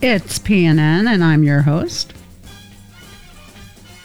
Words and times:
It's 0.00 0.38
PNN, 0.38 1.08
and 1.08 1.24
I'm 1.24 1.42
your 1.42 1.62
host, 1.62 2.12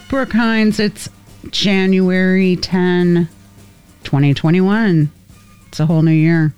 Brook 0.09 0.31
Hines. 0.31 0.79
It's 0.79 1.07
January 1.51 2.55
10, 2.55 3.29
2021. 4.03 5.11
It's 5.67 5.79
a 5.79 5.85
whole 5.85 6.01
new 6.01 6.09
year. 6.09 6.55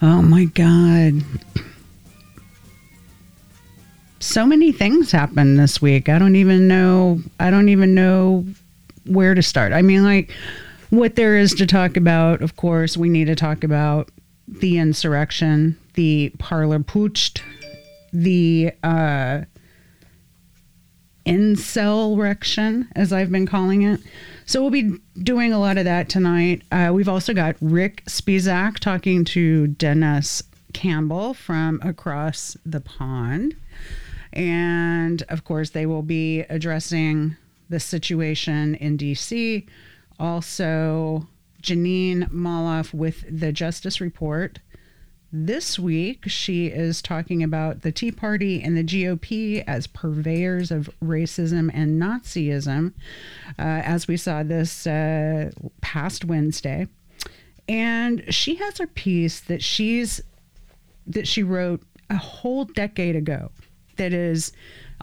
Oh 0.00 0.22
my 0.22 0.46
God. 0.46 1.22
So 4.20 4.46
many 4.46 4.72
things 4.72 5.12
happened 5.12 5.58
this 5.58 5.82
week. 5.82 6.08
I 6.08 6.18
don't 6.18 6.36
even 6.36 6.66
know. 6.66 7.20
I 7.38 7.50
don't 7.50 7.68
even 7.68 7.94
know 7.94 8.46
where 9.04 9.34
to 9.34 9.42
start. 9.42 9.74
I 9.74 9.82
mean, 9.82 10.02
like, 10.02 10.30
what 10.88 11.14
there 11.16 11.36
is 11.36 11.52
to 11.56 11.66
talk 11.66 11.98
about, 11.98 12.40
of 12.40 12.56
course, 12.56 12.96
we 12.96 13.10
need 13.10 13.26
to 13.26 13.36
talk 13.36 13.64
about 13.64 14.10
the 14.46 14.78
insurrection, 14.78 15.78
the 15.92 16.32
Parler 16.38 16.78
putsch, 16.78 17.42
the 18.12 18.72
uh, 18.82 19.42
as 22.96 23.12
I've 23.12 23.30
been 23.30 23.46
calling 23.46 23.82
it. 23.82 24.00
So 24.46 24.62
we'll 24.62 24.70
be 24.70 24.98
doing 25.22 25.52
a 25.52 25.60
lot 25.60 25.76
of 25.76 25.84
that 25.84 26.08
tonight. 26.08 26.62
Uh, 26.72 26.90
we've 26.94 27.08
also 27.08 27.34
got 27.34 27.56
Rick 27.60 28.02
Spisak 28.06 28.78
talking 28.78 29.24
to 29.26 29.66
Denis 29.66 30.42
Campbell 30.72 31.34
from 31.34 31.80
across 31.82 32.56
the 32.64 32.80
pond. 32.80 33.56
And 34.32 35.22
of 35.28 35.44
course, 35.44 35.70
they 35.70 35.86
will 35.86 36.02
be 36.02 36.40
addressing 36.40 37.36
the 37.68 37.80
situation 37.80 38.74
in 38.76 38.96
DC. 38.96 39.66
Also, 40.18 41.26
Jeanine 41.62 42.30
Molloff 42.30 42.94
with 42.94 43.24
the 43.28 43.52
Justice 43.52 44.00
Report. 44.00 44.60
This 45.30 45.78
week, 45.78 46.24
she 46.26 46.68
is 46.68 47.02
talking 47.02 47.42
about 47.42 47.82
the 47.82 47.92
Tea 47.92 48.10
Party 48.10 48.62
and 48.62 48.74
the 48.74 48.82
GOP 48.82 49.62
as 49.66 49.86
purveyors 49.86 50.70
of 50.70 50.88
racism 51.04 51.70
and 51.74 52.00
Nazism, 52.00 52.94
uh, 53.58 53.62
as 53.62 54.08
we 54.08 54.16
saw 54.16 54.42
this 54.42 54.86
uh, 54.86 55.50
past 55.82 56.24
Wednesday. 56.24 56.86
And 57.68 58.24
she 58.32 58.54
has 58.54 58.80
a 58.80 58.86
piece 58.86 59.40
that 59.40 59.62
she's 59.62 60.22
that 61.06 61.28
she 61.28 61.42
wrote 61.42 61.82
a 62.08 62.16
whole 62.16 62.64
decade 62.64 63.16
ago 63.16 63.50
that 63.96 64.14
is 64.14 64.52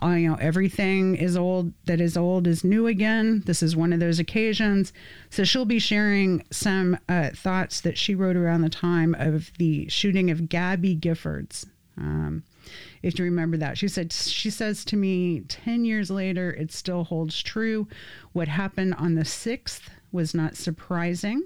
uh, 0.02 0.10
you 0.10 0.30
know 0.30 0.36
everything 0.36 1.16
is 1.16 1.38
old 1.38 1.72
that 1.86 2.02
is 2.02 2.18
old 2.18 2.48
is 2.48 2.64
new 2.64 2.88
again. 2.88 3.44
This 3.46 3.64
is 3.64 3.76
one 3.76 3.94
of 3.94 4.00
those 4.00 4.20
occasions. 4.20 4.92
So 5.30 5.44
she'll 5.44 5.66
be 5.66 5.80
sharing 5.80 6.44
some 6.52 6.98
uh, 7.08 7.30
thoughts 7.34 7.82
that 7.82 7.98
she 7.98 8.16
wrote 8.16 8.36
around 8.36 8.62
the 8.62 8.70
time 8.70 9.16
of 9.18 9.52
the 9.58 9.88
shooting 9.90 10.30
of 10.30 10.50
gabby 10.50 10.96
giffords. 10.96 11.66
Um, 11.98 12.44
if 13.04 13.18
you 13.18 13.26
remember 13.26 13.58
that 13.58 13.78
she 13.78 13.88
said 13.88 14.12
she 14.12 14.50
says 14.50 14.84
to 14.86 14.98
me 14.98 15.42
10 15.42 15.86
years 15.86 16.12
later 16.12 16.52
it 16.52 16.72
still 16.72 17.06
holds 17.06 17.42
true. 17.42 17.88
What 18.34 18.48
happened 18.48 18.96
on 18.96 19.16
the 19.16 19.23
6th 19.23 19.84
was 20.12 20.34
not 20.34 20.56
surprising. 20.56 21.44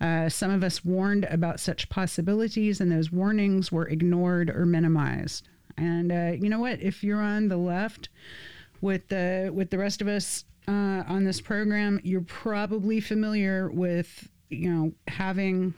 Uh, 0.00 0.28
some 0.28 0.50
of 0.50 0.64
us 0.64 0.84
warned 0.84 1.24
about 1.26 1.60
such 1.60 1.90
possibilities, 1.90 2.80
and 2.80 2.90
those 2.90 3.12
warnings 3.12 3.70
were 3.70 3.86
ignored 3.86 4.48
or 4.48 4.64
minimized. 4.64 5.48
And 5.76 6.12
uh, 6.12 6.32
you 6.40 6.48
know 6.48 6.60
what? 6.60 6.80
If 6.80 7.02
you're 7.02 7.20
on 7.20 7.48
the 7.48 7.56
left 7.56 8.08
with 8.80 9.08
the 9.08 9.50
with 9.52 9.70
the 9.70 9.78
rest 9.78 10.00
of 10.00 10.08
us 10.08 10.44
uh, 10.68 11.02
on 11.06 11.24
this 11.24 11.40
program, 11.40 12.00
you're 12.02 12.20
probably 12.22 13.00
familiar 13.00 13.70
with 13.70 14.28
you 14.48 14.70
know 14.70 14.92
having 15.08 15.74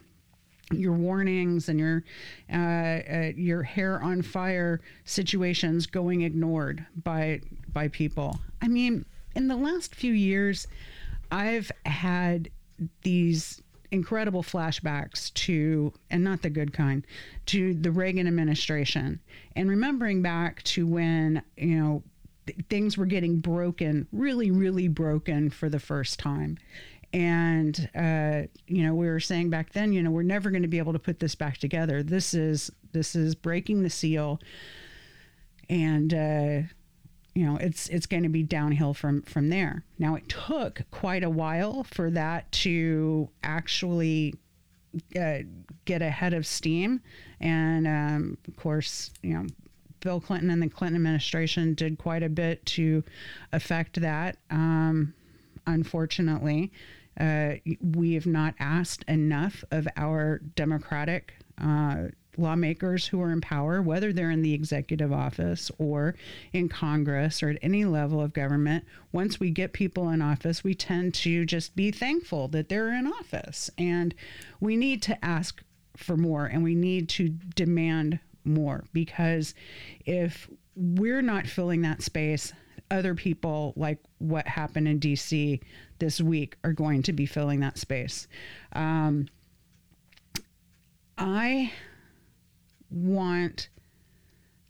your 0.71 0.93
warnings 0.93 1.69
and 1.69 1.79
your 1.79 2.03
uh, 2.51 2.55
uh, 2.55 3.31
your 3.35 3.63
hair 3.63 4.01
on 4.01 4.21
fire 4.21 4.81
situations 5.05 5.85
going 5.85 6.21
ignored 6.21 6.85
by 7.03 7.41
by 7.71 7.87
people. 7.87 8.39
I 8.61 8.67
mean, 8.67 9.05
in 9.35 9.47
the 9.47 9.57
last 9.57 9.95
few 9.95 10.13
years, 10.13 10.67
I've 11.31 11.71
had 11.85 12.49
these 13.01 13.62
incredible 13.93 14.41
flashbacks 14.41 15.31
to, 15.35 15.93
and 16.09 16.23
not 16.23 16.41
the 16.41 16.49
good 16.49 16.73
kind, 16.73 17.05
to 17.45 17.75
the 17.75 17.91
Reagan 17.91 18.27
administration. 18.27 19.19
And 19.55 19.69
remembering 19.69 20.23
back 20.23 20.63
to 20.63 20.87
when, 20.87 21.43
you 21.55 21.79
know, 21.79 22.03
th- 22.47 22.57
things 22.69 22.97
were 22.97 23.05
getting 23.05 23.39
broken, 23.39 24.07
really, 24.11 24.49
really 24.49 24.87
broken 24.87 25.51
for 25.51 25.69
the 25.69 25.79
first 25.79 26.17
time. 26.17 26.57
And, 27.13 27.87
uh, 27.93 28.47
you 28.65 28.83
know, 28.83 28.95
we 28.95 29.05
were 29.05 29.19
saying 29.19 29.51
back 29.51 29.71
then, 29.73 29.93
you 29.93 30.01
know, 30.01 30.09
we're 30.09 30.23
never 30.23 30.49
going 30.49 30.63
to 30.63 30.67
be 30.67 30.79
able 30.79 30.93
to 30.93 30.99
put 30.99 31.19
this 31.19 31.35
back 31.35 31.59
together. 31.59 32.01
This 32.01 32.33
is, 32.33 32.71
this 32.91 33.15
is 33.15 33.35
breaking 33.35 33.83
the 33.83 33.91
seal. 33.91 34.41
And, 35.69 36.11
uh, 36.13 36.61
you 37.35 37.45
know 37.45 37.57
it's 37.57 37.89
it's 37.89 38.05
going 38.05 38.23
to 38.23 38.29
be 38.29 38.43
downhill 38.43 38.93
from 38.93 39.21
from 39.23 39.49
there. 39.49 39.83
Now 39.97 40.15
it 40.15 40.29
took 40.29 40.81
quite 40.91 41.23
a 41.23 41.29
while 41.29 41.83
for 41.83 42.09
that 42.11 42.51
to 42.51 43.29
actually 43.43 44.35
uh, 45.19 45.39
get 45.85 46.01
ahead 46.01 46.33
of 46.33 46.45
steam. 46.45 47.01
And 47.39 47.87
um, 47.87 48.37
of 48.47 48.55
course 48.55 49.11
you 49.21 49.33
know 49.33 49.47
bill 49.99 50.19
clinton 50.19 50.49
and 50.49 50.61
the 50.61 50.69
clinton 50.69 50.97
administration 50.97 51.73
did 51.73 51.97
quite 51.97 52.23
a 52.23 52.29
bit 52.29 52.65
to 52.67 53.03
affect 53.51 54.01
that. 54.01 54.37
Um, 54.49 55.13
unfortunately 55.65 56.71
uh, 57.19 57.53
we 57.81 58.13
have 58.13 58.25
not 58.25 58.53
asked 58.59 59.03
enough 59.07 59.63
of 59.71 59.87
our 59.97 60.39
democratic 60.55 61.35
uh, 61.61 62.07
lawmakers 62.37 63.07
who 63.07 63.21
are 63.21 63.31
in 63.31 63.41
power, 63.41 63.81
whether 63.81 64.11
they're 64.11 64.31
in 64.31 64.41
the 64.41 64.53
executive 64.53 65.11
office 65.11 65.71
or 65.77 66.15
in 66.51 66.69
Congress 66.69 67.41
or 67.43 67.49
at 67.49 67.59
any 67.61 67.85
level 67.85 68.21
of 68.21 68.33
government, 68.33 68.83
once 69.11 69.39
we 69.39 69.49
get 69.49 69.73
people 69.73 70.09
in 70.09 70.21
office, 70.21 70.63
we 70.63 70.73
tend 70.73 71.13
to 71.13 71.45
just 71.45 71.75
be 71.75 71.91
thankful 71.91 72.47
that 72.49 72.69
they're 72.69 72.93
in 72.93 73.07
office. 73.07 73.69
And 73.77 74.13
we 74.59 74.77
need 74.77 75.01
to 75.03 75.25
ask 75.25 75.63
for 75.95 76.17
more 76.17 76.45
and 76.45 76.63
we 76.63 76.75
need 76.75 77.07
to 77.07 77.29
demand 77.29 78.19
more 78.45 78.83
because 78.93 79.53
if 80.05 80.49
we're 80.75 81.21
not 81.21 81.47
filling 81.47 81.81
that 81.81 82.01
space, 82.01 82.51
other 82.91 83.15
people, 83.15 83.73
like 83.75 83.99
what 84.19 84.47
happened 84.47 84.87
in 84.87 84.99
DC 84.99 85.61
this 85.99 86.19
week, 86.19 86.57
are 86.63 86.73
going 86.73 87.03
to 87.03 87.13
be 87.13 87.25
filling 87.25 87.59
that 87.61 87.77
space. 87.77 88.27
Um, 88.73 89.27
I 91.17 91.71
want 92.93 93.69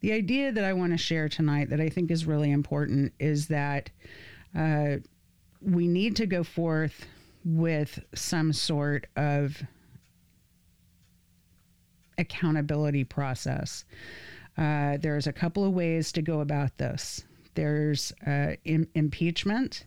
the 0.02 0.12
idea 0.12 0.52
that 0.52 0.66
I 0.66 0.74
want 0.74 0.92
to 0.92 0.98
share 0.98 1.30
tonight 1.30 1.70
that 1.70 1.80
I 1.80 1.88
think 1.88 2.12
is 2.12 2.26
really 2.26 2.52
important 2.52 3.14
is 3.20 3.48
that 3.48 3.90
uh, 4.54 4.98
we 5.62 5.88
need 5.88 6.18
to 6.18 6.26
go 6.26 6.44
forth 6.44 7.06
with 7.46 8.00
some 8.14 8.52
sort 8.52 9.08
of 9.16 9.64
accountability 12.18 13.06
process. 13.06 13.86
Uh, 14.58 14.98
there's 14.98 15.28
a 15.28 15.34
couple 15.34 15.64
of 15.64 15.74
ways 15.74 16.12
to 16.12 16.22
go 16.22 16.42
about 16.42 16.78
this. 16.78 17.24
There's 17.56 18.12
uh, 18.28 18.54
Im- 18.66 18.90
impeachment. 18.96 19.86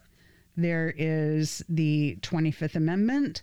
There 0.56 0.94
is 0.97 1.62
the 1.68 2.16
25th 2.22 2.74
Amendment, 2.74 3.42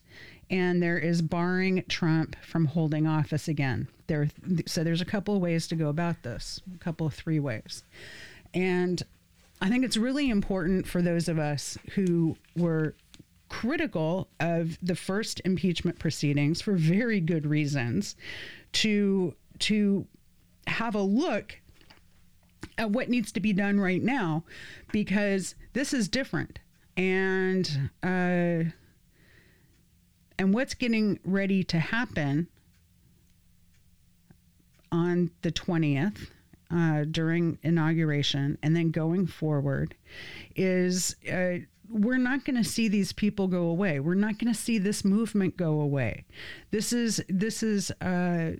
and 0.53 0.83
there 0.83 0.99
is 0.99 1.23
barring 1.23 1.83
Trump 1.89 2.35
from 2.43 2.65
holding 2.65 3.07
office 3.07 3.47
again. 3.47 3.87
There, 4.05 4.29
so 4.67 4.83
there's 4.83 5.01
a 5.01 5.05
couple 5.05 5.35
of 5.35 5.41
ways 5.41 5.67
to 5.69 5.75
go 5.75 5.89
about 5.89 6.21
this, 6.21 6.61
a 6.75 6.77
couple 6.77 7.07
of 7.07 7.15
three 7.15 7.39
ways, 7.39 7.83
and 8.53 9.01
I 9.59 9.69
think 9.69 9.83
it's 9.83 9.97
really 9.97 10.29
important 10.29 10.85
for 10.85 11.01
those 11.01 11.27
of 11.27 11.39
us 11.39 11.75
who 11.95 12.37
were 12.55 12.93
critical 13.49 14.27
of 14.39 14.77
the 14.83 14.95
first 14.95 15.41
impeachment 15.43 15.97
proceedings 15.97 16.61
for 16.61 16.73
very 16.73 17.19
good 17.19 17.47
reasons 17.47 18.15
to 18.73 19.33
to 19.59 20.05
have 20.67 20.93
a 20.93 21.01
look 21.01 21.59
at 22.77 22.91
what 22.91 23.09
needs 23.09 23.31
to 23.31 23.39
be 23.39 23.53
done 23.53 23.79
right 23.79 24.01
now 24.03 24.43
because 24.91 25.55
this 25.73 25.93
is 25.93 26.07
different 26.07 26.59
and 26.95 27.89
uh, 28.01 28.69
and 30.37 30.53
what's 30.53 30.73
getting 30.73 31.19
ready 31.23 31.63
to 31.63 31.79
happen 31.79 32.47
on 34.91 35.31
the 35.41 35.51
20th 35.51 36.29
uh, 36.71 37.03
during 37.09 37.57
inauguration 37.63 38.57
and 38.63 38.75
then 38.75 38.91
going 38.91 39.27
forward 39.27 39.95
is 40.55 41.15
uh, 41.31 41.55
we're 41.89 42.17
not 42.17 42.45
going 42.45 42.55
to 42.55 42.63
see 42.63 42.87
these 42.87 43.13
people 43.13 43.47
go 43.47 43.63
away. 43.63 43.99
We're 43.99 44.15
not 44.15 44.39
going 44.39 44.51
to 44.51 44.59
see 44.59 44.77
this 44.77 45.05
movement 45.05 45.57
go 45.57 45.81
away. 45.81 46.25
This 46.71 46.93
is 46.93 47.23
this 47.29 47.61
is 47.61 47.91
uh, 48.01 48.53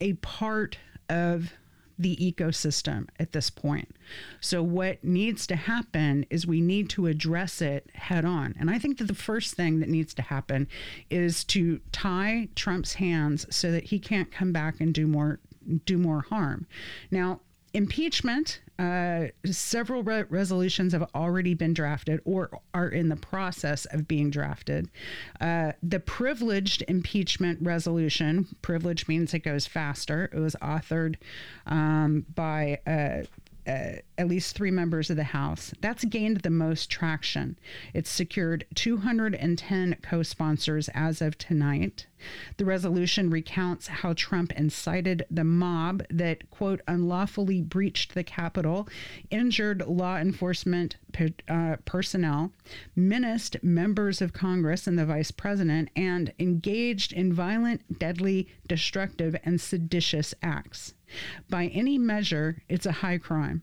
a 0.00 0.12
part 0.14 0.78
of 1.08 1.52
the 1.98 2.16
ecosystem 2.16 3.08
at 3.18 3.32
this 3.32 3.50
point. 3.50 3.94
So, 4.40 4.62
what 4.62 5.02
needs 5.04 5.46
to 5.48 5.56
happen 5.56 6.26
is 6.30 6.46
we 6.46 6.60
need 6.60 6.88
to 6.90 7.06
address 7.06 7.62
it 7.62 7.90
head 7.94 8.24
on. 8.24 8.54
And 8.58 8.70
I 8.70 8.78
think 8.78 8.98
that 8.98 9.04
the 9.04 9.14
first 9.14 9.54
thing 9.54 9.80
that 9.80 9.88
needs 9.88 10.14
to 10.14 10.22
happen 10.22 10.68
is 11.10 11.44
to 11.44 11.80
tie 11.92 12.48
Trump's 12.54 12.94
hands 12.94 13.46
so 13.54 13.70
that 13.70 13.84
he 13.84 13.98
can't 13.98 14.32
come 14.32 14.52
back 14.52 14.80
and 14.80 14.92
do 14.92 15.06
more 15.06 15.40
do 15.86 15.96
more 15.96 16.20
harm. 16.20 16.66
Now, 17.10 17.40
impeachment, 17.74 18.60
uh, 18.78 19.26
several 19.44 20.02
re- 20.02 20.24
resolutions 20.30 20.92
have 20.92 21.08
already 21.14 21.54
been 21.54 21.74
drafted 21.74 22.20
or 22.24 22.60
are 22.72 22.88
in 22.88 23.08
the 23.08 23.16
process 23.16 23.84
of 23.86 24.08
being 24.08 24.30
drafted. 24.30 24.88
Uh, 25.40 25.72
the 25.82 26.00
privileged 26.00 26.82
impeachment 26.88 27.58
resolution, 27.60 28.46
privilege 28.62 29.06
means 29.08 29.34
it 29.34 29.40
goes 29.40 29.66
faster. 29.66 30.30
It 30.32 30.38
was 30.38 30.56
authored 30.62 31.16
um, 31.66 32.24
by 32.34 32.80
uh, 32.86 33.24
uh, 33.66 33.96
at 34.18 34.28
least 34.28 34.54
three 34.54 34.70
members 34.70 35.10
of 35.10 35.16
the 35.16 35.24
House. 35.24 35.72
That's 35.80 36.04
gained 36.04 36.38
the 36.38 36.50
most 36.50 36.90
traction. 36.90 37.58
It's 37.92 38.10
secured 38.10 38.66
210 38.74 39.96
co 40.02 40.22
sponsors 40.22 40.88
as 40.94 41.22
of 41.22 41.38
tonight. 41.38 42.06
The 42.56 42.64
resolution 42.64 43.28
recounts 43.28 43.86
how 43.86 44.14
Trump 44.14 44.52
incited 44.52 45.26
the 45.30 45.44
mob 45.44 46.04
that, 46.08 46.50
quote, 46.50 46.80
unlawfully 46.88 47.60
breached 47.60 48.14
the 48.14 48.24
Capitol, 48.24 48.88
injured 49.30 49.86
law 49.86 50.16
enforcement 50.16 50.96
uh, 51.48 51.76
personnel, 51.84 52.52
menaced 52.96 53.62
members 53.62 54.22
of 54.22 54.32
Congress 54.32 54.86
and 54.86 54.98
the 54.98 55.06
vice 55.06 55.30
president, 55.30 55.90
and 55.94 56.32
engaged 56.38 57.12
in 57.12 57.32
violent, 57.32 57.98
deadly, 57.98 58.48
destructive, 58.66 59.36
and 59.44 59.60
seditious 59.60 60.34
acts. 60.42 60.93
By 61.48 61.66
any 61.66 61.98
measure, 61.98 62.62
it's 62.68 62.86
a 62.86 62.92
high 62.92 63.18
crime. 63.18 63.62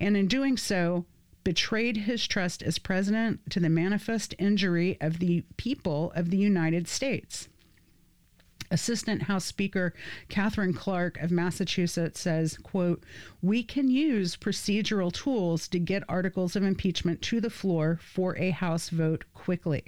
And 0.00 0.16
in 0.16 0.28
doing 0.28 0.56
so, 0.56 1.06
betrayed 1.42 1.98
his 1.98 2.26
trust 2.26 2.62
as 2.62 2.78
president 2.78 3.50
to 3.50 3.60
the 3.60 3.68
manifest 3.68 4.34
injury 4.38 4.96
of 5.00 5.18
the 5.18 5.44
people 5.56 6.12
of 6.12 6.30
the 6.30 6.38
United 6.38 6.88
States. 6.88 7.48
Assistant 8.70 9.24
House 9.24 9.44
Speaker 9.44 9.92
Katherine 10.28 10.72
Clark 10.72 11.18
of 11.20 11.30
Massachusetts 11.30 12.18
says, 12.18 12.56
quote, 12.56 13.04
"We 13.42 13.62
can 13.62 13.90
use 13.90 14.36
procedural 14.36 15.12
tools 15.12 15.68
to 15.68 15.78
get 15.78 16.02
articles 16.08 16.56
of 16.56 16.62
impeachment 16.62 17.20
to 17.22 17.40
the 17.40 17.50
floor 17.50 18.00
for 18.02 18.36
a 18.38 18.50
House 18.50 18.88
vote 18.88 19.24
quickly." 19.34 19.84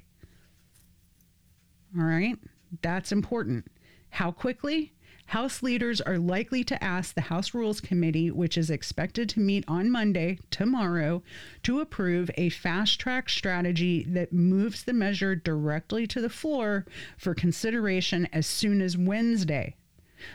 All 1.97 2.05
right? 2.05 2.39
That's 2.83 3.13
important. 3.13 3.67
How 4.11 4.31
quickly? 4.31 4.93
House 5.27 5.61
leaders 5.61 6.01
are 6.01 6.19
likely 6.19 6.63
to 6.63 6.83
ask 6.83 7.15
the 7.15 7.23
House 7.23 7.53
Rules 7.53 7.81
Committee, 7.81 8.31
which 8.31 8.57
is 8.57 8.71
expected 8.71 9.29
to 9.31 9.41
meet 9.41 9.65
on 9.67 9.91
Monday, 9.91 10.39
tomorrow, 10.51 11.23
to 11.65 11.81
approve 11.81 12.31
a 12.37 12.49
fast 12.49 13.01
track 13.01 13.29
strategy 13.29 14.05
that 14.05 14.33
moves 14.33 14.85
the 14.85 14.93
measure 14.93 15.35
directly 15.35 16.07
to 16.07 16.21
the 16.21 16.31
floor 16.31 16.87
for 17.19 17.35
consideration 17.35 18.29
as 18.33 18.47
soon 18.47 18.81
as 18.81 18.97
Wednesday. 18.97 19.75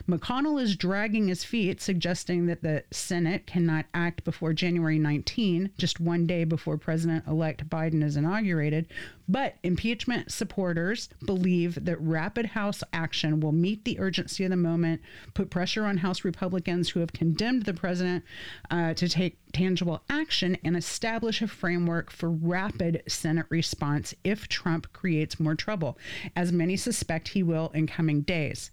McConnell 0.08 0.62
is 0.62 0.76
dragging 0.76 1.28
his 1.28 1.44
feet, 1.44 1.82
suggesting 1.82 2.46
that 2.48 2.62
the 2.62 2.84
Senate 2.92 3.48
cannot 3.48 3.86
act 3.94 4.24
before 4.24 4.54
January 4.54 5.00
19, 5.00 5.72
just 5.78 6.00
one 6.00 6.26
day 6.26 6.44
before 6.44 6.78
President 6.78 7.26
elect 7.28 7.70
Biden 7.70 8.04
is 8.04 8.18
inaugurated. 8.18 8.88
But 9.28 9.56
impeachment 9.64 10.32
supporters 10.32 11.10
believe 11.26 11.86
that 11.86 12.02
rapid 12.02 12.48
House 12.48 12.84
action 12.92 13.40
will 13.40 13.54
meet 13.54 13.86
the 13.86 14.00
urgency 14.00 14.44
of 14.44 14.50
the 14.50 14.58
moment, 14.58 15.02
put 15.34 15.50
pressure 15.50 15.86
on 15.86 15.98
House 15.98 16.26
Republicans 16.26 16.90
who 16.90 17.00
have 17.00 17.14
condemned 17.14 17.64
the 17.64 17.74
president 17.74 18.26
uh, 18.70 18.94
to 18.96 19.08
take 19.08 19.38
tangible 19.54 20.02
action, 20.10 20.58
and 20.64 20.76
establish 20.76 21.42
a 21.42 21.48
framework 21.48 22.12
for 22.12 22.30
rapid 22.30 23.04
Senate 23.08 23.46
response 23.50 24.14
if 24.24 24.48
Trump 24.48 24.92
creates 24.94 25.40
more 25.40 25.56
trouble, 25.56 25.98
as 26.36 26.52
many 26.52 26.76
suspect 26.76 27.30
he 27.30 27.44
will 27.44 27.72
in 27.74 27.88
coming 27.88 28.22
days. 28.22 28.72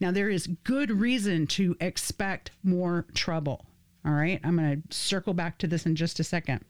Now, 0.00 0.10
there 0.10 0.30
is 0.30 0.46
good 0.64 0.90
reason 0.90 1.46
to 1.48 1.76
expect 1.80 2.50
more 2.62 3.06
trouble. 3.14 3.64
All 4.04 4.12
right. 4.12 4.40
I'm 4.44 4.56
going 4.56 4.82
to 4.82 4.96
circle 4.96 5.34
back 5.34 5.58
to 5.58 5.66
this 5.66 5.86
in 5.86 5.96
just 5.96 6.20
a 6.20 6.24
second. 6.24 6.64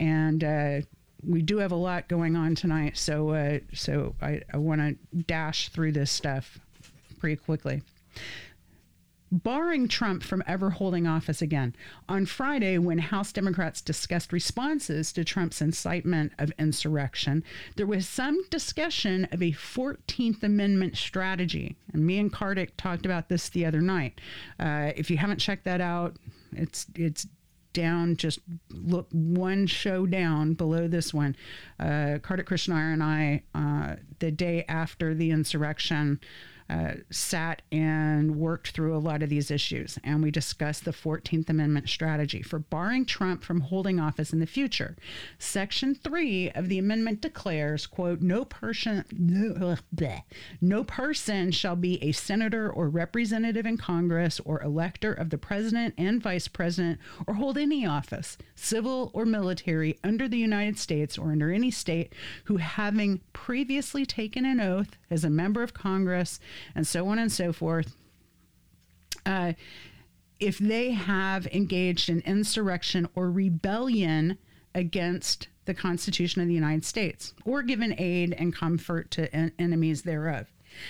And, 0.00 0.44
uh, 0.44 0.80
we 1.26 1.42
do 1.42 1.58
have 1.58 1.72
a 1.72 1.76
lot 1.76 2.06
going 2.08 2.36
on 2.36 2.54
tonight, 2.54 2.96
so 2.96 3.30
uh, 3.30 3.58
so 3.74 4.14
I, 4.22 4.40
I 4.52 4.56
want 4.58 4.80
to 4.80 5.16
dash 5.22 5.68
through 5.70 5.90
this 5.90 6.12
stuff 6.12 6.60
pretty 7.18 7.34
quickly 7.34 7.82
barring 9.30 9.88
Trump 9.88 10.22
from 10.22 10.42
ever 10.46 10.70
holding 10.70 11.06
office 11.06 11.42
again. 11.42 11.74
On 12.08 12.26
Friday, 12.26 12.78
when 12.78 12.98
House 12.98 13.32
Democrats 13.32 13.80
discussed 13.80 14.32
responses 14.32 15.12
to 15.12 15.24
Trump's 15.24 15.60
incitement 15.60 16.32
of 16.38 16.52
insurrection, 16.58 17.44
there 17.76 17.86
was 17.86 18.08
some 18.08 18.42
discussion 18.50 19.28
of 19.32 19.42
a 19.42 19.52
14th 19.52 20.42
Amendment 20.42 20.96
strategy. 20.96 21.76
And 21.92 22.06
me 22.06 22.18
and 22.18 22.32
Kartik 22.32 22.76
talked 22.76 23.04
about 23.04 23.28
this 23.28 23.48
the 23.48 23.66
other 23.66 23.80
night. 23.80 24.20
Uh, 24.58 24.92
if 24.96 25.10
you 25.10 25.16
haven't 25.16 25.38
checked 25.38 25.64
that 25.64 25.80
out, 25.80 26.16
it's 26.52 26.86
it's 26.94 27.26
down, 27.72 28.16
just 28.16 28.40
look 28.70 29.06
one 29.12 29.66
show 29.66 30.06
down 30.06 30.54
below 30.54 30.88
this 30.88 31.14
one. 31.14 31.36
Uh, 31.78 32.18
Kartik 32.22 32.46
Krishna 32.46 32.74
and 32.74 33.02
I, 33.02 33.42
uh, 33.54 33.96
the 34.18 34.30
day 34.30 34.64
after 34.68 35.14
the 35.14 35.30
insurrection, 35.30 36.18
uh, 36.70 36.92
sat 37.10 37.62
and 37.72 38.36
worked 38.36 38.70
through 38.70 38.94
a 38.94 38.98
lot 38.98 39.22
of 39.22 39.30
these 39.30 39.50
issues. 39.50 39.98
And 40.04 40.22
we 40.22 40.30
discussed 40.30 40.84
the 40.84 40.90
14th 40.90 41.48
Amendment 41.48 41.88
strategy 41.88 42.42
for 42.42 42.58
barring 42.58 43.06
Trump 43.06 43.42
from 43.42 43.62
holding 43.62 43.98
office 43.98 44.32
in 44.32 44.40
the 44.40 44.46
future. 44.46 44.96
Section 45.38 45.94
3 45.94 46.50
of 46.50 46.68
the 46.68 46.78
amendment 46.78 47.20
declares, 47.20 47.86
quote, 47.86 48.20
no 48.20 48.44
person, 48.44 49.04
no, 49.12 49.76
bleh, 49.94 50.22
no 50.60 50.84
person 50.84 51.50
shall 51.50 51.76
be 51.76 52.02
a 52.02 52.12
senator 52.12 52.70
or 52.70 52.88
representative 52.88 53.66
in 53.66 53.76
Congress 53.76 54.40
or 54.44 54.62
elector 54.62 55.12
of 55.12 55.30
the 55.30 55.38
president 55.38 55.94
and 55.96 56.22
vice 56.22 56.48
president 56.48 56.98
or 57.26 57.34
hold 57.34 57.56
any 57.56 57.86
office, 57.86 58.36
civil 58.54 59.10
or 59.14 59.24
military, 59.24 59.98
under 60.04 60.28
the 60.28 60.38
United 60.38 60.78
States 60.78 61.16
or 61.16 61.32
under 61.32 61.50
any 61.50 61.70
state 61.70 62.12
who 62.44 62.58
having 62.58 63.20
previously 63.32 64.04
taken 64.04 64.44
an 64.44 64.60
oath 64.60 64.96
as 65.10 65.24
a 65.24 65.30
member 65.30 65.62
of 65.62 65.74
Congress 65.74 66.38
and 66.74 66.86
so 66.86 67.08
on 67.08 67.18
and 67.18 67.30
so 67.30 67.52
forth. 67.52 67.96
Uh, 69.26 69.52
if 70.40 70.58
they 70.58 70.92
have 70.92 71.46
engaged 71.48 72.08
in 72.08 72.20
insurrection 72.20 73.08
or 73.14 73.30
rebellion 73.30 74.38
against 74.74 75.48
the 75.64 75.74
Constitution 75.74 76.40
of 76.40 76.48
the 76.48 76.54
United 76.54 76.84
States 76.84 77.34
or 77.44 77.62
given 77.62 77.94
aid 77.98 78.34
and 78.38 78.54
comfort 78.54 79.10
to 79.12 79.34
en- 79.34 79.52
enemies 79.58 80.02
thereof. 80.02 80.46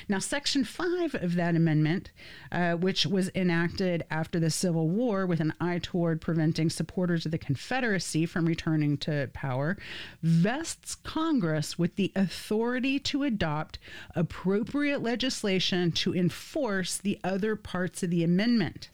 Now, 0.08 0.18
Section 0.18 0.64
5 0.64 1.14
of 1.16 1.34
that 1.34 1.56
amendment, 1.56 2.10
uh, 2.50 2.72
which 2.74 3.06
was 3.06 3.30
enacted 3.34 4.04
after 4.10 4.40
the 4.40 4.50
Civil 4.50 4.88
War 4.88 5.26
with 5.26 5.40
an 5.40 5.54
eye 5.60 5.80
toward 5.82 6.20
preventing 6.20 6.70
supporters 6.70 7.24
of 7.26 7.32
the 7.32 7.38
Confederacy 7.38 8.26
from 8.26 8.46
returning 8.46 8.96
to 8.98 9.30
power, 9.32 9.76
vests 10.22 10.94
Congress 10.94 11.78
with 11.78 11.96
the 11.96 12.12
authority 12.14 12.98
to 13.00 13.22
adopt 13.22 13.78
appropriate 14.14 15.02
legislation 15.02 15.92
to 15.92 16.14
enforce 16.14 16.96
the 16.96 17.18
other 17.24 17.56
parts 17.56 18.02
of 18.02 18.10
the 18.10 18.24
amendment. 18.24 18.90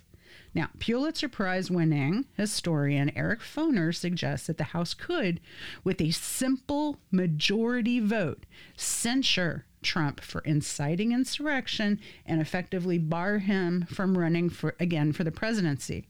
Now, 0.55 0.71
Pulitzer 0.79 1.29
Prize 1.29 1.69
winning 1.69 2.27
historian 2.37 3.11
Eric 3.17 3.41
Foner 3.41 3.93
suggests 3.95 4.47
that 4.47 4.57
the 4.57 4.65
House 4.65 4.95
could, 4.95 5.41
with 5.83 6.01
a 6.01 6.13
simple 6.13 7.01
majority 7.11 7.99
vote, 7.99 8.47
censure 8.77 9.65
Trump 9.85 10.21
for 10.21 10.41
inciting 10.41 11.13
insurrection 11.13 12.01
and 12.27 12.41
effectively 12.41 12.99
bar 12.99 13.39
him 13.39 13.87
from 13.89 14.19
running 14.19 14.51
for 14.51 14.75
again 14.81 15.13
for 15.13 15.23
the 15.23 15.31
presidency. 15.31 16.07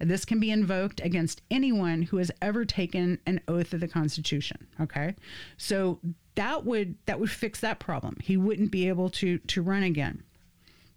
This 0.00 0.24
can 0.24 0.40
be 0.40 0.50
invoked 0.50 1.00
against 1.00 1.42
anyone 1.50 2.02
who 2.02 2.16
has 2.16 2.30
ever 2.42 2.64
taken 2.64 3.18
an 3.26 3.40
oath 3.46 3.72
of 3.72 3.80
the 3.80 3.88
Constitution. 3.88 4.66
Okay, 4.80 5.14
so 5.56 6.00
that 6.34 6.64
would 6.64 6.96
that 7.06 7.20
would 7.20 7.30
fix 7.30 7.60
that 7.60 7.78
problem. 7.78 8.16
He 8.20 8.36
wouldn't 8.36 8.70
be 8.70 8.88
able 8.88 9.10
to 9.10 9.38
to 9.38 9.62
run 9.62 9.82
again. 9.82 10.22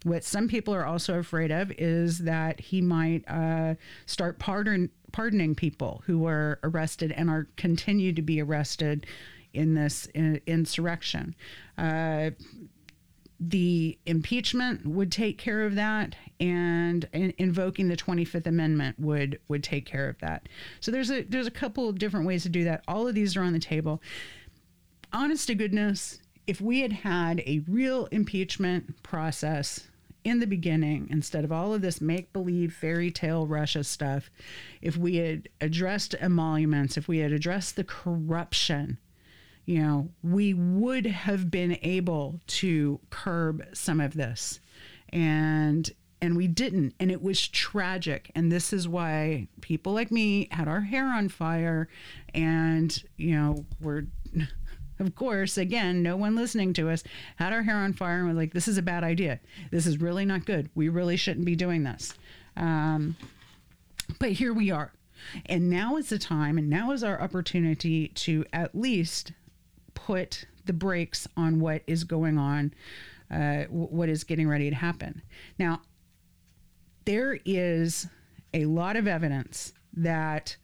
What 0.04 0.24
some 0.24 0.48
people 0.48 0.74
are 0.74 0.84
also 0.84 1.18
afraid 1.18 1.50
of 1.50 1.70
is 1.78 2.18
that 2.18 2.60
he 2.60 2.80
might 2.80 3.24
uh, 3.28 3.74
start 4.06 4.38
pardon, 4.38 4.90
pardoning 5.12 5.54
people 5.54 6.02
who 6.06 6.18
were 6.18 6.58
arrested 6.64 7.12
and 7.12 7.30
are 7.30 7.48
continue 7.56 8.12
to 8.12 8.22
be 8.22 8.40
arrested 8.40 9.06
in 9.52 9.74
this 9.74 10.06
insurrection. 10.06 11.34
Uh, 11.82 12.30
the 13.40 13.98
impeachment 14.06 14.86
would 14.86 15.10
take 15.10 15.36
care 15.36 15.64
of 15.64 15.74
that, 15.74 16.14
and 16.38 17.08
in, 17.12 17.34
invoking 17.38 17.88
the 17.88 17.96
Twenty 17.96 18.24
Fifth 18.24 18.46
Amendment 18.46 19.00
would 19.00 19.40
would 19.48 19.64
take 19.64 19.84
care 19.84 20.08
of 20.08 20.16
that. 20.20 20.48
So 20.78 20.92
there's 20.92 21.10
a 21.10 21.22
there's 21.22 21.48
a 21.48 21.50
couple 21.50 21.88
of 21.88 21.98
different 21.98 22.24
ways 22.24 22.44
to 22.44 22.48
do 22.48 22.62
that. 22.62 22.84
All 22.86 23.08
of 23.08 23.16
these 23.16 23.36
are 23.36 23.42
on 23.42 23.52
the 23.52 23.58
table. 23.58 24.00
Honest 25.12 25.48
to 25.48 25.56
goodness, 25.56 26.20
if 26.46 26.60
we 26.60 26.82
had 26.82 26.92
had 26.92 27.40
a 27.40 27.64
real 27.66 28.06
impeachment 28.06 29.02
process 29.02 29.88
in 30.22 30.38
the 30.38 30.46
beginning, 30.46 31.08
instead 31.10 31.42
of 31.42 31.50
all 31.50 31.74
of 31.74 31.82
this 31.82 32.00
make 32.00 32.32
believe 32.32 32.72
fairy 32.72 33.10
tale 33.10 33.44
Russia 33.44 33.82
stuff, 33.82 34.30
if 34.80 34.96
we 34.96 35.16
had 35.16 35.48
addressed 35.60 36.14
emoluments, 36.20 36.96
if 36.96 37.08
we 37.08 37.18
had 37.18 37.32
addressed 37.32 37.74
the 37.74 37.82
corruption 37.82 38.98
you 39.64 39.80
know, 39.80 40.10
we 40.22 40.54
would 40.54 41.06
have 41.06 41.50
been 41.50 41.78
able 41.82 42.40
to 42.46 43.00
curb 43.10 43.64
some 43.72 44.00
of 44.00 44.14
this. 44.14 44.60
And 45.10 45.90
and 46.20 46.36
we 46.36 46.46
didn't. 46.46 46.94
And 47.00 47.10
it 47.10 47.20
was 47.20 47.48
tragic. 47.48 48.30
And 48.36 48.50
this 48.50 48.72
is 48.72 48.86
why 48.86 49.48
people 49.60 49.92
like 49.92 50.12
me 50.12 50.48
had 50.52 50.68
our 50.68 50.82
hair 50.82 51.06
on 51.06 51.28
fire. 51.28 51.88
And 52.34 53.02
you 53.16 53.36
know 53.36 53.66
we're 53.80 54.04
of 54.98 55.14
course 55.16 55.58
again 55.58 56.02
no 56.02 56.16
one 56.16 56.36
listening 56.36 56.72
to 56.74 56.88
us 56.88 57.02
had 57.36 57.52
our 57.52 57.62
hair 57.62 57.76
on 57.76 57.92
fire 57.92 58.18
and 58.18 58.28
was 58.28 58.36
like 58.36 58.52
this 58.52 58.68
is 58.68 58.78
a 58.78 58.82
bad 58.82 59.04
idea. 59.04 59.40
This 59.70 59.86
is 59.86 60.00
really 60.00 60.24
not 60.24 60.46
good. 60.46 60.70
We 60.74 60.88
really 60.88 61.16
shouldn't 61.16 61.46
be 61.46 61.56
doing 61.56 61.84
this. 61.84 62.14
Um, 62.56 63.16
but 64.18 64.32
here 64.32 64.52
we 64.52 64.70
are. 64.70 64.92
And 65.46 65.70
now 65.70 65.96
is 65.96 66.08
the 66.08 66.18
time 66.18 66.58
and 66.58 66.68
now 66.68 66.90
is 66.92 67.04
our 67.04 67.20
opportunity 67.20 68.08
to 68.08 68.44
at 68.52 68.74
least 68.74 69.32
put 69.94 70.46
the 70.64 70.72
brakes 70.72 71.26
on 71.36 71.60
what 71.60 71.82
is 71.86 72.04
going 72.04 72.38
on 72.38 72.72
uh, 73.30 73.64
what 73.64 74.08
is 74.08 74.24
getting 74.24 74.48
ready 74.48 74.70
to 74.70 74.76
happen 74.76 75.22
now 75.58 75.80
there 77.04 77.38
is 77.44 78.06
a 78.54 78.64
lot 78.66 78.96
of 78.96 79.06
evidence 79.06 79.72
that 79.94 80.56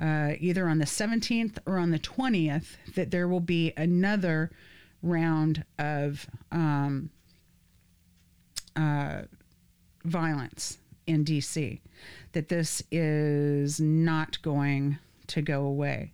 uh, 0.00 0.32
either 0.40 0.68
on 0.68 0.78
the 0.78 0.84
17th 0.84 1.58
or 1.66 1.78
on 1.78 1.90
the 1.90 1.98
20th 1.98 2.76
that 2.94 3.10
there 3.10 3.28
will 3.28 3.40
be 3.40 3.72
another 3.76 4.50
round 5.02 5.64
of 5.78 6.26
um, 6.50 7.10
uh, 8.76 9.22
violence 10.04 10.78
in 11.06 11.24
DC, 11.24 11.80
that 12.32 12.48
this 12.48 12.82
is 12.90 13.80
not 13.80 14.40
going 14.42 14.98
to 15.28 15.42
go 15.42 15.64
away. 15.64 16.12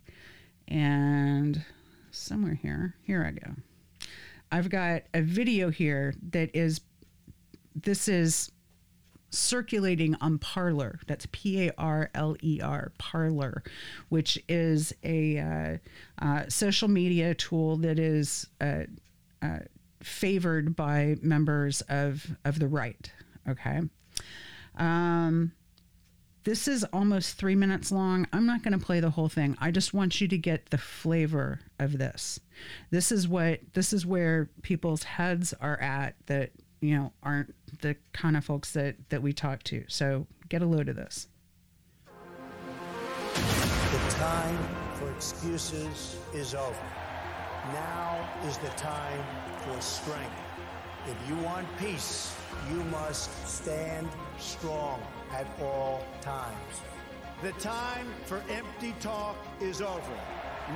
And 0.67 1.63
somewhere 2.11 2.55
here, 2.55 2.95
here 3.03 3.23
I 3.23 3.31
go. 3.31 3.55
I've 4.51 4.69
got 4.69 5.03
a 5.13 5.21
video 5.21 5.69
here 5.69 6.13
that 6.31 6.49
is, 6.55 6.81
this 7.75 8.07
is 8.07 8.51
circulating 9.31 10.15
on 10.21 10.39
Parler. 10.39 10.99
That's 11.07 11.27
P 11.31 11.67
A 11.67 11.73
R 11.77 12.09
L 12.15 12.35
E 12.41 12.59
R, 12.61 12.91
Parler, 12.97 13.63
which 14.09 14.43
is 14.49 14.93
a 15.03 15.37
uh, 15.39 15.77
uh, 16.23 16.43
social 16.49 16.87
media 16.87 17.35
tool 17.35 17.77
that 17.77 17.99
is 17.99 18.47
uh, 18.59 18.83
uh 19.41 19.59
favored 20.01 20.75
by 20.75 21.17
members 21.21 21.81
of, 21.81 22.37
of 22.45 22.57
the 22.59 22.67
right. 22.67 23.11
Okay. 23.47 23.81
Um, 24.77 25.51
this 26.49 26.67
is 26.67 26.83
almost 26.85 27.35
three 27.35 27.53
minutes 27.53 27.91
long. 27.91 28.25
I'm 28.33 28.47
not 28.47 28.63
going 28.63 28.77
to 28.77 28.83
play 28.83 29.01
the 29.01 29.11
whole 29.11 29.29
thing. 29.29 29.55
I 29.61 29.69
just 29.69 29.93
want 29.93 30.19
you 30.19 30.27
to 30.29 30.37
get 30.37 30.71
the 30.71 30.79
flavor 30.79 31.59
of 31.77 31.99
this. 31.99 32.39
This 32.89 33.11
is 33.11 33.27
what 33.27 33.59
this 33.73 33.93
is 33.93 34.03
where 34.03 34.49
people's 34.63 35.03
heads 35.03 35.53
are 35.61 35.79
at 35.79 36.15
that 36.25 36.49
you 36.81 36.95
know, 36.95 37.13
aren't 37.21 37.53
the 37.81 37.95
kind 38.13 38.35
of 38.35 38.43
folks 38.43 38.71
that, 38.71 38.95
that 39.09 39.21
we 39.21 39.31
talk 39.31 39.61
to. 39.63 39.85
So 39.89 40.25
get 40.47 40.63
a 40.63 40.65
load 40.65 40.89
of 40.89 40.95
this. 40.95 41.27
The 43.35 44.09
time 44.15 44.57
for 44.95 45.11
excuses 45.11 46.17
is 46.33 46.55
over. 46.55 46.73
Now 47.73 48.27
is 48.47 48.57
the 48.57 48.69
time 48.69 49.23
for 49.59 49.79
strength. 49.81 50.33
If 51.05 51.29
you 51.29 51.35
want 51.43 51.67
peace, 51.77 52.35
you 52.71 52.83
must 52.85 53.47
stand 53.47 54.09
strong 54.39 54.99
at 55.33 55.47
all 55.61 56.03
times. 56.21 56.81
The 57.41 57.51
time 57.53 58.07
for 58.25 58.43
empty 58.49 58.93
talk 58.99 59.37
is 59.61 59.81
over. 59.81 60.17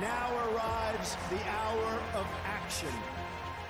Now 0.00 0.32
arrives 0.48 1.16
the 1.30 1.40
hour 1.48 2.02
of 2.14 2.26
action. 2.44 2.88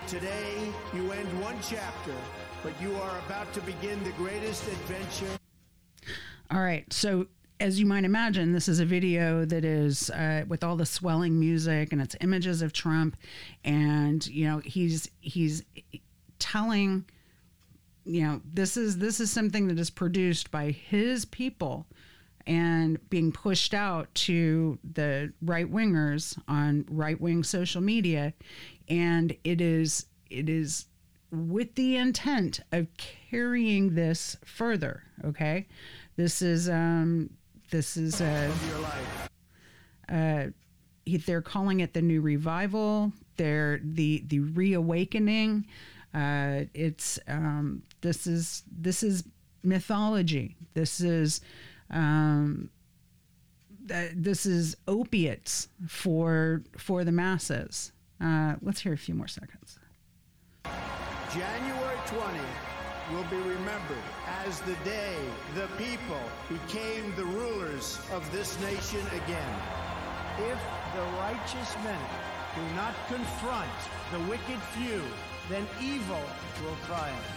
Today, 0.06 0.72
you 0.94 1.12
end 1.12 1.40
one 1.40 1.56
chapter, 1.62 2.14
but 2.62 2.72
you 2.80 2.94
are 2.96 3.18
about 3.26 3.52
to 3.54 3.60
begin 3.62 4.02
the 4.04 4.12
greatest 4.12 4.66
adventure. 4.68 5.38
All 6.50 6.60
right. 6.60 6.90
So, 6.92 7.26
as 7.60 7.80
you 7.80 7.86
might 7.86 8.04
imagine, 8.04 8.52
this 8.52 8.68
is 8.68 8.80
a 8.80 8.84
video 8.84 9.44
that 9.44 9.64
is 9.64 10.10
uh, 10.10 10.44
with 10.46 10.62
all 10.62 10.76
the 10.76 10.86
swelling 10.86 11.38
music 11.40 11.92
and 11.92 12.02
it's 12.02 12.16
images 12.20 12.62
of 12.62 12.72
Trump, 12.72 13.16
and 13.64 14.26
you 14.26 14.46
know 14.46 14.58
he's 14.58 15.10
he's 15.20 15.62
telling, 16.38 17.04
you 18.04 18.22
know, 18.22 18.40
this 18.44 18.76
is 18.76 18.98
this 18.98 19.20
is 19.20 19.30
something 19.30 19.68
that 19.68 19.78
is 19.78 19.90
produced 19.90 20.50
by 20.50 20.70
his 20.70 21.24
people 21.24 21.86
and 22.46 22.98
being 23.08 23.32
pushed 23.32 23.72
out 23.72 24.14
to 24.14 24.78
the 24.92 25.32
right 25.42 25.70
wingers 25.70 26.38
on 26.46 26.84
right 26.90 27.20
wing 27.20 27.42
social 27.42 27.80
media. 27.80 28.34
And 28.88 29.36
it 29.44 29.60
is 29.60 30.06
it 30.30 30.48
is 30.48 30.86
with 31.30 31.74
the 31.74 31.96
intent 31.96 32.60
of 32.72 32.86
carrying 32.96 33.94
this 33.94 34.36
further 34.44 35.02
okay? 35.24 35.66
This 36.16 36.42
is 36.42 36.68
um 36.68 37.30
this 37.70 37.96
is 37.96 38.20
uh, 38.20 38.52
uh 40.08 40.46
they're 41.26 41.42
calling 41.42 41.80
it 41.80 41.92
the 41.92 42.02
new 42.02 42.20
revival. 42.20 43.12
They're 43.36 43.80
the 43.82 44.22
the 44.26 44.40
reawakening. 44.40 45.66
Uh 46.14 46.64
it's 46.74 47.18
um 47.26 47.82
this 48.04 48.26
is 48.28 48.62
this 48.70 49.02
is 49.02 49.24
mythology 49.64 50.56
this 50.74 51.00
is 51.00 51.40
um 51.90 52.70
this 54.14 54.46
is 54.46 54.76
opiates 54.86 55.68
for 55.88 56.62
for 56.78 57.02
the 57.02 57.12
masses 57.12 57.92
uh, 58.20 58.54
let's 58.62 58.80
hear 58.80 58.92
a 58.92 58.98
few 58.98 59.14
more 59.14 59.28
seconds. 59.28 59.78
January 61.32 61.98
20 62.06 62.40
will 63.12 63.24
be 63.24 63.36
remembered 63.36 64.06
as 64.46 64.60
the 64.60 64.76
day 64.84 65.16
the 65.54 65.66
people 65.76 66.20
became 66.48 67.14
the 67.16 67.24
rulers 67.24 67.98
of 68.12 68.30
this 68.32 68.58
nation 68.60 69.00
again. 69.08 69.54
If 70.38 70.58
the 70.94 71.02
righteous 71.18 71.74
men 71.84 72.00
do 72.54 72.62
not 72.76 72.94
confront 73.08 73.70
the 74.12 74.20
wicked 74.30 74.60
few, 74.72 75.02
then 75.50 75.66
evil 75.82 76.22
will 76.62 76.76
triumph. 76.86 77.33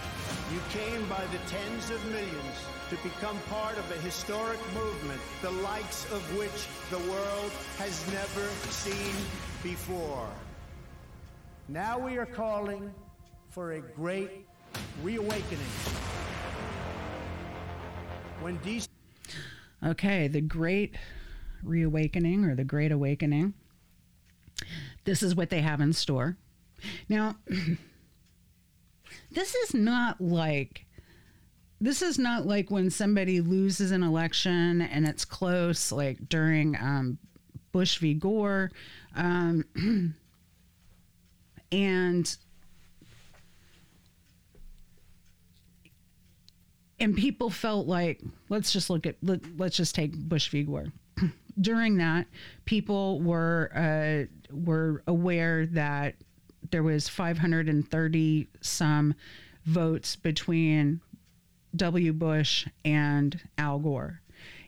You 0.52 0.60
came 0.70 1.08
by 1.08 1.24
the 1.26 1.38
tens 1.46 1.90
of 1.90 2.04
millions 2.06 2.56
to 2.90 2.96
become 2.96 3.38
part 3.50 3.76
of 3.76 3.90
a 3.90 4.00
historic 4.00 4.58
movement, 4.74 5.20
the 5.42 5.50
likes 5.50 6.04
of 6.06 6.22
which 6.38 6.66
the 6.90 6.98
world 7.10 7.52
has 7.76 8.06
never 8.12 8.48
seen 8.70 9.14
before. 9.62 10.28
Now 11.68 11.98
we 11.98 12.16
are 12.16 12.26
calling 12.26 12.90
for 13.50 13.72
a 13.72 13.80
great 13.80 14.46
reawakening. 15.02 15.58
When 18.40 18.58
DC. 18.60 18.88
Okay, 19.84 20.28
the 20.28 20.40
great 20.40 20.96
reawakening 21.62 22.44
or 22.44 22.54
the 22.54 22.64
great 22.64 22.92
awakening. 22.92 23.54
This 25.04 25.22
is 25.22 25.34
what 25.34 25.50
they 25.50 25.60
have 25.60 25.80
in 25.80 25.92
store. 25.92 26.36
Now, 27.08 27.36
this 29.38 29.54
is 29.54 29.72
not 29.72 30.20
like 30.20 30.84
this 31.80 32.02
is 32.02 32.18
not 32.18 32.44
like 32.44 32.72
when 32.72 32.90
somebody 32.90 33.40
loses 33.40 33.92
an 33.92 34.02
election 34.02 34.82
and 34.82 35.06
it's 35.06 35.24
close, 35.24 35.92
like 35.92 36.28
during 36.28 36.74
um, 36.74 37.18
Bush 37.70 37.98
v. 37.98 38.14
Gore. 38.14 38.72
Um, 39.14 39.64
and 41.72 42.36
and 46.98 47.16
people 47.16 47.48
felt 47.48 47.86
like 47.86 48.20
let's 48.48 48.72
just 48.72 48.90
look 48.90 49.06
at 49.06 49.14
let, 49.22 49.40
us 49.60 49.76
just 49.76 49.94
take 49.94 50.16
Bush 50.16 50.48
v. 50.48 50.64
Gore. 50.64 50.92
During 51.60 51.98
that, 51.98 52.26
people 52.64 53.20
were 53.20 53.70
uh, 53.72 54.26
were 54.52 55.04
aware 55.06 55.66
that 55.66 56.16
there 56.70 56.82
was 56.82 57.08
530 57.08 58.48
some 58.60 59.14
votes 59.64 60.16
between 60.16 61.00
W. 61.76 62.12
Bush 62.12 62.66
and 62.84 63.40
Al 63.58 63.78
Gore, 63.78 64.20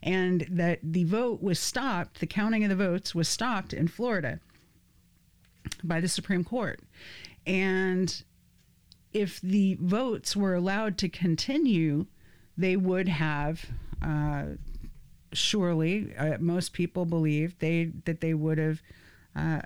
and 0.02 0.46
that 0.50 0.80
the 0.82 1.04
vote 1.04 1.42
was 1.42 1.58
stopped. 1.58 2.20
The 2.20 2.26
counting 2.26 2.64
of 2.64 2.70
the 2.70 2.76
votes 2.76 3.14
was 3.14 3.28
stopped 3.28 3.72
in 3.72 3.88
Florida 3.88 4.40
by 5.82 6.00
the 6.00 6.08
Supreme 6.08 6.44
Court. 6.44 6.80
And 7.46 8.22
if 9.12 9.40
the 9.40 9.76
votes 9.80 10.36
were 10.36 10.54
allowed 10.54 10.98
to 10.98 11.08
continue, 11.08 12.06
they 12.56 12.76
would 12.76 13.08
have 13.08 13.66
uh, 14.02 14.44
surely 15.32 16.14
uh, 16.16 16.36
most 16.40 16.72
people 16.72 17.04
believe 17.04 17.58
they 17.58 17.90
that 18.04 18.20
they 18.20 18.34
would 18.34 18.58
have 18.58 18.82
uh, 19.36 19.60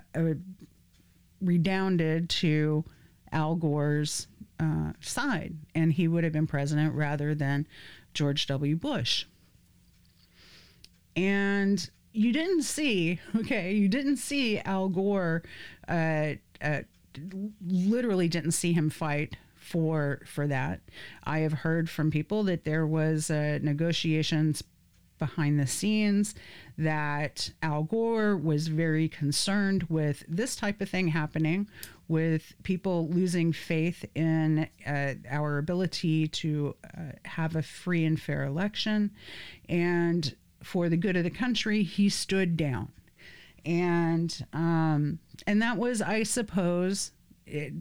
redounded 1.41 2.29
to 2.29 2.83
Al 3.31 3.55
Gore's 3.55 4.27
uh, 4.59 4.93
side, 5.01 5.55
and 5.73 5.93
he 5.93 6.07
would 6.07 6.23
have 6.23 6.33
been 6.33 6.47
president 6.47 6.93
rather 6.93 7.35
than 7.35 7.67
George 8.13 8.47
W. 8.47 8.75
Bush. 8.75 9.25
And 11.15 11.89
you 12.13 12.31
didn't 12.31 12.63
see, 12.63 13.19
okay, 13.35 13.73
you 13.73 13.89
didn't 13.89 14.17
see 14.17 14.59
Al 14.59 14.89
Gore, 14.89 15.43
uh, 15.87 16.33
uh, 16.61 16.81
literally 17.65 18.27
didn't 18.27 18.51
see 18.51 18.73
him 18.73 18.89
fight 18.89 19.37
for 19.55 20.21
for 20.25 20.47
that. 20.47 20.81
I 21.23 21.39
have 21.39 21.53
heard 21.53 21.89
from 21.89 22.11
people 22.11 22.43
that 22.43 22.65
there 22.65 22.85
was 22.85 23.31
uh, 23.31 23.59
negotiations 23.61 24.63
behind 25.17 25.59
the 25.59 25.67
scenes 25.67 26.35
that 26.77 27.51
Al 27.61 27.83
Gore 27.83 28.35
was 28.35 28.67
very 28.67 29.07
concerned 29.07 29.83
with 29.83 30.23
this 30.27 30.55
type 30.55 30.81
of 30.81 30.89
thing 30.89 31.09
happening, 31.09 31.67
with 32.07 32.53
people 32.63 33.07
losing 33.09 33.51
faith 33.53 34.05
in 34.13 34.67
uh, 34.85 35.13
our 35.29 35.57
ability 35.57 36.27
to 36.27 36.75
uh, 36.83 37.13
have 37.25 37.55
a 37.55 37.61
free 37.61 38.05
and 38.05 38.19
fair 38.19 38.43
election. 38.43 39.11
And 39.69 40.35
for 40.61 40.89
the 40.89 40.97
good 40.97 41.15
of 41.15 41.23
the 41.23 41.29
country, 41.29 41.83
he 41.83 42.09
stood 42.09 42.57
down. 42.57 42.91
And 43.65 44.45
um, 44.53 45.19
and 45.47 45.61
that 45.61 45.77
was, 45.77 46.01
I 46.01 46.23
suppose, 46.23 47.11
it, 47.47 47.73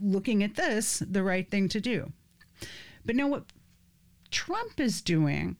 looking 0.00 0.42
at 0.42 0.54
this, 0.54 1.02
the 1.04 1.22
right 1.22 1.48
thing 1.48 1.68
to 1.70 1.80
do. 1.80 2.12
But 3.04 3.16
now 3.16 3.28
what 3.28 3.44
Trump 4.30 4.78
is 4.78 5.00
doing 5.00 5.56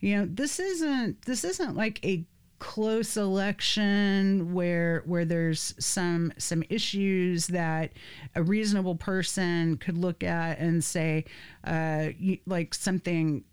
you 0.00 0.16
know 0.16 0.28
this 0.30 0.58
isn't 0.58 1.22
this 1.22 1.44
isn't 1.44 1.76
like 1.76 2.04
a 2.04 2.24
close 2.58 3.16
election 3.16 4.54
where 4.54 5.02
where 5.04 5.24
there's 5.24 5.74
some 5.78 6.32
some 6.38 6.62
issues 6.70 7.48
that 7.48 7.92
a 8.34 8.42
reasonable 8.42 8.94
person 8.94 9.76
could 9.76 9.98
look 9.98 10.22
at 10.22 10.58
and 10.58 10.82
say 10.82 11.24
uh, 11.64 12.08
like 12.46 12.72
something 12.72 13.44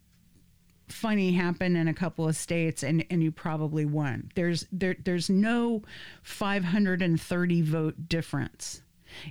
funny 0.87 1.33
happened 1.33 1.75
in 1.75 1.87
a 1.87 1.93
couple 1.93 2.27
of 2.27 2.35
states 2.35 2.83
and 2.83 3.05
and 3.09 3.23
you 3.23 3.31
probably 3.31 3.85
won. 3.85 4.31
There's 4.35 4.65
there 4.71 4.95
there's 5.03 5.29
no 5.29 5.81
530 6.21 7.61
vote 7.61 8.07
difference. 8.07 8.81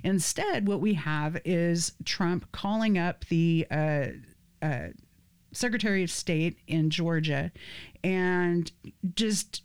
Instead 0.03 0.67
what 0.67 0.81
we 0.81 0.93
have 0.93 1.41
is 1.45 1.93
trump 2.05 2.51
calling 2.51 2.97
up 2.97 3.25
the 3.25 3.65
uh, 3.71 4.07
uh, 4.61 4.87
Secretary 5.53 6.03
of 6.03 6.11
State 6.11 6.57
in 6.67 6.89
Georgia 6.89 7.51
and 8.03 8.71
just 9.15 9.63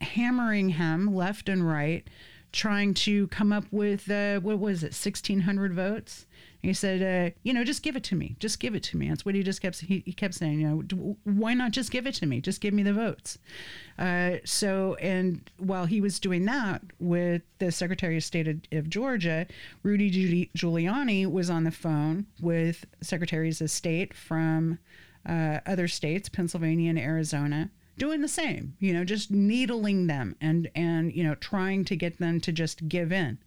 hammering 0.00 0.70
him 0.70 1.14
left 1.14 1.48
and 1.48 1.68
right, 1.68 2.08
trying 2.52 2.94
to 2.94 3.28
come 3.28 3.52
up 3.52 3.64
with 3.70 4.10
uh, 4.10 4.40
what 4.40 4.58
was 4.58 4.82
it, 4.82 4.94
sixteen 4.94 5.40
hundred 5.40 5.74
votes. 5.74 6.26
And 6.62 6.68
he 6.68 6.74
said, 6.74 7.00
uh, 7.00 7.34
"You 7.42 7.54
know, 7.54 7.64
just 7.64 7.82
give 7.82 7.96
it 7.96 8.04
to 8.04 8.16
me. 8.16 8.36
Just 8.38 8.60
give 8.60 8.74
it 8.74 8.82
to 8.84 8.96
me." 8.96 9.08
That's 9.08 9.24
what 9.24 9.34
he 9.34 9.42
just 9.42 9.62
kept. 9.62 9.80
He, 9.80 10.02
he 10.04 10.12
kept 10.12 10.34
saying, 10.34 10.60
"You 10.60 10.84
know, 10.90 11.16
why 11.24 11.54
not 11.54 11.70
just 11.70 11.90
give 11.90 12.06
it 12.06 12.14
to 12.16 12.26
me? 12.26 12.40
Just 12.40 12.60
give 12.60 12.74
me 12.74 12.82
the 12.82 12.92
votes." 12.92 13.38
Uh, 13.98 14.38
so, 14.44 14.94
and 14.94 15.48
while 15.58 15.86
he 15.86 16.00
was 16.00 16.18
doing 16.18 16.44
that 16.46 16.82
with 16.98 17.42
the 17.58 17.70
Secretary 17.70 18.16
of 18.16 18.24
State 18.24 18.48
of, 18.48 18.60
of 18.72 18.90
Georgia, 18.90 19.46
Rudy 19.82 20.50
Giuliani 20.56 21.30
was 21.30 21.50
on 21.50 21.64
the 21.64 21.70
phone 21.70 22.26
with 22.40 22.84
secretaries 23.00 23.60
of 23.60 23.70
state 23.70 24.12
from 24.12 24.78
uh, 25.26 25.60
other 25.66 25.88
states, 25.88 26.28
Pennsylvania 26.28 26.90
and 26.90 26.98
Arizona, 26.98 27.70
doing 28.00 28.22
the 28.22 28.28
same. 28.28 28.74
You 28.80 28.94
know, 28.94 29.04
just 29.04 29.30
needling 29.30 30.08
them 30.08 30.34
and 30.40 30.68
and 30.74 31.12
you 31.14 31.22
know 31.22 31.36
trying 31.36 31.84
to 31.84 31.96
get 31.96 32.18
them 32.18 32.40
to 32.40 32.50
just 32.50 32.88
give 32.88 33.12
in, 33.12 33.38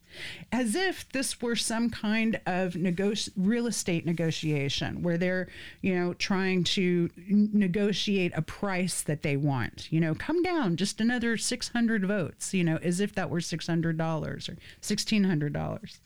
as 0.51 0.75
if 0.75 1.09
this 1.09 1.41
were 1.41 1.55
some 1.55 1.89
kind 1.89 2.39
of 2.45 2.73
negoti- 2.73 3.31
real 3.35 3.67
estate 3.67 4.05
negotiation 4.05 5.01
where 5.01 5.17
they're 5.17 5.49
you 5.81 5.95
know 5.95 6.13
trying 6.13 6.63
to 6.65 7.09
negotiate 7.17 8.31
a 8.35 8.41
price 8.41 9.01
that 9.01 9.23
they 9.23 9.35
want. 9.35 9.91
You 9.91 9.99
know, 9.99 10.15
come 10.15 10.41
down 10.43 10.77
just 10.77 11.01
another 11.01 11.35
six 11.35 11.69
hundred 11.69 12.05
votes. 12.05 12.53
You 12.53 12.63
know, 12.63 12.77
as 12.77 12.99
if 12.99 13.15
that 13.15 13.29
were 13.29 13.41
six 13.41 13.67
hundred 13.67 13.97
dollars 13.97 14.47
or 14.47 14.57
sixteen 14.79 15.23
hundred 15.23 15.51
dollars, 15.53 15.99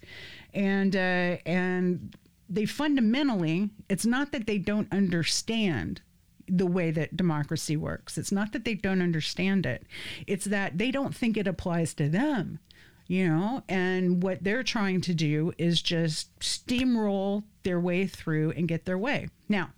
and 0.53 0.95
uh, 0.95 1.38
and 1.45 2.15
they 2.49 2.65
fundamentally, 2.65 3.69
it's 3.89 4.05
not 4.05 4.31
that 4.31 4.47
they 4.47 4.57
don't 4.57 4.91
understand 4.91 6.01
the 6.47 6.65
way 6.65 6.91
that 6.91 7.17
democracy 7.17 7.75
works. 7.75 8.17
It's 8.17 8.31
not 8.31 8.53
that 8.53 8.63
they 8.63 8.73
don't 8.73 9.01
understand 9.01 9.65
it. 9.65 9.83
It's 10.25 10.45
that 10.45 10.77
they 10.77 10.91
don't 10.91 11.15
think 11.15 11.36
it 11.36 11.47
applies 11.47 11.93
to 11.95 12.07
them, 12.07 12.60
you 13.07 13.27
know, 13.27 13.63
and 13.67 14.23
what 14.23 14.43
they're 14.43 14.63
trying 14.63 15.01
to 15.01 15.13
do 15.13 15.51
is 15.57 15.81
just 15.81 16.38
steamroll 16.39 17.43
their 17.63 17.79
way 17.79 18.07
through 18.07 18.51
and 18.51 18.67
get 18.67 18.86
their 18.86 18.97
way. 18.97 19.27
Now, 19.49 19.71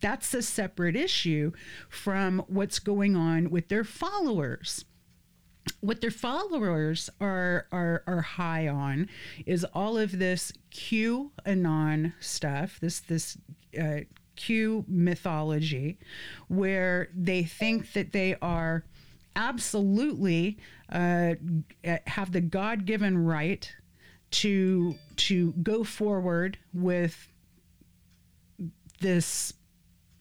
that's 0.00 0.32
a 0.32 0.40
separate 0.40 0.96
issue 0.96 1.52
from 1.90 2.42
what's 2.48 2.78
going 2.78 3.16
on 3.16 3.50
with 3.50 3.68
their 3.68 3.84
followers 3.84 4.86
what 5.80 6.00
their 6.00 6.10
followers 6.10 7.10
are 7.20 7.66
are 7.72 8.02
are 8.06 8.20
high 8.22 8.68
on 8.68 9.08
is 9.46 9.64
all 9.74 9.98
of 9.98 10.18
this 10.18 10.52
Q 10.70 11.32
anon 11.46 12.14
stuff, 12.20 12.78
this 12.80 13.00
this 13.00 13.38
uh, 13.80 14.00
Q 14.36 14.84
mythology, 14.88 15.98
where 16.48 17.08
they 17.14 17.44
think 17.44 17.92
that 17.92 18.12
they 18.12 18.36
are 18.42 18.84
absolutely 19.36 20.58
uh, 20.90 21.34
have 22.06 22.32
the 22.32 22.40
God 22.40 22.84
given 22.84 23.24
right 23.24 23.72
to 24.30 24.94
to 25.16 25.52
go 25.62 25.84
forward 25.84 26.58
with 26.72 27.28
this 29.00 29.52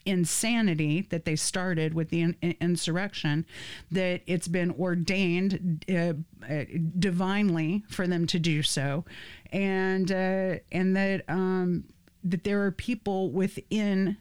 insanity 0.09 1.01
that 1.09 1.25
they 1.25 1.35
started 1.35 1.93
with 1.93 2.09
the 2.09 2.21
in- 2.21 2.55
insurrection, 2.59 3.45
that 3.91 4.21
it's 4.27 4.47
been 4.47 4.71
ordained 4.71 5.85
uh, 5.89 6.13
uh, 6.49 6.65
divinely 6.97 7.83
for 7.89 8.07
them 8.07 8.25
to 8.27 8.39
do 8.39 8.61
so, 8.63 9.05
and 9.51 10.11
uh, 10.11 10.55
and 10.71 10.95
that 10.95 11.23
um, 11.27 11.85
that 12.23 12.43
there 12.43 12.63
are 12.63 12.71
people 12.71 13.31
within 13.31 14.17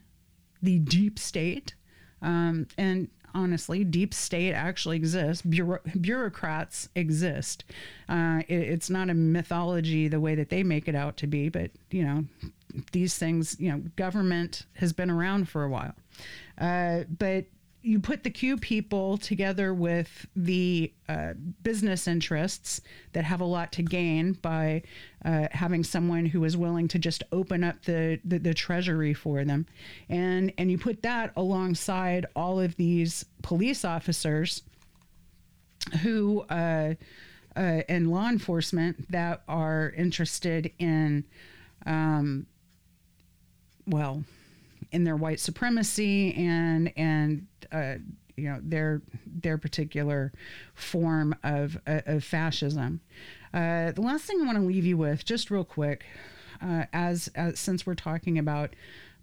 the 0.62 0.78
deep 0.78 1.18
state, 1.18 1.74
um, 2.22 2.66
and 2.76 3.08
honestly, 3.34 3.84
deep 3.84 4.12
state 4.14 4.52
actually 4.52 4.96
exists. 4.96 5.42
Bureau- 5.42 5.80
bureaucrats 6.00 6.88
exist. 6.94 7.64
Uh, 8.08 8.42
it, 8.48 8.60
it's 8.60 8.90
not 8.90 9.10
a 9.10 9.14
mythology 9.14 10.08
the 10.08 10.20
way 10.20 10.34
that 10.34 10.50
they 10.50 10.62
make 10.62 10.88
it 10.88 10.94
out 10.94 11.16
to 11.18 11.26
be, 11.26 11.48
but 11.48 11.70
you 11.90 12.02
know, 12.02 12.24
these 12.92 13.16
things, 13.16 13.56
you 13.58 13.70
know, 13.70 13.78
government 13.96 14.66
has 14.74 14.92
been 14.92 15.10
around 15.10 15.48
for 15.48 15.64
a 15.64 15.68
while. 15.68 15.94
Uh, 16.58 17.04
but 17.18 17.46
you 17.82 18.00
put 18.00 18.24
the 18.24 18.30
Q 18.30 18.56
people 18.56 19.16
together 19.16 19.72
with 19.72 20.26
the 20.34 20.92
uh, 21.08 21.34
business 21.62 22.08
interests 22.08 22.80
that 23.12 23.24
have 23.24 23.40
a 23.40 23.44
lot 23.44 23.72
to 23.72 23.82
gain 23.82 24.32
by 24.32 24.82
uh, 25.24 25.46
having 25.52 25.84
someone 25.84 26.26
who 26.26 26.44
is 26.44 26.56
willing 26.56 26.88
to 26.88 26.98
just 26.98 27.22
open 27.30 27.62
up 27.62 27.82
the, 27.84 28.20
the, 28.24 28.38
the, 28.38 28.52
treasury 28.52 29.14
for 29.14 29.44
them. 29.44 29.64
And, 30.08 30.52
and 30.58 30.70
you 30.70 30.76
put 30.76 31.02
that 31.02 31.32
alongside 31.36 32.26
all 32.34 32.60
of 32.60 32.76
these 32.76 33.24
police 33.42 33.84
officers 33.84 34.62
who, 36.02 36.44
uh, 36.50 36.94
uh 37.56 37.82
and 37.88 38.10
law 38.10 38.28
enforcement 38.28 39.10
that 39.10 39.42
are 39.48 39.94
interested 39.96 40.72
in, 40.78 41.24
um, 41.86 42.46
well, 43.88 44.24
in 44.92 45.04
their 45.04 45.16
white 45.16 45.40
supremacy 45.40 46.34
and 46.34 46.92
and 46.96 47.46
uh, 47.72 47.94
you 48.36 48.48
know 48.48 48.60
their 48.62 49.02
their 49.26 49.58
particular 49.58 50.32
form 50.74 51.34
of 51.42 51.78
uh, 51.86 52.00
of 52.06 52.24
fascism. 52.24 53.00
Uh, 53.52 53.92
the 53.92 54.02
last 54.02 54.24
thing 54.24 54.40
I 54.40 54.44
want 54.44 54.58
to 54.58 54.64
leave 54.64 54.84
you 54.84 54.96
with, 54.96 55.24
just 55.24 55.50
real 55.50 55.64
quick, 55.64 56.04
uh, 56.62 56.84
as, 56.92 57.28
as 57.34 57.58
since 57.58 57.86
we're 57.86 57.94
talking 57.94 58.38
about 58.38 58.74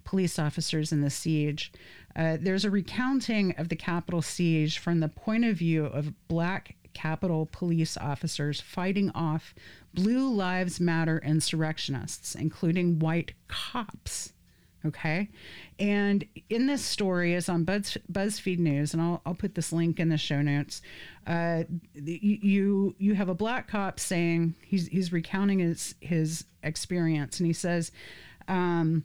police 0.03 0.39
officers 0.39 0.91
in 0.91 1.01
the 1.01 1.09
siege, 1.09 1.71
uh, 2.15 2.37
there's 2.39 2.65
a 2.65 2.71
recounting 2.71 3.53
of 3.57 3.69
the 3.69 3.75
Capitol 3.75 4.21
siege 4.21 4.77
from 4.79 4.99
the 4.99 5.09
point 5.09 5.45
of 5.45 5.57
view 5.57 5.85
of 5.85 6.13
black 6.27 6.75
Capitol 6.93 7.47
police 7.51 7.97
officers 7.97 8.61
fighting 8.61 9.11
off 9.13 9.53
Blue 9.93 10.33
Lives 10.33 10.79
Matter 10.79 11.21
insurrectionists, 11.23 12.35
including 12.35 12.99
white 12.99 13.33
cops. 13.47 14.33
Okay. 14.85 15.29
And 15.79 16.25
in 16.49 16.67
this 16.67 16.83
story 16.83 17.33
is 17.33 17.49
on 17.49 17.63
Buzz, 17.63 17.97
BuzzFeed 18.11 18.59
News, 18.59 18.93
and 18.93 19.01
I'll, 19.01 19.21
I'll 19.25 19.33
put 19.33 19.55
this 19.55 19.73
link 19.73 19.99
in 19.99 20.09
the 20.09 20.17
show 20.17 20.41
notes. 20.41 20.81
Uh, 21.25 21.63
you 21.95 22.95
you 22.99 23.15
have 23.15 23.29
a 23.29 23.33
black 23.33 23.67
cop 23.67 23.99
saying 23.99 24.53
he's 24.63 24.87
he's 24.87 25.11
recounting 25.11 25.59
his 25.59 25.95
his 26.01 26.45
experience, 26.61 27.39
and 27.39 27.47
he 27.47 27.53
says, 27.53 27.91
um, 28.47 29.03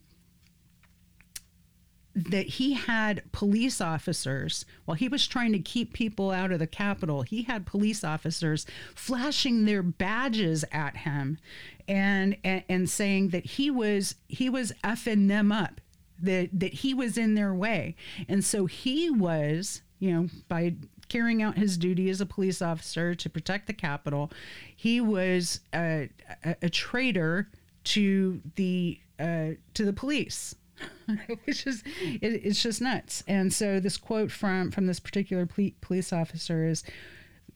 that 2.15 2.47
he 2.47 2.75
had 2.75 3.23
police 3.33 3.81
officers 3.81 4.65
while 4.85 4.97
he 4.97 5.09
was 5.09 5.27
trying 5.27 5.53
to 5.53 5.59
keep 5.59 5.93
people 5.93 6.31
out 6.31 6.51
of 6.51 6.59
the 6.59 6.67
Capitol. 6.67 7.23
He 7.23 7.43
had 7.43 7.67
police 7.67 8.03
officers 8.03 8.67
flashing 8.95 9.65
their 9.65 9.83
badges 9.83 10.65
at 10.73 10.99
him 10.99 11.39
and, 11.87 12.37
and, 12.43 12.65
and 12.69 12.91
saying 12.91 13.29
that 13.29 13.47
he 13.47 13.71
was 13.71 14.17
he 14.29 14.51
was 14.51 14.73
effing 14.83 15.29
them 15.29 15.53
up, 15.53 15.81
that 16.21 16.51
that 16.53 16.75
he 16.75 16.95
was 16.95 17.17
in 17.17 17.35
their 17.35 17.55
way. 17.55 17.95
And 18.29 18.45
so 18.45 18.67
he 18.67 19.09
was, 19.11 19.83
you 20.01 20.13
know, 20.13 20.29
by 20.49 20.75
carrying 21.09 21.43
out 21.43 21.59
his 21.59 21.77
duty 21.77 22.09
as 22.11 22.21
a 22.21 22.27
police 22.27 22.63
officer 22.63 23.15
to 23.15 23.29
protect 23.31 23.67
the 23.67 23.73
Capitol, 23.73 24.31
he 24.75 25.01
was 25.01 25.61
a, 25.75 26.09
a, 26.45 26.57
a 26.63 26.71
traitor 26.71 27.49
to 27.85 28.41
the 28.57 28.99
uh, 29.19 29.51
to 29.75 29.85
the 29.85 29.93
police. 29.93 30.55
which 31.45 31.67
is 31.67 31.83
it, 32.01 32.41
it's 32.45 32.63
just 32.63 32.81
nuts. 32.81 33.23
And 33.27 33.53
so 33.53 33.81
this 33.81 33.97
quote 33.97 34.31
from 34.31 34.71
from 34.71 34.87
this 34.87 35.01
particular 35.01 35.47
police 35.81 36.13
officer 36.13 36.67
is 36.67 36.85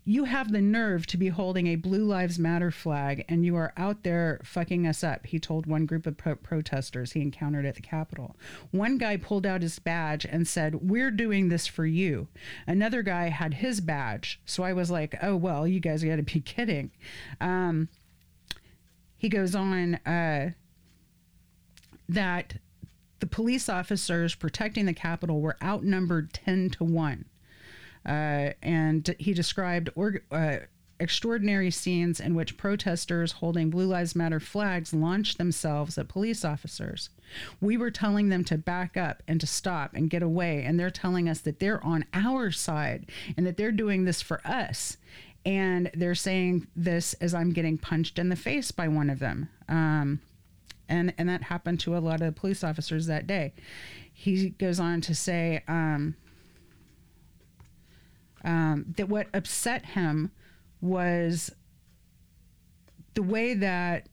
you 0.06 0.24
have 0.24 0.52
the 0.52 0.60
nerve 0.60 1.06
to 1.06 1.16
be 1.16 1.28
holding 1.28 1.66
a 1.66 1.76
Blue 1.76 2.04
Lives 2.04 2.38
Matter 2.38 2.70
flag 2.70 3.24
and 3.26 3.44
you 3.44 3.56
are 3.56 3.72
out 3.76 4.02
there 4.02 4.38
fucking 4.44 4.86
us 4.86 5.02
up, 5.02 5.24
he 5.24 5.38
told 5.38 5.66
one 5.66 5.86
group 5.86 6.06
of 6.06 6.18
pro- 6.18 6.36
protesters 6.36 7.12
he 7.12 7.22
encountered 7.22 7.64
at 7.64 7.74
the 7.74 7.80
Capitol. 7.82 8.36
One 8.70 8.98
guy 8.98 9.16
pulled 9.16 9.46
out 9.46 9.62
his 9.62 9.78
badge 9.78 10.26
and 10.26 10.46
said, 10.46 10.90
We're 10.90 11.10
doing 11.10 11.48
this 11.48 11.66
for 11.66 11.86
you. 11.86 12.28
Another 12.66 13.02
guy 13.02 13.30
had 13.30 13.54
his 13.54 13.80
badge. 13.80 14.40
So 14.44 14.62
I 14.62 14.74
was 14.74 14.90
like, 14.90 15.16
Oh, 15.22 15.36
well, 15.36 15.66
you 15.66 15.80
guys 15.80 16.04
got 16.04 16.16
to 16.16 16.22
be 16.22 16.40
kidding. 16.44 16.90
Um, 17.40 17.88
he 19.16 19.30
goes 19.30 19.54
on 19.54 19.94
uh, 20.06 20.50
that 22.10 22.56
the 23.24 23.30
police 23.30 23.70
officers 23.70 24.34
protecting 24.34 24.84
the 24.84 24.92
Capitol 24.92 25.40
were 25.40 25.56
outnumbered 25.64 26.30
10 26.34 26.68
to 26.68 26.84
1. 26.84 27.24
Uh, 28.04 28.50
and 28.62 29.16
he 29.18 29.32
described 29.32 29.88
or, 29.94 30.20
uh, 30.30 30.58
extraordinary 31.00 31.70
scenes 31.70 32.20
in 32.20 32.34
which 32.34 32.58
protesters 32.58 33.32
holding 33.32 33.70
Blue 33.70 33.86
Lives 33.86 34.14
Matter 34.14 34.40
flags 34.40 34.92
launched 34.92 35.38
themselves 35.38 35.96
at 35.96 36.06
police 36.06 36.44
officers. 36.44 37.08
We 37.62 37.78
were 37.78 37.90
telling 37.90 38.28
them 38.28 38.44
to 38.44 38.58
back 38.58 38.98
up 38.98 39.22
and 39.26 39.40
to 39.40 39.46
stop 39.46 39.94
and 39.94 40.10
get 40.10 40.22
away, 40.22 40.62
and 40.62 40.78
they're 40.78 40.90
telling 40.90 41.26
us 41.26 41.40
that 41.40 41.60
they're 41.60 41.82
on 41.82 42.04
our 42.12 42.50
side 42.50 43.06
and 43.38 43.46
that 43.46 43.56
they're 43.56 43.72
doing 43.72 44.04
this 44.04 44.20
for 44.20 44.46
us. 44.46 44.98
And 45.46 45.90
they're 45.94 46.14
saying 46.14 46.66
this 46.76 47.14
as 47.14 47.32
I'm 47.32 47.54
getting 47.54 47.78
punched 47.78 48.18
in 48.18 48.28
the 48.28 48.36
face 48.36 48.70
by 48.70 48.88
one 48.88 49.08
of 49.08 49.18
them. 49.18 49.48
Um, 49.66 50.20
and 50.88 51.14
and 51.18 51.28
that 51.28 51.42
happened 51.42 51.80
to 51.80 51.96
a 51.96 51.98
lot 51.98 52.20
of 52.20 52.34
police 52.34 52.62
officers 52.64 53.06
that 53.06 53.26
day. 53.26 53.52
He 54.12 54.50
goes 54.50 54.78
on 54.78 55.00
to 55.02 55.14
say 55.14 55.62
um, 55.66 56.14
um, 58.44 58.94
that 58.96 59.08
what 59.08 59.28
upset 59.34 59.84
him 59.86 60.30
was 60.80 61.50
the 63.14 63.22
way 63.22 63.54
that 63.54 64.08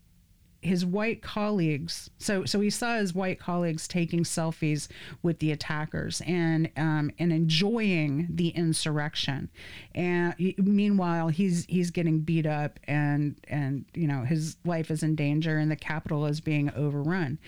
his 0.61 0.85
white 0.85 1.21
colleagues 1.23 2.09
so 2.19 2.45
so 2.45 2.59
he 2.59 2.69
saw 2.69 2.97
his 2.97 3.15
white 3.15 3.39
colleagues 3.39 3.87
taking 3.87 4.23
selfies 4.23 4.87
with 5.23 5.39
the 5.39 5.51
attackers 5.51 6.21
and 6.27 6.69
um, 6.77 7.11
and 7.17 7.33
enjoying 7.33 8.27
the 8.29 8.49
insurrection. 8.49 9.49
And 9.95 10.35
meanwhile 10.57 11.29
he's 11.29 11.65
he's 11.65 11.89
getting 11.89 12.19
beat 12.19 12.45
up 12.45 12.79
and 12.85 13.35
and 13.47 13.85
you 13.93 14.07
know 14.07 14.23
his 14.23 14.57
life 14.63 14.91
is 14.91 15.03
in 15.03 15.15
danger 15.15 15.57
and 15.57 15.71
the 15.71 15.75
capital 15.75 16.25
is 16.25 16.41
being 16.41 16.71
overrun 16.75 17.39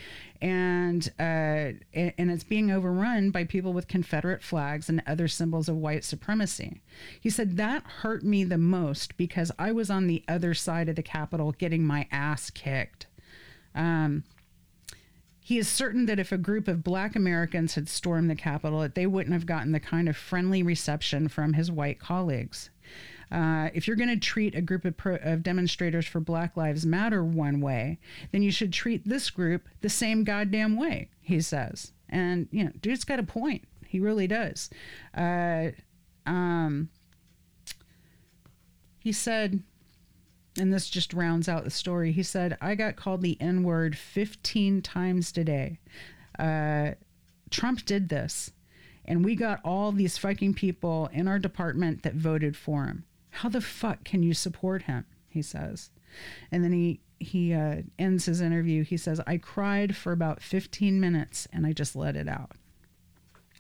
and 0.43 1.09
uh, 1.19 1.71
and 1.93 2.29
it's 2.29 2.43
being 2.43 2.69
overrun 2.69 3.31
by 3.31 3.45
people 3.45 3.71
with 3.71 3.87
confederate 3.87 4.43
flags 4.43 4.89
and 4.89 5.01
other 5.07 5.27
symbols 5.27 5.69
of 5.69 5.77
white 5.77 6.03
supremacy 6.03 6.81
he 7.21 7.29
said 7.29 7.55
that 7.55 7.83
hurt 8.01 8.23
me 8.23 8.43
the 8.43 8.57
most 8.57 9.15
because 9.15 9.51
i 9.57 9.71
was 9.71 9.89
on 9.89 10.05
the 10.05 10.21
other 10.27 10.53
side 10.53 10.89
of 10.89 10.97
the 10.97 11.01
capitol 11.01 11.53
getting 11.53 11.85
my 11.85 12.05
ass 12.11 12.49
kicked 12.49 13.07
um, 13.73 14.23
he 15.39 15.57
is 15.57 15.67
certain 15.67 16.05
that 16.05 16.19
if 16.19 16.31
a 16.31 16.37
group 16.37 16.69
of 16.69 16.83
black 16.85 17.17
Americans 17.17 17.75
had 17.75 17.89
stormed 17.89 18.29
the 18.29 18.35
Capitol, 18.35 18.79
that 18.79 18.95
they 18.95 19.05
wouldn't 19.05 19.33
have 19.33 19.45
gotten 19.45 19.73
the 19.73 19.79
kind 19.79 20.07
of 20.07 20.15
friendly 20.15 20.63
reception 20.63 21.27
from 21.27 21.53
his 21.53 21.69
white 21.69 21.99
colleagues. 21.99 22.69
Uh, 23.33 23.69
if 23.73 23.87
you're 23.87 23.95
going 23.95 24.09
to 24.09 24.15
treat 24.15 24.53
a 24.53 24.61
group 24.61 24.85
of, 24.85 24.95
pro- 24.95 25.15
of, 25.15 25.41
demonstrators 25.41 26.05
for 26.05 26.19
Black 26.19 26.55
Lives 26.55 26.85
Matter 26.85 27.23
one 27.23 27.61
way, 27.61 27.97
then 28.31 28.43
you 28.43 28.51
should 28.51 28.71
treat 28.71 29.09
this 29.09 29.31
group 29.31 29.67
the 29.81 29.89
same 29.89 30.23
goddamn 30.23 30.77
way, 30.77 31.09
he 31.19 31.41
says. 31.41 31.93
And, 32.07 32.47
you 32.51 32.63
know, 32.63 32.71
dude's 32.79 33.03
got 33.03 33.17
a 33.17 33.23
point. 33.23 33.63
He 33.87 33.99
really 33.99 34.27
does. 34.27 34.69
Uh, 35.17 35.69
um, 36.27 36.89
he 38.99 39.11
said, 39.11 39.63
and 40.59 40.71
this 40.71 40.87
just 40.87 41.11
rounds 41.11 41.49
out 41.49 41.63
the 41.63 41.71
story. 41.71 42.11
He 42.11 42.21
said, 42.21 42.55
I 42.61 42.75
got 42.75 42.97
called 42.97 43.23
the 43.23 43.41
N 43.41 43.63
word 43.63 43.97
15 43.97 44.83
times 44.83 45.31
today. 45.31 45.79
Uh, 46.37 46.91
Trump 47.49 47.83
did 47.85 48.09
this, 48.09 48.51
and 49.05 49.25
we 49.25 49.35
got 49.35 49.59
all 49.65 49.91
these 49.91 50.19
fucking 50.19 50.53
people 50.53 51.09
in 51.11 51.27
our 51.27 51.39
department 51.39 52.03
that 52.03 52.13
voted 52.13 52.55
for 52.55 52.85
him. 52.85 53.05
How 53.33 53.49
the 53.49 53.61
fuck 53.61 54.03
can 54.03 54.23
you 54.23 54.33
support 54.33 54.83
him? 54.83 55.05
He 55.27 55.41
says. 55.41 55.89
And 56.51 56.63
then 56.63 56.71
he, 56.71 57.01
he 57.19 57.53
uh, 57.53 57.81
ends 57.97 58.25
his 58.25 58.41
interview. 58.41 58.83
He 58.83 58.97
says, 58.97 59.19
I 59.25 59.37
cried 59.37 59.95
for 59.95 60.11
about 60.11 60.41
15 60.41 60.99
minutes 60.99 61.47
and 61.51 61.65
I 61.65 61.73
just 61.73 61.95
let 61.95 62.15
it 62.15 62.27
out. 62.27 62.51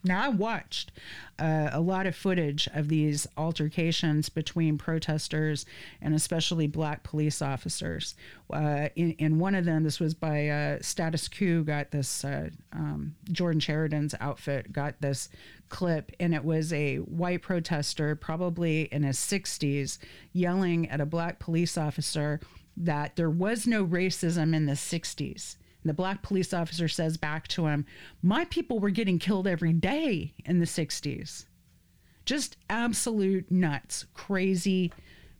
Now, 0.05 0.25
I 0.25 0.29
watched 0.29 0.91
uh, 1.39 1.69
a 1.71 1.79
lot 1.79 2.05
of 2.05 2.15
footage 2.15 2.67
of 2.73 2.89
these 2.89 3.25
altercations 3.37 4.27
between 4.27 4.77
protesters 4.77 5.65
and 6.01 6.13
especially 6.13 6.67
black 6.67 7.03
police 7.03 7.41
officers. 7.41 8.15
Uh, 8.51 8.89
in, 8.97 9.11
in 9.13 9.39
one 9.39 9.55
of 9.55 9.63
them, 9.63 9.83
this 9.83 10.01
was 10.01 10.13
by 10.13 10.49
uh, 10.49 10.77
Status 10.81 11.29
Coup, 11.29 11.63
got 11.63 11.91
this, 11.91 12.25
uh, 12.25 12.49
um, 12.73 13.15
Jordan 13.31 13.61
Chariton's 13.61 14.13
outfit 14.19 14.73
got 14.73 14.99
this 14.99 15.29
clip, 15.69 16.11
and 16.19 16.35
it 16.35 16.43
was 16.43 16.73
a 16.73 16.97
white 16.97 17.41
protester, 17.41 18.15
probably 18.15 18.83
in 18.91 19.03
his 19.03 19.17
60s, 19.17 19.99
yelling 20.33 20.89
at 20.89 20.99
a 20.99 21.05
black 21.05 21.39
police 21.39 21.77
officer 21.77 22.41
that 22.75 23.15
there 23.15 23.29
was 23.29 23.65
no 23.65 23.85
racism 23.85 24.53
in 24.53 24.65
the 24.65 24.73
60s 24.73 25.55
the 25.83 25.93
black 25.93 26.21
police 26.21 26.53
officer 26.53 26.87
says 26.87 27.17
back 27.17 27.47
to 27.49 27.67
him, 27.67 27.85
My 28.21 28.45
people 28.45 28.79
were 28.79 28.89
getting 28.89 29.19
killed 29.19 29.47
every 29.47 29.73
day 29.73 30.33
in 30.45 30.59
the 30.59 30.65
60s. 30.65 31.45
Just 32.25 32.57
absolute 32.69 33.51
nuts, 33.51 34.05
crazy, 34.13 34.93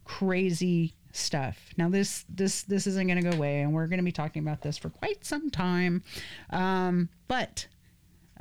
crazy 0.03 0.93
stuff. 1.13 1.57
Now 1.77 1.87
this 1.87 2.25
this 2.27 2.63
this 2.63 2.87
isn't 2.87 3.07
going 3.07 3.21
to 3.21 3.29
go 3.29 3.35
away, 3.35 3.61
and 3.61 3.73
we're 3.73 3.87
going 3.87 3.99
to 3.99 4.03
be 4.03 4.11
talking 4.11 4.43
about 4.43 4.61
this 4.61 4.77
for 4.77 4.89
quite 4.89 5.23
some 5.23 5.49
time. 5.49 6.03
Um, 6.49 7.09
but 7.27 7.67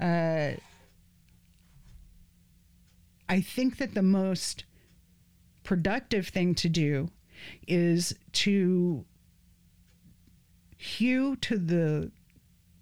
uh, 0.01 0.53
I 3.29 3.41
think 3.41 3.79
that 3.79 3.95
the 3.95 4.03
most 4.03 4.65
productive 5.63 6.29
thing 6.29 6.55
to 6.57 6.69
do 6.69 7.11
is 7.69 8.15
to 8.33 9.05
hew 10.83 11.37
to 11.37 11.57
the 11.57 12.11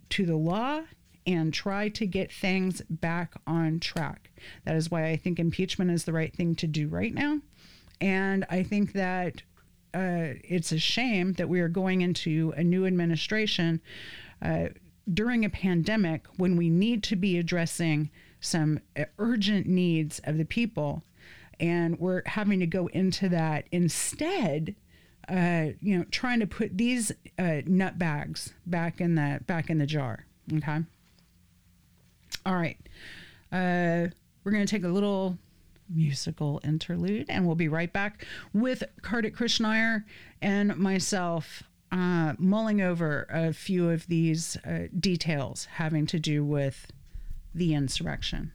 to 0.08 0.24
the 0.24 0.36
law 0.36 0.82
and 1.26 1.52
try 1.52 1.88
to 1.90 2.06
get 2.06 2.32
things 2.32 2.80
back 2.88 3.34
on 3.46 3.78
track. 3.78 4.30
That 4.64 4.74
is 4.74 4.90
why 4.90 5.06
I 5.08 5.16
think 5.16 5.38
impeachment 5.38 5.90
is 5.90 6.04
the 6.04 6.12
right 6.12 6.34
thing 6.34 6.54
to 6.56 6.66
do 6.66 6.88
right 6.88 7.12
now. 7.12 7.40
And 8.00 8.46
I 8.48 8.62
think 8.62 8.94
that 8.94 9.42
uh, 9.92 10.40
it's 10.42 10.72
a 10.72 10.78
shame 10.78 11.34
that 11.34 11.48
we 11.48 11.60
are 11.60 11.68
going 11.68 12.00
into 12.00 12.54
a 12.56 12.64
new 12.64 12.86
administration 12.86 13.82
uh, 14.40 14.68
during 15.12 15.44
a 15.44 15.50
pandemic 15.50 16.26
when 16.36 16.56
we 16.56 16.70
need 16.70 17.02
to 17.04 17.16
be 17.16 17.36
addressing 17.36 18.10
some 18.40 18.80
urgent 19.18 19.66
needs 19.66 20.20
of 20.24 20.38
the 20.38 20.44
people. 20.46 21.02
And 21.60 21.98
we're 21.98 22.22
having 22.24 22.60
to 22.60 22.66
go 22.66 22.86
into 22.88 23.28
that 23.28 23.66
instead 23.70 24.74
uh, 25.30 25.72
you 25.80 25.96
know, 25.96 26.04
trying 26.10 26.40
to 26.40 26.46
put 26.46 26.76
these 26.76 27.12
uh, 27.38 27.60
nut 27.66 27.98
bags 27.98 28.52
back 28.66 29.00
in 29.00 29.14
the 29.14 29.40
back 29.46 29.70
in 29.70 29.78
the 29.78 29.86
jar. 29.86 30.26
Okay. 30.52 30.78
All 32.44 32.54
right. 32.54 32.78
Uh, 33.52 34.08
we're 34.42 34.52
going 34.52 34.66
to 34.66 34.70
take 34.70 34.84
a 34.84 34.88
little 34.88 35.38
musical 35.88 36.60
interlude, 36.64 37.26
and 37.28 37.46
we'll 37.46 37.56
be 37.56 37.68
right 37.68 37.92
back 37.92 38.26
with 38.52 38.82
Kartik 39.02 39.36
Krishnaiyer 39.36 40.04
and 40.40 40.76
myself 40.76 41.62
uh, 41.92 42.34
mulling 42.38 42.80
over 42.80 43.26
a 43.30 43.52
few 43.52 43.90
of 43.90 44.06
these 44.06 44.56
uh, 44.64 44.86
details 44.98 45.66
having 45.72 46.06
to 46.06 46.18
do 46.18 46.44
with 46.44 46.90
the 47.54 47.74
insurrection. 47.74 48.52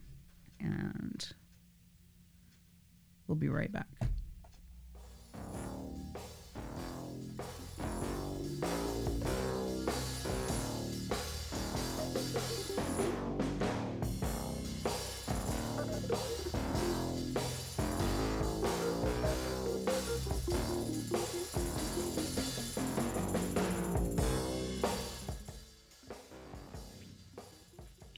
And 0.58 1.26
we'll 3.26 3.36
be 3.36 3.48
right 3.48 3.70
back. 3.70 3.86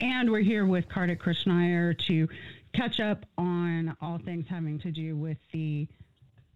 And 0.01 0.31
we're 0.31 0.43
here 0.43 0.65
with 0.65 0.89
Kartik 0.89 1.21
Krishnaiyer 1.21 1.99
to 2.07 2.29
catch 2.73 3.01
up 3.01 3.25
on 3.37 3.97
all 4.01 4.21
things 4.25 4.47
having 4.49 4.79
to 4.81 4.93
do 4.93 5.17
with 5.17 5.39
the 5.53 5.89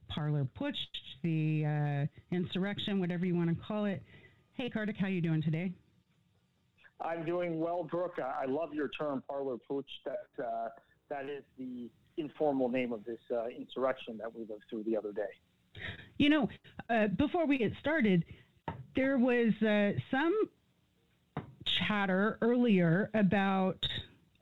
Parler 0.08 0.46
putsch, 0.56 0.76
the 1.24 1.64
uh, 1.66 2.36
insurrection, 2.36 3.00
whatever 3.00 3.26
you 3.26 3.34
want 3.34 3.48
to 3.48 3.64
call 3.64 3.86
it. 3.86 4.00
Hey, 4.54 4.70
Kartik, 4.70 4.96
how 4.96 5.08
you 5.08 5.20
doing 5.20 5.42
today? 5.42 5.72
I'm 7.00 7.24
doing 7.24 7.58
well, 7.58 7.82
Brook. 7.82 8.14
I 8.20 8.44
love 8.46 8.74
your 8.74 8.88
term, 8.88 9.24
Parler 9.26 9.56
pooch. 9.66 9.90
That 10.04 10.44
uh, 10.44 10.68
that 11.08 11.24
is 11.24 11.42
the 11.58 11.90
informal 12.18 12.68
name 12.68 12.92
of 12.92 13.04
this 13.04 13.18
uh, 13.34 13.46
insurrection 13.48 14.18
that 14.18 14.32
we 14.32 14.42
lived 14.42 14.64
through 14.70 14.84
the 14.84 14.96
other 14.96 15.10
day. 15.10 15.80
You 16.18 16.28
know, 16.28 16.48
uh, 16.88 17.08
before 17.08 17.44
we 17.46 17.58
get 17.58 17.72
started, 17.80 18.24
there 18.94 19.18
was 19.18 19.52
uh, 19.62 19.98
some 20.12 20.48
chatter 21.64 22.38
earlier 22.40 23.10
about 23.14 23.86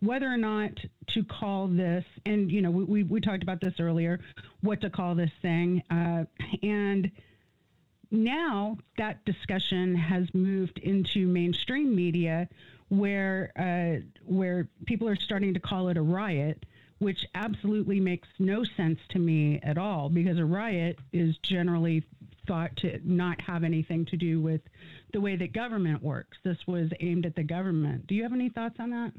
whether 0.00 0.26
or 0.26 0.36
not 0.36 0.70
to 1.08 1.22
call 1.24 1.68
this, 1.68 2.04
and 2.24 2.50
you 2.50 2.62
know, 2.62 2.70
we, 2.70 2.84
we, 2.84 3.02
we 3.02 3.20
talked 3.20 3.42
about 3.42 3.60
this 3.60 3.74
earlier, 3.78 4.18
what 4.62 4.80
to 4.80 4.90
call 4.90 5.14
this 5.14 5.30
thing, 5.42 5.82
uh, 5.90 6.24
and 6.62 7.10
now 8.10 8.78
that 8.96 9.24
discussion 9.24 9.94
has 9.94 10.26
moved 10.34 10.78
into 10.78 11.26
mainstream 11.26 11.94
media, 11.94 12.48
where 12.88 13.52
uh, 13.56 14.02
where 14.24 14.68
people 14.86 15.08
are 15.08 15.16
starting 15.16 15.54
to 15.54 15.60
call 15.60 15.88
it 15.88 15.96
a 15.96 16.02
riot, 16.02 16.64
which 16.98 17.24
absolutely 17.34 18.00
makes 18.00 18.28
no 18.38 18.64
sense 18.76 18.98
to 19.10 19.18
me 19.18 19.60
at 19.62 19.78
all, 19.78 20.08
because 20.08 20.38
a 20.38 20.44
riot 20.44 20.98
is 21.12 21.36
generally 21.42 22.02
thought 22.46 22.74
to 22.76 22.98
not 23.04 23.40
have 23.40 23.64
anything 23.64 24.04
to 24.06 24.16
do 24.16 24.40
with 24.40 24.62
the 25.12 25.20
way 25.20 25.36
that 25.36 25.52
government 25.52 26.02
works. 26.02 26.38
This 26.44 26.58
was 26.66 26.90
aimed 27.00 27.26
at 27.26 27.34
the 27.34 27.42
government. 27.42 28.06
Do 28.06 28.14
you 28.14 28.22
have 28.22 28.32
any 28.32 28.48
thoughts 28.48 28.76
on 28.78 28.90
that? 28.90 29.12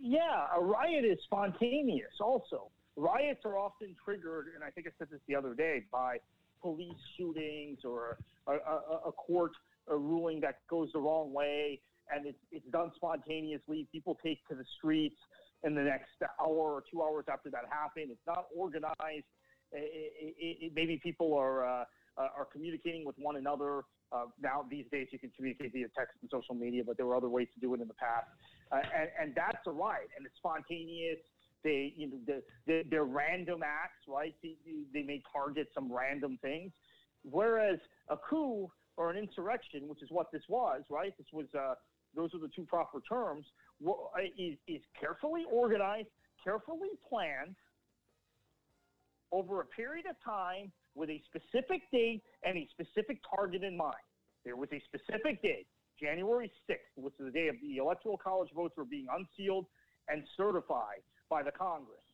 Yeah, 0.00 0.46
a 0.56 0.60
riot 0.60 1.04
is 1.04 1.18
spontaneous 1.24 2.12
also. 2.20 2.70
Riots 2.96 3.40
are 3.44 3.56
often 3.56 3.94
triggered, 4.04 4.46
and 4.54 4.64
I 4.64 4.70
think 4.70 4.86
I 4.86 4.90
said 4.98 5.08
this 5.10 5.20
the 5.28 5.36
other 5.36 5.54
day, 5.54 5.84
by 5.90 6.18
police 6.60 6.98
shootings 7.16 7.78
or 7.84 8.18
a, 8.46 8.52
a, 8.52 9.08
a 9.08 9.12
court 9.12 9.52
a 9.88 9.96
ruling 9.96 10.40
that 10.40 10.58
goes 10.68 10.90
the 10.92 11.00
wrong 11.00 11.32
way 11.32 11.80
and 12.12 12.26
it's, 12.26 12.38
it's 12.50 12.66
done 12.70 12.90
spontaneously. 12.96 13.86
People 13.92 14.18
take 14.24 14.46
to 14.48 14.54
the 14.54 14.64
streets 14.78 15.16
in 15.64 15.74
the 15.74 15.82
next 15.82 16.10
hour 16.40 16.48
or 16.48 16.82
two 16.90 17.02
hours 17.02 17.24
after 17.32 17.50
that 17.50 17.64
happened. 17.70 18.08
It's 18.10 18.26
not 18.26 18.46
organized. 18.54 19.26
It, 19.72 20.34
it, 20.38 20.72
maybe 20.74 21.00
people 21.02 21.34
are 21.34 21.64
uh, 21.66 21.84
are 22.16 22.46
communicating 22.52 23.04
with 23.04 23.16
one 23.18 23.36
another. 23.36 23.82
Uh, 24.12 24.26
now 24.40 24.64
these 24.70 24.84
days 24.92 25.08
you 25.10 25.18
can 25.18 25.30
communicate 25.34 25.72
via 25.72 25.86
text 25.96 26.16
and 26.20 26.30
social 26.30 26.54
media, 26.54 26.82
but 26.86 26.96
there 26.96 27.06
were 27.06 27.16
other 27.16 27.30
ways 27.30 27.48
to 27.54 27.60
do 27.60 27.72
it 27.74 27.80
in 27.80 27.88
the 27.88 27.94
past. 27.94 28.26
Uh, 28.70 28.80
and, 28.94 29.08
and 29.20 29.34
that's 29.34 29.66
a 29.66 29.70
right, 29.70 30.08
and 30.16 30.26
it's 30.26 30.36
spontaneous. 30.36 31.18
They, 31.64 31.94
you 31.96 32.08
know, 32.08 32.16
the, 32.26 32.42
the, 32.66 32.82
they're 32.90 33.04
random 33.04 33.62
acts, 33.64 34.04
right? 34.08 34.34
They, 34.42 34.56
they 34.92 35.02
may 35.02 35.22
target 35.32 35.68
some 35.74 35.92
random 35.92 36.38
things. 36.42 36.72
Whereas 37.22 37.78
a 38.08 38.16
coup 38.16 38.70
or 38.96 39.10
an 39.10 39.16
insurrection, 39.16 39.86
which 39.86 40.02
is 40.02 40.08
what 40.10 40.32
this 40.32 40.42
was, 40.48 40.82
right? 40.90 41.16
This 41.16 41.28
was, 41.32 41.46
uh, 41.56 41.74
those 42.16 42.34
are 42.34 42.40
the 42.40 42.50
two 42.54 42.64
proper 42.64 43.00
terms, 43.08 43.46
is, 44.36 44.58
is 44.66 44.82
carefully 44.98 45.44
organized, 45.50 46.08
carefully 46.42 46.90
planned 47.08 47.54
over 49.32 49.60
a 49.60 49.66
period 49.66 50.06
of 50.08 50.16
time 50.24 50.70
with 50.94 51.08
a 51.08 51.20
specific 51.26 51.82
date 51.90 52.22
and 52.44 52.56
a 52.56 52.68
specific 52.70 53.18
target 53.34 53.64
in 53.64 53.76
mind. 53.76 54.04
There 54.44 54.56
was 54.56 54.68
a 54.72 54.82
specific 54.84 55.42
date, 55.42 55.66
January 55.98 56.52
6th, 56.68 56.76
which 56.96 57.14
is 57.18 57.26
the 57.26 57.32
day 57.32 57.48
of 57.48 57.56
the 57.62 57.78
Electoral 57.78 58.18
College 58.18 58.50
votes 58.54 58.74
were 58.76 58.84
being 58.84 59.06
unsealed 59.10 59.66
and 60.08 60.22
certified 60.36 61.00
by 61.30 61.42
the 61.42 61.50
Congress, 61.50 62.04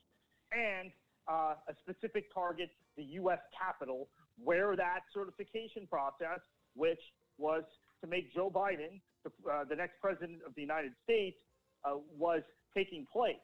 and 0.52 0.92
uh, 1.26 1.54
a 1.68 1.74
specific 1.82 2.32
target, 2.32 2.70
the 2.96 3.04
U.S. 3.20 3.40
Capitol, 3.58 4.08
where 4.42 4.76
that 4.76 5.00
certification 5.12 5.86
process, 5.88 6.40
which 6.74 7.00
was 7.38 7.64
to 8.00 8.06
make 8.06 8.32
Joe 8.32 8.50
Biden 8.50 9.00
the, 9.24 9.30
uh, 9.50 9.64
the 9.68 9.74
next 9.74 9.94
president 10.00 10.38
of 10.46 10.54
the 10.54 10.62
United 10.62 10.92
States, 11.02 11.36
uh, 11.84 11.96
was 12.16 12.42
taking 12.74 13.06
place. 13.12 13.36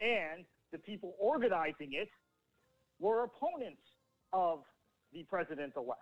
And 0.00 0.44
the 0.72 0.78
people 0.78 1.14
organizing 1.18 1.92
it 1.92 2.08
were 3.00 3.24
opponents 3.24 3.82
of 4.32 4.60
the 5.12 5.24
president 5.24 5.72
elect. 5.76 6.00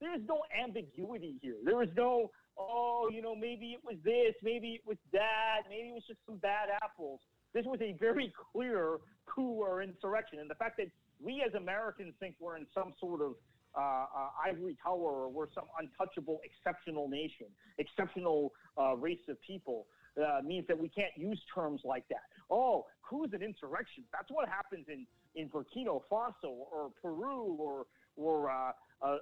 There 0.00 0.14
is 0.14 0.22
no 0.28 0.42
ambiguity 0.62 1.36
here. 1.40 1.56
There 1.64 1.82
is 1.82 1.90
no, 1.96 2.30
oh, 2.58 3.08
you 3.12 3.22
know, 3.22 3.34
maybe 3.34 3.72
it 3.72 3.80
was 3.84 3.96
this, 4.04 4.34
maybe 4.42 4.74
it 4.74 4.82
was 4.86 4.96
that, 5.12 5.62
maybe 5.68 5.88
it 5.88 5.94
was 5.94 6.04
just 6.06 6.20
some 6.26 6.38
bad 6.38 6.68
apples. 6.82 7.20
This 7.52 7.64
was 7.66 7.80
a 7.80 7.96
very 8.00 8.32
clear 8.52 8.98
coup 9.26 9.62
or 9.62 9.82
insurrection. 9.82 10.40
And 10.40 10.50
the 10.50 10.56
fact 10.56 10.76
that 10.78 10.88
we 11.20 11.44
as 11.46 11.54
Americans 11.54 12.14
think 12.18 12.34
we're 12.40 12.56
in 12.56 12.66
some 12.74 12.94
sort 12.98 13.20
of 13.20 13.34
uh, 13.76 13.80
uh, 13.80 14.06
ivory 14.44 14.76
tower 14.82 15.24
or 15.24 15.28
we're 15.28 15.48
some 15.54 15.64
untouchable, 15.80 16.40
exceptional 16.44 17.08
nation, 17.08 17.46
exceptional 17.78 18.52
uh, 18.78 18.94
race 18.96 19.18
of 19.28 19.40
people. 19.42 19.86
Uh, 20.16 20.40
means 20.44 20.64
that 20.68 20.78
we 20.78 20.88
can't 20.88 21.10
use 21.16 21.40
terms 21.52 21.80
like 21.84 22.04
that. 22.08 22.22
Oh, 22.48 22.86
coup 23.02 23.24
is 23.24 23.32
an 23.32 23.42
insurrection. 23.42 24.04
That's 24.12 24.30
what 24.30 24.48
happens 24.48 24.86
in, 24.88 25.06
in 25.34 25.48
Burkina 25.48 26.00
Faso 26.08 26.50
or 26.70 26.90
Peru 27.02 27.56
or 27.58 27.86
or 28.16 28.48
uh, 28.48 28.70
uh, 29.02 29.18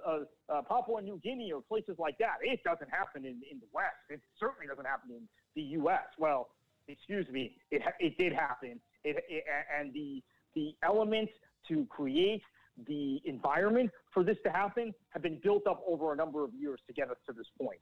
uh, 0.49 0.61
Papua 0.61 1.01
New 1.01 1.19
Guinea 1.23 1.51
or 1.51 1.61
places 1.61 1.95
like 1.97 2.17
that. 2.19 2.35
It 2.41 2.59
doesn't 2.63 2.89
happen 2.89 3.25
in, 3.25 3.41
in 3.51 3.59
the 3.59 3.67
West. 3.73 3.95
It 4.09 4.21
certainly 4.39 4.67
doesn't 4.67 4.85
happen 4.85 5.11
in 5.11 5.27
the 5.55 5.61
U.S. 5.79 6.13
Well, 6.17 6.49
excuse 6.87 7.27
me, 7.29 7.55
it, 7.71 7.81
it 7.99 8.17
did 8.17 8.33
happen. 8.33 8.79
It, 9.03 9.23
it, 9.27 9.43
and 9.77 9.93
the 9.93 10.21
the 10.55 10.75
element 10.83 11.29
to 11.67 11.85
create 11.89 12.43
the 12.87 13.21
environment 13.25 13.89
for 14.13 14.23
this 14.23 14.37
to 14.45 14.51
happen 14.51 14.93
have 15.09 15.21
been 15.21 15.39
built 15.43 15.65
up 15.67 15.83
over 15.87 16.13
a 16.13 16.15
number 16.15 16.43
of 16.43 16.51
years 16.53 16.79
to 16.87 16.93
get 16.93 17.09
us 17.09 17.17
to 17.27 17.33
this 17.33 17.47
point. 17.59 17.79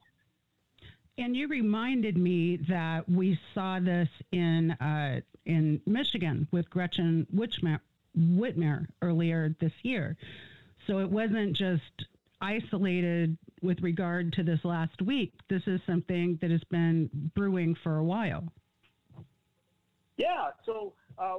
And 1.17 1.35
you 1.35 1.47
reminded 1.47 2.17
me 2.17 2.57
that 2.69 3.07
we 3.09 3.39
saw 3.53 3.79
this 3.79 4.09
in 4.31 4.71
uh, 4.71 5.21
in 5.45 5.81
Michigan 5.85 6.47
with 6.51 6.69
Gretchen 6.69 7.27
Whitmer, 7.35 7.79
Whitmer 8.17 8.87
earlier 9.01 9.55
this 9.59 9.73
year. 9.83 10.15
So 10.87 10.99
it 10.99 11.09
wasn't 11.09 11.55
just 11.55 12.05
isolated 12.41 13.37
with 13.61 13.81
regard 13.81 14.33
to 14.33 14.43
this 14.43 14.59
last 14.63 15.01
week. 15.01 15.33
This 15.49 15.61
is 15.67 15.79
something 15.85 16.39
that 16.41 16.49
has 16.49 16.63
been 16.65 17.09
brewing 17.35 17.75
for 17.83 17.97
a 17.97 18.03
while. 18.03 18.43
Yeah. 20.17 20.49
So 20.65 20.93
uh, 21.17 21.35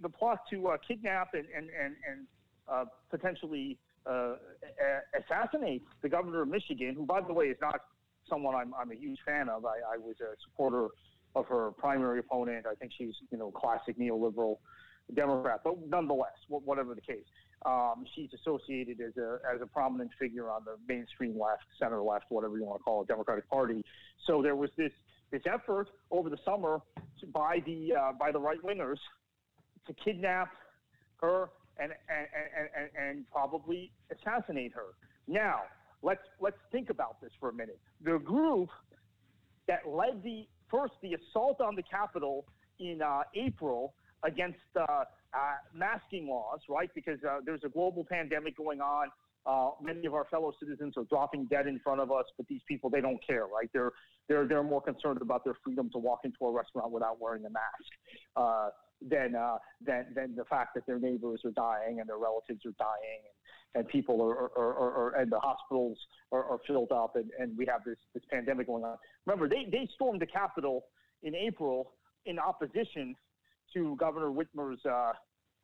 the 0.00 0.08
plot 0.08 0.40
to 0.50 0.68
uh, 0.68 0.76
kidnap 0.86 1.34
and, 1.34 1.46
and, 1.56 1.68
and, 1.70 1.94
and 2.08 2.26
uh, 2.68 2.84
potentially 3.10 3.78
uh, 4.06 4.34
assassinate 5.18 5.84
the 6.02 6.08
governor 6.08 6.42
of 6.42 6.48
Michigan, 6.48 6.94
who, 6.94 7.06
by 7.06 7.20
the 7.20 7.32
way, 7.32 7.46
is 7.46 7.58
not 7.60 7.82
someone 8.28 8.54
I'm, 8.54 8.72
I'm 8.80 8.90
a 8.90 8.94
huge 8.94 9.18
fan 9.26 9.48
of. 9.48 9.64
I, 9.64 9.94
I 9.94 9.98
was 9.98 10.16
a 10.20 10.34
supporter 10.48 10.88
of 11.34 11.46
her 11.46 11.70
primary 11.72 12.18
opponent. 12.18 12.66
I 12.70 12.74
think 12.74 12.92
she's, 12.96 13.14
you 13.30 13.38
know, 13.38 13.50
classic 13.50 13.98
neoliberal 13.98 14.56
Democrat, 15.14 15.60
but 15.64 15.74
nonetheless, 15.88 16.32
whatever 16.48 16.94
the 16.94 17.00
case, 17.00 17.24
um, 17.66 18.04
she's 18.14 18.30
associated 18.32 19.00
as 19.00 19.16
a 19.16 19.38
as 19.52 19.60
a 19.60 19.66
prominent 19.66 20.10
figure 20.18 20.48
on 20.50 20.62
the 20.64 20.76
mainstream 20.88 21.38
left, 21.38 21.64
center 21.78 22.00
left, 22.02 22.24
whatever 22.28 22.56
you 22.56 22.64
want 22.64 22.78
to 22.78 22.84
call 22.84 23.02
it, 23.02 23.08
Democratic 23.08 23.48
Party. 23.50 23.84
So 24.26 24.42
there 24.42 24.56
was 24.56 24.70
this 24.76 24.92
this 25.30 25.42
effort 25.46 25.88
over 26.10 26.30
the 26.30 26.38
summer 26.44 26.80
by 27.32 27.62
the 27.66 27.94
uh, 27.94 28.12
by 28.18 28.32
the 28.32 28.40
right 28.40 28.62
wingers 28.62 28.98
to 29.86 29.94
kidnap 29.94 30.48
her 31.20 31.50
and, 31.78 31.92
and, 31.92 32.68
and, 32.76 33.08
and, 33.08 33.30
probably 33.30 33.90
assassinate 34.10 34.72
her. 34.74 34.94
Now, 35.26 35.62
let's, 36.02 36.22
let's 36.40 36.56
think 36.70 36.90
about 36.90 37.20
this 37.20 37.30
for 37.40 37.48
a 37.50 37.54
minute. 37.54 37.78
The 38.04 38.18
group 38.18 38.68
that 39.68 39.88
led 39.88 40.22
the 40.22 40.46
first 40.70 40.94
the 41.02 41.14
assault 41.14 41.60
on 41.60 41.76
the 41.76 41.82
Capitol 41.82 42.44
in 42.80 43.00
uh, 43.02 43.22
April 43.34 43.94
against 44.24 44.58
uh, 44.76 44.82
uh, 44.82 45.04
masking 45.74 46.28
laws, 46.28 46.60
right? 46.68 46.90
Because 46.94 47.18
uh, 47.28 47.38
there's 47.44 47.62
a 47.64 47.68
global 47.68 48.04
pandemic 48.04 48.56
going 48.56 48.80
on. 48.80 49.08
Uh, 49.44 49.70
many 49.82 50.06
of 50.06 50.14
our 50.14 50.24
fellow 50.30 50.52
citizens 50.60 50.94
are 50.96 51.04
dropping 51.04 51.46
dead 51.46 51.66
in 51.66 51.80
front 51.80 52.00
of 52.00 52.12
us, 52.12 52.24
but 52.36 52.46
these 52.48 52.60
people 52.68 52.88
they 52.88 53.00
don't 53.00 53.18
care, 53.26 53.46
right? 53.46 53.68
They're 53.72 53.90
they're 54.28 54.46
they're 54.46 54.62
more 54.62 54.80
concerned 54.80 55.20
about 55.20 55.44
their 55.44 55.56
freedom 55.64 55.90
to 55.92 55.98
walk 55.98 56.20
into 56.24 56.44
a 56.44 56.52
restaurant 56.52 56.92
without 56.92 57.20
wearing 57.20 57.44
a 57.44 57.50
mask. 57.50 58.70
Than 59.08 59.34
uh, 59.34 59.58
than 59.84 60.06
than 60.14 60.36
the 60.36 60.44
fact 60.44 60.74
that 60.74 60.86
their 60.86 60.98
neighbors 60.98 61.40
are 61.44 61.50
dying 61.50 62.00
and 62.00 62.08
their 62.08 62.18
relatives 62.18 62.60
are 62.64 62.74
dying 62.78 63.20
and, 63.74 63.80
and 63.80 63.88
people 63.88 64.22
are, 64.22 64.50
are, 64.56 64.74
are, 64.74 64.92
are 64.94 65.20
and 65.20 65.30
the 65.30 65.40
hospitals 65.40 65.98
are, 66.30 66.44
are 66.44 66.58
filled 66.66 66.92
up 66.92 67.16
and, 67.16 67.30
and 67.38 67.56
we 67.56 67.66
have 67.66 67.82
this 67.84 67.98
this 68.14 68.22
pandemic 68.30 68.66
going 68.66 68.84
on. 68.84 68.96
Remember, 69.26 69.48
they 69.48 69.66
they 69.70 69.88
stormed 69.94 70.20
the 70.20 70.26
Capitol 70.26 70.84
in 71.22 71.34
April 71.34 71.94
in 72.26 72.38
opposition 72.38 73.16
to 73.74 73.96
Governor 73.96 74.30
Whitmer's 74.30 74.80
uh, 74.84 75.12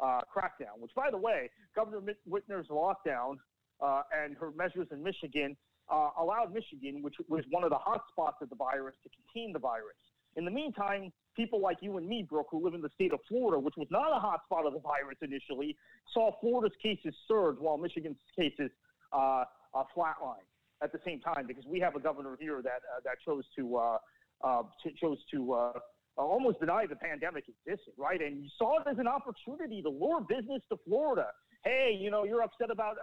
uh, 0.00 0.20
crackdown. 0.34 0.78
Which, 0.78 0.92
by 0.94 1.10
the 1.10 1.18
way, 1.18 1.50
Governor 1.74 2.00
Whitmer's 2.26 2.66
lockdown 2.68 3.36
uh, 3.80 4.02
and 4.16 4.36
her 4.36 4.50
measures 4.56 4.88
in 4.90 5.02
Michigan 5.02 5.56
uh, 5.90 6.10
allowed 6.18 6.52
Michigan, 6.52 7.02
which 7.02 7.14
was 7.28 7.44
one 7.50 7.64
of 7.64 7.70
the 7.70 7.78
hot 7.78 8.02
spots 8.10 8.36
of 8.42 8.50
the 8.50 8.56
virus, 8.56 8.94
to 9.02 9.10
contain 9.10 9.52
the 9.52 9.58
virus. 9.58 9.96
In 10.36 10.44
the 10.44 10.50
meantime, 10.50 11.12
people 11.38 11.62
like 11.62 11.78
you 11.80 11.96
and 11.96 12.06
me, 12.06 12.26
Brooke, 12.28 12.48
who 12.50 12.62
live 12.62 12.74
in 12.74 12.82
the 12.82 12.90
state 12.94 13.12
of 13.14 13.20
Florida, 13.28 13.58
which 13.58 13.76
was 13.76 13.86
not 13.90 14.10
a 14.10 14.20
hotspot 14.20 14.66
of 14.66 14.72
the 14.72 14.80
virus 14.80 15.16
initially, 15.22 15.76
saw 16.12 16.32
Florida's 16.40 16.76
cases 16.82 17.14
surge 17.28 17.56
while 17.60 17.78
Michigan's 17.78 18.18
cases 18.36 18.70
uh, 19.12 19.44
uh, 19.72 19.84
flatline 19.96 20.44
at 20.82 20.92
the 20.92 20.98
same 21.04 21.20
time 21.20 21.46
because 21.46 21.64
we 21.66 21.78
have 21.78 21.94
a 21.94 22.00
governor 22.00 22.36
here 22.40 22.60
that 22.62 22.82
uh, 22.90 23.00
that 23.04 23.14
chose 23.24 23.44
to 23.56 23.76
uh, 23.76 23.98
uh, 24.44 24.62
chose 25.00 25.18
to 25.32 25.52
uh, 25.52 25.72
almost 26.16 26.58
deny 26.58 26.86
the 26.86 26.96
pandemic 26.96 27.44
existed, 27.48 27.92
right? 27.96 28.20
And 28.20 28.42
you 28.42 28.48
saw 28.58 28.80
it 28.80 28.88
as 28.90 28.98
an 28.98 29.06
opportunity 29.06 29.80
to 29.82 29.88
lure 29.88 30.20
business 30.20 30.62
to 30.70 30.76
Florida. 30.84 31.28
Hey, 31.64 31.96
you 31.98 32.10
know, 32.10 32.24
you're 32.24 32.42
upset 32.42 32.70
about 32.70 32.96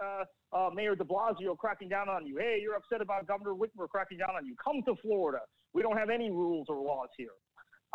Mayor 0.74 0.94
de 0.94 1.04
Blasio 1.04 1.56
cracking 1.56 1.88
down 1.88 2.08
on 2.08 2.26
you. 2.26 2.36
Hey, 2.38 2.58
you're 2.62 2.74
upset 2.74 3.00
about 3.00 3.26
Governor 3.26 3.52
Whitmer 3.52 3.88
cracking 3.88 4.18
down 4.18 4.30
on 4.36 4.46
you. 4.46 4.54
Come 4.62 4.82
to 4.86 4.94
Florida. 5.02 5.40
We 5.74 5.82
don't 5.82 5.96
have 5.96 6.08
any 6.08 6.30
rules 6.30 6.66
or 6.68 6.76
laws 6.76 7.08
here. 7.16 7.36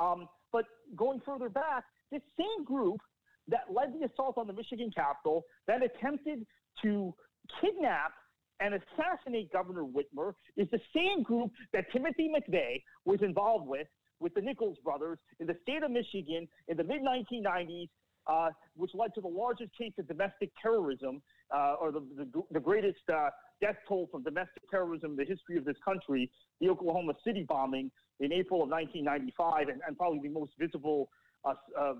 Um, 0.02 0.28
but 0.52 0.66
going 0.96 1.22
further 1.26 1.50
back, 1.50 1.84
this 2.12 2.22
same 2.38 2.66
group 2.66 3.00
that 3.48 3.66
led 3.74 3.94
the 3.94 4.08
assault 4.08 4.38
on 4.38 4.48
the 4.48 4.54
Michigan 4.54 4.92
Capitol, 4.94 5.44
that 5.68 5.82
attempted 5.84 6.46
to 6.82 7.14
kidnap 7.60 8.14
and 8.60 8.76
assassinate 8.76 9.52
Governor 9.52 9.84
Whitmer, 9.84 10.34
is 10.58 10.68
the 10.72 10.80
same 10.96 11.24
group 11.24 11.52
that 11.74 11.86
Timothy 11.92 12.30
McVeigh 12.30 12.82
was 13.06 13.20
involved 13.22 13.68
with, 13.68 13.88
with 14.20 14.34
the 14.34 14.42
Nichols 14.42 14.78
brothers 14.84 15.20
in 15.40 15.48
the 15.48 15.56
state 15.64 15.84
of 15.84 15.92
Michigan 15.92 16.48
in 16.68 16.78
the 16.78 16.84
mid 16.84 17.02
1990s. 17.02 17.90
Uh, 18.28 18.50
which 18.76 18.92
led 18.94 19.12
to 19.16 19.20
the 19.20 19.28
largest 19.28 19.72
case 19.76 19.94
of 19.98 20.08
domestic 20.08 20.52
terrorism, 20.62 21.24
uh, 21.52 21.74
or 21.82 21.92
the, 21.92 22.02
the, 22.16 22.44
the 22.52 22.60
greatest 22.60 23.00
uh, 23.12 23.32
death 23.62 23.78
toll 23.88 24.10
from 24.12 24.24
domestic 24.24 24.70
terrorism 24.70 25.12
in 25.12 25.18
the 25.18 25.26
history 25.26 25.58
of 25.58 25.66
this 25.66 25.78
country, 25.86 26.30
the 26.60 26.70
Oklahoma 26.70 27.14
City 27.24 27.46
bombing 27.48 27.92
in 28.20 28.34
April 28.34 28.64
of 28.64 28.70
1995, 28.70 29.70
and, 29.70 29.82
and 29.88 29.98
probably 29.98 30.20
the 30.20 30.30
most 30.30 30.52
visible 30.60 31.10
uh, 31.46 31.54
uh, 31.80 31.94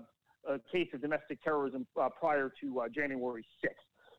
uh, 0.48 0.58
case 0.70 0.88
of 0.92 1.00
domestic 1.00 1.42
terrorism 1.42 1.86
prior 2.18 2.52
to 2.60 2.82
January 2.94 3.44
6th. 3.64 3.70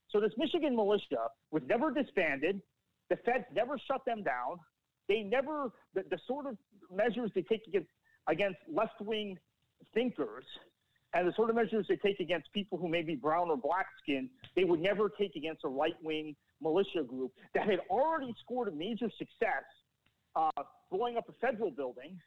So 0.10 0.20
this 0.20 0.32
Michigan 0.38 0.76
militia 0.76 1.28
was 1.52 1.64
never 1.68 1.92
disbanded. 1.92 2.62
The 3.10 3.18
feds 3.18 3.46
never 3.54 3.78
shut 3.88 4.06
them 4.06 4.24
down. 4.24 4.58
They 5.10 5.22
never 5.22 5.72
the, 5.94 6.04
the 6.10 6.18
sort 6.28 6.46
of 6.46 6.58
measures 6.94 7.32
they 7.36 7.42
take 7.42 7.68
against 7.68 7.90
against 8.28 8.60
left 8.72 9.02
wing 9.02 9.38
thinkers 9.94 10.46
and 11.14 11.28
the 11.28 11.34
sort 11.34 11.50
of 11.50 11.56
measures 11.56 11.86
they 11.88 11.96
take 11.96 12.20
against 12.20 12.52
people 12.54 12.78
who 12.78 12.88
may 12.88 13.02
be 13.02 13.16
brown 13.16 13.50
or 13.50 13.58
black 13.58 13.86
skinned, 14.02 14.30
they 14.56 14.64
would 14.64 14.80
never 14.80 15.10
take 15.10 15.36
against 15.36 15.64
a 15.64 15.68
right 15.68 15.96
wing 16.02 16.36
militia 16.64 17.04
group 17.04 17.32
that 17.54 17.70
had 17.70 17.80
already 17.90 18.34
scored 18.44 18.70
a 18.70 18.72
major 18.72 19.10
success 19.18 19.66
uh, 20.36 20.64
blowing 20.92 21.18
up 21.18 21.28
a 21.30 21.34
federal 21.46 21.70
building 21.70 22.18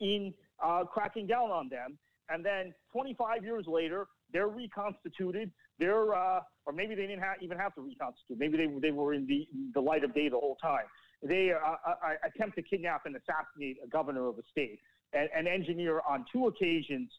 in 0.00 0.32
uh, 0.62 0.84
cracking 0.84 1.26
down 1.26 1.50
on 1.50 1.68
them. 1.68 1.98
And 2.28 2.44
then 2.44 2.74
25 2.92 3.44
years 3.44 3.64
later, 3.66 4.06
they're 4.32 4.48
reconstituted. 4.48 5.50
They're, 5.78 6.14
uh, 6.14 6.40
or 6.66 6.72
maybe 6.72 6.94
they 6.94 7.06
didn't 7.06 7.22
ha- 7.22 7.34
even 7.40 7.58
have 7.58 7.74
to 7.76 7.80
reconstitute. 7.80 8.38
Maybe 8.38 8.56
they, 8.56 8.66
they 8.80 8.90
were 8.90 9.14
in 9.14 9.26
the, 9.26 9.48
the 9.74 9.80
light 9.80 10.04
of 10.04 10.14
day 10.14 10.28
the 10.28 10.38
whole 10.38 10.56
time. 10.60 10.84
They 11.22 11.52
uh, 11.52 11.56
uh, 11.56 11.90
uh, 11.90 12.14
attempt 12.26 12.56
to 12.56 12.62
kidnap 12.62 13.06
and 13.06 13.16
assassinate 13.16 13.78
a 13.82 13.88
governor 13.88 14.28
of 14.28 14.38
a 14.38 14.42
state 14.50 14.80
and, 15.12 15.28
and 15.34 15.48
engineer 15.48 16.00
on 16.08 16.24
two 16.32 16.46
occasions 16.46 17.10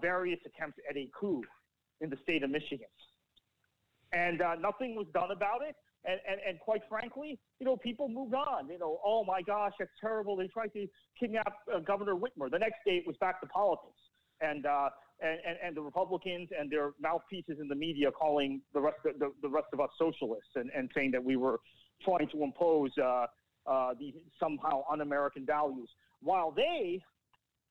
various 0.00 0.40
attempts 0.44 0.78
at 0.88 0.96
a 0.96 1.08
coup 1.18 1.42
in 2.00 2.10
the 2.10 2.16
state 2.22 2.42
of 2.42 2.50
Michigan. 2.50 2.88
And 4.12 4.42
nothing 4.60 4.96
was 4.96 5.06
done 5.14 5.30
about 5.30 5.62
it. 5.68 5.76
And, 6.04 6.18
and, 6.28 6.40
and 6.48 6.58
quite 6.60 6.80
frankly, 6.88 7.38
you 7.58 7.66
know, 7.66 7.76
people 7.76 8.08
moved 8.08 8.34
on. 8.34 8.68
You 8.68 8.78
know, 8.78 8.98
oh 9.04 9.22
my 9.24 9.42
gosh, 9.42 9.72
that's 9.78 9.90
terrible. 10.00 10.34
They 10.34 10.48
tried 10.48 10.72
to 10.72 10.86
kidnap 11.18 11.52
uh, 11.72 11.80
Governor 11.80 12.14
Whitmer. 12.14 12.50
The 12.50 12.58
next 12.58 12.78
day, 12.86 12.92
it 12.92 13.06
was 13.06 13.16
back 13.18 13.40
to 13.42 13.46
politics. 13.46 14.00
And, 14.40 14.64
uh, 14.64 14.88
and, 15.20 15.38
and, 15.46 15.58
and 15.62 15.76
the 15.76 15.82
Republicans 15.82 16.48
and 16.58 16.72
their 16.72 16.92
mouthpieces 17.00 17.58
in 17.60 17.68
the 17.68 17.74
media 17.74 18.10
calling 18.10 18.62
the 18.72 18.80
rest 18.80 18.96
of, 19.04 19.18
the, 19.18 19.30
the 19.42 19.48
rest 19.48 19.66
of 19.74 19.80
us 19.80 19.90
socialists 19.98 20.52
and, 20.54 20.70
and 20.74 20.90
saying 20.94 21.10
that 21.10 21.22
we 21.22 21.36
were 21.36 21.60
trying 22.02 22.26
to 22.30 22.42
impose 22.42 22.90
uh, 22.96 23.26
uh, 23.66 23.90
these 24.00 24.14
somehow 24.42 24.82
un-American 24.90 25.44
values, 25.44 25.90
while 26.22 26.50
they 26.50 27.02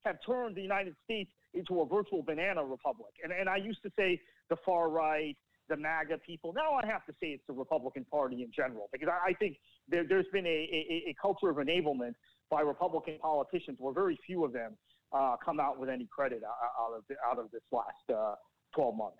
have 0.04 0.18
turned 0.24 0.56
the 0.56 0.62
United 0.62 0.94
States 1.04 1.32
into 1.52 1.80
a 1.80 1.86
virtual 1.86 2.22
banana 2.22 2.64
republic. 2.64 3.12
And, 3.24 3.32
and 3.32 3.48
I 3.48 3.56
used 3.56 3.82
to 3.82 3.90
say 3.98 4.20
the 4.48 4.56
far 4.64 4.88
right, 4.88 5.36
the 5.70 5.76
MAGA 5.76 6.18
people. 6.18 6.52
Now 6.52 6.74
I 6.74 6.86
have 6.86 7.06
to 7.06 7.12
say 7.12 7.28
it's 7.28 7.46
the 7.46 7.54
Republican 7.54 8.04
Party 8.04 8.42
in 8.42 8.50
general 8.54 8.90
because 8.92 9.08
I, 9.08 9.30
I 9.30 9.32
think 9.34 9.56
there, 9.88 10.04
has 10.04 10.26
been 10.32 10.44
a, 10.44 10.48
a, 10.48 11.10
a, 11.10 11.16
culture 11.20 11.48
of 11.48 11.56
enablement 11.56 12.14
by 12.50 12.60
Republican 12.60 13.18
politicians 13.22 13.78
where 13.80 13.94
very 13.94 14.18
few 14.26 14.44
of 14.44 14.52
them 14.52 14.72
uh, 15.12 15.36
come 15.42 15.60
out 15.60 15.78
with 15.78 15.88
any 15.88 16.06
credit 16.14 16.42
out 16.44 16.92
of, 16.94 17.04
out 17.24 17.38
of 17.38 17.50
this 17.52 17.62
last 17.72 18.10
uh, 18.14 18.34
12 18.74 18.96
months. 18.96 19.16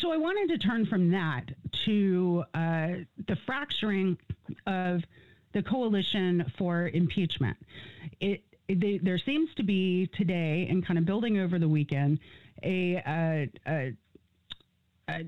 So 0.00 0.12
I 0.12 0.16
wanted 0.16 0.48
to 0.54 0.66
turn 0.66 0.86
from 0.86 1.10
that 1.10 1.42
to 1.86 2.44
uh, 2.54 2.88
the 3.26 3.36
fracturing 3.46 4.16
of 4.66 5.02
the 5.54 5.62
coalition 5.62 6.44
for 6.56 6.88
impeachment. 6.88 7.56
It, 8.20 8.42
it, 8.68 9.04
there 9.04 9.18
seems 9.18 9.48
to 9.56 9.62
be 9.62 10.08
today, 10.14 10.68
and 10.70 10.86
kind 10.86 10.98
of 10.98 11.06
building 11.06 11.38
over 11.38 11.58
the 11.58 11.68
weekend, 11.68 12.20
a, 12.62 13.02
a, 13.06 13.48
a 13.66 13.92
a 15.08 15.24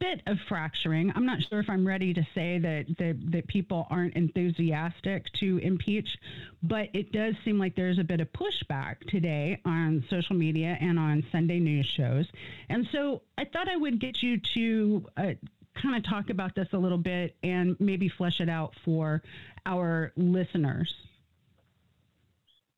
bit 0.00 0.22
of 0.26 0.38
fracturing. 0.48 1.12
I'm 1.14 1.26
not 1.26 1.38
sure 1.48 1.60
if 1.60 1.68
I'm 1.68 1.86
ready 1.86 2.14
to 2.14 2.22
say 2.34 2.58
that, 2.58 2.86
that 2.98 3.18
that 3.32 3.46
people 3.48 3.86
aren't 3.90 4.14
enthusiastic 4.14 5.26
to 5.40 5.58
impeach, 5.58 6.08
but 6.62 6.88
it 6.94 7.12
does 7.12 7.34
seem 7.44 7.58
like 7.58 7.76
there's 7.76 7.98
a 7.98 8.04
bit 8.04 8.20
of 8.20 8.28
pushback 8.32 8.96
today 9.08 9.60
on 9.66 10.02
social 10.08 10.36
media 10.36 10.78
and 10.80 10.98
on 10.98 11.22
Sunday 11.30 11.58
news 11.58 11.86
shows. 11.96 12.26
And 12.70 12.86
so 12.92 13.22
I 13.36 13.44
thought 13.44 13.68
I 13.68 13.76
would 13.76 14.00
get 14.00 14.22
you 14.22 14.40
to 14.54 15.06
uh, 15.18 15.22
kind 15.82 15.96
of 15.96 16.08
talk 16.08 16.30
about 16.30 16.54
this 16.54 16.68
a 16.72 16.78
little 16.78 16.98
bit 16.98 17.36
and 17.42 17.76
maybe 17.78 18.08
flesh 18.08 18.40
it 18.40 18.48
out 18.48 18.72
for 18.84 19.22
our 19.66 20.12
listeners. 20.16 20.92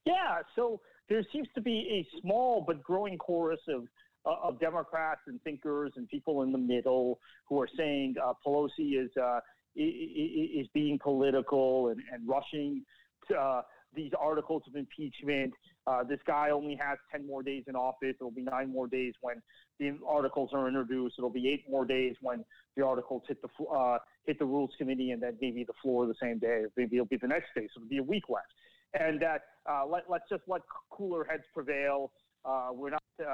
Yeah, 0.07 0.39
so 0.57 0.81
there 1.09 1.25
seems 1.33 1.49
to 1.55 1.61
be 1.61 2.05
a 2.05 2.21
small 2.21 2.65
but 2.67 2.83
growing 2.83 3.17
chorus 3.17 3.61
of 3.69 3.87
uh, 4.27 4.35
of 4.43 4.61
Democrats 4.61 5.23
and 5.27 5.43
thinkers 5.43 5.93
and 5.97 6.09
people 6.09 6.43
in 6.43 6.53
the 6.53 6.59
middle 6.59 7.19
who 7.49 7.61
are 7.61 7.69
saying 7.77 8.15
uh, 8.23 8.33
Pelosi 8.47 9.03
is 9.03 9.11
uh, 9.17 9.41
is 9.77 10.67
being 10.75 10.99
political 10.99 11.89
and, 11.89 12.01
and 12.13 12.29
rushing 12.29 12.83
to, 13.29 13.37
uh, 13.37 13.63
these 13.95 14.11
articles 14.19 14.63
of 14.67 14.77
impeachment. 14.77 15.53
Uh, 15.87 16.05
this 16.05 16.19
guy 16.27 16.51
only 16.51 16.75
has 16.77 16.99
10 17.13 17.27
more 17.27 17.43
days 17.43 17.65
in 17.67 17.75
office. 17.75 18.15
It'll 18.21 18.31
be 18.31 18.43
nine 18.43 18.71
more 18.73 18.87
days 18.87 19.15
when 19.21 19.37
the 19.79 19.97
articles 20.07 20.51
are 20.53 20.69
introduced. 20.69 21.15
It'll 21.19 21.31
be 21.31 21.49
eight 21.49 21.65
more 21.69 21.85
days 21.85 22.15
when 22.21 22.45
the 22.77 22.85
articles 22.85 23.23
hit 23.27 23.39
the 23.43 23.65
uh, 23.65 23.99
hit 24.27 24.39
the 24.39 24.45
Rules 24.45 24.71
Committee 24.77 25.13
and 25.13 25.23
then 25.23 25.37
maybe 25.41 25.65
the 25.65 25.73
floor 25.83 26.07
the 26.07 26.15
same 26.21 26.39
day. 26.39 26.65
Maybe 26.77 26.97
it'll 26.97 27.07
be 27.07 27.17
the 27.17 27.29
next 27.29 27.49
day. 27.55 27.69
So 27.73 27.81
it'll 27.81 27.89
be 27.89 27.99
a 27.99 28.03
week 28.03 28.25
left. 28.29 28.53
And 28.93 29.21
that 29.23 29.43
let, 29.89 30.05
let's 30.11 30.29
just 30.29 30.43
let 30.47 30.63
cooler 30.91 31.25
heads 31.25 31.45
prevail. 31.55 32.13
we're 32.75 32.91
not 32.91 33.03
we, 33.19 33.25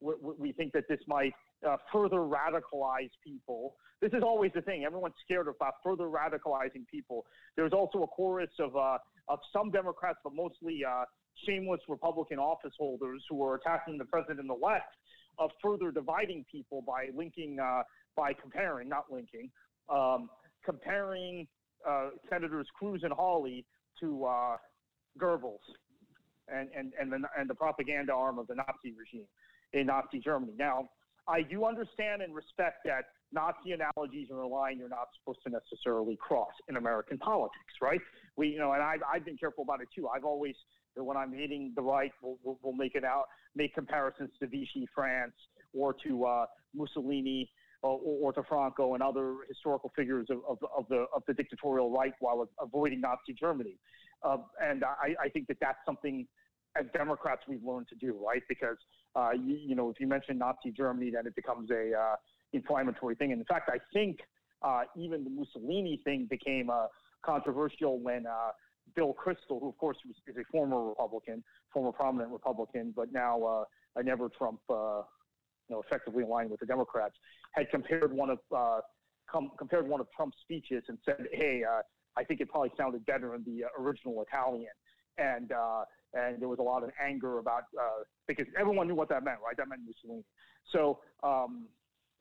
we 0.00 0.52
think 0.52 0.72
that 0.72 0.84
this 0.88 1.00
might 1.06 1.32
uh, 1.66 1.76
further 1.92 2.18
radicalize 2.18 3.10
people. 3.24 3.74
This 4.00 4.12
is 4.12 4.22
always 4.22 4.52
the 4.54 4.60
thing. 4.60 4.84
Everyone's 4.84 5.14
scared 5.24 5.48
about 5.48 5.74
further 5.82 6.04
radicalizing 6.04 6.86
people. 6.90 7.24
There's 7.56 7.72
also 7.72 8.02
a 8.02 8.06
chorus 8.06 8.50
of, 8.58 8.76
uh, 8.76 8.98
of 9.28 9.38
some 9.52 9.70
Democrats, 9.70 10.18
but 10.22 10.34
mostly 10.34 10.82
uh, 10.84 11.04
shameless 11.46 11.80
Republican 11.88 12.38
office 12.38 12.72
holders 12.78 13.22
who 13.28 13.42
are 13.42 13.54
attacking 13.54 13.98
the 13.98 14.04
president 14.04 14.50
elect 14.50 14.94
of 15.38 15.50
further 15.62 15.90
dividing 15.90 16.44
people 16.50 16.82
by 16.86 17.08
linking, 17.14 17.58
uh, 17.58 17.82
by 18.16 18.32
comparing, 18.32 18.88
not 18.88 19.04
linking, 19.10 19.50
um, 19.88 20.28
comparing 20.64 21.46
uh, 21.88 22.10
Senators 22.28 22.66
Cruz 22.78 23.02
and 23.02 23.12
Hawley 23.12 23.64
to 24.00 24.24
uh, 24.24 24.56
Goebbels 25.18 25.60
and, 26.48 26.68
and, 26.76 26.92
and, 27.00 27.12
the, 27.12 27.28
and 27.38 27.48
the 27.48 27.54
propaganda 27.54 28.12
arm 28.12 28.38
of 28.38 28.46
the 28.46 28.54
Nazi 28.54 28.94
regime 28.96 29.26
in 29.76 29.86
Nazi 29.86 30.18
Germany. 30.18 30.52
Now, 30.58 30.88
I 31.28 31.42
do 31.42 31.64
understand 31.64 32.22
and 32.22 32.34
respect 32.34 32.78
that 32.84 33.04
Nazi 33.32 33.72
analogies 33.72 34.28
are 34.30 34.40
a 34.40 34.48
line 34.48 34.78
you're 34.78 34.88
not 34.88 35.08
supposed 35.18 35.40
to 35.46 35.50
necessarily 35.50 36.16
cross 36.16 36.52
in 36.68 36.76
American 36.76 37.18
politics, 37.18 37.74
right? 37.82 38.00
We, 38.36 38.48
you 38.48 38.58
know, 38.58 38.72
and 38.72 38.82
I've, 38.82 39.00
I've 39.12 39.24
been 39.24 39.36
careful 39.36 39.64
about 39.64 39.80
it 39.82 39.88
too. 39.94 40.08
I've 40.08 40.24
always, 40.24 40.54
when 40.96 41.16
I'm 41.16 41.32
hitting 41.32 41.72
the 41.74 41.82
right, 41.82 42.12
we'll, 42.22 42.38
we'll, 42.42 42.58
we'll 42.62 42.72
make 42.74 42.94
it 42.94 43.04
out, 43.04 43.24
make 43.54 43.74
comparisons 43.74 44.30
to 44.40 44.46
Vichy 44.46 44.88
France 44.94 45.34
or 45.74 45.94
to 46.06 46.24
uh, 46.24 46.46
Mussolini 46.74 47.50
or, 47.82 48.00
or, 48.02 48.32
to 48.32 48.42
Franco 48.48 48.94
and 48.94 49.02
other 49.02 49.34
historical 49.48 49.90
figures 49.94 50.28
of, 50.30 50.38
of, 50.48 50.58
of, 50.76 50.86
the 50.88 51.04
of 51.14 51.22
the 51.28 51.34
dictatorial 51.34 51.90
right 51.90 52.14
while 52.20 52.48
avoiding 52.60 53.00
Nazi 53.00 53.34
Germany. 53.38 53.76
Uh, 54.22 54.38
and 54.62 54.82
I, 54.84 55.14
I 55.22 55.28
think 55.28 55.46
that 55.48 55.58
that's 55.60 55.78
something 55.84 56.26
as 56.78 56.86
Democrats 56.92 57.42
we've 57.48 57.62
learned 57.64 57.88
to 57.88 57.94
do, 57.96 58.18
right? 58.24 58.42
Because 58.48 58.76
uh, 59.16 59.30
you, 59.32 59.56
you, 59.56 59.74
know 59.74 59.88
if 59.88 59.98
you 59.98 60.06
mention 60.06 60.38
Nazi 60.38 60.70
Germany, 60.70 61.10
then 61.10 61.26
it 61.26 61.34
becomes 61.34 61.70
a 61.70 61.92
uh, 61.92 62.16
inflammatory 62.52 63.14
thing. 63.14 63.32
And 63.32 63.40
in 63.40 63.46
fact, 63.46 63.70
I 63.72 63.78
think 63.92 64.18
uh, 64.62 64.82
even 64.96 65.24
the 65.24 65.30
Mussolini 65.30 66.00
thing 66.04 66.26
became 66.28 66.70
uh, 66.70 66.86
controversial 67.24 67.98
when 67.98 68.26
uh, 68.26 68.50
Bill 68.94 69.14
Kristol, 69.14 69.60
who 69.60 69.68
of 69.68 69.78
course 69.78 69.96
was, 70.06 70.16
is 70.26 70.36
a 70.36 70.44
former 70.52 70.86
Republican, 70.86 71.42
former 71.72 71.92
prominent 71.92 72.30
Republican, 72.30 72.92
but 72.94 73.12
now 73.12 73.66
a 73.96 74.02
never 74.02 74.28
Trump, 74.28 74.60
you 74.68 75.04
know, 75.70 75.82
effectively 75.86 76.22
aligned 76.22 76.50
with 76.50 76.60
the 76.60 76.66
Democrats, 76.66 77.14
had 77.52 77.70
compared 77.70 78.12
one 78.12 78.30
of 78.30 78.38
com- 79.30 79.50
compared 79.58 79.88
one 79.88 80.00
of 80.00 80.06
Trump's 80.14 80.36
speeches 80.42 80.84
and 80.88 80.98
said, 81.04 81.26
"Hey, 81.32 81.62
I 82.16 82.24
think 82.24 82.40
it 82.40 82.50
probably 82.50 82.72
sounded 82.76 83.06
better 83.06 83.34
in 83.34 83.42
the 83.44 83.64
original 83.78 84.22
Italian." 84.22 84.72
And 85.18 85.52
uh, 85.52 85.84
and 86.14 86.40
there 86.40 86.48
was 86.48 86.58
a 86.58 86.62
lot 86.62 86.82
of 86.82 86.90
anger 87.02 87.38
about 87.38 87.64
uh, 87.78 88.04
because 88.26 88.46
everyone 88.58 88.86
knew 88.88 88.94
what 88.94 89.08
that 89.08 89.24
meant, 89.24 89.38
right? 89.44 89.56
That 89.56 89.68
meant 89.68 89.82
Mussolini. 89.86 90.24
So 90.72 91.00
um, 91.22 91.66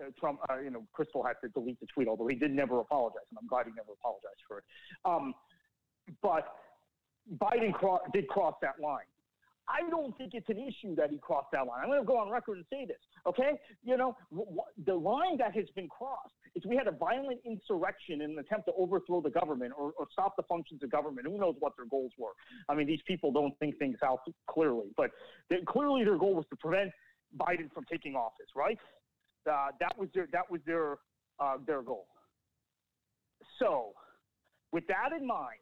uh, 0.02 0.10
Trump, 0.20 0.40
uh, 0.50 0.60
you 0.60 0.70
know, 0.70 0.84
Kristol 0.98 1.26
had 1.26 1.36
to 1.44 1.50
delete 1.50 1.80
the 1.80 1.88
tweet, 1.94 2.08
although 2.08 2.28
he 2.28 2.36
did 2.36 2.52
never 2.52 2.80
apologize, 2.80 3.26
and 3.30 3.38
I'm 3.40 3.48
glad 3.48 3.66
he 3.66 3.72
never 3.76 3.94
apologized 3.94 4.42
for 4.48 4.60
it. 4.60 4.64
Um, 5.06 5.34
but 6.22 6.54
Biden 7.38 7.74
cro- 7.74 8.02
did 8.14 8.28
cross 8.28 8.56
that 8.62 8.80
line. 8.82 9.06
I 9.68 9.90
don't 9.90 10.16
think 10.18 10.34
it's 10.34 10.50
an 10.50 10.60
issue 10.60 10.96
that 10.96 11.10
he 11.10 11.18
crossed 11.18 11.48
that 11.54 11.66
line. 11.66 11.80
I'm 11.82 11.90
going 11.90 12.02
to 12.02 12.06
go 12.06 12.18
on 12.18 12.30
record 12.30 12.58
and 12.58 12.66
say 12.72 12.86
this, 12.86 13.00
okay? 13.26 13.60
You 13.84 13.98
know, 13.98 14.16
w- 14.30 14.46
w- 14.46 14.70
the 14.86 14.94
line 14.94 15.38
that 15.38 15.56
has 15.56 15.66
been 15.76 15.88
crossed 15.90 16.36
is 16.56 16.66
we 16.66 16.76
had 16.76 16.88
a 16.88 16.92
violent 16.92 17.40
insurrection 17.46 18.22
in 18.22 18.32
an 18.32 18.40
attempt 18.40 18.66
to 18.68 18.74
overthrow 18.78 19.22
the 19.22 19.30
government 19.30 19.74
or, 19.78 19.92
or 19.98 20.08
stop 20.12 20.36
the 20.38 20.44
functions 20.44 20.82
of 20.84 20.90
government. 20.90 21.28
Who 21.28 21.38
knows 21.38 21.56
what 21.60 21.74
their 21.78 21.86
goals 21.86 22.12
were? 22.18 22.32
I 22.70 22.76
mean, 22.76 22.88
these 22.88 23.02
people 23.06 23.32
don't 23.32 23.58
think 23.60 23.78
things 23.78 23.98
out 24.04 24.20
clearly, 24.50 24.88
but 24.96 25.12
they, 25.50 25.58
clearly 25.68 26.04
their 26.04 26.18
goal 26.18 26.36
was 26.36 26.46
to 26.50 26.56
prevent 26.56 26.92
Biden 27.38 27.72
from 27.74 27.84
taking 27.92 28.16
office, 28.16 28.48
right? 28.56 28.78
Uh, 29.50 29.68
that 29.80 29.98
was 29.98 30.10
their 30.16 30.28
that 30.32 30.50
was 30.50 30.62
their 30.66 30.96
uh, 31.40 31.58
their 31.68 31.84
goal. 31.84 32.08
So, 33.60 33.92
with 34.72 34.88
that 34.88 35.16
in 35.16 35.28
mind, 35.28 35.60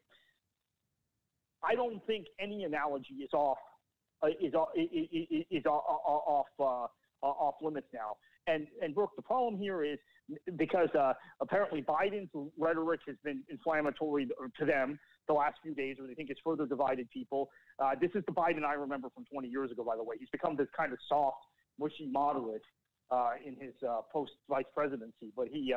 I 1.64 1.76
don't 1.76 2.06
think 2.08 2.28
any 2.40 2.64
analogy 2.64 3.16
is 3.16 3.32
off 3.34 3.58
uh, 4.24 4.28
is, 4.28 4.54
is, 4.76 5.46
is 5.52 5.66
off 5.66 6.46
uh, 6.60 6.88
off 7.26 7.56
limits 7.62 7.88
now. 7.94 8.16
And 8.48 8.68
and 8.82 8.96
Brooke, 8.96 9.12
the 9.16 9.22
problem 9.22 9.58
here 9.58 9.84
is 9.84 10.00
because 10.56 10.90
uh, 11.00 11.14
apparently 11.42 11.82
Biden's 11.82 12.30
rhetoric 12.58 13.02
has 13.08 13.16
been 13.24 13.42
inflammatory 13.50 14.28
to 14.60 14.66
them 14.66 15.00
the 15.28 15.34
last 15.34 15.56
few 15.64 15.74
days, 15.74 15.98
or 16.00 16.08
they 16.08 16.14
think 16.14 16.30
it's 16.30 16.40
further 16.44 16.66
divided 16.66 17.10
people. 17.10 17.50
Uh, 17.80 17.92
this 18.00 18.12
is 18.16 18.24
the 18.28 18.34
Biden 18.34 18.64
I 18.64 18.74
remember 18.74 19.10
from 19.14 19.26
20 19.32 19.48
years 19.48 19.72
ago. 19.72 19.84
By 19.84 19.96
the 19.96 20.04
way, 20.04 20.16
he's 20.20 20.30
become 20.32 20.56
this 20.56 20.68
kind 20.76 20.92
of 20.92 21.00
soft, 21.08 21.38
mushy 21.80 22.08
moderate. 22.12 22.64
Uh, 23.12 23.34
in 23.46 23.54
his 23.54 23.74
uh, 23.88 24.00
post 24.12 24.32
vice 24.50 24.64
presidency, 24.74 25.32
but 25.36 25.48
he, 25.52 25.72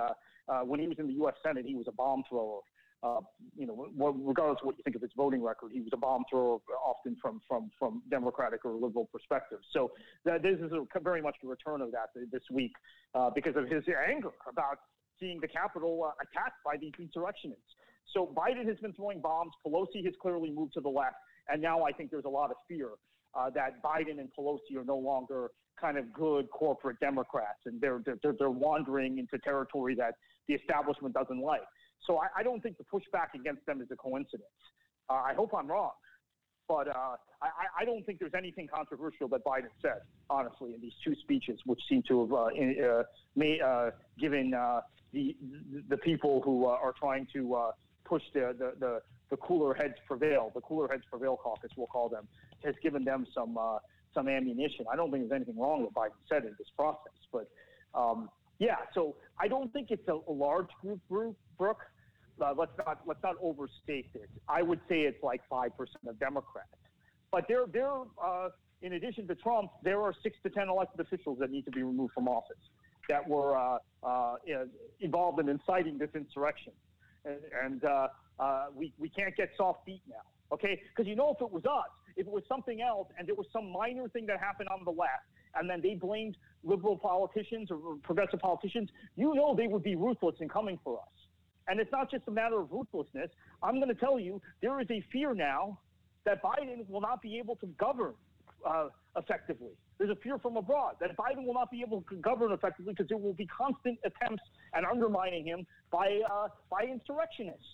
when 0.64 0.80
he 0.80 0.86
was 0.86 0.96
in 0.98 1.06
the 1.06 1.12
U.S. 1.14 1.34
Senate, 1.44 1.66
he 1.66 1.74
was 1.74 1.84
a 1.86 1.92
bomb 1.92 2.22
thrower 2.30 2.60
uh, 3.02 3.20
you 3.56 3.66
know, 3.66 3.86
regardless 3.98 4.58
of 4.62 4.66
what 4.66 4.76
you 4.76 4.82
think 4.82 4.96
of 4.96 5.02
his 5.02 5.10
voting 5.16 5.42
record, 5.42 5.70
he 5.72 5.80
was 5.80 5.90
a 5.92 5.96
bomb 5.96 6.24
thrower 6.30 6.58
often 6.84 7.16
from 7.20 7.40
from 7.46 7.70
from 7.78 8.02
Democratic 8.10 8.64
or 8.64 8.72
liberal 8.74 9.08
perspectives. 9.12 9.64
So 9.72 9.92
that 10.24 10.42
this 10.42 10.58
is 10.58 10.72
a, 10.72 11.00
very 11.00 11.20
much 11.20 11.36
a 11.44 11.46
return 11.46 11.82
of 11.82 11.92
that 11.92 12.08
this 12.32 12.42
week 12.50 12.72
uh, 13.14 13.30
because 13.34 13.56
of 13.56 13.68
his 13.68 13.84
anger 14.08 14.30
about 14.48 14.78
seeing 15.20 15.40
the 15.40 15.48
Capitol 15.48 16.04
uh, 16.04 16.12
attacked 16.22 16.62
by 16.64 16.76
these 16.76 16.92
insurrectionists. 16.98 17.74
So 18.12 18.32
Biden 18.34 18.66
has 18.66 18.78
been 18.78 18.92
throwing 18.94 19.20
bombs. 19.20 19.52
Pelosi 19.66 20.04
has 20.04 20.14
clearly 20.20 20.50
moved 20.50 20.72
to 20.74 20.80
the 20.80 20.88
left, 20.88 21.16
and 21.48 21.60
now 21.60 21.84
I 21.84 21.92
think 21.92 22.10
there's 22.10 22.24
a 22.24 22.30
lot 22.30 22.50
of 22.50 22.56
fear 22.68 22.90
uh, 23.34 23.50
that 23.50 23.82
Biden 23.82 24.18
and 24.20 24.28
Pelosi 24.38 24.76
are 24.76 24.84
no 24.84 24.96
longer 24.96 25.50
kind 25.80 25.98
of 25.98 26.10
good 26.12 26.48
corporate 26.50 26.98
Democrats, 27.00 27.60
and 27.66 27.80
they're 27.80 28.00
they're, 28.22 28.34
they're 28.38 28.50
wandering 28.50 29.18
into 29.18 29.38
territory 29.38 29.94
that 29.96 30.14
the 30.48 30.54
establishment 30.54 31.14
doesn't 31.14 31.40
like. 31.40 31.62
So 32.06 32.18
I, 32.18 32.40
I 32.40 32.42
don't 32.42 32.62
think 32.62 32.78
the 32.78 32.84
pushback 32.84 33.34
against 33.34 33.64
them 33.66 33.80
is 33.80 33.88
a 33.90 33.96
coincidence. 33.96 34.48
Uh, 35.08 35.14
I 35.14 35.34
hope 35.34 35.54
I'm 35.56 35.68
wrong, 35.68 35.92
but 36.68 36.88
uh, 36.88 37.16
I, 37.40 37.48
I, 37.80 37.84
don't 37.84 38.04
think 38.04 38.18
there's 38.18 38.34
anything 38.36 38.68
controversial 38.72 39.28
that 39.28 39.44
Biden 39.44 39.68
said, 39.80 40.00
honestly, 40.28 40.74
in 40.74 40.80
these 40.80 40.94
two 41.04 41.14
speeches, 41.22 41.60
which 41.64 41.80
seem 41.88 42.02
to 42.08 42.22
have 42.22 42.32
uh, 42.32 42.46
in, 42.48 42.76
uh, 42.82 43.02
may, 43.36 43.60
uh, 43.60 43.90
given 44.18 44.52
uh, 44.52 44.80
the 45.12 45.36
the 45.88 45.96
people 45.98 46.42
who 46.44 46.66
are 46.66 46.92
trying 46.98 47.26
to 47.32 47.70
push 48.04 48.22
the, 48.34 48.54
the, 48.58 48.72
the, 48.80 49.00
the 49.30 49.36
cooler 49.36 49.74
heads 49.74 49.94
prevail, 50.06 50.50
the 50.54 50.60
cooler 50.60 50.88
heads 50.88 51.04
prevail 51.08 51.36
caucus, 51.36 51.70
we'll 51.76 51.86
call 51.86 52.08
them, 52.08 52.26
has 52.64 52.74
given 52.82 53.04
them 53.04 53.26
some 53.32 53.56
some 54.12 54.28
ammunition. 54.28 54.86
I 54.90 54.96
don't 54.96 55.12
think 55.12 55.28
there's 55.28 55.36
anything 55.36 55.60
wrong 55.60 55.82
with 55.82 55.94
Biden 55.94 56.18
said 56.28 56.44
in 56.44 56.54
this 56.58 56.68
process, 56.76 57.12
but 57.32 57.48
um, 57.94 58.28
yeah, 58.58 58.76
so 58.94 59.16
I 59.38 59.48
don't 59.48 59.72
think 59.72 59.90
it's 59.90 60.08
a, 60.08 60.18
a 60.28 60.32
large 60.32 60.68
group 61.08 61.36
Brooke. 61.58 61.82
Uh, 62.40 62.52
let's 62.56 62.72
not 62.84 63.00
let's 63.06 63.22
not 63.22 63.34
overstate 63.40 64.12
this. 64.12 64.28
I 64.48 64.62
would 64.62 64.80
say 64.88 65.02
it's 65.02 65.22
like 65.22 65.40
five 65.48 65.76
percent 65.76 66.04
of 66.06 66.18
Democrats, 66.18 66.68
but 67.30 67.46
there 67.48 67.64
there 67.72 67.90
uh, 68.22 68.50
in 68.82 68.94
addition 68.94 69.26
to 69.28 69.34
Trump, 69.34 69.70
there 69.82 70.02
are 70.02 70.14
six 70.22 70.36
to 70.42 70.50
ten 70.50 70.68
elected 70.68 71.00
officials 71.00 71.38
that 71.40 71.50
need 71.50 71.64
to 71.64 71.70
be 71.70 71.82
removed 71.82 72.12
from 72.12 72.28
office 72.28 72.56
that 73.08 73.26
were 73.26 73.56
uh, 73.56 73.78
uh, 74.02 74.34
involved 75.00 75.40
in 75.40 75.48
inciting 75.48 75.96
this 75.96 76.10
insurrection, 76.14 76.72
and, 77.24 77.38
and 77.64 77.84
uh, 77.84 78.08
uh, 78.38 78.66
we 78.74 78.92
we 78.98 79.08
can't 79.08 79.34
get 79.36 79.50
soft 79.56 79.86
beat 79.86 80.02
now, 80.08 80.16
okay? 80.52 80.80
Because 80.94 81.08
you 81.08 81.16
know 81.16 81.34
if 81.34 81.40
it 81.40 81.50
was 81.50 81.64
us, 81.64 81.90
if 82.16 82.26
it 82.26 82.32
was 82.32 82.42
something 82.48 82.82
else, 82.82 83.08
and 83.18 83.26
there 83.26 83.34
was 83.34 83.46
some 83.52 83.70
minor 83.70 84.08
thing 84.08 84.26
that 84.26 84.40
happened 84.40 84.68
on 84.68 84.84
the 84.84 84.90
left, 84.90 85.24
and 85.58 85.68
then 85.68 85.80
they 85.82 85.94
blamed 85.94 86.36
liberal 86.64 86.96
politicians 86.96 87.70
or 87.70 87.96
progressive 88.02 88.40
politicians, 88.40 88.90
you 89.16 89.34
know 89.34 89.54
they 89.54 89.66
would 89.66 89.82
be 89.82 89.96
ruthless 89.96 90.36
in 90.40 90.48
coming 90.48 90.78
for 90.82 90.98
us. 90.98 91.16
And 91.68 91.80
it's 91.80 91.90
not 91.92 92.10
just 92.10 92.24
a 92.28 92.30
matter 92.30 92.60
of 92.60 92.70
ruthlessness. 92.70 93.30
I'm 93.62 93.76
going 93.76 93.88
to 93.88 93.94
tell 93.94 94.20
you, 94.20 94.40
there 94.62 94.80
is 94.80 94.86
a 94.90 95.02
fear 95.12 95.34
now 95.34 95.78
that 96.24 96.42
Biden 96.42 96.88
will 96.88 97.00
not 97.00 97.22
be 97.22 97.38
able 97.38 97.56
to 97.56 97.66
govern 97.78 98.14
uh, 98.64 98.88
effectively. 99.16 99.72
There's 99.98 100.10
a 100.10 100.16
fear 100.16 100.38
from 100.38 100.56
abroad 100.56 100.96
that 101.00 101.16
Biden 101.16 101.46
will 101.46 101.54
not 101.54 101.70
be 101.70 101.82
able 101.82 102.04
to 102.10 102.16
govern 102.16 102.52
effectively 102.52 102.92
because 102.92 103.08
there 103.08 103.18
will 103.18 103.32
be 103.32 103.46
constant 103.46 103.98
attempts 104.04 104.42
at 104.74 104.84
undermining 104.84 105.46
him 105.46 105.66
by 105.90 106.20
uh, 106.30 106.48
by 106.70 106.82
insurrectionists. 106.84 107.64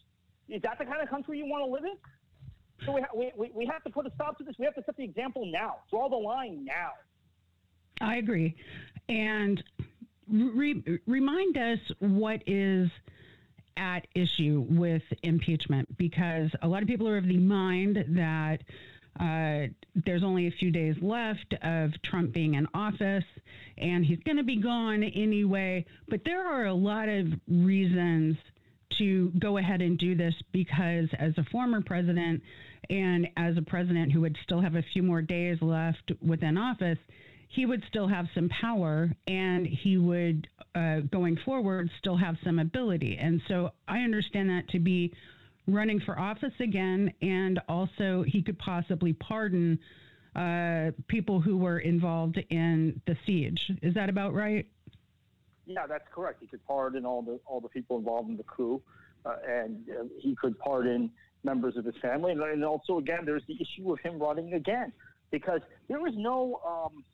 Is 0.48 0.62
that 0.62 0.78
the 0.78 0.84
kind 0.84 1.02
of 1.02 1.08
country 1.08 1.38
you 1.38 1.46
want 1.46 1.64
to 1.64 1.70
live 1.70 1.84
in? 1.84 1.96
So 2.86 2.92
we, 2.92 3.00
ha- 3.00 3.32
we, 3.36 3.50
we 3.54 3.66
have 3.66 3.82
to 3.84 3.90
put 3.90 4.06
a 4.06 4.10
stop 4.14 4.38
to 4.38 4.44
this. 4.44 4.54
We 4.58 4.64
have 4.64 4.74
to 4.74 4.82
set 4.84 4.96
the 4.96 5.04
example 5.04 5.50
now. 5.50 5.76
Draw 5.90 6.08
the 6.08 6.16
line 6.16 6.64
now. 6.64 6.90
I 8.00 8.16
agree. 8.16 8.54
And 9.08 9.62
re- 10.30 11.00
remind 11.06 11.56
us 11.56 11.78
what 11.98 12.42
is 12.46 12.90
at 13.76 14.06
issue 14.14 14.66
with 14.68 15.02
impeachment 15.22 15.96
because 15.96 16.50
a 16.62 16.68
lot 16.68 16.82
of 16.82 16.88
people 16.88 17.08
are 17.08 17.16
of 17.16 17.26
the 17.26 17.38
mind 17.38 18.04
that 18.08 18.58
uh, 19.20 19.66
there's 19.94 20.22
only 20.22 20.46
a 20.46 20.50
few 20.50 20.70
days 20.70 20.96
left 21.02 21.54
of 21.62 21.90
Trump 22.02 22.32
being 22.32 22.54
in 22.54 22.66
office 22.74 23.24
and 23.78 24.04
he's 24.04 24.18
going 24.20 24.36
to 24.36 24.42
be 24.42 24.56
gone 24.56 25.02
anyway. 25.02 25.84
But 26.08 26.20
there 26.24 26.46
are 26.46 26.66
a 26.66 26.74
lot 26.74 27.08
of 27.08 27.26
reasons 27.48 28.36
to 28.98 29.30
go 29.38 29.58
ahead 29.58 29.80
and 29.80 29.98
do 29.98 30.14
this 30.14 30.34
because, 30.52 31.08
as 31.18 31.32
a 31.38 31.44
former 31.44 31.80
president 31.80 32.42
and 32.90 33.28
as 33.36 33.56
a 33.56 33.62
president 33.62 34.12
who 34.12 34.20
would 34.20 34.36
still 34.42 34.60
have 34.60 34.74
a 34.74 34.84
few 34.92 35.02
more 35.02 35.22
days 35.22 35.58
left 35.60 36.12
within 36.20 36.58
office, 36.58 36.98
he 37.52 37.66
would 37.66 37.84
still 37.86 38.08
have 38.08 38.26
some 38.34 38.48
power 38.48 39.14
and 39.26 39.66
he 39.66 39.98
would, 39.98 40.48
uh, 40.74 41.00
going 41.00 41.36
forward, 41.44 41.90
still 41.98 42.16
have 42.16 42.36
some 42.42 42.58
ability. 42.58 43.18
And 43.20 43.42
so 43.46 43.72
I 43.86 43.98
understand 43.98 44.48
that 44.48 44.68
to 44.70 44.78
be 44.78 45.12
running 45.66 46.00
for 46.00 46.18
office 46.18 46.54
again, 46.60 47.12
and 47.20 47.60
also 47.68 48.24
he 48.26 48.42
could 48.42 48.58
possibly 48.58 49.12
pardon 49.12 49.78
uh, 50.34 50.92
people 51.08 51.40
who 51.40 51.58
were 51.58 51.78
involved 51.78 52.42
in 52.48 53.00
the 53.06 53.16
siege. 53.26 53.70
Is 53.82 53.92
that 53.94 54.08
about 54.08 54.32
right? 54.32 54.66
Yeah, 55.66 55.86
that's 55.86 56.08
correct. 56.10 56.38
He 56.40 56.46
could 56.46 56.66
pardon 56.66 57.04
all 57.04 57.20
the 57.20 57.38
all 57.44 57.60
the 57.60 57.68
people 57.68 57.98
involved 57.98 58.30
in 58.30 58.36
the 58.38 58.42
coup, 58.44 58.82
uh, 59.26 59.36
and 59.46 59.88
uh, 59.90 60.04
he 60.18 60.34
could 60.34 60.58
pardon 60.58 61.10
members 61.44 61.76
of 61.76 61.84
his 61.84 61.96
family. 62.00 62.32
And, 62.32 62.42
and, 62.42 62.64
also, 62.64 62.98
again, 62.98 63.24
there's 63.24 63.44
the 63.46 63.58
issue 63.60 63.92
of 63.92 64.00
him 64.00 64.18
running 64.18 64.54
again, 64.54 64.92
because 65.30 65.60
there 65.88 66.00
was 66.00 66.14
no 66.16 66.60
um, 66.66 67.04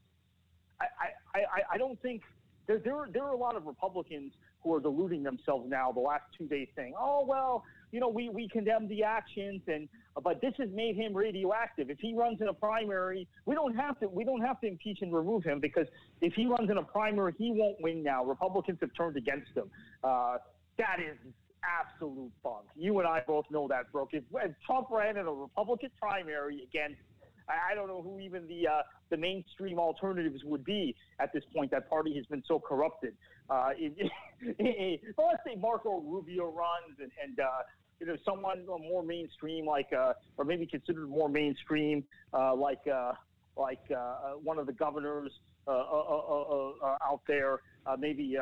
I, 0.81 1.41
I, 1.41 1.75
I 1.75 1.79
don't 1.79 2.01
think 2.03 2.23
there, 2.67 2.79
there, 2.79 2.97
are, 2.97 3.09
there 3.13 3.25
are 3.25 3.33
a 3.33 3.37
lot 3.37 3.57
of 3.57 3.67
Republicans 3.67 4.33
who 4.63 4.75
are 4.75 4.81
deluding 4.81 5.23
themselves 5.23 5.67
now 5.69 5.93
the 5.93 6.01
last 6.01 6.25
two 6.37 6.47
days 6.47 6.69
saying, 6.77 6.95
oh, 6.99 7.25
well, 7.27 7.65
you 7.91 8.01
know, 8.01 8.09
we, 8.09 8.29
we 8.29 8.49
condemn 8.49 8.89
the 8.89 9.03
actions 9.03 9.63
and, 9.67 9.89
but 10.23 10.41
this 10.41 10.53
has 10.59 10.69
made 10.75 10.97
him 10.97 11.15
radioactive. 11.15 11.91
If 11.91 11.99
he 12.01 12.15
runs 12.15 12.41
in 12.41 12.49
a 12.49 12.53
primary, 12.53 13.27
we 13.47 13.55
don't 13.55 13.75
have 13.77 13.99
to, 14.01 14.09
we 14.09 14.25
don't 14.25 14.43
have 14.43 14.61
to 14.61 14.67
impeach 14.67 14.99
and 15.01 15.15
remove 15.15 15.45
him 15.45 15.61
because 15.61 15.87
if 16.21 16.35
he 16.35 16.47
runs 16.47 16.71
in 16.71 16.77
a 16.77 16.83
primary, 16.83 17.35
he 17.39 17.53
won't 17.53 17.81
win 17.81 18.03
now. 18.03 18.25
Republicans 18.25 18.79
have 18.81 18.91
turned 18.97 19.17
against 19.17 19.51
him. 19.55 19.71
Uh, 20.05 20.39
that 20.77 20.99
is 21.01 21.17
absolute 21.65 22.33
bunk. 22.43 22.67
You 22.77 22.99
and 22.99 23.09
I 23.09 23.23
both 23.27 23.47
know 23.51 23.67
that, 23.69 23.91
Brooke. 23.93 24.11
If, 24.13 24.25
if 24.35 24.53
Trump 24.67 24.89
ran 24.91 25.17
in 25.17 25.27
a 25.27 25.33
Republican 25.33 25.91
primary 26.01 26.63
against 26.63 27.01
I, 27.49 27.73
I 27.73 27.75
don't 27.75 27.89
know 27.89 28.03
who 28.03 28.21
even 28.21 28.47
the 28.47 28.69
uh, 28.69 28.83
the 29.11 29.17
mainstream 29.17 29.79
alternatives 29.79 30.43
would 30.45 30.65
be 30.65 30.95
at 31.21 31.33
this 31.33 31.45
point. 31.55 31.71
That 31.71 31.89
party 31.89 32.15
has 32.17 32.27
been 32.27 32.43
so 32.47 32.59
corrupted. 32.59 33.15
Uh, 33.51 33.71
let's 34.59 35.43
say 35.47 35.57
Marco 35.59 36.01
Rubio 36.01 36.47
runs 36.47 36.99
and, 37.01 37.11
and 37.23 37.41
uh, 37.41 37.63
you 38.01 38.07
know, 38.07 38.17
someone 38.25 38.65
more 38.67 39.03
mainstream, 39.03 39.67
like, 39.67 39.93
uh, 39.93 40.13
or 40.37 40.45
maybe 40.45 40.67
considered 40.67 41.09
more 41.09 41.29
mainstream, 41.29 42.05
uh, 42.33 42.55
like, 42.55 42.87
uh, 42.87 43.13
like 43.57 43.83
uh, 43.91 44.35
one 44.43 44.59
of 44.59 44.67
the 44.67 44.73
governors 44.73 45.33
uh, 45.67 45.71
uh, 45.71 46.73
uh, 46.83 46.97
out 47.05 47.21
there, 47.27 47.61
maybe 47.99 48.37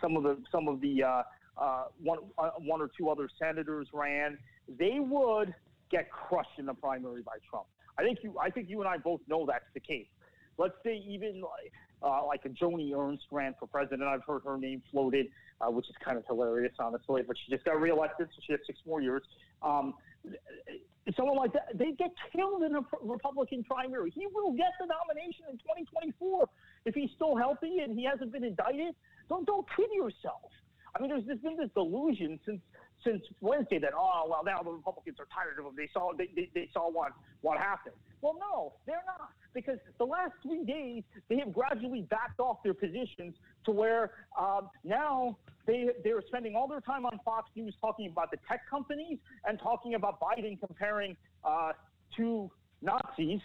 some 0.00 0.16
of 0.16 0.22
the 0.22 0.38
some 0.50 0.68
of 0.68 0.80
the 0.80 1.02
one 2.02 2.18
one 2.60 2.80
or 2.80 2.90
two 2.96 3.10
other 3.10 3.28
senators 3.38 3.88
ran. 3.92 4.38
They 4.78 4.98
would 5.00 5.54
get 5.90 6.10
crushed 6.10 6.58
in 6.58 6.66
the 6.66 6.74
primary 6.74 7.22
by 7.22 7.36
Trump. 7.48 7.66
I 8.00 8.02
think 8.02 8.18
you 8.22 8.34
I 8.40 8.50
think 8.50 8.68
you 8.70 8.80
and 8.80 8.88
I 8.88 8.96
both 8.96 9.20
know 9.28 9.44
that's 9.46 9.68
the 9.74 9.80
case. 9.80 10.06
Let's 10.56 10.74
say 10.82 11.02
even 11.06 11.42
like 11.42 11.72
uh, 12.02 12.24
like 12.26 12.44
a 12.46 12.48
Joni 12.48 12.96
Ernst 12.96 13.24
ran 13.30 13.54
for 13.58 13.66
president. 13.66 14.04
I've 14.04 14.24
heard 14.24 14.42
her 14.44 14.56
name 14.56 14.82
floated, 14.90 15.26
uh, 15.60 15.70
which 15.70 15.88
is 15.90 15.94
kind 16.02 16.16
of 16.16 16.24
hilarious, 16.26 16.72
honestly. 16.78 17.22
But 17.26 17.36
she 17.44 17.52
just 17.52 17.64
got 17.64 17.78
reelected, 17.78 18.28
so 18.34 18.42
she 18.46 18.52
has 18.52 18.60
six 18.66 18.78
more 18.86 19.02
years. 19.02 19.22
Um, 19.62 19.94
someone 21.14 21.36
like 21.36 21.52
that, 21.52 21.68
they 21.74 21.92
get 21.92 22.10
killed 22.34 22.62
in 22.62 22.74
a 22.74 22.80
Republican 23.02 23.64
primary. 23.64 24.10
He 24.10 24.26
will 24.32 24.52
get 24.52 24.72
the 24.80 24.86
nomination 24.86 25.44
in 25.50 25.58
2024 25.58 26.48
if 26.86 26.94
he's 26.94 27.10
still 27.16 27.36
healthy 27.36 27.80
and 27.80 27.98
he 27.98 28.04
hasn't 28.04 28.32
been 28.32 28.44
indicted. 28.44 28.94
Don't 29.28 29.46
don't 29.46 29.66
kid 29.76 29.88
yourself. 29.92 30.50
I 30.94 31.00
mean, 31.00 31.10
there's, 31.10 31.24
there's 31.26 31.38
been 31.38 31.56
this 31.56 31.70
delusion 31.74 32.40
since 32.44 32.60
since 33.04 33.22
Wednesday 33.40 33.78
that 33.78 33.92
oh 33.96 34.26
well 34.28 34.42
now 34.44 34.62
the 34.62 34.70
Republicans 34.70 35.16
are 35.18 35.28
tired 35.32 35.58
of 35.58 35.64
them. 35.64 35.74
They 35.76 35.88
saw 35.92 36.12
they, 36.16 36.28
they, 36.34 36.50
they 36.54 36.68
saw 36.72 36.90
what 36.90 37.12
what 37.40 37.58
happened. 37.58 37.94
Well, 38.20 38.36
no, 38.38 38.74
they're 38.86 39.02
not 39.06 39.30
because 39.54 39.78
the 39.98 40.04
last 40.04 40.32
three 40.42 40.64
days 40.64 41.02
they 41.28 41.38
have 41.38 41.52
gradually 41.52 42.02
backed 42.02 42.38
off 42.38 42.58
their 42.62 42.74
positions 42.74 43.34
to 43.64 43.70
where 43.70 44.12
um, 44.38 44.68
now 44.84 45.38
they 45.66 45.88
they're 46.04 46.22
spending 46.28 46.54
all 46.54 46.68
their 46.68 46.80
time 46.80 47.06
on 47.06 47.18
Fox 47.24 47.48
News 47.56 47.74
talking 47.80 48.10
about 48.10 48.30
the 48.30 48.38
tech 48.48 48.68
companies 48.68 49.18
and 49.46 49.58
talking 49.58 49.94
about 49.94 50.20
Biden 50.20 50.58
comparing 50.60 51.16
uh, 51.44 51.72
to 52.16 52.50
Nazis 52.82 53.40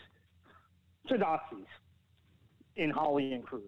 to 1.08 1.18
Nazis 1.18 1.68
in 2.76 2.90
Hawley 2.90 3.34
and 3.34 3.46
Cruz. 3.46 3.64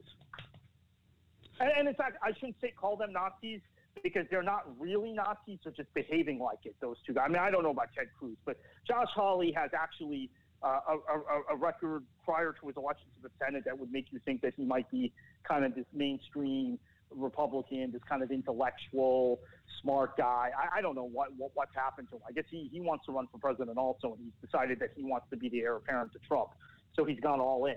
And, 1.60 1.70
and 1.78 1.88
in 1.88 1.96
fact, 1.96 2.18
I 2.22 2.34
shouldn't 2.34 2.58
say 2.62 2.74
call 2.80 2.98
them 2.98 3.14
Nazis 3.14 3.62
because 4.04 4.26
they're 4.30 4.44
not 4.44 4.66
really 4.80 5.14
Nazis, 5.14 5.60
they're 5.64 5.74
just 5.74 5.94
behaving 5.94 6.40
like 6.40 6.60
it, 6.66 6.76
those 6.82 6.98
two 7.06 7.14
guys. 7.14 7.26
I 7.26 7.30
mean, 7.30 7.42
I 7.42 7.52
don't 7.52 7.64
know 7.64 7.72
about 7.72 7.90
Ted 7.96 8.08
Cruz, 8.18 8.38
but 8.46 8.58
Josh 8.88 9.08
Hawley 9.14 9.52
has 9.56 9.72
actually 9.78 10.30
uh, 10.64 10.80
a, 10.90 10.94
a, 10.94 11.54
a, 11.54 11.56
record 11.56 12.04
prior 12.26 12.54
to 12.60 12.68
his 12.68 12.78
election 12.78 13.06
to 13.16 13.22
the 13.22 13.30
Senate 13.44 13.64
that 13.66 13.78
would 13.78 13.92
make 13.92 14.08
you 14.12 14.20
think 14.26 14.42
that 14.42 14.54
he 14.58 14.66
might 14.66 14.90
be 14.90 15.14
kind 15.48 15.64
of 15.64 15.76
this 15.76 15.86
mainstream 15.94 16.80
Republican, 17.16 17.92
this 17.92 18.02
kind 18.10 18.24
of 18.24 18.32
intellectual, 18.32 19.40
smart 19.82 20.18
guy. 20.18 20.50
I, 20.58 20.80
I 20.80 20.82
don't 20.82 20.96
know 20.96 21.08
what, 21.08 21.30
what, 21.38 21.52
what's 21.54 21.76
happened 21.76 22.08
to 22.10 22.16
him. 22.16 22.22
I 22.28 22.32
guess 22.32 22.46
he, 22.50 22.70
he 22.72 22.80
wants 22.80 23.06
to 23.06 23.12
run 23.12 23.28
for 23.32 23.38
president 23.38 23.78
also, 23.78 24.14
and 24.14 24.20
he's 24.24 24.50
decided 24.50 24.80
that 24.80 24.90
he 24.96 25.04
wants 25.04 25.28
to 25.30 25.38
be 25.38 25.50
the 25.50 25.62
heir 25.62 25.76
apparent 25.76 26.12
to 26.14 26.20
Trump. 26.28 26.50
So 26.96 27.06
he's 27.06 27.20
gone 27.20 27.40
all 27.40 27.66
in, 27.66 27.76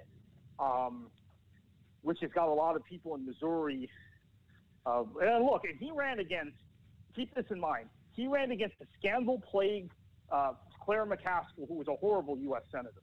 um, 0.58 1.08
which 2.02 2.18
has 2.22 2.30
got 2.32 2.48
a 2.48 2.54
lot 2.54 2.76
of 2.76 2.84
people 2.84 3.14
in 3.14 3.26
Missouri 3.26 3.90
uh, 4.86 5.04
and 5.22 5.44
look, 5.44 5.62
and 5.64 5.78
he 5.78 5.90
ran 5.90 6.18
against, 6.18 6.56
keep 7.14 7.34
this 7.34 7.44
in 7.50 7.60
mind, 7.60 7.88
he 8.12 8.26
ran 8.26 8.50
against 8.50 8.78
the 8.78 8.86
scandal 8.98 9.40
plagued 9.50 9.92
uh, 10.32 10.52
Claire 10.84 11.06
McCaskill, 11.06 11.68
who 11.68 11.74
was 11.74 11.88
a 11.88 11.96
horrible 11.96 12.36
U.S. 12.38 12.62
Senator. 12.70 13.02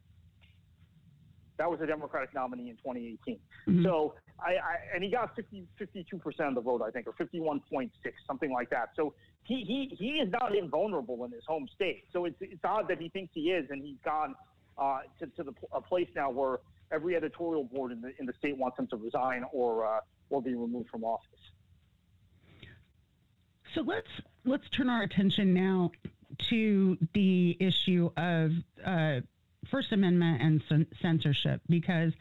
That 1.58 1.70
was 1.70 1.80
a 1.82 1.88
Democratic 1.88 2.34
nominee 2.36 2.70
in 2.70 2.76
2018. 2.78 3.40
Mm-hmm. 3.68 3.84
So, 3.84 4.14
I, 4.40 4.52
I, 4.52 4.76
and 4.94 5.04
he 5.04 5.10
got 5.10 5.36
50, 5.36 5.66
52% 5.82 6.48
of 6.48 6.56
the 6.56 6.62
vote, 6.62 6.84
I 6.86 6.92
think, 6.92 7.08
or 7.08 7.14
51.6, 7.14 7.90
something 8.28 8.52
like 8.54 8.70
that. 8.70 8.90
So 8.96 9.14
he, 9.44 9.64
he, 9.66 9.96
he 9.98 10.20
is 10.20 10.30
not 10.32 10.56
invulnerable 10.56 11.26
in 11.26 11.32
his 11.32 11.44
home 11.48 11.68
state. 11.74 12.04
So 12.14 12.26
it's, 12.26 12.38
it's 12.42 12.64
odd 12.64 12.88
that 12.90 13.02
he 13.02 13.10
thinks 13.10 13.32
he 13.34 13.52
is, 13.52 13.66
and 13.72 13.82
he's 13.82 13.98
gone 14.06 14.36
uh, 14.78 15.00
to, 15.20 15.26
to 15.26 15.44
the, 15.44 15.54
a 15.74 15.82
place 15.82 16.08
now 16.16 16.30
where 16.30 16.60
every 16.92 17.16
editorial 17.16 17.64
board 17.64 17.92
in 17.92 18.02
the, 18.02 18.12
in 18.20 18.28
the 18.28 18.34
state 18.38 18.56
wants 18.56 18.78
him 18.78 18.88
to 18.88 18.96
resign 18.96 19.44
or, 19.52 19.88
uh, 19.88 20.00
or 20.30 20.42
be 20.42 20.54
removed 20.54 20.90
from 20.90 21.04
office. 21.04 21.26
So 23.78 23.84
let's 23.84 24.08
let's 24.44 24.68
turn 24.76 24.90
our 24.90 25.04
attention 25.04 25.54
now 25.54 25.92
to 26.50 26.98
the 27.14 27.56
issue 27.60 28.10
of 28.18 28.52
uh, 28.84 29.20
First 29.70 29.92
Amendment 29.92 30.42
and 30.42 30.88
censorship 31.00 31.62
because 31.70 32.12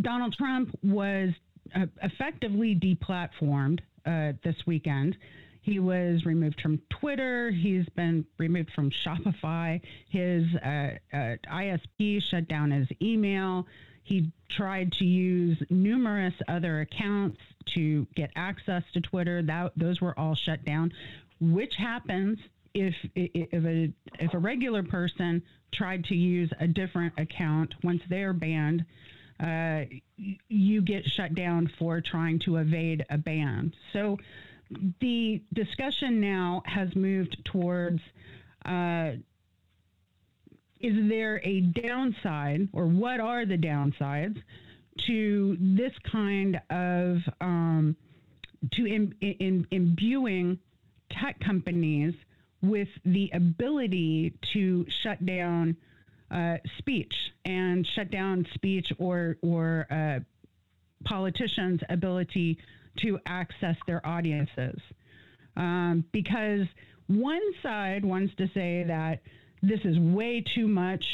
Donald 0.00 0.34
Trump 0.38 0.74
was 0.82 1.34
uh, 1.76 1.84
effectively 2.02 2.74
deplatformed 2.74 3.80
uh, 4.06 4.32
this 4.42 4.56
weekend. 4.66 5.18
He 5.60 5.80
was 5.80 6.24
removed 6.24 6.58
from 6.62 6.80
Twitter. 6.88 7.50
He's 7.50 7.86
been 7.90 8.24
removed 8.38 8.70
from 8.74 8.90
Shopify. 9.04 9.82
His 10.08 10.44
uh, 10.64 10.92
uh, 11.12 11.36
ISP 11.52 12.22
shut 12.22 12.48
down 12.48 12.70
his 12.70 12.88
email. 13.02 13.66
He 14.04 14.30
tried 14.50 14.92
to 14.92 15.04
use 15.04 15.60
numerous 15.70 16.34
other 16.46 16.82
accounts 16.82 17.40
to 17.74 18.06
get 18.14 18.30
access 18.36 18.82
to 18.92 19.00
Twitter. 19.00 19.42
That 19.42 19.72
those 19.76 20.00
were 20.00 20.16
all 20.18 20.34
shut 20.34 20.64
down. 20.64 20.92
Which 21.40 21.74
happens 21.76 22.38
if 22.74 22.94
if 23.14 23.64
a 23.64 23.92
if 24.20 24.34
a 24.34 24.38
regular 24.38 24.82
person 24.82 25.42
tried 25.72 26.04
to 26.04 26.14
use 26.14 26.50
a 26.60 26.68
different 26.68 27.14
account 27.18 27.74
once 27.82 28.02
they're 28.10 28.34
banned, 28.34 28.84
uh, 29.40 29.84
you 30.48 30.82
get 30.82 31.06
shut 31.06 31.34
down 31.34 31.70
for 31.78 32.02
trying 32.02 32.38
to 32.40 32.56
evade 32.56 33.06
a 33.08 33.16
ban. 33.16 33.72
So 33.94 34.18
the 35.00 35.42
discussion 35.52 36.20
now 36.20 36.62
has 36.66 36.94
moved 36.94 37.38
towards. 37.44 38.02
Uh, 38.66 39.12
is 40.84 41.08
there 41.08 41.40
a 41.44 41.62
downside, 41.62 42.68
or 42.74 42.86
what 42.86 43.18
are 43.18 43.46
the 43.46 43.56
downsides 43.56 44.36
to 45.06 45.56
this 45.58 45.92
kind 46.12 46.60
of 46.68 47.16
um, 47.40 47.96
to 48.72 48.84
in, 48.86 49.66
imbuing 49.70 50.58
tech 51.10 51.40
companies 51.40 52.12
with 52.60 52.88
the 53.06 53.30
ability 53.32 54.34
to 54.52 54.84
shut 55.02 55.24
down 55.24 55.74
uh, 56.30 56.56
speech 56.76 57.14
and 57.46 57.86
shut 57.94 58.10
down 58.10 58.46
speech 58.52 58.92
or 58.98 59.38
or 59.42 59.86
uh, 59.90 60.20
politicians' 61.04 61.80
ability 61.88 62.58
to 62.98 63.18
access 63.24 63.76
their 63.86 64.06
audiences, 64.06 64.78
um, 65.56 66.04
because 66.12 66.66
one 67.06 67.42
side 67.62 68.04
wants 68.04 68.34
to 68.36 68.46
say 68.48 68.84
that 68.86 69.22
this 69.68 69.80
is 69.84 69.98
way 69.98 70.40
too 70.54 70.68
much 70.68 71.04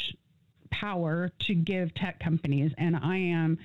power 0.69 1.31
to 1.47 1.53
give 1.53 1.93
tech 1.95 2.19
companies, 2.19 2.71
and 2.77 2.95
I 2.95 3.17
am 3.17 3.57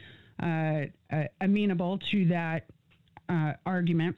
uh, 0.42 1.14
uh, 1.14 1.24
amenable 1.40 1.98
to 2.10 2.26
that 2.26 2.66
uh, 3.28 3.52
argument. 3.64 4.16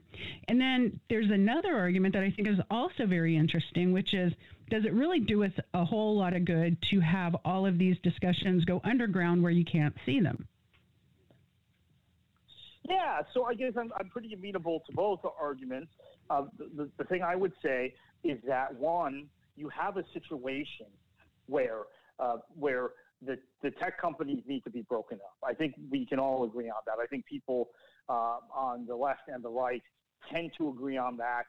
And 0.49 0.61
then 0.61 1.01
there's 1.09 1.31
another 1.31 1.77
argument 1.77 2.14
that 2.14 2.23
I 2.23 2.31
think 2.31 2.49
is 2.49 2.59
also 2.71 3.07
very 3.07 3.37
interesting, 3.37 3.93
which 3.93 4.14
is 4.14 4.33
does 4.71 4.85
it 4.85 4.93
really 4.93 5.21
do 5.21 5.45
us 5.45 5.53
a 5.73 5.85
whole 5.85 6.16
lot 6.19 6.35
of 6.35 6.45
good 6.45 6.77
to 6.91 7.01
have 7.01 7.35
all 7.45 7.64
of 7.64 7.79
these 7.79 7.97
discussions 8.03 8.66
go 8.66 8.83
underground 8.85 9.43
where 9.43 9.53
you 9.53 9.64
can't 9.64 9.95
see 10.05 10.21
them? 10.21 10.47
Yeah, 12.87 13.23
so 13.33 13.45
I 13.45 13.55
guess 13.55 13.73
I'm, 13.79 13.93
I'm 13.99 14.09
pretty 14.09 14.35
amenable 14.35 14.83
to 14.87 14.93
both 14.95 15.21
arguments. 15.41 15.93
Uh, 16.29 16.45
the, 16.59 16.69
the, 16.77 16.91
the 16.99 17.05
thing 17.05 17.23
I 17.23 17.35
would 17.35 17.53
say 17.62 17.95
is 18.25 18.39
that 18.47 18.75
one, 18.75 19.29
you 19.59 19.69
have 19.69 19.97
a 19.97 20.05
situation 20.13 20.87
where 21.47 21.83
uh, 22.21 22.37
where 22.55 22.91
the, 23.23 23.37
the 23.63 23.71
tech 23.73 24.01
companies 24.01 24.43
need 24.47 24.63
to 24.65 24.71
be 24.71 24.83
broken 24.83 25.19
up. 25.19 25.49
I 25.49 25.55
think 25.55 25.75
we 25.91 26.07
can 26.07 26.19
all 26.19 26.45
agree 26.45 26.69
on 26.69 26.83
that. 26.87 26.97
I 27.03 27.07
think 27.07 27.27
people 27.27 27.69
uh, 28.09 28.39
on 28.55 28.87
the 28.87 28.95
left 28.95 29.23
and 29.29 29.43
the 29.43 29.51
right 29.51 29.83
tend 30.33 30.53
to 30.59 30.69
agree 30.69 30.97
on 30.97 31.17
that. 31.17 31.45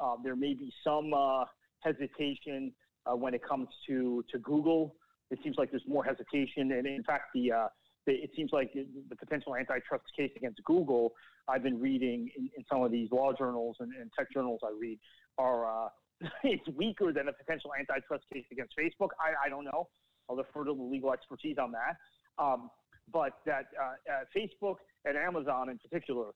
Uh, 0.00 0.16
there 0.24 0.36
may 0.36 0.54
be 0.54 0.72
some 0.82 1.14
uh, 1.14 1.44
hesitation 1.80 2.72
uh, 3.06 3.14
when 3.14 3.34
it 3.34 3.42
comes 3.46 3.68
to, 3.86 4.24
to 4.32 4.38
Google. 4.38 4.96
It 5.30 5.38
seems 5.42 5.56
like 5.58 5.70
there's 5.70 5.86
more 5.86 6.04
hesitation, 6.04 6.72
and 6.72 6.86
in 6.86 7.02
fact, 7.04 7.24
the, 7.34 7.52
uh, 7.52 7.68
it 8.06 8.30
seems 8.36 8.50
like 8.52 8.72
the 8.74 9.16
potential 9.16 9.54
antitrust 9.56 10.04
case 10.16 10.32
against 10.36 10.62
Google. 10.64 11.12
I've 11.48 11.62
been 11.62 11.80
reading 11.80 12.28
in, 12.36 12.50
in 12.56 12.64
some 12.70 12.82
of 12.82 12.90
these 12.90 13.10
law 13.12 13.32
journals 13.32 13.76
and, 13.80 13.92
and 13.94 14.10
tech 14.18 14.26
journals 14.32 14.60
I 14.64 14.72
read 14.78 14.98
are 15.38 15.88
it's 16.44 16.66
weaker 16.76 17.12
than 17.12 17.28
a 17.28 17.32
potential 17.32 17.70
antitrust 17.78 18.24
case 18.32 18.44
against 18.50 18.74
Facebook. 18.76 19.08
I, 19.20 19.46
I 19.46 19.48
don't 19.48 19.64
know. 19.64 19.88
I'll 20.28 20.36
defer 20.36 20.64
to 20.64 20.74
the 20.74 20.82
legal 20.82 21.12
expertise 21.12 21.56
on 21.58 21.72
that. 21.72 21.96
Um, 22.42 22.70
but 23.12 23.32
that 23.46 23.66
uh, 23.80 24.12
uh, 24.12 24.24
Facebook 24.36 24.76
and 25.04 25.16
Amazon 25.16 25.68
in 25.68 25.78
particular, 25.78 26.28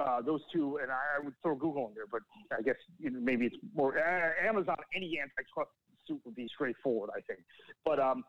uh, 0.00 0.22
those 0.22 0.40
two, 0.52 0.78
and 0.82 0.90
I, 0.90 1.20
I, 1.20 1.24
would 1.24 1.34
throw 1.42 1.54
Google 1.54 1.88
in 1.88 1.94
there, 1.94 2.06
but 2.10 2.22
I 2.56 2.62
guess 2.62 2.74
you 2.98 3.10
know, 3.10 3.20
maybe 3.20 3.46
it's 3.46 3.56
more 3.74 3.96
uh, 3.96 4.48
Amazon. 4.48 4.76
Any 4.96 5.20
antitrust 5.20 5.70
suit 6.06 6.20
would 6.24 6.34
be 6.34 6.48
straightforward, 6.52 7.10
I 7.16 7.20
think. 7.20 7.40
But 7.84 8.00
um, 8.00 8.24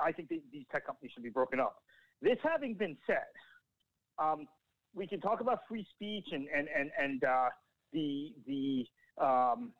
i 0.00 0.12
think 0.12 0.28
these 0.28 0.64
tech 0.72 0.84
companies 0.84 1.12
should 1.14 1.22
be 1.22 1.30
broken 1.30 1.60
up. 1.60 1.76
This 2.20 2.38
having 2.42 2.74
been 2.74 2.96
said, 3.06 3.30
um, 4.18 4.46
we 4.94 5.06
can 5.06 5.20
talk 5.20 5.40
about 5.40 5.60
free 5.68 5.86
speech 5.94 6.26
and 6.32 6.46
and 6.54 6.68
and 6.76 6.90
and 6.98 7.24
uh, 7.24 7.48
the 7.92 8.32
the 8.46 8.86
um, 9.24 9.72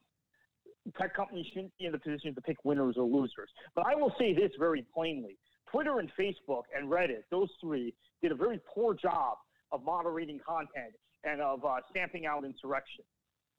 tech 0.99 1.15
companies 1.15 1.47
shouldn't 1.53 1.73
be 1.79 1.87
in 1.87 1.93
the 1.93 1.99
position 1.99 2.35
to 2.35 2.41
pick 2.41 2.57
winners 2.65 2.97
or 2.99 3.05
losers. 3.05 3.51
But 3.75 3.87
I 3.87 3.95
will 3.95 4.15
say 4.19 4.35
this 4.35 4.53
very 4.59 4.85
plainly 4.95 5.39
Twitter 5.71 5.99
and 5.99 6.11
Facebook 6.19 6.63
and 6.77 6.91
Reddit, 6.91 7.23
those 7.31 7.49
three, 7.61 7.95
did 8.23 8.33
a 8.33 8.35
very 8.35 8.61
poor 8.73 8.95
job 8.95 9.39
of 9.73 9.83
moderating 9.83 10.39
content 10.47 10.95
and 11.25 11.41
of 11.41 11.65
uh, 11.65 11.77
stamping 11.91 12.27
out 12.27 12.45
insurrection 12.45 13.05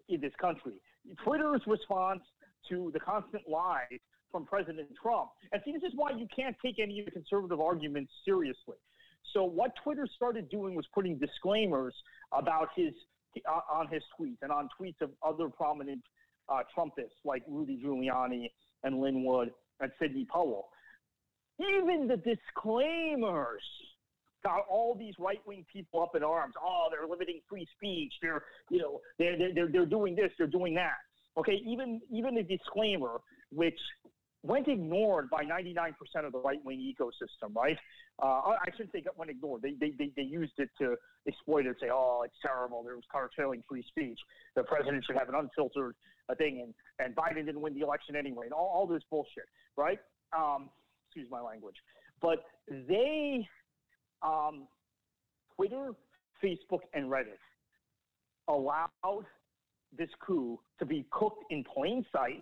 in 0.07 0.21
this 0.21 0.34
country. 0.39 0.73
Twitter's 1.23 1.61
response 1.67 2.21
to 2.69 2.89
the 2.93 2.99
constant 2.99 3.43
lies 3.49 3.99
from 4.32 4.45
President 4.45 4.88
Trump. 5.01 5.30
And 5.51 5.61
see, 5.65 5.71
this 5.71 5.84
is 5.84 5.91
why 5.95 6.11
you 6.11 6.28
can't 6.36 6.55
take 6.63 6.80
any 6.80 6.99
of 6.99 7.05
the 7.05 7.11
conservative 7.11 7.59
arguments 7.59 8.11
seriously. 8.23 8.78
So 9.34 9.43
what 9.43 9.71
Twitter 9.84 10.07
started 10.15 10.49
doing 10.49 10.76
was 10.76 10.86
putting 10.93 11.17
disclaimers 11.17 11.93
about 12.32 12.69
his 12.76 12.93
uh, 13.49 13.59
on 13.69 13.88
his 13.89 14.01
tweets 14.17 14.38
and 14.41 14.51
on 14.51 14.69
tweets 14.80 15.01
of 15.01 15.09
other 15.21 15.49
prominent 15.49 16.01
uh, 16.50 16.62
Trumpists 16.78 17.20
like 17.24 17.43
Rudy 17.48 17.82
Giuliani 17.84 18.52
and 18.84 19.00
Lin 19.00 19.24
Wood 19.24 19.52
and 19.80 19.91
Sidney 20.00 20.26
Powell. 20.32 20.70
Even 21.60 22.08
the 22.08 22.18
disclaimers 22.18 23.64
got 24.43 24.62
all 24.70 24.96
these 24.98 25.14
right 25.18 25.39
wing 25.48 25.66
people 25.72 26.02
up 26.02 26.16
in 26.16 26.24
arms. 26.24 26.54
Oh, 26.62 26.88
they're 26.91 27.08
limiting 27.08 27.41
free 27.50 27.68
speech. 27.76 28.14
They're 28.22 28.43
you 28.70 28.80
know 28.80 29.02
they're 29.18 29.38
they're 29.54 29.70
they're 29.72 29.86
doing 29.86 30.16
this. 30.16 30.32
They're 30.38 30.48
doing 30.48 30.76
that. 30.76 30.98
Okay, 31.38 31.60
even 31.66 32.02
even 32.12 32.36
the 32.36 32.43
disclaimer, 32.43 33.20
which 33.52 33.80
went 34.46 34.68
ignored 34.68 35.30
by 35.30 35.43
99% 35.43 35.93
of 36.24 36.32
the 36.32 36.39
right 36.39 36.64
wing 36.64 36.80
ecosystem, 36.80 37.56
right? 37.56 37.78
Uh, 38.22 38.26
I 38.26 38.70
shouldn't 38.72 38.91
say 38.91 39.04
went 39.18 39.32
ignored. 39.32 39.62
They, 39.62 39.74
they, 39.80 39.91
they, 39.98 40.12
they, 40.16 40.24
used 40.24 40.54
it 40.58 40.70
to 40.80 40.96
exploit 41.28 41.66
it, 41.66 41.76
say, 41.82 41.88
oh, 41.91 42.22
it's 42.26 42.36
terrible. 42.41 42.84
There 42.84 42.96
was 42.96 43.04
curtailing 43.12 43.64
free 43.68 43.84
speech. 43.88 44.20
The 44.56 44.64
president 44.64 45.04
should 45.06 45.18
have 45.18 45.30
an 45.30 45.36
unfiltered 45.36 45.96
uh, 46.30 46.36
thing, 46.36 46.62
and, 46.64 46.74
and 47.06 47.16
Biden 47.16 47.46
didn't 47.46 47.62
win 47.62 47.74
the 47.74 47.82
election 47.82 48.16
anyway, 48.16 48.46
and 48.46 48.54
all, 48.54 48.72
all 48.74 48.88
this 48.88 49.04
bullshit, 49.10 49.46
right? 49.76 50.00
Um, 50.38 50.70
excuse 51.08 51.30
my 51.30 51.41
language. 51.41 51.76
But 52.22 52.46
they, 52.70 53.48
um, 54.22 54.68
Twitter, 55.56 55.91
Facebook, 56.43 56.82
and 56.93 57.10
Reddit 57.10 57.39
allowed 58.48 59.26
this 59.98 60.10
coup 60.26 60.60
to 60.80 60.86
be 60.86 61.06
cooked 61.12 61.43
in 61.50 61.64
plain 61.64 62.06
sight 62.12 62.41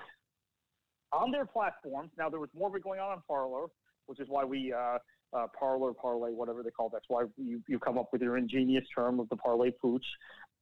on 1.13 1.31
their 1.31 1.45
platforms. 1.45 2.11
Now, 2.17 2.29
there 2.29 2.39
was 2.39 2.49
more 2.57 2.69
of 2.69 2.75
it 2.75 2.83
going 2.83 2.99
on 2.99 3.11
on 3.11 3.21
Parler, 3.27 3.67
which 4.07 4.19
is 4.19 4.27
why 4.29 4.43
we, 4.43 4.73
uh, 4.73 4.97
uh, 5.33 5.47
Parler, 5.57 5.93
Parlay, 5.93 6.31
whatever 6.31 6.63
they 6.63 6.69
call. 6.69 6.89
That's 6.89 7.05
why 7.07 7.25
you, 7.37 7.61
you 7.67 7.79
come 7.79 7.97
up 7.97 8.09
with 8.11 8.21
your 8.21 8.37
ingenious 8.37 8.85
term 8.93 9.19
of 9.19 9.29
the 9.29 9.35
Parler 9.35 9.71
Putsch, 9.83 10.01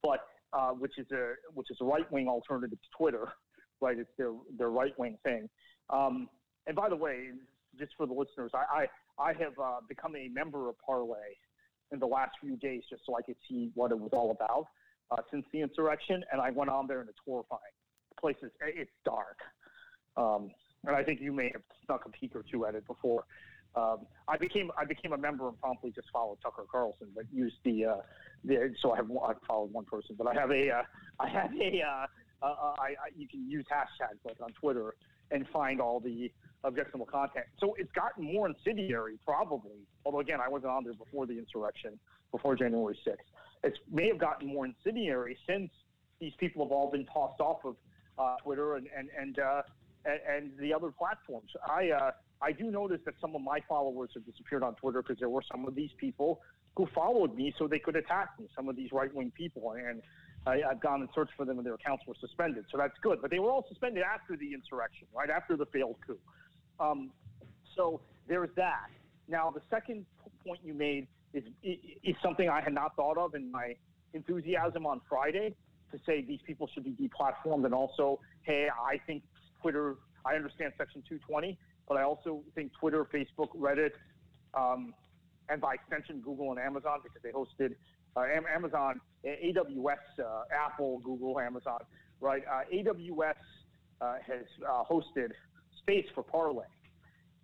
but 0.02 0.20
uh, 0.52 0.70
which 0.70 0.98
is 0.98 1.06
a 1.12 1.32
which 1.54 1.70
is 1.70 1.78
a 1.80 1.84
right 1.84 2.10
wing 2.12 2.28
alternative 2.28 2.78
to 2.80 2.88
Twitter, 2.96 3.28
right? 3.80 3.98
It's 3.98 4.10
their 4.18 4.32
their 4.58 4.70
right 4.70 4.96
wing 4.98 5.18
thing. 5.24 5.48
Um, 5.90 6.28
and 6.66 6.76
by 6.76 6.88
the 6.88 6.96
way, 6.96 7.30
just 7.78 7.92
for 7.96 8.06
the 8.06 8.12
listeners, 8.12 8.50
I 8.54 8.86
I, 9.18 9.22
I 9.22 9.32
have 9.34 9.58
uh, 9.62 9.80
become 9.88 10.14
a 10.16 10.28
member 10.28 10.68
of 10.68 10.76
Parler 10.84 11.16
in 11.92 11.98
the 11.98 12.06
last 12.06 12.32
few 12.40 12.56
days 12.56 12.82
just 12.88 13.02
so 13.06 13.16
I 13.16 13.22
could 13.22 13.36
see 13.48 13.70
what 13.74 13.90
it 13.90 13.98
was 13.98 14.10
all 14.12 14.30
about 14.30 14.66
uh, 15.10 15.22
since 15.30 15.44
the 15.52 15.60
insurrection, 15.60 16.24
and 16.32 16.40
I 16.40 16.50
went 16.50 16.70
on 16.70 16.86
there 16.86 17.00
and 17.00 17.08
it's 17.08 17.18
horrifying. 17.24 17.60
The 18.10 18.20
place 18.20 18.36
is 18.42 18.50
it's 18.60 18.90
dark. 19.04 19.38
Um, 20.16 20.50
and 20.86 20.96
I 20.96 21.02
think 21.02 21.20
you 21.20 21.32
may 21.32 21.50
have 21.52 21.62
snuck 21.86 22.04
a 22.06 22.08
peek 22.10 22.34
or 22.34 22.42
two 22.42 22.66
at 22.66 22.74
it 22.74 22.86
before. 22.86 23.24
Um, 23.74 24.06
I 24.28 24.36
became 24.36 24.70
I 24.76 24.84
became 24.84 25.12
a 25.12 25.18
member 25.18 25.48
and 25.48 25.58
promptly 25.58 25.92
just 25.92 26.08
followed 26.12 26.38
Tucker 26.42 26.64
Carlson, 26.70 27.08
but 27.14 27.24
used 27.32 27.56
the 27.64 27.86
uh, 27.86 27.96
the 28.44 28.74
so 28.80 28.92
I 28.92 28.96
have 28.96 29.10
I 29.10 29.32
followed 29.46 29.72
one 29.72 29.84
person, 29.84 30.14
but 30.18 30.26
I 30.26 30.34
have 30.34 30.50
a 30.50 30.70
uh, 30.70 30.82
I 31.18 31.28
have 31.28 31.50
a 31.54 31.80
uh, 31.80 32.06
uh, 32.42 32.46
uh 32.46 32.74
I, 32.78 32.88
I, 32.88 33.08
you 33.16 33.26
can 33.28 33.48
use 33.48 33.64
hashtags 33.72 34.18
like 34.24 34.40
on 34.42 34.52
Twitter 34.52 34.94
and 35.30 35.46
find 35.48 35.80
all 35.80 36.00
the 36.00 36.30
objectionable 36.64 37.06
content. 37.06 37.46
So 37.58 37.74
it's 37.78 37.90
gotten 37.92 38.24
more 38.24 38.46
incendiary, 38.46 39.18
probably. 39.24 39.86
Although 40.04 40.20
again, 40.20 40.40
I 40.40 40.48
wasn't 40.48 40.72
on 40.72 40.84
there 40.84 40.92
before 40.92 41.26
the 41.26 41.38
insurrection, 41.38 41.98
before 42.30 42.54
January 42.54 42.98
6th. 43.06 43.16
It 43.64 43.78
may 43.90 44.08
have 44.08 44.18
gotten 44.18 44.48
more 44.48 44.66
incendiary 44.66 45.38
since 45.48 45.70
these 46.20 46.32
people 46.38 46.64
have 46.64 46.72
all 46.72 46.90
been 46.90 47.06
tossed 47.06 47.40
off 47.40 47.64
of 47.64 47.76
uh, 48.18 48.36
Twitter 48.42 48.76
and 48.76 48.86
and 48.96 49.08
and, 49.18 49.38
and, 50.04 50.20
and 50.28 50.58
the 50.58 50.72
other 50.72 50.90
platforms. 50.90 51.50
I 51.66 51.90
uh, 51.90 52.10
I 52.40 52.52
do 52.52 52.70
notice 52.70 53.00
that 53.04 53.14
some 53.20 53.34
of 53.36 53.42
my 53.42 53.60
followers 53.68 54.10
have 54.14 54.26
disappeared 54.26 54.62
on 54.62 54.74
Twitter 54.74 55.02
because 55.02 55.18
there 55.18 55.28
were 55.28 55.42
some 55.50 55.66
of 55.66 55.74
these 55.74 55.90
people 55.96 56.40
who 56.76 56.88
followed 56.94 57.36
me 57.36 57.54
so 57.58 57.68
they 57.68 57.78
could 57.78 57.96
attack 57.96 58.30
me. 58.38 58.48
Some 58.56 58.68
of 58.68 58.76
these 58.76 58.90
right 58.92 59.14
wing 59.14 59.32
people, 59.36 59.72
and 59.72 60.02
I, 60.46 60.62
I've 60.68 60.80
gone 60.80 61.00
and 61.02 61.08
searched 61.14 61.32
for 61.36 61.44
them, 61.44 61.58
and 61.58 61.66
their 61.66 61.74
accounts 61.74 62.04
were 62.06 62.16
suspended. 62.20 62.64
So 62.72 62.78
that's 62.78 62.96
good. 63.02 63.20
But 63.22 63.30
they 63.30 63.38
were 63.38 63.50
all 63.50 63.64
suspended 63.68 64.02
after 64.02 64.36
the 64.36 64.54
insurrection, 64.54 65.06
right 65.14 65.30
after 65.30 65.56
the 65.56 65.66
failed 65.66 65.96
coup. 66.06 66.18
Um, 66.80 67.10
so 67.76 68.00
there's 68.26 68.50
that. 68.56 68.88
Now 69.28 69.50
the 69.50 69.62
second 69.70 70.04
point 70.44 70.60
you 70.64 70.74
made 70.74 71.06
is 71.32 71.44
is 71.62 72.16
something 72.22 72.48
I 72.48 72.60
had 72.60 72.74
not 72.74 72.96
thought 72.96 73.18
of 73.18 73.34
in 73.34 73.50
my 73.50 73.74
enthusiasm 74.14 74.84
on 74.86 75.00
Friday 75.08 75.54
to 75.92 75.98
say 76.06 76.22
these 76.22 76.40
people 76.46 76.68
should 76.72 76.84
be 76.84 76.90
deplatformed, 76.92 77.64
and 77.64 77.74
also, 77.74 78.18
hey, 78.42 78.68
I 78.68 78.98
think 79.06 79.22
Twitter. 79.62 79.96
I 80.24 80.34
understand 80.34 80.72
Section 80.76 81.02
220, 81.08 81.58
but 81.88 81.96
I 81.96 82.02
also 82.02 82.42
think 82.54 82.72
Twitter, 82.78 83.06
Facebook, 83.12 83.48
Reddit, 83.56 83.92
um, 84.54 84.94
and 85.48 85.60
by 85.60 85.74
extension 85.74 86.20
Google 86.20 86.50
and 86.50 86.60
Amazon 86.60 86.98
because 87.02 87.22
they 87.22 87.30
hosted 87.30 87.74
uh, 88.16 88.26
Amazon, 88.54 89.00
AWS, 89.24 89.96
uh, 90.18 90.42
Apple, 90.54 91.00
Google, 91.04 91.40
Amazon, 91.40 91.78
right? 92.20 92.42
Uh, 92.50 92.62
AWS 92.72 93.34
uh, 94.00 94.14
has 94.26 94.44
uh, 94.68 94.82
hosted 94.84 95.30
Space 95.78 96.06
for 96.14 96.22
Parler, 96.22 96.66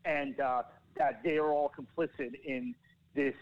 and 0.04 0.38
uh, 0.40 0.62
that 0.96 1.20
they 1.24 1.36
are 1.36 1.50
all 1.50 1.72
complicit 1.78 2.32
in 2.44 2.74
this 3.14 3.34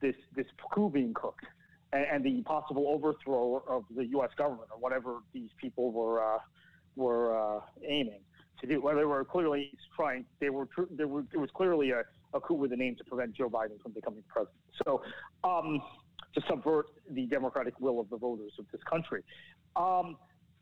this 0.00 0.14
this 0.34 0.46
coup 0.74 0.90
being 0.90 1.14
cooked 1.14 1.44
and, 1.92 2.04
and, 2.12 2.24
the 2.24 2.42
possible 2.42 2.86
overthrow 2.88 3.62
of 3.68 3.84
the 3.94 4.04
U.S. 4.06 4.30
government 4.36 4.68
or 4.72 4.78
whatever 4.78 5.20
these 5.32 5.50
people 5.60 5.90
were 5.90 6.38
were 6.96 7.60
aiming 7.86 8.20
to 8.60 8.66
do. 8.66 8.80
Well, 8.80 8.96
they 8.96 9.04
were 9.04 9.24
clearly 9.24 9.72
trying. 9.94 10.24
They 10.40 10.50
were. 10.50 10.68
There 10.90 11.08
were. 11.08 11.24
It 11.32 11.38
was 11.38 11.50
clearly 11.54 11.90
a, 11.90 12.02
a 12.34 12.40
coup 12.40 12.54
with 12.54 12.72
a 12.72 12.76
name 12.76 12.96
to 12.96 13.04
prevent 13.04 13.34
Joe 13.34 13.48
Biden 13.48 13.80
from 13.82 13.92
becoming 13.92 14.22
president. 14.28 14.56
So, 14.84 15.02
um, 15.44 15.82
to 16.34 16.40
subvert 16.48 16.86
the 17.10 17.26
democratic 17.26 17.78
will 17.80 18.00
of 18.00 18.08
the 18.10 18.16
voters 18.16 18.52
of 18.58 18.66
this 18.72 18.80
country. 18.88 19.22
Um, 19.74 20.16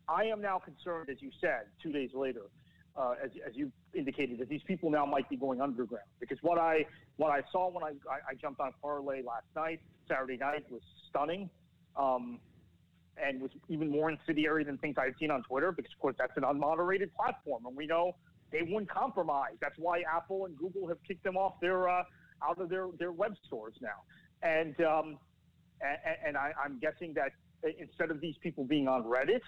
I 0.07 0.25
am 0.25 0.41
now 0.41 0.59
concerned, 0.59 1.09
as 1.09 1.17
you 1.21 1.31
said, 1.41 1.63
two 1.81 1.91
days 1.91 2.11
later, 2.13 2.43
uh, 2.95 3.15
as, 3.23 3.31
as 3.47 3.55
you 3.55 3.71
indicated, 3.93 4.37
that 4.39 4.49
these 4.49 4.61
people 4.67 4.89
now 4.89 5.05
might 5.05 5.27
be 5.29 5.35
going 5.35 5.61
underground. 5.61 6.05
Because 6.19 6.37
what 6.41 6.57
I 6.57 6.85
what 7.17 7.31
I 7.31 7.41
saw 7.51 7.69
when 7.69 7.83
I, 7.83 7.89
I, 8.09 8.31
I 8.31 8.35
jumped 8.39 8.59
on 8.59 8.71
Parler 8.81 9.17
last 9.23 9.47
night, 9.55 9.79
Saturday 10.07 10.37
night, 10.37 10.65
was 10.69 10.81
stunning. 11.09 11.49
Um, 11.97 12.39
and 13.23 13.41
was 13.41 13.51
even 13.69 13.89
more 13.89 14.09
incendiary 14.09 14.63
than 14.63 14.77
things 14.77 14.95
I've 14.97 15.15
seen 15.19 15.31
on 15.31 15.43
Twitter 15.43 15.71
because, 15.71 15.91
of 15.93 15.99
course, 15.99 16.15
that's 16.17 16.35
an 16.35 16.43
unmoderated 16.43 17.13
platform, 17.15 17.65
and 17.65 17.75
we 17.75 17.87
know 17.87 18.15
they 18.51 18.61
wouldn't 18.61 18.89
compromise. 18.89 19.53
That's 19.61 19.77
why 19.77 20.01
Apple 20.01 20.45
and 20.45 20.57
Google 20.57 20.87
have 20.87 20.97
kicked 21.07 21.23
them 21.23 21.37
off 21.37 21.53
their 21.61 21.89
uh, 21.89 22.03
out 22.43 22.59
of 22.59 22.69
their, 22.69 22.87
their 22.99 23.11
web 23.11 23.35
stores 23.45 23.75
now. 23.81 24.03
And 24.43 24.79
um, 24.81 25.17
and, 25.81 25.97
and 26.27 26.37
I, 26.37 26.51
am 26.63 26.79
guessing 26.79 27.13
that 27.13 27.31
instead 27.79 28.11
of 28.11 28.21
these 28.21 28.35
people 28.41 28.63
being 28.63 28.87
on 28.87 29.03
Reddit, 29.03 29.41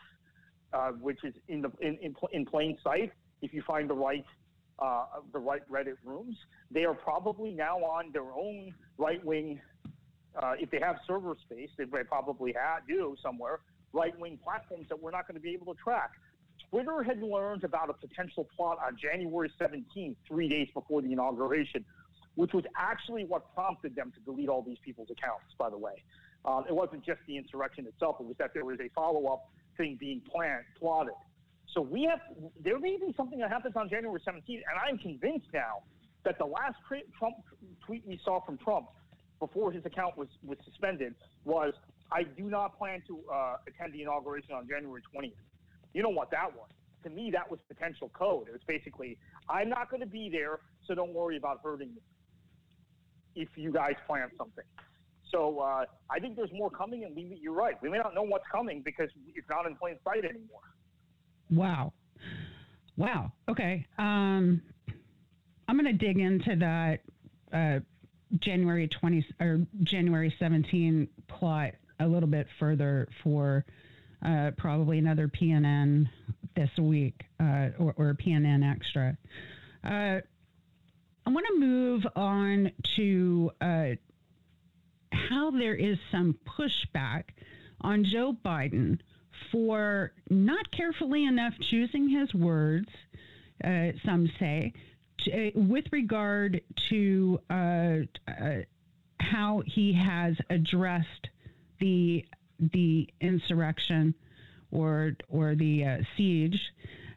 uh, 0.73 0.91
which 0.91 1.23
is 1.23 1.33
in 1.47 1.61
the 1.61 1.71
in, 1.81 1.97
in, 2.01 2.15
in, 2.31 2.45
plain 2.45 2.77
sight, 2.83 3.11
if 3.41 3.53
you 3.53 3.61
find 3.65 3.89
the 3.89 3.95
right 3.95 4.25
uh, 4.79 5.05
the 5.31 5.39
right 5.39 5.61
Reddit 5.71 5.97
rooms, 6.03 6.35
they 6.71 6.85
are 6.85 6.93
probably 6.93 7.51
now 7.51 7.77
on 7.77 8.11
their 8.11 8.31
own 8.31 8.73
right 8.97 9.23
wing 9.23 9.59
uh, 10.41 10.53
if 10.59 10.69
they 10.69 10.79
have 10.79 10.97
server 11.07 11.35
space, 11.45 11.69
they 11.77 11.85
probably 12.03 12.53
have, 12.53 12.87
do 12.87 13.15
somewhere, 13.21 13.59
right 13.93 14.17
wing 14.19 14.39
platforms 14.43 14.87
that 14.89 15.01
we're 15.01 15.11
not 15.11 15.27
going 15.27 15.35
to 15.35 15.41
be 15.41 15.53
able 15.53 15.73
to 15.73 15.79
track. 15.81 16.11
Twitter 16.69 17.03
had 17.03 17.21
learned 17.21 17.63
about 17.63 17.89
a 17.89 17.93
potential 17.93 18.47
plot 18.55 18.77
on 18.85 18.97
January 19.01 19.51
17th, 19.59 20.15
three 20.27 20.49
days 20.49 20.67
before 20.73 21.01
the 21.01 21.11
inauguration, 21.11 21.85
which 22.35 22.53
was 22.53 22.65
actually 22.77 23.25
what 23.25 23.53
prompted 23.55 23.95
them 23.95 24.11
to 24.11 24.19
delete 24.21 24.49
all 24.49 24.61
these 24.61 24.77
people's 24.83 25.09
accounts, 25.09 25.45
by 25.57 25.69
the 25.69 25.77
way. 25.77 26.03
Um, 26.45 26.65
it 26.67 26.73
wasn't 26.73 27.03
just 27.05 27.19
the 27.27 27.37
insurrection 27.37 27.87
itself, 27.87 28.17
it 28.19 28.25
was 28.25 28.35
that 28.37 28.53
there 28.53 28.65
was 28.65 28.79
a 28.79 28.89
follow 28.89 29.27
up 29.27 29.49
thing 29.75 29.97
being 29.99 30.21
planned, 30.21 30.65
plotted. 30.79 31.13
So 31.73 31.81
we 31.81 32.03
have, 32.03 32.19
there 32.63 32.79
may 32.79 32.97
be 32.97 33.13
something 33.15 33.39
that 33.39 33.49
happens 33.49 33.75
on 33.75 33.89
January 33.89 34.19
17th, 34.27 34.43
and 34.47 34.63
I'm 34.87 34.97
convinced 34.97 35.47
now 35.53 35.83
that 36.25 36.37
the 36.37 36.45
last 36.45 36.75
Trump 37.17 37.35
tweet 37.85 38.03
we 38.05 38.19
saw 38.23 38.43
from 38.43 38.57
Trump 38.57 38.87
before 39.39 39.71
his 39.71 39.85
account 39.85 40.17
was, 40.17 40.27
was 40.45 40.57
suspended 40.65 41.13
was 41.45 41.73
I 42.11 42.23
do 42.23 42.43
not 42.43 42.77
plan 42.77 43.01
to 43.07 43.19
uh, 43.31 43.57
attend 43.67 43.93
the 43.93 44.01
inauguration 44.01 44.53
on 44.53 44.67
January 44.67 45.01
20th. 45.13 45.33
You 45.93 46.03
know 46.03 46.09
what 46.09 46.31
that 46.31 46.55
was? 46.55 46.69
To 47.03 47.09
me, 47.09 47.31
that 47.31 47.49
was 47.49 47.59
potential 47.67 48.09
code. 48.13 48.47
It 48.47 48.53
was 48.53 48.61
basically, 48.67 49.17
I'm 49.49 49.69
not 49.69 49.89
going 49.89 50.01
to 50.01 50.07
be 50.07 50.29
there, 50.31 50.59
so 50.85 50.95
don't 50.95 51.13
worry 51.13 51.37
about 51.37 51.61
hurting 51.63 51.89
me 51.89 52.01
if 53.35 53.49
you 53.55 53.71
guys 53.71 53.93
plan 54.07 54.29
something. 54.37 54.63
So 55.31 55.59
uh, 55.59 55.85
I 56.09 56.19
think 56.19 56.35
there's 56.35 56.51
more 56.53 56.69
coming, 56.69 57.03
and 57.03 57.15
we, 57.15 57.37
you're 57.41 57.53
right. 57.53 57.75
We 57.81 57.89
may 57.89 57.97
not 57.97 58.15
know 58.15 58.23
what's 58.23 58.45
coming 58.51 58.81
because 58.83 59.09
it's 59.35 59.47
not 59.49 59.65
in 59.65 59.75
plain 59.75 59.97
sight 60.03 60.23
anymore. 60.23 60.61
Wow. 61.51 61.93
Wow. 62.95 63.31
Okay. 63.49 63.85
Um, 63.99 64.61
I'm 65.67 65.77
going 65.77 65.85
to 65.85 65.93
dig 65.93 66.17
into 66.19 66.55
that 66.55 66.99
uh, 67.53 67.79
January 68.39 68.87
20 68.87 69.25
or 69.39 69.65
January 69.83 70.33
17 70.39 71.07
plot 71.27 71.73
a 71.99 72.07
little 72.07 72.29
bit 72.29 72.47
further 72.59 73.07
for 73.23 73.65
uh, 74.25 74.51
probably 74.57 74.99
another 74.99 75.27
PNN 75.27 76.07
this 76.55 76.69
week 76.77 77.23
uh, 77.39 77.69
or, 77.79 77.93
or 77.97 78.13
PNN 78.13 78.69
extra. 78.69 79.17
Uh, 79.83 80.21
I 81.25 81.29
want 81.29 81.45
to 81.47 81.59
move 81.59 82.05
on 82.15 82.71
to 82.95 83.51
uh, 83.61 83.87
how 85.11 85.51
there 85.51 85.75
is 85.75 85.97
some 86.11 86.37
pushback 86.45 87.23
on 87.81 88.03
Joe 88.03 88.35
Biden 88.45 88.99
for 89.51 90.11
not 90.29 90.71
carefully 90.71 91.25
enough 91.25 91.53
choosing 91.69 92.09
his 92.09 92.33
words, 92.33 92.89
uh, 93.63 93.91
some 94.05 94.29
say, 94.39 94.73
with 95.55 95.85
regard 95.91 96.61
to 96.89 97.39
uh, 97.49 97.53
uh, 98.27 98.61
how 99.19 99.61
he 99.65 99.93
has 99.93 100.35
addressed 100.49 101.29
the 101.79 102.25
the 102.59 103.07
insurrection 103.21 104.13
or 104.71 105.13
or 105.29 105.55
the 105.55 105.85
uh, 105.85 105.97
siege, 106.15 106.59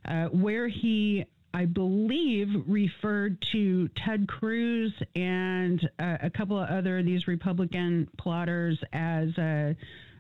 uh, 0.06 0.26
where 0.26 0.68
he 0.68 1.24
I 1.52 1.64
believe 1.64 2.48
referred 2.66 3.44
to 3.52 3.88
Ted 4.04 4.28
Cruz 4.28 4.92
and 5.16 5.80
uh, 5.98 6.18
a 6.22 6.30
couple 6.30 6.58
of 6.58 6.68
other 6.68 7.02
these 7.02 7.26
Republican 7.26 8.08
plotters 8.18 8.78
as, 8.92 9.36
uh, 9.36 9.74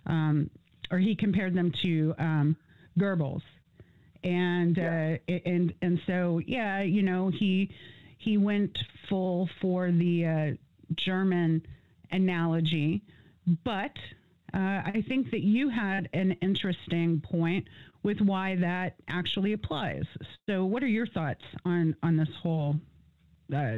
um, 0.06 0.50
or 0.90 0.98
he 0.98 1.14
compared 1.14 1.54
them 1.54 1.72
to 1.82 2.14
um, 2.18 2.56
Goebbels, 2.98 3.42
and 4.24 4.76
yeah. 4.76 5.16
uh, 5.28 5.32
and 5.46 5.72
and 5.82 6.00
so 6.06 6.40
yeah, 6.46 6.82
you 6.82 7.02
know 7.02 7.30
he 7.30 7.70
he 8.18 8.36
went 8.36 8.78
full 9.08 9.48
for 9.60 9.90
the 9.90 10.26
uh, 10.26 10.94
German 10.96 11.62
analogy, 12.12 13.02
but 13.64 13.96
uh, 14.52 14.58
I 14.58 15.04
think 15.08 15.30
that 15.30 15.40
you 15.40 15.68
had 15.68 16.08
an 16.12 16.32
interesting 16.42 17.20
point 17.20 17.68
with 18.02 18.20
why 18.20 18.56
that 18.56 18.96
actually 19.08 19.52
applies. 19.52 20.04
So, 20.48 20.64
what 20.64 20.82
are 20.82 20.88
your 20.88 21.06
thoughts 21.06 21.44
on 21.64 21.94
on 22.02 22.16
this 22.16 22.28
whole 22.42 22.76
uh, 23.54 23.76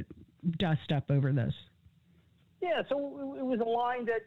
dust 0.59 0.93
up 0.93 1.11
over 1.11 1.33
this? 1.33 1.55
Yeah, 2.61 2.83
so 2.89 3.35
it 3.39 3.45
was 3.45 3.59
a 3.61 3.69
line 3.69 4.07
that 4.07 4.21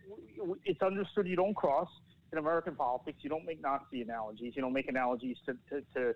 it's 0.65 0.81
understood 0.81 1.25
you 1.25 1.37
don't 1.37 1.55
cross 1.55 1.87
in 2.35 2.39
American 2.39 2.75
politics. 2.75 3.19
You 3.21 3.29
don't 3.29 3.45
make 3.45 3.61
Nazi 3.61 4.01
analogies. 4.01 4.53
You 4.55 4.61
don't 4.61 4.73
make 4.73 4.89
analogies 4.89 5.37
to 5.45 5.53
to 5.69 5.81
to, 5.95 6.13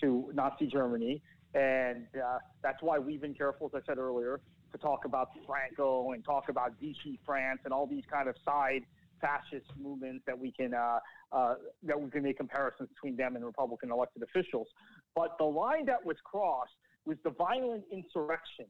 to 0.00 0.30
Nazi 0.32 0.66
Germany, 0.66 1.22
and 1.54 2.06
uh, 2.14 2.38
that's 2.62 2.82
why 2.82 2.98
we've 2.98 3.20
been 3.20 3.34
careful, 3.34 3.70
as 3.74 3.82
I 3.82 3.86
said 3.86 3.98
earlier, 3.98 4.40
to 4.72 4.78
talk 4.78 5.04
about 5.04 5.30
Franco 5.46 6.12
and 6.12 6.24
talk 6.24 6.48
about 6.48 6.72
Vichy 6.80 7.18
France 7.26 7.60
and 7.64 7.72
all 7.72 7.86
these 7.86 8.04
kind 8.10 8.28
of 8.28 8.36
side 8.44 8.82
fascist 9.20 9.66
movements 9.80 10.22
that 10.26 10.38
we 10.38 10.52
can 10.52 10.74
uh, 10.74 10.98
uh, 11.32 11.54
that 11.82 12.00
we 12.00 12.10
can 12.10 12.22
make 12.22 12.36
comparisons 12.36 12.88
between 12.88 13.16
them 13.16 13.34
and 13.36 13.44
Republican 13.44 13.90
elected 13.90 14.22
officials. 14.22 14.68
But 15.14 15.36
the 15.38 15.44
line 15.44 15.86
that 15.86 16.04
was 16.04 16.16
crossed 16.24 16.72
was 17.04 17.16
the 17.24 17.30
violent 17.30 17.84
insurrection 17.90 18.66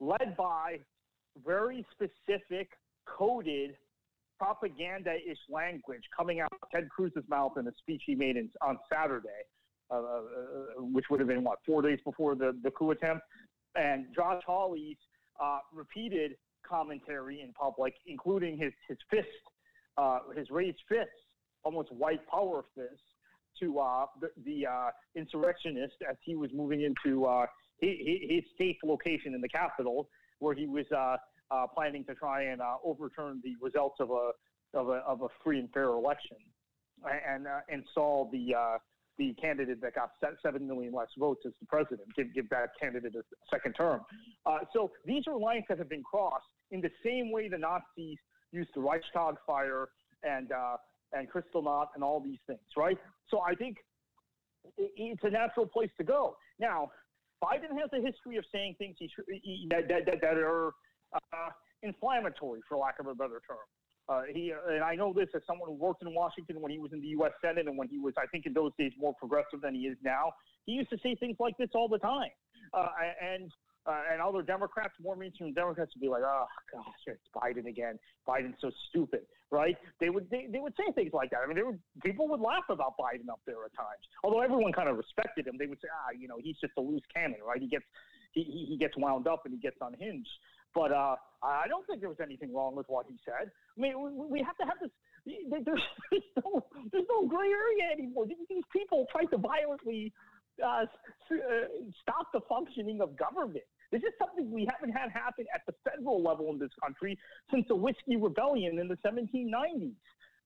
led 0.00 0.36
by 0.36 0.78
very 1.44 1.84
specific, 1.92 2.70
coded 3.06 3.76
propaganda-ish 4.38 5.38
language 5.50 6.02
coming 6.16 6.40
out 6.40 6.52
of 6.52 6.70
Ted 6.70 6.88
Cruz's 6.88 7.24
mouth 7.28 7.52
in 7.58 7.66
a 7.66 7.72
speech 7.78 8.02
he 8.06 8.14
made 8.14 8.36
in, 8.36 8.50
on 8.62 8.78
Saturday, 8.92 9.28
uh, 9.90 9.94
uh, 9.94 9.98
uh, 9.98 10.82
which 10.82 11.06
would 11.10 11.20
have 11.20 11.28
been 11.28 11.44
what 11.44 11.58
four 11.66 11.82
days 11.82 11.98
before 12.04 12.34
the, 12.34 12.56
the 12.62 12.70
coup 12.70 12.90
attempt, 12.90 13.22
and 13.74 14.06
Josh 14.14 14.42
Hawley's 14.46 14.96
uh, 15.42 15.58
repeated 15.72 16.32
commentary 16.68 17.40
in 17.40 17.52
public, 17.52 17.94
including 18.06 18.58
his 18.58 18.72
his 18.88 18.98
fist, 19.10 19.26
uh, 19.96 20.20
his 20.36 20.50
raised 20.50 20.78
fist, 20.88 21.08
almost 21.64 21.90
white 21.92 22.26
power 22.28 22.64
fist, 22.74 23.02
to 23.60 23.78
uh, 23.78 24.06
the, 24.20 24.28
the 24.44 24.66
uh, 24.66 24.90
insurrectionist 25.14 25.94
as 26.08 26.16
he 26.22 26.34
was 26.36 26.50
moving 26.52 26.82
into 26.82 27.24
uh, 27.24 27.46
his, 27.80 27.96
his 28.28 28.44
safe 28.58 28.76
location 28.84 29.34
in 29.34 29.40
the 29.40 29.48
capital, 29.48 30.08
where 30.38 30.54
he 30.54 30.66
was 30.66 30.86
uh, 31.50 31.54
uh, 31.54 31.66
planning 31.66 32.04
to 32.04 32.14
try 32.14 32.44
and 32.44 32.60
overturn 32.84 33.40
the 33.44 33.54
results 33.60 33.96
of 34.00 34.10
a 34.10 34.30
of 34.74 34.88
a 34.88 35.00
of 35.06 35.22
a 35.22 35.28
free 35.42 35.58
and 35.58 35.70
fair 35.72 35.88
election, 35.88 36.36
and 37.04 37.46
install 37.68 38.28
the 38.30 38.54
the 39.18 39.34
candidate 39.40 39.80
that 39.80 39.94
got 39.94 40.10
seven 40.42 40.66
million 40.66 40.92
less 40.92 41.08
votes 41.18 41.42
as 41.44 41.52
the 41.60 41.66
president, 41.66 42.02
give, 42.16 42.32
give 42.34 42.48
that 42.50 42.70
candidate 42.80 43.12
a 43.16 43.22
second 43.52 43.72
term. 43.72 44.00
Uh, 44.46 44.58
so 44.72 44.92
these 45.04 45.24
are 45.26 45.36
lines 45.36 45.64
that 45.68 45.76
have 45.76 45.88
been 45.88 46.04
crossed 46.04 46.44
in 46.70 46.80
the 46.80 46.90
same 47.04 47.32
way 47.32 47.48
the 47.48 47.58
Nazis 47.58 48.16
used 48.52 48.70
the 48.74 48.80
Reichstag 48.80 49.34
fire 49.46 49.88
and 50.22 50.52
uh, 50.52 50.76
and 51.12 51.28
Kristallnacht 51.30 51.88
and 51.94 52.04
all 52.04 52.20
these 52.20 52.38
things, 52.46 52.60
right? 52.76 52.98
So 53.30 53.40
I 53.40 53.54
think 53.54 53.78
it's 54.76 55.24
a 55.24 55.30
natural 55.30 55.66
place 55.66 55.90
to 55.98 56.04
go. 56.04 56.36
Now, 56.58 56.90
Biden 57.42 57.78
has 57.80 57.90
a 57.92 58.04
history 58.04 58.36
of 58.36 58.44
saying 58.52 58.74
things 58.78 58.96
he, 58.98 59.10
he, 59.42 59.68
that, 59.70 59.88
that, 59.88 60.20
that 60.20 60.36
are 60.36 60.72
uh, 61.14 61.50
inflammatory, 61.82 62.60
for 62.68 62.78
lack 62.78 62.98
of 63.00 63.06
a 63.06 63.14
better 63.14 63.40
term. 63.46 63.58
Uh, 64.08 64.22
he 64.32 64.52
and 64.68 64.82
I 64.82 64.94
know 64.94 65.12
this 65.12 65.28
as 65.34 65.42
someone 65.46 65.68
who 65.68 65.74
worked 65.74 66.02
in 66.02 66.14
Washington 66.14 66.60
when 66.60 66.72
he 66.72 66.78
was 66.78 66.92
in 66.92 67.00
the 67.00 67.08
U.S. 67.08 67.32
Senate 67.42 67.68
and 67.68 67.76
when 67.76 67.88
he 67.88 67.98
was, 67.98 68.14
I 68.16 68.26
think, 68.26 68.46
in 68.46 68.54
those 68.54 68.72
days 68.78 68.92
more 68.98 69.14
progressive 69.14 69.60
than 69.60 69.74
he 69.74 69.82
is 69.82 69.98
now. 70.02 70.32
He 70.64 70.72
used 70.72 70.88
to 70.90 70.98
say 71.02 71.14
things 71.14 71.36
like 71.38 71.58
this 71.58 71.68
all 71.74 71.88
the 71.88 71.98
time, 71.98 72.30
uh, 72.72 72.88
and 73.20 73.52
uh, 73.84 74.02
and 74.12 74.20
other 74.20 74.42
Democrats, 74.42 74.94
more 75.02 75.16
mainstream 75.16 75.52
Democrats, 75.52 75.92
would 75.94 76.00
be 76.00 76.08
like, 76.08 76.22
"Oh 76.24 76.46
gosh, 76.72 76.84
it's 77.06 77.20
Biden 77.36 77.68
again. 77.68 77.98
Biden's 78.26 78.56
so 78.60 78.70
stupid," 78.88 79.22
right? 79.50 79.76
They 80.00 80.08
would 80.08 80.28
they, 80.30 80.46
they 80.50 80.60
would 80.60 80.74
say 80.76 80.90
things 80.92 81.12
like 81.12 81.30
that. 81.30 81.40
I 81.44 81.52
mean, 81.52 81.78
people 82.02 82.28
would 82.28 82.40
laugh 82.40 82.64
about 82.70 82.94
Biden 82.98 83.28
up 83.30 83.40
there 83.46 83.64
at 83.64 83.74
times. 83.76 84.04
Although 84.24 84.40
everyone 84.40 84.72
kind 84.72 84.88
of 84.88 84.96
respected 84.96 85.46
him, 85.46 85.56
they 85.58 85.66
would 85.66 85.80
say, 85.80 85.88
"Ah, 85.92 86.12
you 86.18 86.28
know, 86.28 86.38
he's 86.42 86.56
just 86.60 86.72
a 86.78 86.80
loose 86.80 87.04
cannon, 87.14 87.40
right? 87.46 87.60
He 87.60 87.68
gets 87.68 87.84
he, 88.32 88.66
he 88.68 88.76
gets 88.78 88.96
wound 88.96 89.26
up 89.26 89.42
and 89.44 89.52
he 89.52 89.60
gets 89.60 89.76
unhinged." 89.80 90.28
But 90.74 90.92
uh, 90.92 91.16
I 91.42 91.66
don't 91.68 91.86
think 91.86 92.00
there 92.00 92.08
was 92.08 92.20
anything 92.22 92.52
wrong 92.54 92.74
with 92.74 92.86
what 92.88 93.06
he 93.08 93.16
said. 93.24 93.50
I 93.50 93.80
mean, 93.80 93.94
we, 94.28 94.40
have 94.42 94.56
to 94.58 94.64
have 94.64 94.78
this. 94.80 94.90
There's, 95.24 95.64
there's, 95.64 96.22
no, 96.44 96.66
there's 96.92 97.06
no 97.08 97.26
gray 97.26 97.48
area 97.48 97.92
anymore. 97.92 98.26
These 98.26 98.64
people 98.72 99.06
try 99.10 99.24
to 99.24 99.38
violently 99.38 100.12
uh, 100.62 100.84
uh, 100.84 100.86
stop 102.02 102.32
the 102.32 102.40
functioning 102.48 103.00
of 103.00 103.16
government. 103.16 103.64
This 103.90 104.02
is 104.02 104.12
something 104.18 104.50
we 104.50 104.68
haven't 104.70 104.92
had 104.92 105.10
happen 105.10 105.46
at 105.54 105.62
the 105.66 105.74
federal 105.88 106.22
level 106.22 106.50
in 106.50 106.58
this 106.58 106.70
country 106.82 107.18
since 107.50 107.66
the 107.68 107.76
Whiskey 107.76 108.16
Rebellion 108.16 108.78
in 108.78 108.88
the 108.88 108.96
1790s. 108.96 109.94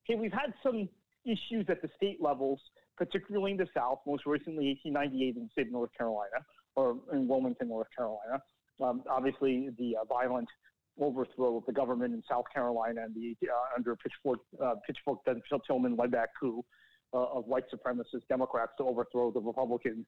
Okay, 0.05 0.19
we've 0.19 0.33
had 0.33 0.53
some 0.63 0.89
issues 1.25 1.67
at 1.69 1.83
the 1.83 1.89
state 1.97 2.21
levels, 2.21 2.61
particularly 2.97 3.53
in 3.53 3.57
the 3.57 3.67
South, 3.75 4.01
most 4.07 4.27
recently 4.27 4.79
1898 4.85 5.67
in 5.67 5.73
North 5.73 5.91
Carolina, 5.97 6.45
or 6.77 6.97
in 7.13 7.27
Wilmington, 7.27 7.69
North 7.69 7.89
Carolina. 7.97 8.43
Um, 8.81 9.03
obviously, 9.09 9.71
the 9.79 9.97
uh, 9.97 10.05
violent 10.05 10.49
overthrow 11.01 11.57
of 11.57 11.67
the 11.67 11.73
government 11.73 12.15
in 12.15 12.23
South 12.29 12.45
Carolina 12.53 13.03
and 13.05 13.15
the 13.15 13.37
uh, 13.49 13.77
under 13.77 13.97
Pitchfork 13.97 14.41
uh, 14.63 14.75
Pitchfork 14.87 15.25
Ben 15.25 15.41
Tillman 15.67 15.97
led 15.97 16.11
that 16.13 16.31
coup 16.39 16.65
uh, 17.15 17.19
of 17.19 17.47
white 17.47 17.65
supremacist 17.73 18.27
Democrats 18.29 18.73
to 18.79 18.85
overthrow 18.85 19.31
the 19.31 19.41
Republican 19.41 20.07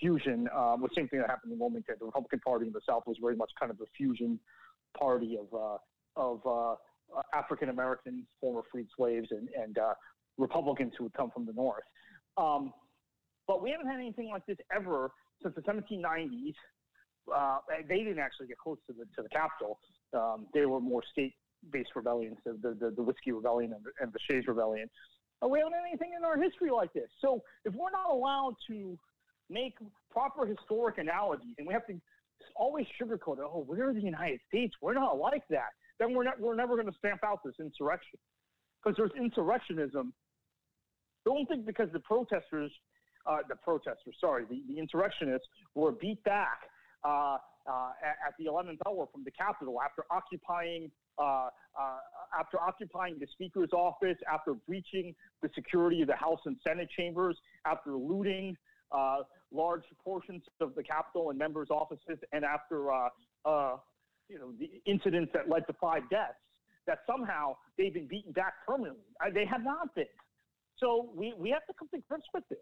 fusion. 0.00 0.48
Um, 0.56 0.80
the 0.82 0.88
same 0.96 1.08
thing 1.08 1.20
that 1.20 1.28
happened 1.28 1.52
in 1.52 1.58
Wilmington. 1.58 1.96
The 1.98 2.06
Republican 2.06 2.40
Party 2.40 2.66
in 2.66 2.72
the 2.72 2.80
South 2.88 3.02
was 3.06 3.16
very 3.20 3.36
much 3.36 3.50
kind 3.58 3.70
of 3.70 3.78
a 3.80 3.86
fusion 3.96 4.38
party 4.98 5.38
of 5.38 5.52
uh, 5.54 5.76
of 6.16 6.78
African 7.34 7.68
Americans, 7.68 8.24
former 8.40 8.62
freed 8.70 8.86
slaves, 8.96 9.28
and 9.30 9.48
and 9.60 9.76
Republicans 10.38 10.92
who 10.96 11.04
had 11.04 11.12
come 11.12 11.30
from 11.30 11.46
the 11.46 11.52
North. 11.52 11.84
Um, 12.36 12.72
but 13.46 13.62
we 13.62 13.70
haven't 13.70 13.86
had 13.86 13.98
anything 13.98 14.30
like 14.30 14.46
this 14.46 14.56
ever 14.74 15.10
since 15.42 15.54
the 15.54 15.62
1790s. 15.62 16.54
Uh, 17.32 17.58
they 17.88 17.98
didn't 17.98 18.18
actually 18.18 18.46
get 18.48 18.58
close 18.58 18.78
to 18.86 18.92
the 18.92 19.04
to 19.16 19.22
the 19.22 19.28
Capitol. 19.28 19.78
Um, 20.12 20.46
they 20.52 20.66
were 20.66 20.80
more 20.80 21.02
state-based 21.12 21.90
rebellions, 21.94 22.38
the 22.44 22.52
the, 22.62 22.92
the 22.96 23.02
Whiskey 23.02 23.32
Rebellion 23.32 23.72
and 23.72 23.84
the, 23.84 23.90
and 24.00 24.12
the 24.12 24.18
Shays 24.28 24.46
Rebellion. 24.46 24.88
We 25.48 25.58
haven't 25.58 25.74
anything 25.88 26.12
in 26.16 26.24
our 26.24 26.40
history 26.40 26.70
like 26.70 26.92
this. 26.92 27.08
So 27.20 27.42
if 27.64 27.74
we're 27.74 27.90
not 27.90 28.10
allowed 28.10 28.54
to 28.68 28.96
make 29.50 29.74
proper 30.10 30.46
historic 30.46 30.98
analogies, 30.98 31.54
and 31.58 31.66
we 31.66 31.74
have 31.74 31.86
to 31.86 32.00
always 32.56 32.86
sugarcoat 33.00 33.38
it. 33.38 33.44
Oh, 33.44 33.64
we're 33.66 33.92
the 33.92 34.00
United 34.00 34.40
States. 34.48 34.74
We're 34.80 34.94
not 34.94 35.18
like 35.18 35.42
that. 35.50 35.70
Then 35.98 36.14
we're 36.14 36.24
not. 36.24 36.40
We're 36.40 36.56
never 36.56 36.74
going 36.74 36.90
to 36.90 36.98
stamp 36.98 37.20
out 37.24 37.40
this 37.44 37.54
insurrection 37.60 38.18
because 38.82 38.96
there's 38.96 39.12
insurrectionism. 39.12 40.12
Don't 41.24 41.46
think 41.46 41.66
because 41.66 41.88
the 41.92 42.00
protesters, 42.00 42.72
uh, 43.26 43.38
the 43.48 43.54
protesters, 43.56 44.16
sorry, 44.20 44.44
the, 44.50 44.62
the 44.68 44.78
insurrectionists 44.78 45.46
were 45.74 45.92
beat 45.92 46.22
back 46.24 46.58
uh, 47.04 47.38
uh, 47.68 47.90
at, 48.26 48.34
the 48.38 48.46
11th 48.46 48.78
hour 48.86 49.06
from 49.12 49.24
the 49.24 49.30
Capitol 49.30 49.80
after 49.82 50.04
occupying 50.10 50.90
uh, 51.18 51.48
uh, 51.78 51.98
after 52.38 52.60
occupying 52.60 53.18
the 53.18 53.26
Speaker's 53.32 53.70
office, 53.72 54.16
after 54.32 54.54
breaching 54.54 55.14
the 55.42 55.50
security 55.54 56.02
of 56.02 56.08
the 56.08 56.16
House 56.16 56.40
and 56.46 56.56
Senate 56.66 56.88
chambers, 56.96 57.36
after 57.66 57.92
looting 57.92 58.56
uh, 58.90 59.18
large 59.52 59.82
portions 60.02 60.42
of 60.60 60.74
the 60.74 60.82
Capitol 60.82 61.30
and 61.30 61.38
members' 61.38 61.68
offices, 61.70 62.18
and 62.32 62.44
after 62.44 62.90
uh, 62.92 63.08
you 64.28 64.38
know 64.38 64.52
the 64.58 64.70
incidents 64.90 65.30
that 65.34 65.48
led 65.48 65.66
to 65.66 65.74
five 65.80 66.02
deaths, 66.10 66.34
that 66.86 66.98
somehow 67.06 67.54
they've 67.78 67.94
been 67.94 68.08
beaten 68.08 68.32
back 68.32 68.54
permanently. 68.66 69.04
They 69.32 69.44
have 69.44 69.62
not 69.62 69.94
been. 69.94 70.06
So 70.78 71.10
we, 71.14 71.32
we 71.38 71.50
have 71.50 71.64
to 71.66 71.74
come 71.78 71.88
to 71.94 72.00
grips 72.08 72.26
with 72.34 72.44
this 72.48 72.58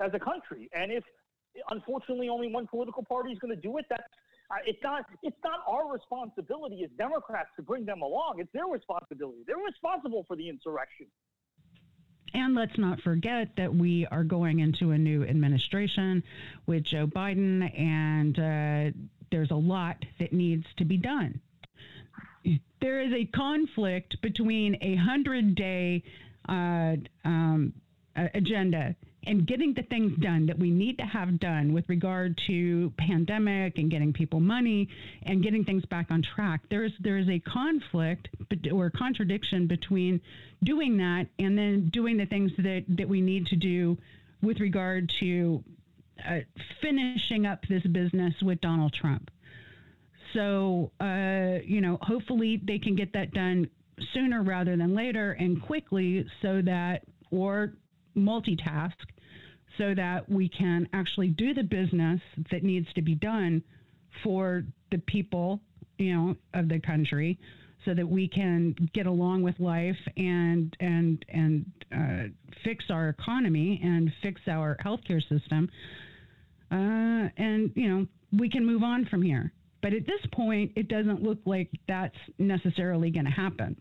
as 0.00 0.10
a 0.14 0.18
country. 0.18 0.68
And 0.74 0.92
if 0.92 1.04
unfortunately 1.70 2.28
only 2.28 2.52
one 2.52 2.66
political 2.66 3.04
party 3.04 3.30
is 3.30 3.38
going 3.38 3.54
to 3.54 3.60
do 3.60 3.78
it, 3.78 3.86
that's 3.88 4.02
uh, 4.50 4.56
it's 4.66 4.78
not 4.82 5.04
it's 5.22 5.36
not 5.44 5.60
our 5.68 5.92
responsibility 5.92 6.82
as 6.84 6.90
Democrats 6.98 7.48
to 7.56 7.62
bring 7.62 7.84
them 7.84 8.02
along. 8.02 8.34
It's 8.38 8.52
their 8.52 8.66
responsibility. 8.66 9.40
They're 9.46 9.56
responsible 9.56 10.24
for 10.26 10.36
the 10.36 10.48
insurrection. 10.48 11.06
And 12.34 12.54
let's 12.54 12.76
not 12.78 13.00
forget 13.02 13.48
that 13.56 13.74
we 13.74 14.06
are 14.10 14.24
going 14.24 14.60
into 14.60 14.92
a 14.92 14.98
new 14.98 15.22
administration 15.22 16.22
with 16.66 16.84
Joe 16.84 17.06
Biden, 17.06 17.62
and 17.78 18.38
uh, 18.38 18.96
there's 19.30 19.50
a 19.50 19.56
lot 19.56 19.96
that 20.18 20.32
needs 20.32 20.64
to 20.78 20.84
be 20.84 20.96
done. 20.96 21.40
There 22.80 23.00
is 23.00 23.12
a 23.12 23.26
conflict 23.36 24.16
between 24.22 24.76
a 24.80 24.96
hundred 24.96 25.54
day 25.54 26.02
uh, 26.48 26.96
um, 27.24 27.72
agenda 28.16 28.96
and 29.24 29.46
getting 29.46 29.72
the 29.74 29.82
things 29.82 30.12
done 30.18 30.46
that 30.46 30.58
we 30.58 30.70
need 30.70 30.98
to 30.98 31.04
have 31.04 31.38
done 31.38 31.72
with 31.72 31.88
regard 31.88 32.38
to 32.46 32.92
pandemic 32.98 33.78
and 33.78 33.90
getting 33.90 34.12
people 34.12 34.40
money 34.40 34.88
and 35.22 35.42
getting 35.42 35.64
things 35.64 35.84
back 35.86 36.10
on 36.10 36.22
track. 36.22 36.60
There's 36.70 36.92
there's 37.00 37.28
a 37.28 37.38
conflict 37.38 38.28
or 38.72 38.90
contradiction 38.90 39.66
between 39.66 40.20
doing 40.64 40.96
that 40.98 41.26
and 41.38 41.56
then 41.56 41.88
doing 41.92 42.16
the 42.16 42.26
things 42.26 42.50
that 42.58 42.84
that 42.96 43.08
we 43.08 43.20
need 43.20 43.46
to 43.46 43.56
do 43.56 43.96
with 44.42 44.58
regard 44.58 45.12
to 45.20 45.62
uh, 46.28 46.40
finishing 46.80 47.46
up 47.46 47.60
this 47.68 47.82
business 47.84 48.34
with 48.42 48.60
Donald 48.60 48.92
Trump. 48.92 49.30
So 50.32 50.90
uh, 51.00 51.60
you 51.64 51.80
know 51.80 51.98
hopefully 52.02 52.60
they 52.62 52.78
can 52.78 52.96
get 52.96 53.12
that 53.12 53.32
done 53.32 53.70
sooner 54.14 54.42
rather 54.42 54.76
than 54.76 54.96
later 54.96 55.32
and 55.32 55.62
quickly 55.62 56.26
so 56.40 56.60
that 56.62 57.02
or 57.30 57.72
multitask 58.16 58.94
so 59.78 59.94
that 59.94 60.28
we 60.28 60.48
can 60.48 60.88
actually 60.92 61.28
do 61.28 61.54
the 61.54 61.62
business 61.62 62.20
that 62.50 62.62
needs 62.62 62.92
to 62.94 63.02
be 63.02 63.14
done 63.14 63.62
for 64.22 64.64
the 64.90 64.98
people, 64.98 65.60
you 65.98 66.14
know, 66.14 66.36
of 66.54 66.68
the 66.68 66.78
country, 66.78 67.38
so 67.84 67.94
that 67.94 68.06
we 68.06 68.28
can 68.28 68.74
get 68.92 69.06
along 69.06 69.42
with 69.42 69.58
life 69.58 69.96
and 70.16 70.76
and 70.80 71.24
and 71.28 71.70
uh, 71.94 72.28
fix 72.64 72.84
our 72.90 73.08
economy 73.08 73.80
and 73.82 74.12
fix 74.22 74.40
our 74.46 74.76
healthcare 74.84 75.22
system, 75.28 75.68
uh, 76.70 77.28
and 77.36 77.72
you 77.74 77.88
know 77.88 78.06
we 78.38 78.48
can 78.48 78.64
move 78.64 78.82
on 78.82 79.06
from 79.06 79.22
here. 79.22 79.52
But 79.80 79.94
at 79.94 80.06
this 80.06 80.20
point, 80.32 80.72
it 80.76 80.86
doesn't 80.88 81.22
look 81.22 81.38
like 81.44 81.68
that's 81.88 82.16
necessarily 82.38 83.10
going 83.10 83.24
to 83.24 83.32
happen. 83.32 83.76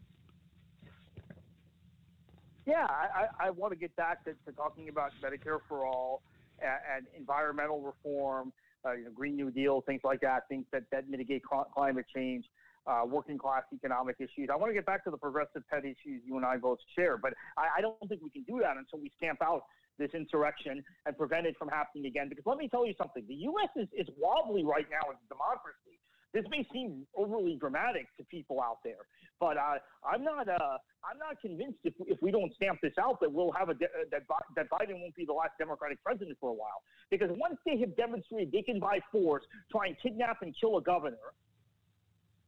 Yeah, 2.65 2.85
I, 2.87 3.47
I 3.47 3.49
want 3.49 3.73
to 3.73 3.77
get 3.77 3.95
back 3.95 4.23
to, 4.25 4.33
to, 4.45 4.51
talking 4.55 4.89
about 4.89 5.11
Medicare 5.23 5.59
for 5.67 5.85
all 5.85 6.21
and, 6.61 6.69
and 6.95 7.05
environmental 7.17 7.81
reform, 7.81 8.53
uh, 8.85 8.93
you 8.93 9.05
know, 9.05 9.11
Green 9.11 9.35
New 9.35 9.49
Deal, 9.49 9.81
things 9.81 10.01
like 10.03 10.21
that, 10.21 10.47
things 10.47 10.65
that, 10.71 10.83
that 10.91 11.09
mitigate 11.09 11.41
cl- 11.49 11.67
climate 11.73 12.05
change, 12.13 12.45
uh, 12.85 13.01
working 13.05 13.37
class 13.37 13.63
economic 13.73 14.17
issues. 14.19 14.49
I 14.51 14.55
want 14.55 14.69
to 14.69 14.73
get 14.73 14.85
back 14.85 15.03
to 15.05 15.11
the 15.11 15.17
progressive 15.17 15.63
pet 15.71 15.85
issues 15.85 16.21
you 16.25 16.37
and 16.37 16.45
I 16.45 16.57
both 16.57 16.77
share, 16.95 17.17
but 17.17 17.33
I, 17.57 17.79
I 17.79 17.81
don't 17.81 17.97
think 18.07 18.21
we 18.21 18.29
can 18.29 18.43
do 18.43 18.59
that 18.61 18.77
until 18.77 18.99
we 18.99 19.11
stamp 19.17 19.41
out 19.41 19.63
this 19.97 20.11
insurrection 20.13 20.83
and 21.05 21.17
prevent 21.17 21.45
it 21.45 21.55
from 21.57 21.69
happening 21.69 22.05
again. 22.05 22.29
Because 22.29 22.45
let 22.45 22.57
me 22.57 22.67
tell 22.69 22.85
you 22.85 22.93
something: 22.97 23.23
the 23.27 23.41
U.S. 23.53 23.69
is, 23.75 23.87
is 23.93 24.07
wobbly 24.17 24.63
right 24.63 24.85
now 24.89 25.09
as 25.09 25.17
a 25.17 25.27
democracy. 25.29 25.97
This 26.33 26.45
may 26.49 26.65
seem 26.71 27.05
overly 27.15 27.55
dramatic 27.55 28.07
to 28.17 28.23
people 28.23 28.61
out 28.61 28.77
there, 28.83 29.05
but 29.39 29.57
uh, 29.57 29.79
I'm 30.09 30.23
not. 30.23 30.47
Uh, 30.47 30.77
I'm 31.03 31.17
not 31.17 31.41
convinced 31.41 31.79
if, 31.83 31.93
if 32.07 32.21
we 32.21 32.31
don't 32.31 32.53
stamp 32.55 32.79
this 32.81 32.93
out 33.01 33.19
that 33.19 33.31
we'll 33.31 33.51
have 33.51 33.69
a 33.69 33.73
de- 33.73 33.85
uh, 33.85 34.07
that 34.11 34.23
that 34.55 34.69
Biden 34.69 35.01
won't 35.01 35.15
be 35.15 35.25
the 35.25 35.33
last 35.33 35.51
Democratic 35.57 36.01
president 36.03 36.37
for 36.39 36.49
a 36.49 36.53
while. 36.53 36.83
Because 37.09 37.29
once 37.31 37.57
they 37.65 37.77
have 37.79 37.97
demonstrated 37.97 38.51
they 38.51 38.61
can 38.61 38.79
by 38.79 38.99
force 39.11 39.43
try 39.71 39.87
and 39.87 39.97
kidnap 40.01 40.41
and 40.41 40.55
kill 40.59 40.77
a 40.77 40.81
governor, 40.81 41.17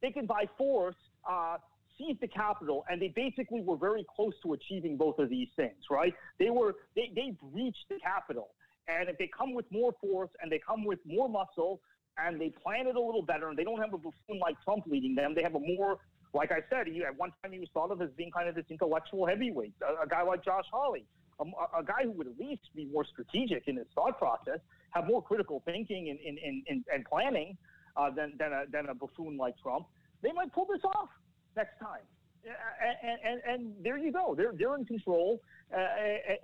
they 0.00 0.10
can 0.10 0.24
by 0.24 0.46
force 0.56 0.96
uh, 1.28 1.58
seize 1.98 2.16
the 2.22 2.28
Capitol, 2.28 2.86
and 2.88 3.02
they 3.02 3.08
basically 3.08 3.60
were 3.60 3.76
very 3.76 4.06
close 4.16 4.32
to 4.42 4.54
achieving 4.54 4.96
both 4.96 5.18
of 5.18 5.28
these 5.28 5.48
things. 5.56 5.84
Right? 5.90 6.14
They 6.38 6.48
were 6.48 6.76
they 6.96 7.10
they 7.14 7.36
breached 7.52 7.84
the 7.90 7.98
Capitol, 8.02 8.48
and 8.88 9.10
if 9.10 9.18
they 9.18 9.28
come 9.36 9.52
with 9.52 9.66
more 9.70 9.92
force 10.00 10.30
and 10.40 10.50
they 10.50 10.60
come 10.66 10.86
with 10.86 11.00
more 11.04 11.28
muscle 11.28 11.80
and 12.18 12.40
they 12.40 12.50
plan 12.50 12.86
it 12.86 12.96
a 12.96 13.00
little 13.00 13.22
better, 13.22 13.48
and 13.48 13.58
they 13.58 13.64
don't 13.64 13.80
have 13.80 13.92
a 13.92 13.98
buffoon 13.98 14.38
like 14.40 14.56
Trump 14.64 14.84
leading 14.86 15.14
them. 15.14 15.34
They 15.34 15.42
have 15.42 15.54
a 15.54 15.60
more, 15.60 15.98
like 16.32 16.52
I 16.52 16.60
said, 16.70 16.86
he, 16.86 17.02
at 17.04 17.16
one 17.16 17.32
time 17.42 17.52
he 17.52 17.58
was 17.58 17.68
thought 17.74 17.90
of 17.90 18.00
as 18.02 18.10
being 18.16 18.30
kind 18.30 18.48
of 18.48 18.54
this 18.54 18.66
intellectual 18.70 19.26
heavyweight, 19.26 19.74
a, 19.82 20.04
a 20.04 20.08
guy 20.08 20.22
like 20.22 20.44
Josh 20.44 20.66
Hawley, 20.72 21.06
a, 21.40 21.44
a, 21.78 21.82
guy 21.82 22.04
who 22.04 22.12
would 22.12 22.28
at 22.28 22.38
least 22.38 22.62
be 22.74 22.86
more 22.86 23.04
strategic 23.04 23.66
in 23.66 23.76
his 23.76 23.86
thought 23.94 24.18
process, 24.18 24.60
have 24.90 25.06
more 25.06 25.22
critical 25.22 25.62
thinking 25.64 26.10
and, 26.10 26.18
and, 26.20 26.64
and, 26.68 26.84
and 26.92 27.04
planning 27.04 27.56
uh, 27.96 28.10
than, 28.10 28.34
than, 28.38 28.52
a, 28.52 28.64
than 28.70 28.88
a 28.88 28.94
buffoon 28.94 29.36
like 29.36 29.54
Trump. 29.60 29.86
They 30.22 30.32
might 30.32 30.52
pull 30.52 30.66
this 30.66 30.82
off 30.84 31.08
next 31.56 31.78
time. 31.80 32.02
And, 32.44 33.18
and, 33.24 33.40
and 33.48 33.74
there 33.82 33.96
you 33.96 34.12
go. 34.12 34.34
They're, 34.36 34.52
they're 34.56 34.76
in 34.76 34.84
control. 34.84 35.40
Uh, 35.74 35.78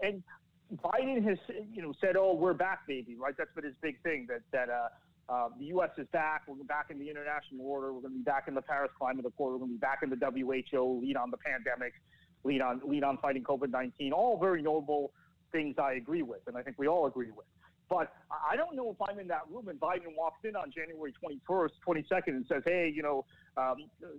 and 0.03 0.23
Biden 0.79 1.23
has, 1.25 1.39
you 1.73 1.83
know, 1.83 1.93
said, 2.01 2.16
"Oh, 2.16 2.35
we're 2.35 2.55
back, 2.55 2.87
baby." 2.87 3.16
Right? 3.16 3.35
That's 3.37 3.53
been 3.55 3.64
his 3.64 3.75
big 3.83 4.01
thing. 4.03 4.27
That 4.29 4.43
that 4.53 4.73
uh, 4.73 4.89
uh, 5.31 5.49
the 5.59 5.66
U.S. 5.66 5.91
is 5.97 6.09
back. 6.12 6.43
We're 6.49 6.57
back 6.64 6.87
in 6.91 6.99
the 6.99 7.09
international 7.09 7.64
order. 7.64 7.93
We're 7.93 8.01
going 8.01 8.14
to 8.14 8.18
be 8.18 8.24
back 8.24 8.49
in 8.49 8.55
the 8.55 8.62
Paris 8.62 8.91
Climate 8.99 9.24
Accord. 9.24 9.53
We're 9.53 9.59
going 9.59 9.70
to 9.70 9.74
be 9.76 9.81
back 9.81 10.01
in 10.03 10.11
the 10.11 10.16
WHO, 10.16 11.01
lead 11.01 11.16
on 11.16 11.31
the 11.31 11.37
pandemic, 11.37 11.93
lead 12.43 12.61
on 12.61 12.81
lead 12.85 13.05
on 13.05 13.16
fighting 13.18 13.45
COVID-19. 13.45 14.12
All 14.12 14.39
very 14.41 14.61
noble 14.61 15.12
things 15.53 15.76
I 15.78 15.93
agree 15.93 16.22
with, 16.22 16.41
and 16.49 16.57
I 16.57 16.62
think 16.62 16.78
we 16.78 16.89
all 16.89 17.07
agree 17.07 17.31
with. 17.31 17.47
But 17.89 18.12
I 18.31 18.57
don't 18.57 18.74
know 18.74 18.91
if 18.91 18.97
I'm 19.09 19.18
in 19.18 19.28
that 19.28 19.43
room 19.51 19.68
and 19.68 19.78
Biden 19.78 20.16
walks 20.16 20.45
in 20.45 20.55
on 20.55 20.70
January 20.70 21.12
21st, 21.24 21.70
22nd, 21.87 22.28
and 22.28 22.47
says, 22.49 22.62
"Hey, 22.64 22.93
you 22.93 23.03
know, 23.03 23.24
um, 23.57 23.76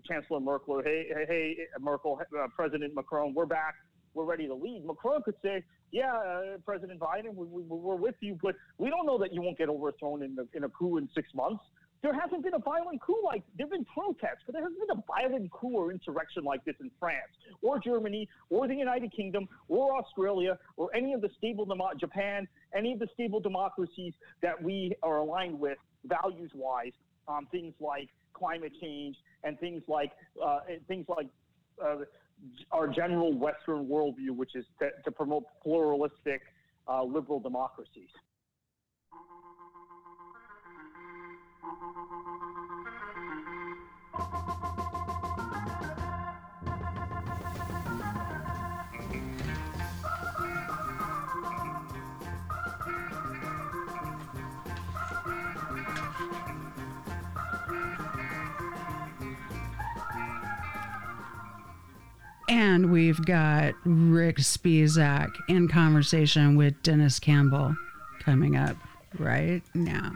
Chancellor 0.08 0.40
Merkel, 0.40 0.82
hey, 0.82 1.08
hey, 1.28 1.58
Merkel, 1.80 2.22
uh, 2.38 2.48
President 2.56 2.96
Macron, 2.96 3.34
we're 3.34 3.46
back 3.46 3.76
we're 4.14 4.26
ready 4.26 4.48
to 4.48 4.54
lead. 4.54 4.86
Macron 4.86 5.22
could 5.24 5.36
say, 5.42 5.64
yeah, 5.92 6.14
uh, 6.14 6.58
President 6.66 7.00
Biden, 7.00 7.34
we, 7.34 7.46
we, 7.48 7.64
we're 7.64 7.96
with 7.96 8.16
you, 8.22 8.38
but 8.42 8.56
we 8.78 8.90
don't 8.90 9.06
know 9.06 9.18
that 9.18 9.34
you 9.34 9.42
won't 9.42 9.58
get 9.58 9.70
overthrown 9.70 10.24
in, 10.24 10.36
the, 10.36 10.48
in 10.54 10.64
a 10.64 10.70
coup 10.70 10.98
in 10.98 11.10
six 11.14 11.30
months. 11.34 11.64
There 12.02 12.20
hasn't 12.20 12.44
been 12.44 12.56
a 12.56 12.60
violent 12.60 13.00
coup 13.00 13.22
like 13.24 13.44
there 13.58 13.68
have 13.68 13.72
been 13.72 13.86
protests, 13.86 14.42
but 14.48 14.54
there 14.54 14.64
hasn't 14.64 14.80
been 14.80 14.98
a 14.98 15.04
violent 15.06 15.52
coup 15.52 15.74
or 15.74 15.92
insurrection 15.92 16.44
like 16.44 16.66
this 16.66 16.76
in 16.82 16.90
France 17.00 17.32
or 17.62 17.80
Germany 17.80 18.28
or 18.50 18.68
the 18.68 18.74
United 18.74 19.12
Kingdom 19.16 19.48
or 19.68 19.96
Australia 19.96 20.58
or 20.78 20.90
any 20.96 21.14
of 21.14 21.22
the 21.22 21.30
stable 21.38 21.64
demo- 21.64 21.92
Japan, 22.00 22.48
any 22.76 22.94
of 22.94 23.00
the 23.00 23.08
stable 23.14 23.40
democracies 23.40 24.14
that 24.42 24.62
we 24.62 24.96
are 25.04 25.18
aligned 25.18 25.60
with 25.60 25.78
values-wise 26.06 26.94
on 27.28 27.46
things 27.48 27.76
like 27.80 28.10
climate 28.34 28.72
change 28.82 29.16
and 29.44 29.60
things 29.60 29.84
like 29.88 30.12
uh, 30.44 30.62
things 30.88 31.06
like 31.08 31.28
uh, 31.84 31.98
our 32.72 32.88
general 32.88 33.34
Western 33.34 33.88
worldview, 33.88 34.32
which 34.36 34.56
is 34.56 34.66
to, 34.80 34.90
to 35.04 35.12
promote 35.12 35.44
pluralistic 35.64 36.42
uh, 36.88 37.04
liberal 37.04 37.40
democracies. 37.40 38.10
And 62.52 62.92
we've 62.92 63.26
got 63.26 63.76
Rick 63.86 64.36
Spisak 64.36 65.32
in 65.48 65.70
conversation 65.70 66.58
with 66.58 66.84
Denis 66.84 67.18
Campbell 67.18 67.78
coming 68.20 68.58
up 68.58 68.76
right 69.18 69.62
now. 69.74 70.12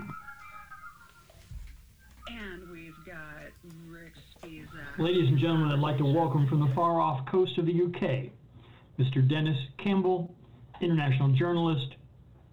And 2.28 2.70
we've 2.70 2.98
got 3.06 3.54
Rick 3.88 4.12
Spisak. 4.44 5.00
Ladies 5.00 5.30
and 5.30 5.40
gentlemen, 5.40 5.72
I'd 5.72 5.80
like 5.80 5.98
to 6.00 6.04
welcome 6.04 6.46
from 6.50 6.60
the 6.60 6.76
far 6.76 7.00
off 7.00 7.26
coast 7.26 7.58
of 7.58 7.68
the 7.68 7.72
UK, 7.72 8.30
Mr. 9.00 9.26
Denis 9.26 9.58
Campbell, 9.82 10.36
international 10.82 11.30
journalist 11.30 11.96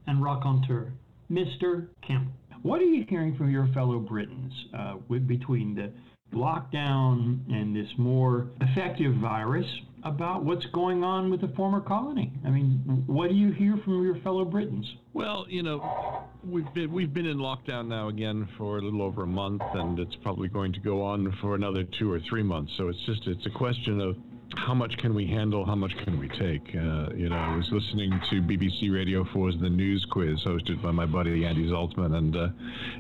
and 0.07 0.23
raconteur. 0.23 0.93
Mr. 1.29 1.89
Campbell, 2.07 2.31
what 2.63 2.81
are 2.81 2.85
you 2.85 3.05
hearing 3.09 3.37
from 3.37 3.51
your 3.51 3.67
fellow 3.75 3.99
Britons 3.99 4.53
uh, 4.79 4.99
with, 5.09 5.27
between 5.27 5.75
the 5.75 5.93
lockdown 6.33 7.41
and 7.53 7.75
this 7.75 7.89
more 7.99 8.49
effective 8.61 9.15
virus 9.17 9.67
about 10.05 10.45
what's 10.45 10.67
going 10.67 11.05
on 11.05 11.31
with 11.31 11.41
the 11.41 11.49
former 11.49 11.81
colony. 11.81 12.33
I 12.45 12.51
mean, 12.51 13.05
what 13.07 13.29
do 13.29 13.35
you 13.37 13.53
hear 13.53 13.77
from 13.85 14.03
your 14.05 14.17
fellow 14.21 14.45
Britons? 14.45 14.87
Well, 15.13 15.47
you 15.49 15.63
know, 15.63 16.25
we've 16.45 16.73
been 16.75 16.93
we've 16.93 17.15
been 17.15 17.27
in 17.27 17.39
lockdown 17.39 17.87
now 17.87 18.09
again 18.09 18.49
for 18.59 18.79
a 18.79 18.83
little 18.83 19.03
over 19.03 19.23
a 19.23 19.27
month, 19.27 19.63
and 19.75 19.99
it's 19.99 20.17
probably 20.23 20.49
going 20.49 20.73
to 20.73 20.81
go 20.81 21.03
on 21.03 21.33
for 21.41 21.55
another 21.55 21.85
two 21.99 22.11
or 22.11 22.21
three 22.29 22.43
months. 22.43 22.73
So 22.79 22.89
it's 22.89 22.99
just 23.07 23.27
it's 23.27 23.47
a 23.47 23.51
question 23.51 24.01
of 24.01 24.17
how 24.57 24.75
much 24.75 24.97
can 24.99 25.15
we 25.15 25.27
handle? 25.27 25.65
How 25.65 25.75
much 25.75 25.93
can 26.05 26.19
we 26.19 26.29
take? 26.29 26.75
Uh, 26.75 27.13
you 27.15 27.29
know, 27.29 27.37
I 27.37 27.57
was 27.57 27.69
listening 27.71 28.11
to 28.31 28.43
BBC 28.43 28.93
Radio 28.93 29.25
4's 29.25 29.61
The 29.61 29.69
News 29.69 30.07
Quiz, 30.11 30.41
hosted 30.45 30.83
by 30.83 30.91
my 30.91 31.07
buddy 31.07 31.45
Andy 31.45 31.69
Zaltzman, 31.69 32.15
and 32.15 32.37
uh, 32.37 32.49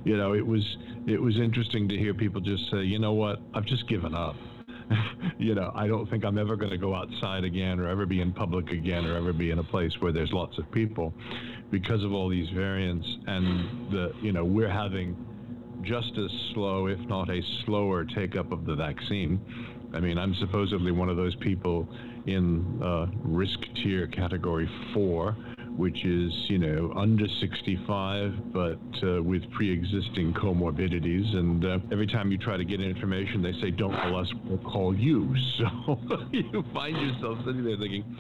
you 0.05 0.16
know, 0.16 0.34
it 0.34 0.46
was 0.46 0.62
it 1.07 1.20
was 1.20 1.36
interesting 1.38 1.88
to 1.88 1.96
hear 1.96 2.14
people 2.14 2.40
just 2.40 2.70
say, 2.70 2.82
you 2.82 2.98
know 2.98 3.12
what, 3.12 3.40
I've 3.55 3.66
just 3.66 3.88
given 3.88 4.14
up. 4.14 4.36
you 5.38 5.55
know, 5.55 5.72
I 5.74 5.86
don't 5.86 6.09
think 6.11 6.24
I'm 6.24 6.38
ever 6.38 6.57
going 6.57 6.70
to 6.70 6.78
go 6.78 6.94
outside 6.94 7.44
again, 7.44 7.80
or 7.80 7.88
ever 7.88 8.07
be 8.07 8.20
in 8.20 8.32
public 8.32 8.70
again, 8.70 9.05
or 9.05 9.16
ever 9.16 9.32
be 9.32 9.50
in 9.50 9.59
a 9.59 9.64
place 9.64 9.92
where 10.00 10.12
there's 10.12 10.32
lots 10.32 10.59
of 10.59 10.70
people, 10.72 11.14
because 11.70 12.03
of 12.03 12.12
all 12.12 12.28
these 12.28 12.48
variants, 12.50 13.07
and 13.26 13.92
the 13.92 14.12
you 14.20 14.32
know 14.32 14.44
we're 14.44 14.70
having 14.70 15.16
just 15.82 16.12
as 16.16 16.30
slow, 16.55 16.86
if 16.86 17.00
not 17.09 17.28
a 17.28 17.40
slower, 17.64 18.05
take 18.05 18.36
up 18.36 18.53
of 18.53 18.64
the 18.64 18.74
vaccine 18.74 19.40
I 19.95 20.01
mean, 20.01 20.18
I'm 20.18 20.34
supposedly 20.36 20.93
one 20.93 21.09
of 21.09 21.16
those 21.16 21.34
people 21.36 21.88
in 22.26 22.80
uh, 22.82 23.07
risk 23.24 23.59
tier 23.82 24.07
category 24.07 24.68
four, 24.95 25.32
which 25.76 26.05
is, 26.05 26.32
you 26.49 26.59
know, 26.59 26.93
under 26.97 27.26
65, 27.40 28.53
but 28.53 28.78
uh, 29.03 29.22
with 29.22 29.51
pre 29.53 29.70
existing 29.70 30.34
comorbidities. 30.34 31.34
And 31.34 31.64
uh, 31.64 31.78
every 31.90 32.07
time 32.07 32.30
you 32.30 32.38
try 32.38 32.57
to 32.57 32.64
get 32.64 32.80
information, 32.80 33.43
they 33.43 33.53
say, 33.61 33.70
don't 33.70 33.95
call 33.95 34.20
us, 34.20 34.32
we'll 34.45 34.59
call 34.59 34.95
you. 34.95 35.34
So 35.59 35.99
you 36.32 36.64
find 36.72 36.97
yourself 36.97 37.38
sitting 37.45 37.64
there 37.64 37.76
thinking, 37.76 38.16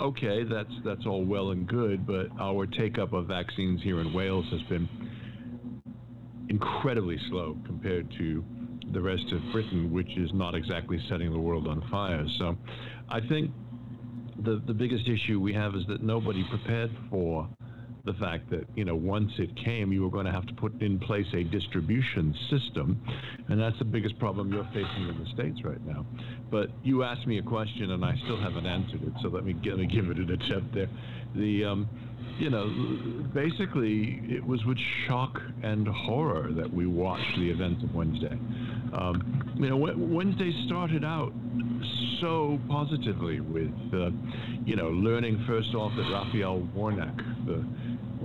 okay, 0.00 0.44
that's, 0.44 0.72
that's 0.84 1.04
all 1.06 1.24
well 1.24 1.50
and 1.50 1.66
good, 1.66 2.06
but 2.06 2.28
our 2.40 2.66
take 2.66 2.98
up 2.98 3.12
of 3.12 3.26
vaccines 3.26 3.82
here 3.82 4.00
in 4.00 4.12
Wales 4.12 4.46
has 4.50 4.62
been 4.62 4.88
incredibly 6.48 7.18
slow 7.28 7.56
compared 7.66 8.10
to 8.18 8.44
the 8.92 9.00
rest 9.00 9.24
of 9.32 9.40
Britain, 9.52 9.92
which 9.92 10.16
is 10.16 10.30
not 10.32 10.54
exactly 10.54 11.00
setting 11.08 11.32
the 11.32 11.38
world 11.38 11.66
on 11.66 11.86
fire. 11.90 12.24
So 12.38 12.56
I 13.08 13.20
think 13.20 13.50
the, 14.44 14.62
the 14.66 14.74
biggest 14.74 15.08
issue 15.08 15.40
we 15.40 15.52
have 15.54 15.74
is 15.74 15.82
that 15.88 16.02
nobody 16.02 16.44
prepared 16.50 16.90
for 17.10 17.48
the 18.04 18.12
fact 18.14 18.48
that 18.50 18.64
you 18.76 18.84
know 18.84 18.94
once 18.94 19.32
it 19.36 19.50
came 19.64 19.92
you 19.92 20.00
were 20.00 20.10
going 20.10 20.26
to 20.26 20.30
have 20.30 20.46
to 20.46 20.54
put 20.54 20.80
in 20.80 20.96
place 20.96 21.26
a 21.34 21.42
distribution 21.42 22.32
system 22.48 23.02
and 23.48 23.60
that's 23.60 23.76
the 23.80 23.84
biggest 23.84 24.16
problem 24.20 24.52
you're 24.52 24.62
facing 24.66 25.08
in 25.08 25.18
the 25.18 25.28
states 25.34 25.58
right 25.64 25.84
now 25.84 26.06
but 26.48 26.70
you 26.84 27.02
asked 27.02 27.26
me 27.26 27.38
a 27.38 27.42
question 27.42 27.90
and 27.90 28.04
i 28.04 28.14
still 28.22 28.40
haven't 28.40 28.64
answered 28.64 29.02
it 29.02 29.12
so 29.22 29.28
let 29.28 29.44
me, 29.44 29.56
let 29.64 29.76
me 29.76 29.86
give 29.86 30.08
it 30.08 30.18
an 30.18 30.30
attempt 30.30 30.72
there 30.72 30.88
the 31.34 31.64
um, 31.64 31.88
you 32.38 32.50
know, 32.50 32.68
basically, 33.32 34.20
it 34.28 34.44
was 34.46 34.62
with 34.66 34.78
shock 35.06 35.40
and 35.62 35.88
horror 35.88 36.50
that 36.52 36.72
we 36.72 36.86
watched 36.86 37.38
the 37.38 37.50
events 37.50 37.82
of 37.82 37.94
Wednesday. 37.94 38.38
Um, 38.92 39.54
you 39.56 39.68
know, 39.68 39.76
Wednesday 39.76 40.52
started 40.66 41.04
out 41.04 41.32
so 42.20 42.58
positively 42.68 43.40
with, 43.40 43.72
uh, 43.92 44.10
you 44.64 44.76
know, 44.76 44.88
learning 44.88 45.44
first 45.46 45.74
off 45.74 45.92
that 45.96 46.10
Raphael 46.10 46.66
Warnock, 46.74 47.16
the 47.46 47.64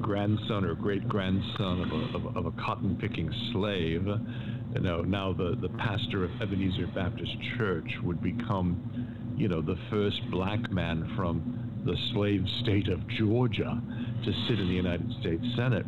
grandson 0.02 0.66
or 0.66 0.76
great 0.76 1.08
grandson 1.08 1.82
of 1.82 1.92
a, 1.92 2.28
of, 2.28 2.38
of 2.38 2.46
a 2.46 2.52
cotton 2.64 2.98
picking 3.00 3.32
slave, 3.52 4.08
you 4.74 4.82
know, 4.82 5.02
now 5.02 5.34
the, 5.34 5.56
the 5.62 5.70
pastor 5.78 6.24
of 6.24 6.32
Ebenezer 6.42 6.88
Baptist 6.96 7.32
Church 7.58 7.90
would 8.04 8.22
become, 8.22 9.36
you 9.38 9.48
know, 9.48 9.62
the 9.62 9.78
first 9.90 10.20
black 10.32 10.72
man 10.72 11.12
from 11.16 11.84
the 11.86 11.96
slave 12.14 12.46
state 12.62 12.88
of 12.88 13.00
Georgia 13.10 13.82
to 14.24 14.32
sit 14.48 14.60
in 14.60 14.68
the 14.68 14.74
United 14.74 15.12
States 15.20 15.44
Senate. 15.56 15.86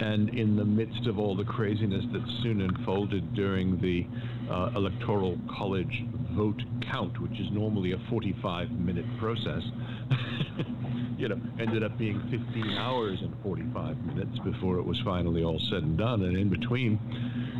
And 0.00 0.28
in 0.30 0.56
the 0.56 0.64
midst 0.64 1.06
of 1.06 1.18
all 1.18 1.36
the 1.36 1.44
craziness 1.44 2.04
that 2.12 2.22
soon 2.42 2.60
unfolded 2.60 3.34
during 3.34 3.80
the 3.80 4.06
uh, 4.52 4.70
Electoral 4.76 5.38
College 5.58 6.04
vote 6.36 6.60
count, 6.90 7.20
which 7.20 7.32
is 7.32 7.46
normally 7.50 7.92
a 7.92 7.98
45 8.08 8.70
minute 8.70 9.04
process, 9.18 9.62
you 11.18 11.28
know, 11.28 11.40
ended 11.60 11.82
up 11.82 11.98
being 11.98 12.20
15 12.30 12.76
hours 12.78 13.18
and 13.20 13.34
45 13.42 13.96
minutes 14.06 14.38
before 14.44 14.78
it 14.78 14.86
was 14.86 14.96
finally 15.04 15.42
all 15.42 15.60
said 15.70 15.82
and 15.82 15.98
done. 15.98 16.22
And 16.22 16.36
in 16.36 16.48
between, 16.48 16.98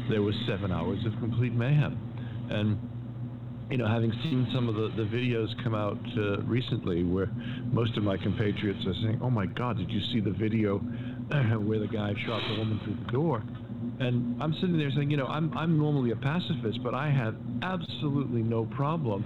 there 0.09 0.22
was 0.22 0.34
seven 0.47 0.70
hours 0.70 1.05
of 1.07 1.12
complete 1.18 1.53
mayhem. 1.53 1.99
And 2.51 2.78
you 3.70 3.76
know, 3.76 3.86
having 3.86 4.12
seen 4.22 4.49
some 4.55 4.68
of 4.68 4.76
the, 4.76 4.89
the 4.97 5.09
videos 5.09 5.49
come 5.62 5.74
out 5.74 5.99
uh, 6.16 6.41
recently 6.43 7.05
where 7.05 7.26
most 7.70 7.97
of 7.99 8.03
my 8.03 8.16
compatriots 8.16 8.80
are 8.86 8.95
saying, 9.03 9.20
oh 9.22 9.28
my 9.28 9.45
God, 9.45 9.76
did 9.76 9.91
you 9.91 10.01
see 10.12 10.20
the 10.20 10.30
video 10.30 10.80
where 11.64 11.79
the 11.79 11.87
guy 11.87 12.14
shot 12.26 12.41
the 12.49 12.59
woman 12.59 12.81
through 12.85 12.97
the 13.05 13.12
door? 13.12 13.43
And 14.01 14.43
I'm 14.43 14.55
sitting 14.55 14.79
there 14.79 14.91
saying, 14.91 15.11
you 15.11 15.16
know, 15.16 15.26
I'm, 15.26 15.57
I'm 15.57 15.79
normally 15.79 16.11
a 16.12 16.16
pacifist, 16.16 16.83
but 16.83 16.95
I 16.95 17.11
have 17.11 17.35
absolutely 17.62 18.43
no 18.43 18.64
problem 18.64 19.24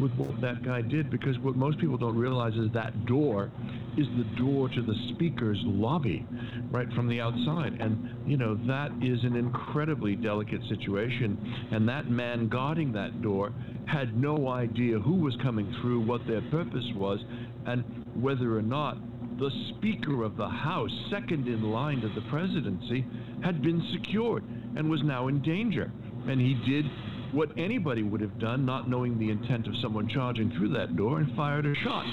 with 0.00 0.12
what 0.14 0.40
that 0.40 0.64
guy 0.64 0.80
did 0.80 1.10
because 1.10 1.38
what 1.40 1.56
most 1.56 1.78
people 1.78 1.98
don't 1.98 2.16
realize 2.16 2.54
is 2.54 2.72
that 2.72 3.06
door 3.06 3.50
is 3.98 4.06
the 4.16 4.24
door 4.42 4.68
to 4.70 4.82
the 4.82 4.94
speaker's 5.12 5.58
lobby 5.64 6.26
right 6.70 6.90
from 6.94 7.08
the 7.08 7.20
outside. 7.20 7.78
And, 7.80 8.08
you 8.26 8.36
know, 8.36 8.58
that 8.66 8.90
is 9.02 9.22
an 9.22 9.36
incredibly 9.36 10.16
delicate 10.16 10.62
situation. 10.68 11.68
And 11.70 11.86
that 11.88 12.08
man 12.08 12.48
guarding 12.48 12.92
that 12.92 13.22
door 13.22 13.52
had 13.86 14.16
no 14.16 14.48
idea 14.48 14.98
who 14.98 15.16
was 15.16 15.36
coming 15.42 15.72
through, 15.80 16.06
what 16.06 16.22
their 16.26 16.40
purpose 16.50 16.86
was, 16.94 17.20
and 17.66 17.84
whether 18.14 18.56
or 18.56 18.62
not 18.62 18.96
the 19.42 19.50
Speaker 19.76 20.22
of 20.22 20.36
the 20.36 20.48
House, 20.48 20.92
second 21.10 21.48
in 21.48 21.72
line 21.72 22.00
to 22.00 22.08
the 22.10 22.20
presidency, 22.30 23.04
had 23.42 23.60
been 23.60 23.82
secured 23.92 24.44
and 24.76 24.88
was 24.88 25.02
now 25.02 25.26
in 25.26 25.42
danger. 25.42 25.90
And 26.28 26.40
he 26.40 26.54
did 26.64 26.84
what 27.32 27.50
anybody 27.58 28.04
would 28.04 28.20
have 28.20 28.38
done, 28.38 28.64
not 28.64 28.88
knowing 28.88 29.18
the 29.18 29.30
intent 29.30 29.66
of 29.66 29.74
someone 29.82 30.08
charging 30.08 30.52
through 30.52 30.68
that 30.74 30.96
door, 30.96 31.18
and 31.18 31.34
fired 31.34 31.66
a 31.66 31.74
shot. 31.82 32.06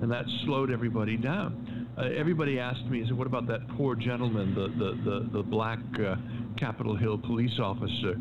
And 0.00 0.08
that 0.12 0.26
slowed 0.44 0.70
everybody 0.70 1.16
down. 1.16 1.88
Uh, 1.98 2.02
everybody 2.16 2.60
asked 2.60 2.84
me, 2.84 3.02
said, 3.04 3.18
what 3.18 3.26
about 3.26 3.48
that 3.48 3.66
poor 3.76 3.96
gentleman, 3.96 4.54
the, 4.54 4.68
the, 4.78 5.10
the, 5.10 5.38
the 5.38 5.42
black 5.42 5.80
uh, 5.98 6.14
Capitol 6.56 6.94
Hill 6.94 7.18
police 7.18 7.58
officer 7.58 8.14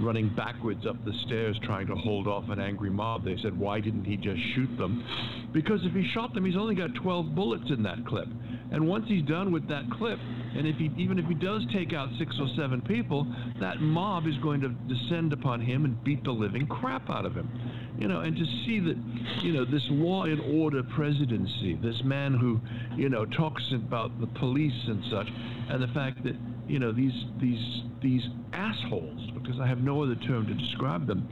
running 0.00 0.32
backwards 0.36 0.86
up 0.86 0.96
the 1.04 1.12
stairs 1.26 1.58
trying 1.64 1.86
to 1.86 1.94
hold 1.94 2.26
off 2.26 2.48
an 2.48 2.60
angry 2.60 2.90
mob. 2.90 3.24
They 3.24 3.36
said, 3.42 3.58
why 3.58 3.80
didn't 3.80 4.04
he 4.04 4.16
just 4.16 4.40
shoot 4.54 4.76
them? 4.76 5.04
Because 5.52 5.80
if 5.84 5.92
he 5.92 6.08
shot 6.12 6.34
them, 6.34 6.44
he's 6.44 6.56
only 6.56 6.74
got 6.74 6.94
12 6.94 7.34
bullets 7.34 7.70
in 7.70 7.82
that 7.82 8.04
clip. 8.06 8.28
And 8.72 8.88
once 8.88 9.04
he's 9.06 9.22
done 9.24 9.52
with 9.52 9.68
that 9.68 9.84
clip, 9.90 10.18
and 10.56 10.66
if 10.66 10.76
he 10.76 10.90
even 10.96 11.18
if 11.18 11.26
he 11.26 11.34
does 11.34 11.62
take 11.72 11.92
out 11.92 12.08
six 12.18 12.34
or 12.40 12.48
seven 12.56 12.80
people, 12.80 13.26
that 13.60 13.80
mob 13.80 14.26
is 14.26 14.36
going 14.38 14.60
to 14.62 14.70
descend 14.92 15.32
upon 15.32 15.60
him 15.60 15.84
and 15.84 16.02
beat 16.02 16.24
the 16.24 16.32
living 16.32 16.66
crap 16.66 17.08
out 17.10 17.26
of 17.26 17.34
him. 17.34 17.50
You 17.98 18.08
know, 18.08 18.20
and 18.20 18.34
to 18.34 18.44
see 18.64 18.80
that, 18.80 18.96
you 19.42 19.52
know, 19.52 19.64
this 19.66 19.82
law 19.90 20.24
and 20.24 20.40
order 20.40 20.82
presidency, 20.82 21.78
this 21.82 22.02
man 22.02 22.34
who, 22.34 22.60
you 22.96 23.10
know, 23.10 23.26
talks 23.26 23.62
about 23.74 24.18
the 24.20 24.26
police 24.26 24.88
and 24.88 25.04
such, 25.10 25.28
and 25.68 25.82
the 25.82 25.88
fact 25.88 26.24
that, 26.24 26.34
you 26.66 26.78
know, 26.78 26.92
these 26.92 27.12
these 27.40 27.82
these 28.02 28.22
assholes, 28.54 29.30
because 29.34 29.60
I 29.60 29.66
have 29.66 29.82
no 29.82 30.02
other 30.02 30.16
term 30.16 30.46
to 30.46 30.54
describe 30.54 31.06
them, 31.06 31.28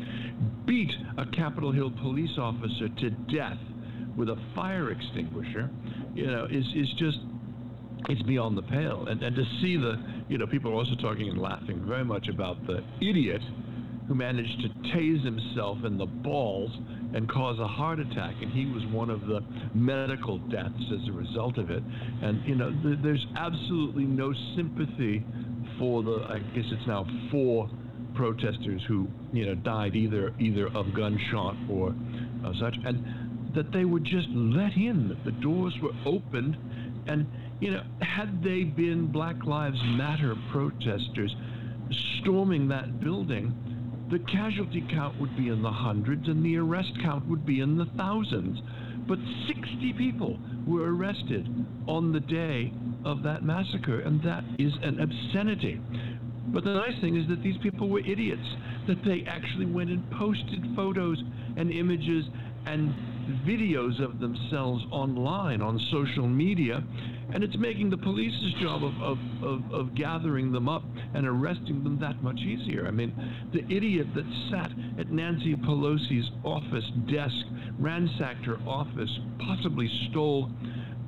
beat 0.66 0.92
a 1.16 1.24
Capitol 1.26 1.72
Hill 1.72 1.90
police 2.02 2.38
officer 2.38 2.88
to 2.88 3.10
death 3.10 3.58
with 4.16 4.28
a 4.28 4.36
fire 4.54 4.90
extinguisher, 4.90 5.70
you 6.14 6.26
know, 6.26 6.44
is, 6.44 6.66
is 6.74 6.88
just, 6.98 7.18
it's 8.08 8.22
beyond 8.22 8.56
the 8.56 8.62
pale. 8.62 9.06
And, 9.08 9.22
and 9.22 9.36
to 9.36 9.44
see 9.60 9.76
the, 9.76 9.96
you 10.28 10.38
know, 10.38 10.46
people 10.46 10.70
are 10.70 10.74
also 10.74 10.94
talking 10.96 11.28
and 11.28 11.38
laughing 11.38 11.84
very 11.86 12.04
much 12.04 12.28
about 12.28 12.64
the 12.66 12.82
idiot 13.00 13.42
who 14.08 14.14
managed 14.14 14.60
to 14.60 14.68
tase 14.90 15.24
himself 15.24 15.78
in 15.84 15.96
the 15.96 16.06
balls 16.06 16.70
and 17.14 17.28
cause 17.28 17.58
a 17.60 17.66
heart 17.66 18.00
attack, 18.00 18.34
and 18.40 18.50
he 18.50 18.66
was 18.66 18.84
one 18.86 19.10
of 19.10 19.20
the 19.26 19.40
medical 19.74 20.38
deaths 20.38 20.82
as 20.92 21.08
a 21.08 21.12
result 21.12 21.58
of 21.58 21.70
it. 21.70 21.82
And 22.22 22.44
you 22.44 22.56
know, 22.56 22.70
th- 22.82 22.98
there's 23.02 23.24
absolutely 23.36 24.04
no 24.04 24.32
sympathy 24.56 25.24
for 25.78 26.02
the, 26.02 26.26
I 26.28 26.38
guess 26.54 26.64
it's 26.72 26.86
now 26.86 27.06
four 27.30 27.70
protesters 28.14 28.82
who, 28.88 29.06
you 29.32 29.46
know, 29.46 29.54
died 29.54 29.94
either 29.94 30.34
either 30.40 30.66
of 30.74 30.92
gunshot 30.94 31.56
or 31.70 31.94
uh, 32.44 32.52
such, 32.60 32.76
and 32.84 33.54
that 33.54 33.72
they 33.72 33.84
were 33.84 34.00
just 34.00 34.28
let 34.30 34.72
in, 34.74 35.08
that 35.08 35.24
the 35.24 35.40
doors 35.40 35.74
were 35.82 35.92
opened, 36.04 36.56
and 37.06 37.26
you 37.60 37.70
know, 37.70 37.82
had 38.00 38.42
they 38.42 38.64
been 38.64 39.06
Black 39.06 39.44
Lives 39.44 39.80
Matter 39.84 40.34
protesters 40.50 41.34
storming 42.20 42.68
that 42.68 43.00
building, 43.00 43.54
the 44.10 44.18
casualty 44.20 44.84
count 44.90 45.18
would 45.20 45.36
be 45.36 45.48
in 45.48 45.62
the 45.62 45.70
hundreds 45.70 46.26
and 46.28 46.44
the 46.44 46.56
arrest 46.56 46.92
count 47.02 47.26
would 47.26 47.44
be 47.44 47.60
in 47.60 47.76
the 47.76 47.86
thousands. 47.96 48.60
But 49.06 49.18
60 49.46 49.92
people 49.94 50.38
were 50.66 50.94
arrested 50.94 51.48
on 51.86 52.12
the 52.12 52.20
day 52.20 52.72
of 53.04 53.22
that 53.22 53.42
massacre, 53.42 54.00
and 54.00 54.22
that 54.22 54.44
is 54.58 54.72
an 54.82 55.00
obscenity. 55.00 55.80
But 56.48 56.64
the 56.64 56.74
nice 56.74 56.98
thing 57.00 57.16
is 57.16 57.28
that 57.28 57.42
these 57.42 57.56
people 57.58 57.88
were 57.88 58.00
idiots, 58.00 58.46
that 58.88 59.04
they 59.04 59.24
actually 59.26 59.66
went 59.66 59.90
and 59.90 60.08
posted 60.12 60.66
photos 60.74 61.22
and 61.56 61.70
images 61.70 62.24
and 62.66 62.94
videos 63.46 64.02
of 64.02 64.18
themselves 64.18 64.84
online 64.90 65.62
on 65.62 65.78
social 65.90 66.26
media, 66.26 66.82
and 67.32 67.44
it's 67.44 67.56
making 67.56 67.90
the 67.90 67.96
police's 67.96 68.52
job 68.60 68.82
of, 68.84 68.94
of, 69.02 69.18
of, 69.42 69.72
of, 69.72 69.94
gathering 69.94 70.52
them 70.52 70.68
up 70.68 70.82
and 71.14 71.26
arresting 71.26 71.82
them 71.84 71.98
that 72.00 72.22
much 72.22 72.38
easier. 72.38 72.86
I 72.86 72.90
mean, 72.90 73.12
the 73.52 73.64
idiot 73.74 74.08
that 74.14 74.24
sat 74.50 74.70
at 74.98 75.10
Nancy 75.10 75.54
Pelosi's 75.54 76.30
office 76.44 76.84
desk, 77.10 77.34
ransacked 77.78 78.44
her 78.46 78.58
office, 78.66 79.10
possibly 79.38 79.88
stole 80.10 80.50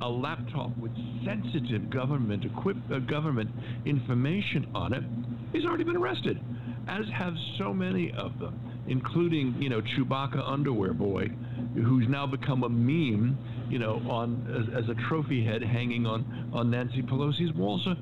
a 0.02 0.08
laptop 0.08 0.76
with 0.78 0.90
sensitive 1.24 1.88
government 1.90 2.44
equip, 2.44 2.76
uh, 2.92 2.98
government 2.98 3.48
information 3.84 4.66
on 4.74 4.92
it, 4.92 5.04
he's 5.52 5.64
already 5.64 5.84
been 5.84 5.96
arrested, 5.96 6.40
as 6.88 7.04
have 7.16 7.34
so 7.58 7.72
many 7.72 8.12
of 8.12 8.38
them, 8.38 8.58
including, 8.88 9.54
you 9.60 9.68
know, 9.68 9.80
Chewbacca 9.80 10.42
Underwear 10.44 10.92
Boy, 10.92 11.28
who's 11.74 12.06
now 12.08 12.26
become 12.26 12.64
a 12.64 12.68
meme, 12.68 13.38
you 13.72 13.78
know, 13.78 13.94
on 14.08 14.68
as, 14.76 14.84
as 14.84 14.90
a 14.90 15.08
trophy 15.08 15.42
head 15.42 15.62
hanging 15.62 16.04
on 16.04 16.50
on 16.52 16.70
Nancy 16.70 17.00
Pelosi's 17.00 17.54
wall. 17.56 17.80
So, 17.82 17.94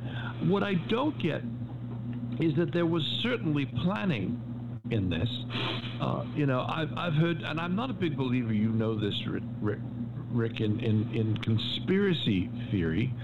what 0.48 0.64
I 0.64 0.74
don't 0.90 1.16
get 1.22 1.42
is 2.40 2.56
that 2.56 2.72
there 2.72 2.86
was 2.86 3.04
certainly 3.22 3.66
planning 3.84 4.42
in 4.90 5.08
this. 5.08 5.28
Uh, 6.02 6.24
you 6.34 6.46
know, 6.46 6.66
I've 6.68 6.92
I've 6.96 7.12
heard, 7.12 7.42
and 7.42 7.60
I'm 7.60 7.76
not 7.76 7.88
a 7.88 7.92
big 7.92 8.16
believer. 8.16 8.52
You 8.52 8.70
know 8.70 8.98
this, 8.98 9.14
Rick, 9.60 9.78
Rick 10.32 10.60
in, 10.60 10.80
in 10.80 11.14
in 11.14 11.36
conspiracy 11.36 12.50
theory. 12.72 13.14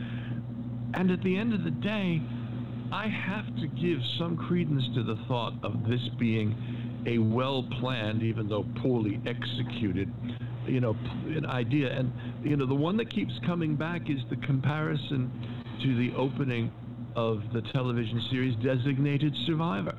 And 0.94 1.10
at 1.10 1.20
the 1.24 1.36
end 1.36 1.52
of 1.52 1.64
the 1.64 1.72
day, 1.72 2.22
I 2.92 3.08
have 3.08 3.46
to 3.56 3.66
give 3.66 3.98
some 4.18 4.36
credence 4.36 4.84
to 4.94 5.02
the 5.02 5.16
thought 5.26 5.54
of 5.64 5.72
this 5.88 6.00
being 6.16 6.54
a 7.06 7.18
well 7.18 7.68
planned, 7.80 8.22
even 8.22 8.48
though 8.48 8.64
poorly 8.82 9.20
executed, 9.26 10.12
you 10.68 10.80
know, 10.80 10.96
an 11.26 11.46
idea. 11.46 11.96
And 11.96 12.12
you 12.42 12.56
know, 12.56 12.66
the 12.66 12.74
one 12.74 12.96
that 12.98 13.10
keeps 13.10 13.32
coming 13.44 13.76
back 13.76 14.02
is 14.08 14.18
the 14.30 14.36
comparison 14.36 15.30
to 15.82 15.96
the 15.96 16.14
opening 16.16 16.70
of 17.14 17.40
the 17.52 17.62
television 17.72 18.22
series 18.30 18.54
Designated 18.56 19.34
Survivor. 19.46 19.96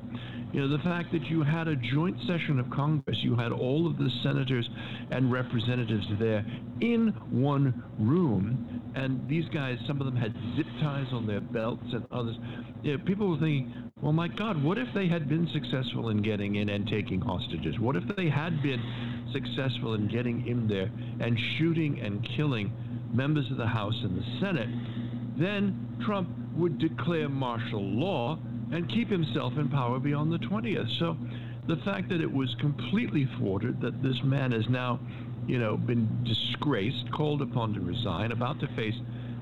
You 0.52 0.62
know, 0.62 0.76
the 0.76 0.82
fact 0.82 1.12
that 1.12 1.24
you 1.26 1.42
had 1.42 1.68
a 1.68 1.76
joint 1.76 2.16
session 2.26 2.58
of 2.58 2.70
Congress, 2.70 3.18
you 3.20 3.36
had 3.36 3.52
all 3.52 3.86
of 3.86 3.98
the 3.98 4.08
senators 4.22 4.66
and 5.10 5.30
representatives 5.30 6.06
there 6.18 6.44
in 6.80 7.08
one 7.30 7.84
room, 7.98 8.82
and 8.94 9.28
these 9.28 9.44
guys, 9.52 9.78
some 9.86 10.00
of 10.00 10.06
them 10.06 10.16
had 10.16 10.32
zip 10.56 10.66
ties 10.80 11.06
on 11.12 11.26
their 11.26 11.42
belts 11.42 11.84
and 11.92 12.06
others. 12.10 12.36
You 12.82 12.96
know, 12.96 13.04
people 13.04 13.28
were 13.28 13.36
thinking, 13.36 13.90
well, 14.00 14.12
my 14.12 14.28
God, 14.28 14.62
what 14.62 14.78
if 14.78 14.88
they 14.94 15.06
had 15.06 15.28
been 15.28 15.48
successful 15.52 16.08
in 16.08 16.22
getting 16.22 16.54
in 16.54 16.70
and 16.70 16.86
taking 16.86 17.20
hostages? 17.20 17.78
What 17.78 17.96
if 17.96 18.04
they 18.16 18.30
had 18.30 18.62
been 18.62 19.28
successful 19.32 19.94
in 19.94 20.08
getting 20.08 20.46
in 20.46 20.66
there 20.66 20.90
and 21.20 21.38
shooting 21.58 22.00
and 22.00 22.26
killing 22.36 22.72
members 23.12 23.50
of 23.50 23.58
the 23.58 23.66
House 23.66 23.96
and 24.02 24.16
the 24.16 24.40
Senate? 24.40 24.68
Then 25.38 25.98
Trump 26.06 26.30
would 26.56 26.78
declare 26.78 27.28
martial 27.28 27.82
law 27.82 28.38
and 28.72 28.88
keep 28.88 29.08
himself 29.08 29.54
in 29.56 29.68
power 29.68 29.98
beyond 29.98 30.32
the 30.32 30.38
20th. 30.38 30.98
So 30.98 31.16
the 31.66 31.76
fact 31.84 32.08
that 32.10 32.20
it 32.20 32.32
was 32.32 32.54
completely 32.60 33.28
thwarted, 33.38 33.80
that 33.80 34.02
this 34.02 34.22
man 34.22 34.52
has 34.52 34.68
now, 34.68 35.00
you 35.46 35.58
know, 35.58 35.76
been 35.76 36.24
disgraced, 36.24 37.10
called 37.12 37.42
upon 37.42 37.74
to 37.74 37.80
resign, 37.80 38.32
about 38.32 38.60
to 38.60 38.68
face 38.68 38.94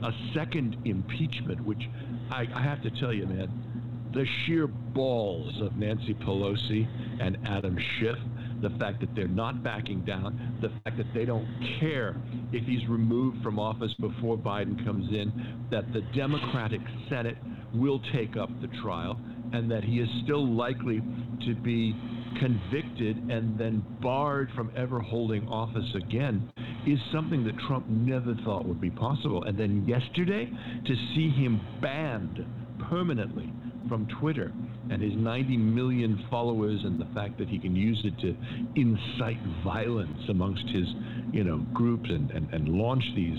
a 0.03 0.13
second 0.35 0.77
impeachment, 0.85 1.65
which 1.65 1.89
I, 2.31 2.49
I 2.55 2.63
have 2.63 2.83
to 2.83 2.91
tell 2.91 3.13
you, 3.13 3.27
man, 3.27 4.11
the 4.13 4.27
sheer 4.27 4.67
balls 4.67 5.61
of 5.61 5.77
Nancy 5.77 6.15
Pelosi 6.15 6.87
and 7.21 7.39
Adam 7.47 7.79
Schiff, 7.79 8.19
the 8.63 8.71
fact 8.79 9.01
that 9.01 9.15
they're 9.15 9.29
not 9.29 9.63
backing 9.63 10.05
down, 10.05 10.59
the 10.61 10.69
fact 10.85 10.97
that 10.97 11.07
they 11.15 11.25
don't 11.25 11.47
care 11.81 12.17
if 12.53 12.65
he's 12.65 12.87
removed 12.89 13.43
from 13.43 13.59
office 13.59 13.93
before 14.01 14.37
Biden 14.37 14.83
comes 14.85 15.09
in, 15.11 15.67
that 15.71 15.93
the 15.93 16.01
Democratic 16.15 16.81
Senate 17.09 17.37
will 17.75 18.01
take 18.13 18.37
up 18.37 18.49
the 18.61 18.69
trial, 18.83 19.19
and 19.53 19.71
that 19.71 19.85
he 19.85 19.99
is 20.01 20.09
still 20.25 20.47
likely 20.47 21.01
to 21.45 21.55
be 21.55 21.95
convicted 22.41 23.17
and 23.31 23.59
then 23.59 23.85
barred 24.03 24.51
from 24.55 24.71
ever 24.77 25.01
holding 25.01 25.47
office 25.49 25.95
again 25.95 26.51
is 26.87 26.99
something 27.13 27.45
that 27.45 27.59
Trump 27.67 27.89
never 27.89 28.35
thought 28.45 28.67
would 28.67 28.81
be 28.81 28.91
possible. 28.91 29.43
And 29.45 29.59
then 29.59 29.87
yesterday, 29.87 30.47
to 30.87 30.95
see 31.15 31.31
him 31.31 31.61
banned 31.81 32.45
permanently 32.89 33.53
from 33.89 34.07
Twitter 34.21 34.53
and 34.91 35.03
his 35.03 35.15
90 35.15 35.57
million 35.57 36.25
followers 36.31 36.81
and 36.85 37.01
the 37.01 37.09
fact 37.15 37.39
that 37.39 37.49
he 37.49 37.59
can 37.59 37.75
use 37.75 38.01
it 38.05 38.19
to 38.21 38.37
incite 38.81 39.41
violence 39.65 40.21
amongst 40.29 40.67
his, 40.69 40.87
you 41.33 41.45
know, 41.45 41.59
groups 41.73 42.09
and, 42.09 42.31
and, 42.31 42.53
and 42.53 42.69
launch 42.69 43.05
these, 43.15 43.39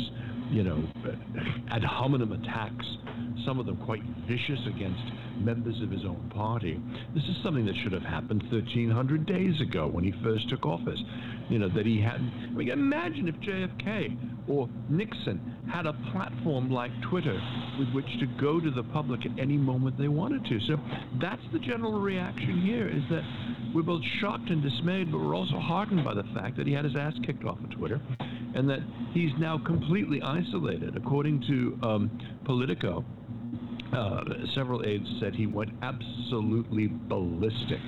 you 0.50 0.64
know, 0.64 0.84
ad 1.72 1.84
hominem 1.84 2.32
attacks, 2.32 2.86
some 3.45 3.60
of 3.60 3.66
them 3.66 3.78
quite 3.78 4.04
vicious 4.28 4.60
against 4.68 5.02
members 5.39 5.82
of 5.82 5.91
his 5.91 6.04
own 6.04 6.30
party. 6.34 6.82
This 7.14 7.24
is 7.24 7.36
something 7.43 7.66
that 7.66 7.76
should 7.84 7.93
have 7.93 8.04
happened 8.04 8.43
1,300 8.52 9.26
days 9.26 9.60
ago 9.62 9.88
when 9.88 10.04
he 10.04 10.14
first 10.24 10.50
took 10.50 10.66
office. 10.66 11.00
You 11.50 11.60
know, 11.60 11.70
that 11.70 11.86
he 11.86 12.02
had. 12.02 12.16
I 12.16 12.50
mean, 12.52 12.70
imagine 12.70 13.30
if 13.30 13.36
JFK 13.36 14.37
or 14.48 14.70
Nixon 14.89 15.56
had 15.72 15.86
a 15.86 15.93
platform 16.12 16.72
like 16.72 16.91
Twitter 17.10 17.39
with 17.78 17.89
which 17.89 18.08
to 18.20 18.26
go 18.39 18.60
to 18.60 18.72
the 18.72 18.84
public 18.84 19.26
at 19.26 19.38
any 19.39 19.58
moment 19.58 19.98
they 19.98 20.08
wanted 20.08 20.45
to. 20.45 20.60
So 20.62 20.78
that's 21.22 21.41
the 21.52 21.60
general 21.60 22.00
reaction 22.00 22.62
here 22.62 22.88
is 22.88 23.04
that 23.10 23.24
we're 23.74 23.84
both 23.84 24.04
shocked 24.20 24.50
and 24.50 24.64
dismayed, 24.64 25.12
but 25.12 25.20
we're 25.20 25.36
also 25.36 25.60
heartened 25.60 26.04
by 26.04 26.14
the 26.14 26.24
fact 26.34 26.58
that 26.58 26.68
he 26.68 26.74
had 26.74 26.86
his 26.86 26.95
ass 26.95 27.14
kicked 27.26 27.43
off 27.43 27.60
of 27.64 27.70
Twitter 27.72 28.00
and 28.56 28.70
that 28.70 28.80
he's 29.14 29.32
now 29.38 29.58
completely 29.58 30.22
isolated. 30.22 30.95
According 30.95 31.43
to 31.48 31.88
um, 31.88 32.20
Politico, 32.45 33.04
uh, 33.93 34.24
several 34.56 34.86
aides 34.86 35.08
said 35.20 35.36
he 35.36 35.48
went 35.48 35.72
absolutely 35.82 36.88
ballistic. 36.88 37.80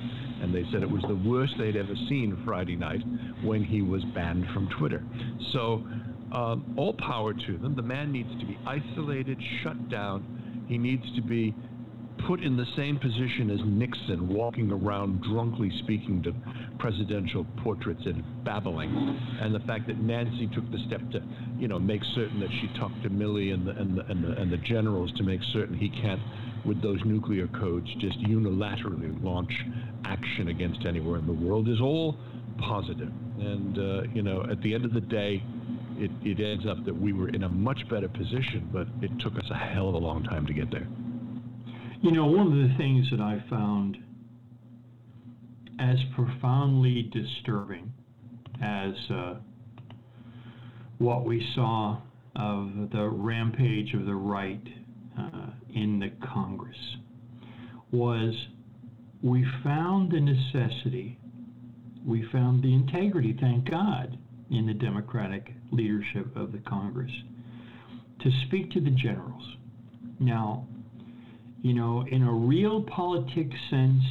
And 0.41 0.55
they 0.55 0.63
said 0.71 0.83
it 0.83 0.89
was 0.89 1.03
the 1.07 1.15
worst 1.29 1.53
they'd 1.57 1.75
ever 1.75 1.95
seen 2.07 2.41
Friday 2.45 2.75
night 2.75 3.01
when 3.43 3.63
he 3.63 3.81
was 3.81 4.03
banned 4.15 4.47
from 4.53 4.69
Twitter. 4.77 5.03
So, 5.51 5.83
um, 6.33 6.73
all 6.77 6.93
power 6.93 7.33
to 7.33 7.57
them. 7.57 7.75
The 7.75 7.81
man 7.81 8.11
needs 8.11 8.29
to 8.39 8.45
be 8.45 8.57
isolated, 8.65 9.37
shut 9.63 9.89
down. 9.89 10.65
He 10.67 10.77
needs 10.77 11.03
to 11.15 11.21
be 11.21 11.55
put 12.27 12.41
in 12.41 12.57
the 12.57 12.65
same 12.75 12.99
position 12.99 13.49
as 13.49 13.59
Nixon, 13.65 14.27
walking 14.27 14.71
around 14.71 15.21
drunkly 15.23 15.71
speaking 15.83 16.21
to 16.23 16.33
presidential 16.77 17.45
portraits 17.63 18.01
and 18.05 18.23
babbling, 18.43 18.91
and 19.41 19.53
the 19.53 19.59
fact 19.61 19.87
that 19.87 19.99
Nancy 19.99 20.47
took 20.53 20.69
the 20.71 20.79
step 20.87 21.01
to, 21.11 21.21
you 21.57 21.67
know, 21.67 21.79
make 21.79 22.01
certain 22.15 22.39
that 22.39 22.49
she 22.61 22.67
talked 22.79 23.01
to 23.03 23.09
Milley 23.09 23.53
and 23.53 23.65
the 23.65 23.71
and 23.71 23.97
the 23.97 24.05
and 24.05 24.23
the, 24.23 24.31
and 24.41 24.51
the 24.51 24.57
generals 24.57 25.11
to 25.13 25.23
make 25.23 25.41
certain 25.53 25.77
he 25.77 25.89
can't, 25.89 26.21
with 26.65 26.81
those 26.81 26.99
nuclear 27.05 27.47
codes, 27.47 27.87
just 27.99 28.19
unilaterally 28.19 29.23
launch 29.23 29.51
action 30.05 30.49
against 30.49 30.85
anywhere 30.85 31.19
in 31.19 31.25
the 31.25 31.33
world 31.33 31.67
is 31.69 31.79
all 31.81 32.17
positive. 32.57 33.11
And 33.39 33.77
uh, 33.77 34.01
you 34.13 34.21
know, 34.21 34.45
at 34.49 34.61
the 34.61 34.73
end 34.73 34.85
of 34.85 34.93
the 34.93 35.01
day. 35.01 35.43
It, 35.99 36.11
it 36.23 36.39
ends 36.43 36.65
up 36.65 36.85
that 36.85 36.95
we 36.95 37.13
were 37.13 37.29
in 37.29 37.43
a 37.43 37.49
much 37.49 37.87
better 37.89 38.07
position, 38.07 38.69
but 38.71 38.87
it 39.01 39.11
took 39.19 39.35
us 39.35 39.45
a 39.51 39.55
hell 39.55 39.89
of 39.89 39.95
a 39.95 39.97
long 39.97 40.23
time 40.23 40.45
to 40.47 40.53
get 40.53 40.71
there. 40.71 40.87
You 42.01 42.11
know, 42.11 42.25
one 42.25 42.47
of 42.47 42.53
the 42.53 42.73
things 42.77 43.07
that 43.11 43.19
I 43.19 43.43
found 43.49 43.97
as 45.79 45.97
profoundly 46.15 47.11
disturbing 47.13 47.91
as 48.61 48.93
uh, 49.09 49.35
what 50.97 51.25
we 51.25 51.45
saw 51.55 51.99
of 52.35 52.71
the 52.91 53.07
rampage 53.09 53.93
of 53.93 54.05
the 54.05 54.15
right 54.15 54.65
uh, 55.17 55.47
in 55.73 55.99
the 55.99 56.11
Congress 56.25 56.77
was 57.91 58.33
we 59.21 59.45
found 59.63 60.11
the 60.11 60.19
necessity, 60.19 61.17
we 62.05 62.25
found 62.31 62.63
the 62.63 62.73
integrity, 62.73 63.35
thank 63.39 63.69
God, 63.69 64.17
in 64.51 64.65
the 64.65 64.73
Democratic 64.73 65.53
leadership 65.71 66.35
of 66.35 66.51
the 66.51 66.59
Congress 66.59 67.11
to 68.21 68.31
speak 68.47 68.71
to 68.71 68.81
the 68.81 68.89
generals. 68.89 69.43
Now, 70.19 70.67
you 71.61 71.73
know, 71.73 72.05
in 72.09 72.23
a 72.23 72.31
real 72.31 72.83
politics 72.83 73.55
sense, 73.69 74.03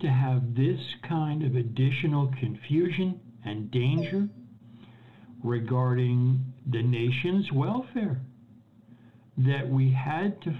to 0.00 0.08
have 0.08 0.54
this 0.54 0.80
kind 1.08 1.42
of 1.42 1.54
additional 1.54 2.30
confusion 2.38 3.18
and 3.44 3.70
danger 3.70 4.28
regarding 5.42 6.44
the 6.70 6.82
nation's 6.82 7.50
welfare. 7.52 8.20
That 9.38 9.68
we 9.68 9.90
had 9.92 10.40
to 10.42 10.54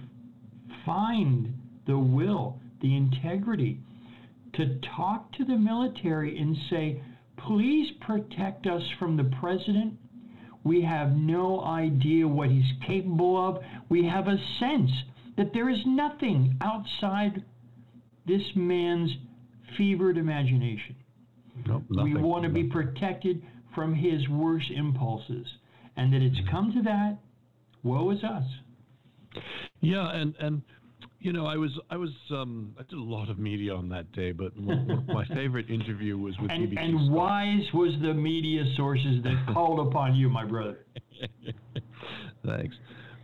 find 0.84 1.54
the 1.86 1.98
will, 1.98 2.60
the 2.80 2.96
integrity 2.96 3.80
to 4.54 4.78
talk 4.96 5.32
to 5.32 5.44
the 5.44 5.56
military 5.56 6.38
and 6.38 6.56
say, 6.70 7.02
please 7.46 7.90
protect 8.00 8.66
us 8.66 8.82
from 8.98 9.16
the 9.16 9.30
president. 9.40 9.94
We 10.64 10.82
have 10.82 11.12
no 11.12 11.62
idea 11.62 12.26
what 12.26 12.48
he's 12.48 12.72
capable 12.86 13.36
of. 13.36 13.62
We 13.88 14.06
have 14.06 14.28
a 14.28 14.38
sense 14.58 14.90
that 15.36 15.52
there 15.52 15.68
is 15.68 15.78
nothing 15.86 16.56
outside 16.62 17.44
this 18.26 18.42
man's 18.54 19.10
fevered 19.76 20.16
imagination. 20.16 20.96
Nope, 21.66 21.82
we 21.90 22.14
want 22.14 22.44
to 22.44 22.50
be 22.50 22.64
protected 22.64 23.42
from 23.74 23.94
his 23.94 24.28
worst 24.28 24.70
impulses. 24.74 25.46
And 25.96 26.12
that 26.12 26.22
it's 26.22 26.40
come 26.50 26.72
to 26.72 26.82
that, 26.82 27.18
woe 27.82 28.10
is 28.10 28.24
us. 28.24 28.44
Yeah, 29.80 30.10
and 30.12 30.34
and 30.40 30.62
you 31.24 31.32
know, 31.32 31.46
I 31.46 31.56
was 31.56 31.70
I 31.88 31.96
was 31.96 32.10
um, 32.30 32.74
I 32.78 32.82
did 32.82 32.98
a 32.98 33.02
lot 33.02 33.30
of 33.30 33.38
media 33.38 33.74
on 33.74 33.88
that 33.88 34.12
day, 34.12 34.30
but 34.32 34.54
one, 34.58 34.86
one 34.86 34.98
of 34.98 35.06
my 35.06 35.24
favorite 35.34 35.70
interview 35.70 36.18
was 36.18 36.34
with 36.38 36.50
And, 36.50 36.68
BBC. 36.68 36.78
and 36.78 37.10
wise 37.10 37.64
was 37.72 37.92
the 38.02 38.12
media 38.12 38.62
sources 38.76 39.22
that 39.24 39.46
called 39.54 39.88
upon 39.88 40.14
you, 40.14 40.28
my 40.28 40.44
brother. 40.44 40.84
Thanks. 42.46 42.76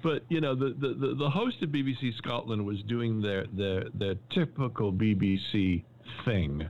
But 0.02 0.22
you 0.30 0.40
know, 0.40 0.54
the, 0.54 0.74
the, 0.80 0.94
the, 0.94 1.14
the 1.14 1.28
host 1.28 1.56
of 1.60 1.68
BBC 1.68 2.16
Scotland 2.16 2.64
was 2.64 2.78
doing 2.88 3.20
their, 3.20 3.44
their 3.52 3.84
their 3.92 4.14
typical 4.32 4.90
BBC 4.94 5.84
thing, 6.24 6.66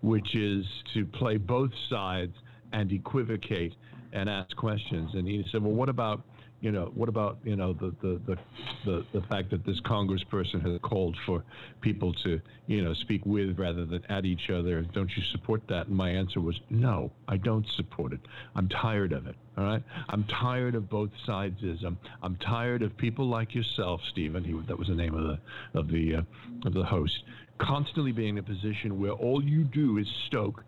which 0.00 0.34
is 0.34 0.64
to 0.94 1.06
play 1.06 1.36
both 1.36 1.70
sides 1.88 2.34
and 2.72 2.90
equivocate 2.90 3.74
and 4.12 4.28
ask 4.28 4.54
questions. 4.56 5.10
And 5.14 5.28
he 5.28 5.44
said, 5.52 5.62
"Well, 5.62 5.74
what 5.74 5.88
about 5.88 6.24
you 6.62 6.70
know, 6.70 6.92
what 6.94 7.08
about 7.08 7.38
you 7.42 7.56
know 7.56 7.72
the 7.72 7.92
the, 8.00 8.20
the, 8.24 8.38
the, 8.84 9.06
the 9.12 9.20
fact 9.26 9.50
that 9.50 9.66
this 9.66 9.80
congressperson 9.80 10.62
has 10.62 10.78
called 10.80 11.16
for 11.26 11.42
people 11.80 12.14
to 12.22 12.40
you 12.68 12.84
know 12.84 12.94
speak 12.94 13.26
with 13.26 13.58
rather 13.58 13.84
than 13.84 14.02
at 14.08 14.24
each 14.24 14.48
other? 14.48 14.80
Don't 14.82 15.10
you 15.16 15.22
support 15.32 15.60
that?" 15.68 15.88
And 15.88 15.96
my 15.96 16.08
answer 16.08 16.40
was, 16.40 16.60
"No, 16.70 17.10
I 17.26 17.36
don't 17.36 17.66
support 17.76 18.12
it. 18.12 18.20
I'm 18.54 18.68
tired 18.68 19.12
of 19.12 19.26
it. 19.26 19.34
All 19.58 19.64
right, 19.64 19.82
I'm 20.08 20.22
tired 20.24 20.76
of 20.76 20.88
both 20.88 21.10
sidesism. 21.26 21.96
I'm 22.22 22.36
tired 22.36 22.82
of 22.82 22.96
people 22.96 23.28
like 23.28 23.56
yourself, 23.56 24.00
Stephen. 24.08 24.44
He 24.44 24.52
that 24.68 24.78
was 24.78 24.86
the 24.86 24.94
name 24.94 25.14
of 25.14 25.24
the 25.24 25.78
of 25.78 25.88
the 25.88 26.16
uh, 26.16 26.22
of 26.64 26.74
the 26.74 26.84
host." 26.84 27.24
Constantly 27.58 28.12
being 28.12 28.30
in 28.30 28.38
a 28.38 28.42
position 28.42 29.00
where 29.00 29.12
all 29.12 29.42
you 29.42 29.64
do 29.64 29.98
is 29.98 30.08
stoke 30.26 30.64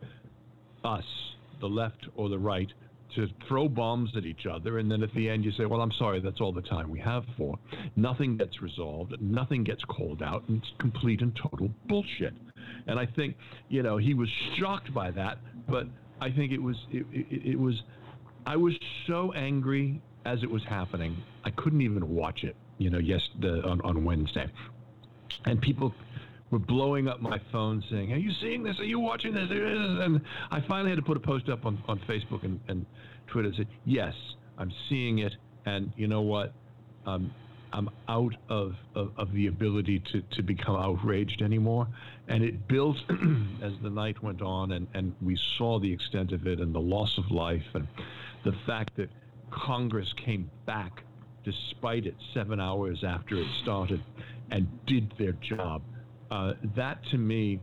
us, 0.84 1.06
the 1.60 1.68
left 1.68 2.08
or 2.14 2.28
the 2.28 2.38
right, 2.38 2.72
to 3.14 3.28
throw 3.48 3.68
bombs 3.68 4.10
at 4.16 4.24
each 4.24 4.46
other, 4.46 4.78
and 4.78 4.90
then 4.90 5.02
at 5.02 5.12
the 5.14 5.28
end 5.28 5.44
you 5.44 5.52
say, 5.52 5.64
"Well, 5.64 5.80
I'm 5.80 5.92
sorry, 5.92 6.20
that's 6.20 6.40
all 6.40 6.52
the 6.52 6.62
time 6.62 6.90
we 6.90 7.00
have 7.00 7.24
for." 7.36 7.58
Nothing 7.96 8.36
gets 8.36 8.60
resolved, 8.62 9.20
nothing 9.20 9.64
gets 9.64 9.84
called 9.84 10.22
out, 10.22 10.44
and 10.48 10.62
it's 10.62 10.72
complete 10.78 11.20
and 11.20 11.34
total 11.36 11.70
bullshit. 11.86 12.34
And 12.86 12.98
I 12.98 13.06
think, 13.06 13.36
you 13.68 13.82
know, 13.82 13.96
he 13.96 14.14
was 14.14 14.28
shocked 14.56 14.92
by 14.92 15.10
that, 15.12 15.38
but 15.68 15.86
I 16.20 16.30
think 16.30 16.52
it 16.52 16.62
was 16.62 16.76
it, 16.90 17.06
it, 17.12 17.50
it 17.52 17.58
was 17.58 17.82
I 18.46 18.56
was 18.56 18.74
so 19.06 19.32
angry 19.32 20.00
as 20.24 20.42
it 20.42 20.50
was 20.50 20.64
happening, 20.64 21.16
I 21.44 21.50
couldn't 21.50 21.82
even 21.82 22.14
watch 22.14 22.44
it. 22.44 22.56
You 22.78 22.90
know, 22.90 22.98
yes, 22.98 23.22
on 23.42 23.80
on 23.82 24.04
Wednesday, 24.04 24.50
and 25.44 25.60
people 25.60 25.94
were 26.54 26.60
blowing 26.60 27.08
up 27.08 27.20
my 27.20 27.40
phone 27.50 27.82
saying, 27.90 28.12
"Are 28.12 28.16
you 28.16 28.30
seeing 28.40 28.62
this? 28.62 28.78
Are 28.78 28.84
you 28.84 29.00
watching 29.00 29.34
this?" 29.34 29.50
And 29.50 30.20
I 30.52 30.60
finally 30.60 30.90
had 30.90 30.96
to 30.96 31.02
put 31.02 31.16
a 31.16 31.20
post 31.20 31.48
up 31.48 31.66
on, 31.66 31.82
on 31.88 31.98
Facebook 32.08 32.44
and, 32.44 32.60
and 32.68 32.86
Twitter 33.26 33.48
and 33.48 33.56
said, 33.56 33.66
"Yes, 33.84 34.14
I'm 34.56 34.72
seeing 34.88 35.18
it, 35.18 35.34
and 35.66 35.92
you 35.96 36.06
know 36.06 36.22
what? 36.22 36.52
Um, 37.06 37.34
I'm 37.72 37.90
out 38.08 38.36
of, 38.48 38.76
of, 38.94 39.10
of 39.16 39.32
the 39.32 39.48
ability 39.48 39.98
to, 40.12 40.22
to 40.36 40.42
become 40.44 40.76
outraged 40.76 41.42
anymore." 41.42 41.88
And 42.28 42.44
it 42.44 42.68
built 42.68 42.98
as 43.60 43.72
the 43.82 43.90
night 43.90 44.22
went 44.22 44.40
on, 44.40 44.70
and, 44.70 44.86
and 44.94 45.12
we 45.20 45.36
saw 45.58 45.80
the 45.80 45.92
extent 45.92 46.30
of 46.30 46.46
it, 46.46 46.60
and 46.60 46.72
the 46.72 46.80
loss 46.80 47.18
of 47.18 47.32
life, 47.32 47.66
and 47.74 47.88
the 48.44 48.54
fact 48.64 48.94
that 48.96 49.10
Congress 49.50 50.12
came 50.12 50.48
back 50.66 51.02
despite 51.42 52.06
it 52.06 52.14
seven 52.32 52.60
hours 52.60 53.02
after 53.02 53.36
it 53.36 53.48
started 53.60 54.00
and 54.52 54.68
did 54.86 55.12
their 55.18 55.32
job 55.32 55.82
uh, 56.30 56.54
that 56.76 56.98
to 57.10 57.18
me 57.18 57.60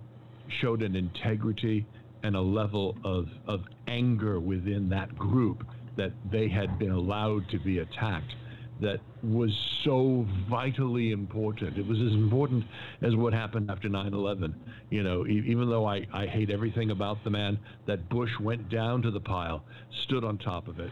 showed 0.62 0.82
an 0.82 0.96
integrity 0.96 1.86
and 2.24 2.36
a 2.36 2.42
level 2.42 2.96
of, 3.04 3.28
of 3.48 3.62
anger 3.88 4.40
within 4.40 4.90
that 4.90 5.16
group 5.18 5.66
that 5.98 6.12
they 6.32 6.48
had 6.48 6.78
been 6.80 6.92
allowed 6.92 7.48
to 7.50 7.60
be 7.60 7.80
attacked 7.80 8.34
that 8.82 9.00
was 9.24 9.52
so 9.84 10.26
vitally 10.50 11.12
important. 11.12 11.78
It 11.78 11.86
was 11.86 12.00
as 12.00 12.14
important 12.14 12.66
as 13.02 13.16
what 13.16 13.32
happened 13.32 13.70
after 13.70 13.88
9 13.88 14.14
11. 14.14 14.56
You 14.90 15.04
know, 15.04 15.26
e- 15.28 15.44
even 15.46 15.70
though 15.70 15.86
I, 15.86 16.08
I 16.12 16.26
hate 16.26 16.50
everything 16.50 16.90
about 16.90 17.24
the 17.24 17.30
man, 17.30 17.60
that 17.86 18.10
Bush 18.10 18.32
went 18.40 18.70
down 18.70 19.04
to 19.04 19.12
the 19.12 19.20
pile, 19.20 19.64
stood 20.04 20.24
on 20.24 20.40
top 20.40 20.68
of 20.68 20.80
it, 20.80 20.92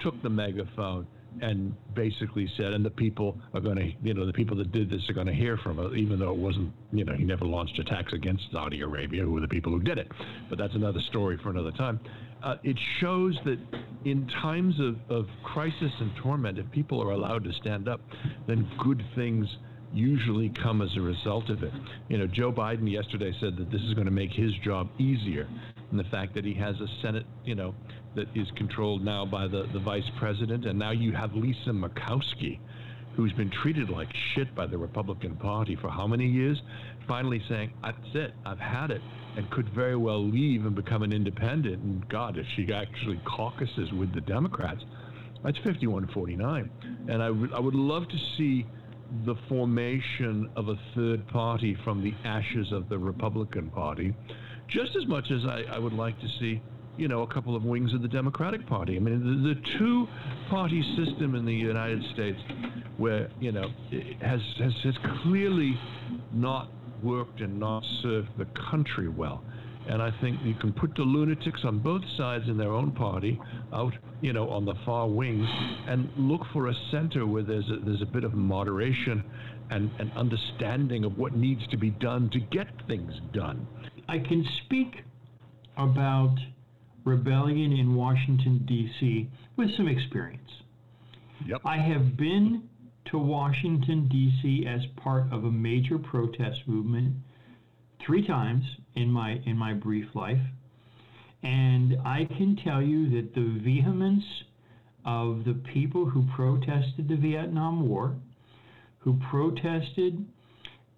took 0.00 0.20
the 0.22 0.28
megaphone, 0.28 1.06
and 1.40 1.74
basically 1.94 2.50
said, 2.56 2.72
and 2.72 2.84
the 2.84 2.90
people 2.90 3.38
are 3.54 3.60
going 3.60 3.76
to, 3.76 3.92
you 4.02 4.14
know, 4.14 4.26
the 4.26 4.32
people 4.32 4.56
that 4.56 4.72
did 4.72 4.90
this 4.90 5.00
are 5.08 5.12
going 5.12 5.26
to 5.26 5.34
hear 5.34 5.56
from 5.58 5.78
it, 5.78 5.96
even 5.96 6.18
though 6.18 6.30
it 6.30 6.36
wasn't, 6.36 6.72
you 6.92 7.04
know, 7.04 7.14
he 7.14 7.24
never 7.24 7.44
launched 7.44 7.78
attacks 7.78 8.12
against 8.12 8.42
Saudi 8.52 8.80
Arabia, 8.80 9.22
who 9.22 9.32
were 9.32 9.40
the 9.40 9.48
people 9.48 9.72
who 9.72 9.80
did 9.80 9.98
it. 9.98 10.08
But 10.48 10.58
that's 10.58 10.74
another 10.74 11.00
story 11.08 11.38
for 11.42 11.50
another 11.50 11.72
time. 11.72 12.00
Uh, 12.42 12.56
it 12.62 12.76
shows 13.00 13.38
that 13.44 13.58
in 14.04 14.26
times 14.42 14.74
of, 14.80 14.96
of 15.14 15.26
crisis 15.44 15.92
and 16.00 16.10
torment, 16.22 16.58
if 16.58 16.70
people 16.70 17.02
are 17.02 17.10
allowed 17.10 17.44
to 17.44 17.52
stand 17.60 17.88
up, 17.88 18.00
then 18.46 18.68
good 18.82 19.02
things 19.14 19.46
usually 19.92 20.52
come 20.62 20.82
as 20.82 20.90
a 20.96 21.00
result 21.00 21.50
of 21.50 21.62
it. 21.62 21.72
You 22.08 22.18
know, 22.18 22.26
Joe 22.26 22.52
Biden 22.52 22.90
yesterday 22.90 23.32
said 23.40 23.56
that 23.56 23.70
this 23.70 23.80
is 23.82 23.94
going 23.94 24.06
to 24.06 24.12
make 24.12 24.30
his 24.30 24.52
job 24.64 24.88
easier. 24.98 25.48
And 25.90 25.98
the 25.98 26.04
fact 26.04 26.34
that 26.34 26.44
he 26.44 26.54
has 26.54 26.76
a 26.76 26.86
Senate, 27.02 27.26
you 27.44 27.54
know, 27.54 27.74
that 28.14 28.28
is 28.34 28.50
controlled 28.56 29.04
now 29.04 29.24
by 29.24 29.46
the, 29.46 29.68
the 29.72 29.78
vice 29.78 30.08
president, 30.18 30.66
and 30.66 30.78
now 30.78 30.90
you 30.90 31.12
have 31.12 31.34
Lisa 31.34 31.70
Murkowski, 31.70 32.58
who's 33.14 33.32
been 33.32 33.50
treated 33.50 33.90
like 33.90 34.08
shit 34.34 34.54
by 34.54 34.66
the 34.66 34.78
Republican 34.78 35.36
Party 35.36 35.76
for 35.76 35.88
how 35.90 36.06
many 36.06 36.26
years, 36.26 36.60
finally 37.06 37.42
saying, 37.48 37.72
that's 37.82 38.14
it, 38.14 38.32
I've 38.44 38.58
had 38.58 38.90
it, 38.90 39.02
and 39.36 39.48
could 39.50 39.68
very 39.70 39.96
well 39.96 40.24
leave 40.24 40.66
and 40.66 40.74
become 40.74 41.02
an 41.02 41.12
independent. 41.12 41.82
And 41.82 42.08
God, 42.08 42.38
if 42.38 42.46
she 42.56 42.72
actually 42.72 43.20
caucuses 43.24 43.92
with 43.92 44.12
the 44.14 44.20
Democrats, 44.20 44.84
that's 45.42 45.58
51-49. 45.58 46.68
And 47.08 47.22
I 47.22 47.30
would 47.30 47.52
I 47.52 47.60
would 47.60 47.74
love 47.74 48.08
to 48.08 48.18
see 48.36 48.66
the 49.24 49.34
formation 49.48 50.48
of 50.56 50.68
a 50.68 50.78
third 50.94 51.26
party 51.28 51.76
from 51.82 52.02
the 52.02 52.14
ashes 52.24 52.72
of 52.72 52.88
the 52.88 52.98
Republican 52.98 53.70
Party, 53.70 54.14
just 54.68 54.94
as 54.96 55.06
much 55.06 55.30
as 55.30 55.44
I, 55.44 55.64
I 55.70 55.78
would 55.78 55.92
like 55.92 56.18
to 56.20 56.28
see, 56.38 56.62
you 57.00 57.08
know, 57.08 57.22
a 57.22 57.26
couple 57.26 57.56
of 57.56 57.64
wings 57.64 57.94
of 57.94 58.02
the 58.02 58.08
Democratic 58.08 58.66
Party. 58.66 58.96
I 58.96 58.98
mean, 59.00 59.42
the, 59.42 59.54
the 59.54 59.78
two-party 59.78 60.82
system 60.96 61.34
in 61.34 61.46
the 61.46 61.54
United 61.54 62.02
States, 62.12 62.38
where 62.98 63.30
you 63.40 63.52
know, 63.52 63.70
has 64.20 64.40
has, 64.58 64.72
has 64.84 64.94
clearly 65.22 65.78
not 66.32 66.70
worked 67.02 67.40
and 67.40 67.58
not 67.58 67.82
served 68.02 68.28
the 68.36 68.46
country 68.70 69.08
well. 69.08 69.42
And 69.88 70.02
I 70.02 70.12
think 70.20 70.40
you 70.44 70.54
can 70.54 70.74
put 70.74 70.94
the 70.94 71.02
lunatics 71.02 71.62
on 71.64 71.78
both 71.78 72.02
sides 72.18 72.44
in 72.48 72.58
their 72.58 72.70
own 72.70 72.92
party 72.92 73.40
out, 73.72 73.94
you 74.20 74.34
know, 74.34 74.50
on 74.50 74.66
the 74.66 74.74
far 74.84 75.08
wings, 75.08 75.48
and 75.88 76.10
look 76.18 76.42
for 76.52 76.68
a 76.68 76.74
center 76.90 77.26
where 77.26 77.42
there's 77.42 77.68
a, 77.70 77.82
there's 77.82 78.02
a 78.02 78.06
bit 78.06 78.24
of 78.24 78.34
moderation 78.34 79.24
and 79.70 79.90
an 79.98 80.12
understanding 80.14 81.04
of 81.04 81.16
what 81.16 81.34
needs 81.34 81.66
to 81.68 81.78
be 81.78 81.90
done 81.90 82.28
to 82.30 82.40
get 82.40 82.66
things 82.86 83.14
done. 83.32 83.66
I 84.06 84.18
can 84.18 84.46
speak 84.66 85.02
about 85.78 86.36
rebellion 87.04 87.72
in 87.72 87.94
Washington, 87.94 88.64
D.C. 88.66 89.28
with 89.56 89.68
some 89.76 89.88
experience. 89.88 90.50
Yep. 91.46 91.60
I 91.64 91.78
have 91.78 92.16
been 92.16 92.68
to 93.10 93.18
Washington, 93.18 94.08
D.C. 94.08 94.66
as 94.66 94.80
part 94.96 95.32
of 95.32 95.44
a 95.44 95.50
major 95.50 95.98
protest 95.98 96.60
movement 96.66 97.14
three 98.04 98.26
times 98.26 98.64
in 98.94 99.10
my 99.10 99.40
in 99.46 99.56
my 99.56 99.72
brief 99.74 100.06
life, 100.14 100.40
and 101.42 101.96
I 102.04 102.26
can 102.36 102.58
tell 102.62 102.82
you 102.82 103.10
that 103.10 103.34
the 103.34 103.60
vehemence 103.62 104.24
of 105.04 105.44
the 105.44 105.54
people 105.72 106.04
who 106.04 106.26
protested 106.34 107.08
the 107.08 107.16
Vietnam 107.16 107.88
War, 107.88 108.14
who 108.98 109.18
protested 109.30 110.26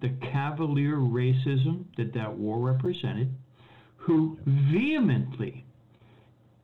the 0.00 0.10
cavalier 0.32 0.96
racism 0.96 1.84
that 1.96 2.12
that 2.14 2.36
war 2.36 2.58
represented, 2.58 3.32
who 3.96 4.36
vehemently, 4.44 5.64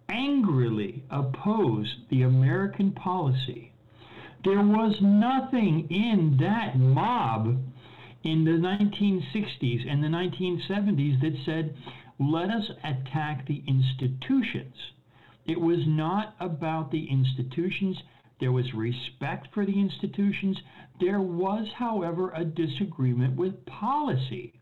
angrily 0.08 1.04
opposed 1.10 2.08
the 2.10 2.22
American 2.22 2.92
policy. 2.92 3.72
There 4.44 4.62
was 4.62 4.96
nothing 5.00 5.88
in 5.90 6.36
that 6.40 6.78
mob 6.78 7.58
in 8.24 8.44
the 8.44 8.52
1960s 8.52 9.90
and 9.90 10.02
the 10.02 10.08
1970s 10.08 11.20
that 11.20 11.36
said, 11.44 11.76
let 12.18 12.50
us 12.50 12.64
attack 12.84 13.46
the 13.46 13.62
institutions. 13.66 14.74
It 15.46 15.60
was 15.60 15.80
not 15.86 16.34
about 16.40 16.90
the 16.90 17.06
institutions. 17.10 17.96
There 18.40 18.52
was 18.52 18.74
respect 18.74 19.48
for 19.54 19.64
the 19.64 19.80
institutions. 19.80 20.58
There 21.00 21.20
was, 21.20 21.66
however, 21.76 22.32
a 22.34 22.44
disagreement 22.44 23.36
with 23.36 23.64
policy. 23.66 24.52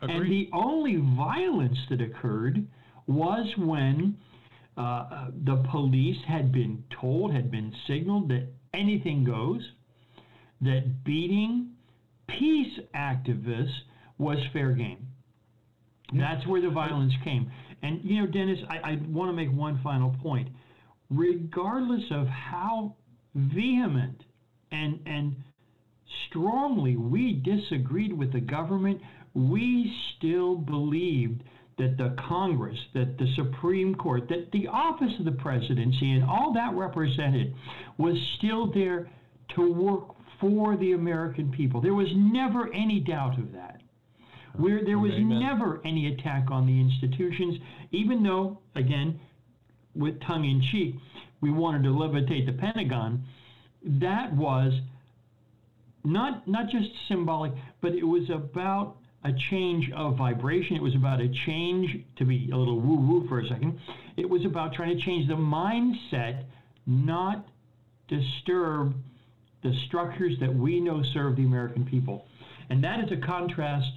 And 0.00 0.30
the 0.30 0.50
only 0.52 0.96
violence 0.96 1.78
that 1.88 2.00
occurred 2.00 2.66
was 3.06 3.46
when 3.56 4.16
uh, 4.82 5.26
the 5.44 5.56
police 5.70 6.16
had 6.26 6.52
been 6.52 6.82
told, 7.00 7.32
had 7.32 7.50
been 7.50 7.72
signaled 7.86 8.28
that 8.30 8.48
anything 8.74 9.24
goes, 9.24 9.60
that 10.60 11.04
beating 11.04 11.70
peace 12.28 12.78
activists 12.94 13.74
was 14.18 14.38
fair 14.52 14.72
game. 14.72 15.06
That's 16.12 16.46
where 16.46 16.60
the 16.60 16.70
violence 16.70 17.12
came. 17.24 17.50
And, 17.82 18.00
you 18.04 18.20
know, 18.20 18.26
Denis, 18.26 18.58
I, 18.68 18.92
I 18.92 18.98
want 19.08 19.28
to 19.28 19.32
make 19.32 19.50
one 19.52 19.80
final 19.82 20.14
point. 20.22 20.48
Regardless 21.10 22.04
of 22.10 22.26
how 22.26 22.96
vehement 23.34 24.22
and, 24.70 25.00
and 25.06 25.36
strongly 26.28 26.96
we 26.96 27.34
disagreed 27.34 28.12
with 28.12 28.32
the 28.32 28.40
government, 28.40 29.00
we 29.34 29.92
still 30.16 30.56
believed 30.56 31.42
that 31.82 31.96
the 31.96 32.14
Congress, 32.28 32.78
that 32.94 33.18
the 33.18 33.26
Supreme 33.34 33.96
Court, 33.96 34.28
that 34.28 34.52
the 34.52 34.68
office 34.68 35.12
of 35.18 35.24
the 35.24 35.32
presidency 35.32 36.12
and 36.12 36.22
all 36.22 36.52
that 36.54 36.72
represented 36.74 37.54
was 37.98 38.16
still 38.38 38.72
there 38.72 39.10
to 39.56 39.72
work 39.72 40.14
for 40.40 40.76
the 40.76 40.92
American 40.92 41.50
people. 41.50 41.80
There 41.80 41.94
was 41.94 42.06
never 42.14 42.72
any 42.72 43.00
doubt 43.00 43.36
of 43.36 43.52
that. 43.52 43.80
Where 44.56 44.84
there 44.84 44.98
was 44.98 45.12
Amen. 45.12 45.40
never 45.40 45.80
any 45.84 46.14
attack 46.14 46.50
on 46.50 46.66
the 46.66 46.78
institutions, 46.78 47.58
even 47.90 48.22
though, 48.22 48.60
again, 48.76 49.18
with 49.96 50.20
tongue 50.20 50.44
in 50.44 50.62
cheek, 50.70 50.94
we 51.40 51.50
wanted 51.50 51.82
to 51.84 51.88
levitate 51.88 52.46
the 52.46 52.52
Pentagon. 52.52 53.24
That 53.84 54.32
was 54.36 54.72
not 56.04 56.46
not 56.46 56.68
just 56.70 56.88
symbolic, 57.08 57.52
but 57.80 57.92
it 57.92 58.04
was 58.04 58.28
about 58.30 58.96
a 59.24 59.32
change 59.50 59.90
of 59.92 60.16
vibration. 60.16 60.76
It 60.76 60.82
was 60.82 60.94
about 60.94 61.20
a 61.20 61.28
change 61.46 62.04
to 62.16 62.24
be 62.24 62.50
a 62.52 62.56
little 62.56 62.80
woo 62.80 62.96
woo 62.96 63.28
for 63.28 63.40
a 63.40 63.46
second. 63.48 63.78
It 64.16 64.28
was 64.28 64.44
about 64.44 64.74
trying 64.74 64.96
to 64.96 65.04
change 65.04 65.28
the 65.28 65.34
mindset, 65.34 66.44
not 66.86 67.46
disturb 68.08 68.94
the 69.62 69.72
structures 69.86 70.34
that 70.40 70.52
we 70.52 70.80
know 70.80 71.02
serve 71.12 71.36
the 71.36 71.44
American 71.44 71.84
people. 71.84 72.26
And 72.68 72.82
that 72.82 73.00
is 73.00 73.12
a 73.12 73.16
contrast 73.24 73.88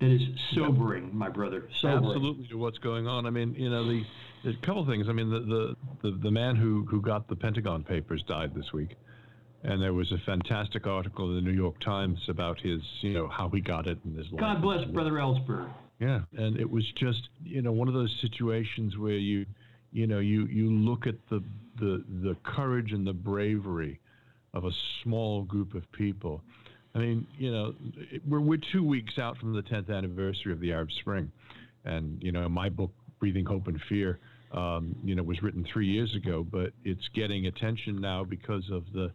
that 0.00 0.10
is 0.10 0.22
sobering, 0.54 1.14
my 1.16 1.28
brother. 1.28 1.68
Sobering. 1.80 2.04
Absolutely 2.04 2.48
to 2.48 2.58
what's 2.58 2.78
going 2.78 3.06
on. 3.06 3.26
I 3.26 3.30
mean, 3.30 3.54
you 3.54 3.70
know, 3.70 3.86
the 3.86 4.02
a 4.44 4.66
couple 4.66 4.84
things. 4.86 5.06
I 5.08 5.12
mean, 5.12 5.30
the, 5.30 5.40
the, 5.40 5.76
the, 6.02 6.18
the 6.24 6.30
man 6.30 6.56
who, 6.56 6.84
who 6.90 7.00
got 7.00 7.28
the 7.28 7.36
Pentagon 7.36 7.84
Papers 7.84 8.22
died 8.26 8.54
this 8.54 8.72
week. 8.72 8.96
And 9.64 9.80
there 9.80 9.92
was 9.92 10.10
a 10.10 10.18
fantastic 10.26 10.86
article 10.86 11.28
in 11.30 11.36
the 11.36 11.40
New 11.40 11.56
York 11.56 11.78
Times 11.80 12.18
about 12.28 12.60
his, 12.60 12.80
you 13.00 13.12
know, 13.12 13.28
how 13.28 13.48
he 13.48 13.60
got 13.60 13.86
it 13.86 13.98
and 14.04 14.16
his 14.16 14.26
life. 14.32 14.40
God 14.40 14.62
bless 14.62 14.84
Brother 14.86 15.12
Ellsberg. 15.12 15.68
Yeah, 16.00 16.22
and 16.36 16.58
it 16.58 16.68
was 16.68 16.84
just 16.98 17.28
you 17.44 17.62
know 17.62 17.70
one 17.70 17.86
of 17.86 17.94
those 17.94 18.12
situations 18.20 18.98
where 18.98 19.16
you 19.16 19.46
you 19.92 20.08
know 20.08 20.18
you 20.18 20.46
you 20.46 20.68
look 20.68 21.06
at 21.06 21.14
the 21.30 21.44
the 21.78 22.02
the 22.22 22.36
courage 22.44 22.90
and 22.90 23.06
the 23.06 23.12
bravery 23.12 24.00
of 24.52 24.64
a 24.64 24.70
small 25.02 25.42
group 25.42 25.74
of 25.74 25.90
people. 25.92 26.42
I 26.94 26.98
mean, 26.98 27.26
you 27.38 27.52
know, 27.52 27.74
we're 28.26 28.40
we're 28.40 28.58
two 28.72 28.84
weeks 28.84 29.18
out 29.18 29.38
from 29.38 29.54
the 29.54 29.62
10th 29.62 29.96
anniversary 29.96 30.52
of 30.52 30.60
the 30.60 30.72
Arab 30.72 30.88
Spring, 31.00 31.30
and 31.84 32.20
you 32.20 32.32
know, 32.32 32.48
my 32.48 32.68
book 32.68 32.90
Breathing 33.20 33.44
Hope 33.44 33.68
and 33.68 33.80
Fear, 33.88 34.18
um, 34.52 34.96
you 35.04 35.14
know, 35.14 35.22
was 35.22 35.40
written 35.42 35.64
three 35.72 35.86
years 35.86 36.14
ago, 36.16 36.44
but 36.50 36.72
it's 36.84 37.08
getting 37.14 37.46
attention 37.46 38.00
now 38.00 38.24
because 38.24 38.64
of 38.72 38.84
the 38.92 39.12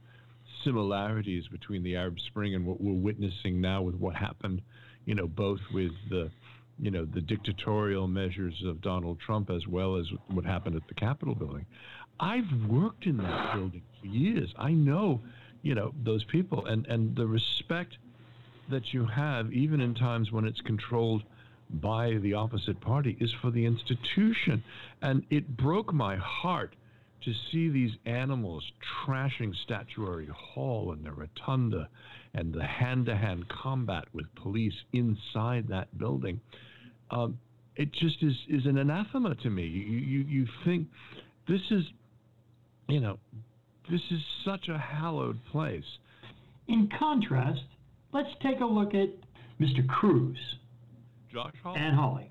similarities 0.68 1.48
between 1.48 1.82
the 1.82 1.96
Arab 1.96 2.20
Spring 2.28 2.54
and 2.54 2.66
what 2.66 2.82
we're 2.82 2.92
witnessing 2.92 3.62
now 3.62 3.82
with 3.82 3.96
what 3.96 4.16
happened, 4.16 4.62
you 5.06 5.16
know, 5.16 5.26
both 5.26 5.62
with 5.74 5.94
the, 6.10 6.30
you 6.78 6.92
know, 6.92 7.06
the 7.06 7.22
dictatorial 7.22 8.06
measures 8.06 8.62
of 8.66 8.82
Donald 8.82 9.18
Trump 9.20 9.50
as 9.50 9.66
well 9.66 9.96
as 9.96 10.06
what 10.28 10.44
happened 10.44 10.76
at 10.76 10.86
the 10.90 10.94
Capitol 10.94 11.36
building. 11.36 11.66
I've 12.20 12.52
worked 12.68 13.06
in 13.06 13.16
that 13.18 13.54
building 13.56 13.84
for 14.02 14.08
years. 14.08 14.54
I 14.58 14.72
know, 14.72 15.22
you 15.62 15.74
know, 15.74 15.94
those 16.04 16.26
people 16.26 16.66
and, 16.66 16.86
and 16.88 17.16
the 17.16 17.28
respect 17.28 17.98
that 18.70 18.94
you 18.94 19.06
have, 19.06 19.54
even 19.54 19.80
in 19.80 19.96
times 19.96 20.34
when 20.34 20.44
it's 20.44 20.60
controlled 20.62 21.24
by 21.70 22.16
the 22.22 22.34
opposite 22.34 22.82
party, 22.82 23.16
is 23.22 23.32
for 23.42 23.52
the 23.52 23.66
institution. 23.66 24.62
And 25.02 25.26
it 25.30 25.56
broke 25.56 25.94
my 25.94 26.18
heart 26.18 26.76
to 27.24 27.34
see 27.52 27.70
these 27.70 27.92
animals 28.06 28.64
trashing 29.06 29.54
Statuary 29.64 30.28
Hall 30.34 30.92
and 30.92 31.04
the 31.04 31.12
rotunda 31.12 31.90
and 32.34 32.54
the 32.54 32.64
hand 32.64 33.08
to 33.08 33.16
hand 33.16 33.46
combat 33.50 34.06
with 34.14 34.26
police 34.36 34.74
inside 34.94 35.68
that 35.70 35.98
building. 35.98 36.40
Um, 37.12 37.40
it 37.76 37.92
just 37.94 38.22
is, 38.22 38.34
is 38.50 38.66
an 38.66 38.78
anathema 38.78 39.36
to 39.36 39.50
me. 39.50 39.64
You, 39.64 39.98
you, 39.98 40.20
you 40.28 40.48
think 40.66 40.88
this 41.48 41.62
is, 41.72 41.84
you 42.88 43.00
know, 43.00 43.18
this 43.90 44.02
is 44.12 44.20
such 44.46 44.68
a 44.68 44.78
hallowed 44.78 45.40
place. 45.52 45.84
In 46.68 46.90
contrast, 47.00 47.62
let's 48.14 48.30
take 48.42 48.60
a 48.60 48.66
look 48.66 48.94
at 48.94 49.10
Mr. 49.60 49.88
Cruz 49.88 50.38
Josh 51.32 51.54
Hall? 51.64 51.76
and 51.78 51.96
Hawley. 51.96 52.30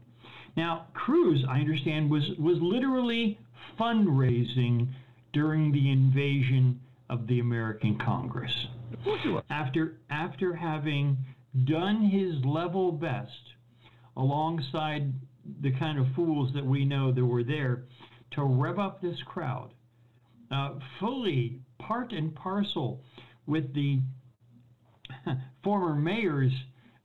Now, 0.56 0.86
Cruz, 0.94 1.44
I 1.48 1.60
understand, 1.60 2.10
was 2.10 2.22
was 2.38 2.56
literally 2.60 3.38
fundraising 3.78 4.88
during 5.32 5.72
the 5.72 5.90
invasion 5.90 6.80
of 7.08 7.26
the 7.26 7.40
American 7.40 7.98
Congress. 7.98 8.52
Of 8.92 9.04
course 9.04 9.20
you 9.24 9.36
are. 9.36 9.44
After 9.50 9.98
after 10.10 10.54
having 10.54 11.16
done 11.64 12.02
his 12.02 12.44
level 12.44 12.92
best 12.92 13.30
alongside 14.16 15.12
the 15.60 15.72
kind 15.72 15.98
of 15.98 16.06
fools 16.14 16.52
that 16.54 16.64
we 16.64 16.84
know 16.84 17.12
that 17.12 17.24
were 17.24 17.44
there 17.44 17.84
to 18.32 18.42
rev 18.42 18.78
up 18.78 19.00
this 19.00 19.18
crowd, 19.24 19.70
uh, 20.50 20.74
fully 21.00 21.60
part 21.78 22.12
and 22.12 22.34
parcel 22.34 23.02
with 23.46 23.72
the 23.74 24.00
former 25.64 25.94
mayor's 25.94 26.52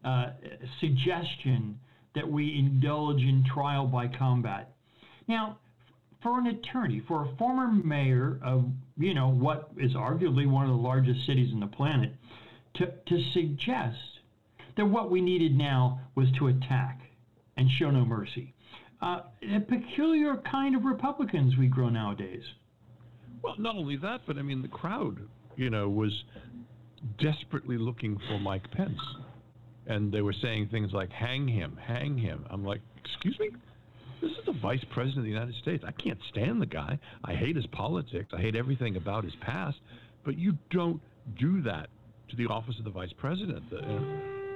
uh, 0.04 0.32
suggestion 0.80 1.80
that 2.16 2.28
we 2.28 2.58
indulge 2.58 3.22
in 3.22 3.44
trial 3.54 3.86
by 3.86 4.08
combat. 4.08 4.74
Now, 5.28 5.60
for 6.22 6.40
an 6.40 6.48
attorney, 6.48 7.02
for 7.08 7.26
a 7.26 7.36
former 7.38 7.68
mayor 7.68 8.40
of, 8.44 8.66
you 8.98 9.14
know, 9.14 9.30
what 9.30 9.72
is 9.78 9.94
arguably 9.94 10.50
one 10.50 10.66
of 10.66 10.72
the 10.72 10.82
largest 10.82 11.26
cities 11.26 11.52
on 11.54 11.60
the 11.60 11.68
planet, 11.68 12.14
to, 12.76 12.86
to 13.08 13.24
suggest 13.34 13.98
that 14.78 14.86
what 14.86 15.12
we 15.12 15.22
needed 15.22 15.58
now 15.58 16.00
was 16.16 16.28
to 16.38 16.48
attack 16.48 17.02
and 17.58 17.70
show 17.78 17.92
no 17.92 18.06
mercy. 18.06 18.54
Uh, 19.02 19.22
a 19.56 19.60
peculiar 19.60 20.38
kind 20.50 20.76
of 20.76 20.86
Republicans 20.86 21.58
we 21.58 21.68
grow 21.68 21.90
nowadays. 21.90 22.44
Well, 23.44 23.56
not 23.58 23.76
only 23.76 23.98
that, 23.98 24.22
but 24.28 24.38
I 24.38 24.44
mean, 24.44 24.62
the 24.62 24.68
crowd, 24.68 25.18
you 25.56 25.70
know, 25.70 25.90
was 25.90 26.24
desperately 27.20 27.78
looking 27.78 28.20
for 28.28 28.40
Mike 28.40 28.70
Pence. 28.72 29.00
And 29.88 30.12
they 30.12 30.22
were 30.22 30.36
saying 30.40 30.70
things 30.70 30.94
like, 30.94 31.12
hang 31.12 31.48
him, 31.48 31.78
hang 31.84 32.18
him. 32.18 32.46
I'm 32.52 32.64
like, 32.64 32.82
excuse 33.04 33.38
me? 33.40 33.50
This 34.22 34.32
is 34.32 34.46
the 34.46 34.54
vice 34.54 34.84
president 34.92 35.20
of 35.20 35.24
the 35.24 35.32
United 35.32 35.56
States. 35.56 35.84
I 35.86 35.92
can't 35.92 36.20
stand 36.30 36.62
the 36.62 36.68
guy. 36.68 37.00
I 37.26 37.34
hate 37.34 37.56
his 37.56 37.66
politics. 37.68 38.30
I 38.34 38.40
hate 38.40 38.56
everything 38.56 38.96
about 38.96 39.24
his 39.24 39.34
past. 39.42 39.78
But 40.24 40.38
you 40.38 40.58
don't 40.70 41.02
do 41.40 41.62
that 41.64 41.90
to 42.30 42.36
the 42.36 42.46
office 42.46 42.78
of 42.78 42.86
the 42.86 42.92
vice 42.92 43.14
president. 43.18 43.70
The- 43.70 43.82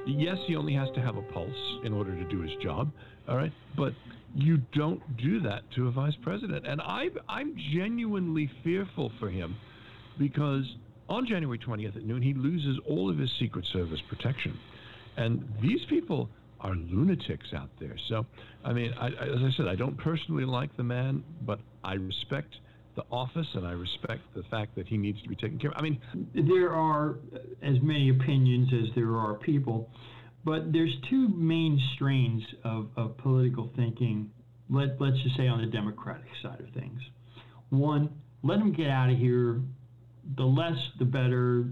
you 0.06 0.14
know, 0.18 0.22
yes, 0.24 0.38
he 0.46 0.56
only 0.56 0.74
has 0.74 0.90
to 0.96 1.02
have 1.02 1.18
a 1.18 1.22
pulse 1.24 1.80
in 1.84 1.94
order 1.94 2.16
to 2.16 2.24
do 2.30 2.42
his 2.42 2.56
job. 2.62 2.92
All 3.28 3.36
right. 3.36 3.52
But 3.76 3.94
you 4.36 4.58
don't 4.74 5.02
do 5.18 5.40
that 5.42 5.64
to 5.72 5.88
a 5.88 5.92
vice 5.92 6.16
president. 6.22 6.68
And 6.68 6.80
I, 6.82 7.10
I'm 7.28 7.56
genuinely 7.74 8.52
fearful 8.64 9.12
for 9.20 9.30
him 9.30 9.56
because 10.20 10.66
on 11.10 11.26
January 11.26 11.58
20th 11.58 11.96
at 11.96 12.06
noon, 12.06 12.22
he 12.22 12.34
loses 12.34 12.80
all 12.88 13.10
of 13.10 13.18
his 13.18 13.32
Secret 13.40 13.66
Service 13.74 14.02
protection. 14.10 14.58
And 15.18 15.48
these 15.62 15.80
people 15.90 16.30
are 16.66 16.76
lunatics 16.76 17.54
out 17.56 17.70
there. 17.80 17.96
So, 18.10 18.26
I 18.64 18.74
mean, 18.74 18.92
I, 19.00 19.08
as 19.08 19.40
I 19.40 19.50
said, 19.56 19.68
I 19.68 19.76
don't 19.76 19.98
personally 19.98 20.46
like 20.46 20.76
the 20.78 20.84
man, 20.84 21.24
but 21.42 21.60
I 21.84 21.94
respect 21.94 22.56
the 22.96 23.04
office 23.12 23.46
and 23.54 23.68
I 23.68 23.74
respect 23.74 24.22
the 24.36 24.42
fact 24.50 24.76
that 24.76 24.88
he 24.88 24.98
needs 24.98 25.22
to 25.22 25.30
be 25.30 25.36
taken 25.36 25.60
care 25.60 25.70
of. 25.70 25.78
I 25.78 25.82
mean, 25.82 26.02
there 26.34 26.72
are 26.72 27.18
as 27.62 27.76
many 27.84 28.10
opinions 28.10 28.70
as 28.74 28.96
there 28.96 29.16
are 29.16 29.36
people, 29.36 29.90
but 30.44 30.72
there's 30.74 30.94
two 31.10 31.28
main 31.30 31.80
strains 31.94 32.42
of, 32.64 32.88
of 32.98 33.16
political 33.18 33.70
thinking. 33.76 34.32
Let, 34.70 35.00
let's 35.00 35.22
just 35.22 35.38
say 35.38 35.48
on 35.48 35.62
the 35.62 35.68
Democratic 35.68 36.26
side 36.42 36.62
of 36.62 36.74
things. 36.74 37.00
One, 37.70 38.10
let 38.44 38.58
them 38.58 38.74
get 38.74 38.90
out 38.90 39.12
of 39.12 39.20
here. 39.20 39.62
The 40.36 40.44
less, 40.44 40.78
the 40.98 41.06
better. 41.06 41.66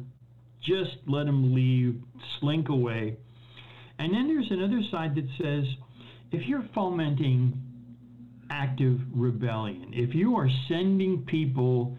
Just 0.62 0.98
let 1.08 1.26
them 1.26 1.56
leave, 1.56 2.00
slink 2.40 2.70
away. 2.70 3.18
And 4.00 4.14
then 4.14 4.28
there's 4.28 4.50
another 4.50 4.82
side 4.92 5.16
that 5.16 5.28
says 5.42 5.66
if 6.32 6.48
you're 6.48 6.68
fomenting 6.74 7.54
active 8.50 9.00
rebellion, 9.14 9.92
if 9.94 10.14
you 10.14 10.36
are 10.36 10.50
sending 10.68 11.24
people 11.28 11.98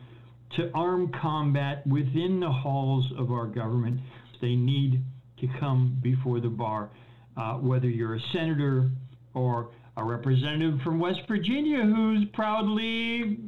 to 0.57 0.71
armed 0.75 1.15
combat 1.21 1.87
within 1.87 2.41
the 2.41 2.51
halls 2.51 3.05
of 3.19 3.31
our 3.31 3.47
government, 3.47 4.01
they 4.41 4.55
need 4.55 5.03
to 5.41 5.49
come 5.59 5.99
before 6.03 6.41
the 6.41 6.49
bar. 6.49 6.91
Uh, 7.37 7.55
whether 7.55 7.89
you're 7.89 8.15
a 8.15 8.21
senator 8.33 8.91
or 9.35 9.71
a 9.97 10.05
representative 10.05 10.79
from 10.83 11.01
West 11.01 11.21
Virginia 11.27 11.83
who's 11.83 12.25
proudly 12.33 13.39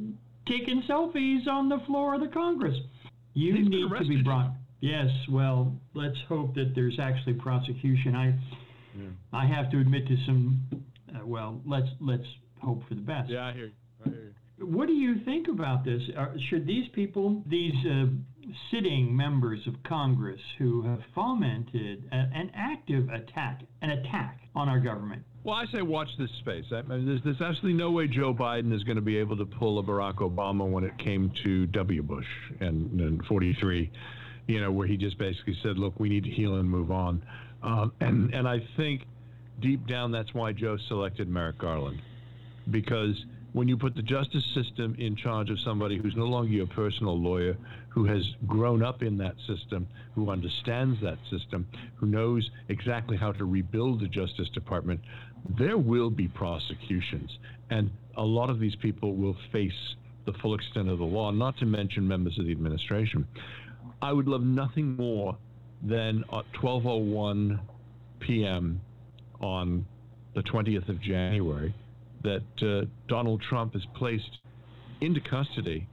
taking 0.47 0.83
selfies 0.89 1.47
on 1.47 1.69
the 1.69 1.79
floor 1.85 2.15
of 2.15 2.21
the 2.21 2.27
Congress, 2.27 2.75
you 3.33 3.53
He's 3.53 3.67
need 3.67 3.87
to 3.87 4.07
be 4.07 4.21
brought. 4.21 4.51
Yes, 4.79 5.09
well, 5.29 5.75
let's 5.93 6.17
hope 6.27 6.53
that 6.55 6.73
there's 6.75 6.99
actually 6.99 7.33
prosecution. 7.33 8.15
I 8.15 8.33
yeah. 8.95 9.09
I 9.33 9.45
have 9.45 9.71
to 9.71 9.79
admit 9.79 10.07
to 10.07 10.17
some. 10.25 10.61
Uh, 11.09 11.25
well, 11.25 11.61
let's 11.65 11.87
let's 11.99 12.25
hope 12.61 12.87
for 12.87 12.95
the 12.95 13.01
best. 13.01 13.29
Yeah, 13.29 13.47
I 13.47 13.53
hear 13.53 13.65
you. 13.65 13.71
I 14.05 14.09
hear 14.09 14.33
you. 14.59 14.67
What 14.67 14.87
do 14.87 14.93
you 14.93 15.23
think 15.23 15.47
about 15.47 15.85
this? 15.85 16.01
Are, 16.15 16.33
should 16.49 16.65
these 16.65 16.87
people, 16.93 17.43
these 17.47 17.73
uh, 17.85 18.05
sitting 18.71 19.15
members 19.15 19.59
of 19.67 19.75
Congress 19.83 20.41
who 20.57 20.81
have 20.83 20.99
fomented 21.13 22.09
a, 22.11 22.15
an 22.15 22.51
active 22.55 23.07
attack, 23.09 23.61
an 23.83 23.91
attack 23.91 24.39
on 24.55 24.67
our 24.67 24.79
government, 24.79 25.21
well, 25.43 25.55
I 25.55 25.65
say 25.71 25.81
watch 25.81 26.09
this 26.19 26.29
space. 26.41 26.65
I 26.73 26.81
mean, 26.81 27.05
there's, 27.05 27.21
there's 27.23 27.39
absolutely 27.39 27.79
no 27.79 27.89
way 27.89 28.07
Joe 28.07 28.33
Biden 28.33 28.75
is 28.75 28.83
going 28.83 28.97
to 28.97 29.01
be 29.01 29.17
able 29.17 29.37
to 29.37 29.45
pull 29.45 29.79
a 29.79 29.83
Barack 29.83 30.15
Obama 30.15 30.69
when 30.69 30.83
it 30.83 30.97
came 30.97 31.31
to 31.45 31.67
W. 31.67 32.03
Bush 32.03 32.25
and, 32.59 32.99
and 32.99 33.23
43, 33.27 33.89
you 34.47 34.61
know, 34.61 34.71
where 34.71 34.87
he 34.87 34.97
just 34.97 35.17
basically 35.17 35.57
said, 35.61 35.77
look, 35.77 35.99
we 35.99 36.09
need 36.09 36.23
to 36.23 36.29
heal 36.31 36.55
and 36.55 36.69
move 36.69 36.91
on. 36.91 37.21
Um, 37.63 37.91
and, 37.99 38.33
and 38.33 38.47
I 38.47 38.59
think 38.77 39.03
deep 39.59 39.87
down 39.87 40.11
that's 40.11 40.33
why 40.33 40.53
Joe 40.53 40.77
selected 40.87 41.27
Merrick 41.27 41.57
Garland. 41.59 42.01
Because 42.71 43.25
when 43.53 43.67
you 43.67 43.77
put 43.77 43.95
the 43.95 44.01
justice 44.01 44.45
system 44.53 44.95
in 44.99 45.15
charge 45.15 45.49
of 45.49 45.59
somebody 45.61 45.97
who's 45.97 46.15
no 46.15 46.25
longer 46.25 46.51
your 46.51 46.67
personal 46.67 47.19
lawyer, 47.19 47.57
who 47.89 48.05
has 48.05 48.23
grown 48.45 48.83
up 48.83 49.01
in 49.01 49.17
that 49.17 49.35
system, 49.47 49.87
who 50.13 50.29
understands 50.29 51.01
that 51.01 51.17
system, 51.31 51.67
who 51.95 52.05
knows 52.05 52.49
exactly 52.69 53.17
how 53.17 53.31
to 53.31 53.45
rebuild 53.45 54.01
the 54.01 54.07
Justice 54.07 54.49
Department, 54.49 54.99
there 55.57 55.77
will 55.77 56.09
be 56.09 56.27
prosecutions. 56.27 57.37
And 57.69 57.89
a 58.15 58.23
lot 58.23 58.49
of 58.49 58.59
these 58.59 58.75
people 58.75 59.15
will 59.15 59.35
face 59.51 59.95
the 60.25 60.33
full 60.33 60.53
extent 60.53 60.89
of 60.89 60.99
the 60.99 61.05
law, 61.05 61.31
not 61.31 61.57
to 61.57 61.65
mention 61.65 62.07
members 62.07 62.37
of 62.37 62.45
the 62.45 62.51
administration. 62.51 63.25
I 64.01 64.13
would 64.13 64.27
love 64.27 64.43
nothing 64.43 64.95
more 64.95 65.37
than 65.83 66.23
at 66.31 66.45
12:01 66.61 67.59
p.m. 68.19 68.81
on 69.41 69.85
the 70.35 70.43
20th 70.43 70.89
of 70.89 71.01
January 71.01 71.73
that 72.23 72.43
uh, 72.61 72.85
Donald 73.07 73.41
Trump 73.41 73.75
is 73.75 73.85
placed 73.95 74.39
into 75.01 75.19
custody 75.21 75.87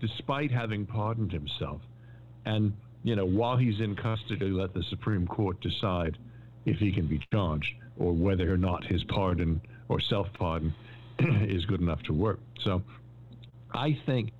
despite 0.00 0.50
having 0.50 0.86
pardoned 0.86 1.30
himself. 1.32 1.80
And, 2.46 2.72
you 3.04 3.14
know, 3.16 3.26
while 3.26 3.56
he's 3.56 3.80
in 3.80 3.94
custody, 3.96 4.46
let 4.46 4.72
the 4.72 4.82
Supreme 4.88 5.26
Court 5.26 5.60
decide 5.60 6.16
if 6.64 6.78
he 6.78 6.92
can 6.92 7.06
be 7.06 7.20
charged 7.32 7.72
or 7.98 8.12
whether 8.12 8.52
or 8.52 8.56
not 8.56 8.84
his 8.84 9.04
pardon 9.04 9.60
or 9.88 10.00
self 10.00 10.26
pardon 10.34 10.74
is 11.18 11.64
good 11.66 11.80
enough 11.80 12.02
to 12.04 12.12
work. 12.12 12.40
So 12.64 12.82
I 13.72 13.98
think 14.06 14.32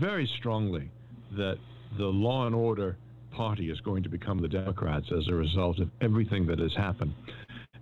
very 0.00 0.30
strongly 0.38 0.90
that 1.36 1.58
the 1.96 2.06
law 2.06 2.46
and 2.46 2.54
order 2.54 2.96
party 3.32 3.70
is 3.70 3.80
going 3.80 4.02
to 4.02 4.08
become 4.08 4.40
the 4.40 4.48
Democrats 4.48 5.06
as 5.16 5.28
a 5.28 5.34
result 5.34 5.78
of 5.78 5.90
everything 6.00 6.46
that 6.46 6.58
has 6.58 6.74
happened. 6.74 7.14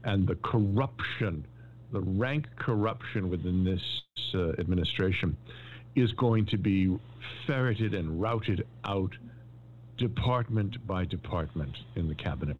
And 0.04 0.26
the 0.26 0.36
corruption, 0.36 1.46
the 1.92 2.00
rank 2.00 2.46
corruption 2.58 3.30
within 3.30 3.64
this 3.64 3.80
uh, 4.34 4.50
administration 4.60 5.36
is 5.94 6.12
going 6.12 6.46
to 6.46 6.58
be 6.58 6.98
ferreted 7.46 7.94
and 7.94 8.20
routed 8.20 8.66
out 8.84 9.12
department 9.96 10.86
by 10.86 11.04
department 11.06 11.74
in 11.96 12.08
the 12.08 12.14
cabinet. 12.14 12.58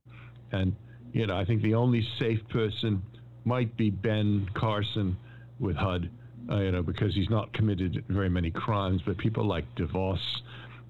And 0.52 0.74
you 1.12 1.26
know, 1.26 1.36
I 1.36 1.44
think 1.44 1.62
the 1.62 1.74
only 1.74 2.06
safe 2.18 2.40
person 2.50 3.02
might 3.44 3.76
be 3.76 3.90
Ben 3.90 4.48
Carson 4.54 5.16
with 5.60 5.76
HUD, 5.76 6.10
uh, 6.50 6.56
you 6.56 6.72
know, 6.72 6.82
because 6.82 7.14
he's 7.14 7.30
not 7.30 7.52
committed 7.52 8.04
very 8.08 8.28
many 8.28 8.50
crimes. 8.50 9.00
But 9.06 9.18
people 9.18 9.46
like 9.46 9.64
DeVos 9.76 10.18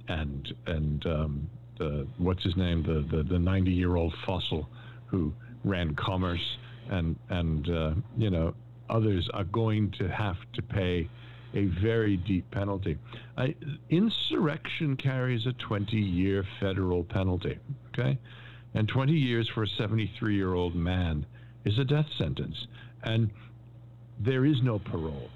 and 0.08 0.52
and 0.66 1.06
um, 1.06 1.50
the, 1.78 2.06
what's 2.18 2.42
his 2.42 2.56
name, 2.56 2.82
the 2.82 3.16
the, 3.16 3.22
the 3.22 3.38
90 3.38 3.70
year 3.70 3.96
old 3.96 4.14
fossil 4.24 4.68
who 5.06 5.32
ran 5.64 5.94
commerce, 5.94 6.58
and 6.90 7.16
and 7.28 7.68
uh, 7.68 7.94
you 8.16 8.30
know, 8.30 8.54
others 8.90 9.28
are 9.34 9.44
going 9.44 9.92
to 9.98 10.08
have 10.08 10.36
to 10.54 10.62
pay 10.62 11.08
a 11.54 11.66
very 11.82 12.16
deep 12.16 12.50
penalty. 12.50 12.98
I, 13.36 13.54
insurrection 13.88 14.96
carries 14.96 15.46
a 15.46 15.52
20 15.52 15.96
year 15.96 16.44
federal 16.60 17.04
penalty. 17.04 17.58
Okay 17.88 18.18
and 18.76 18.86
20 18.86 19.12
years 19.12 19.48
for 19.54 19.62
a 19.62 19.68
73 19.68 20.36
year 20.36 20.52
old 20.52 20.74
man 20.74 21.24
is 21.64 21.78
a 21.78 21.84
death 21.84 22.06
sentence. 22.18 22.66
And 23.02 23.30
there 24.20 24.44
is 24.44 24.62
no 24.62 24.78
parole. 24.78 25.30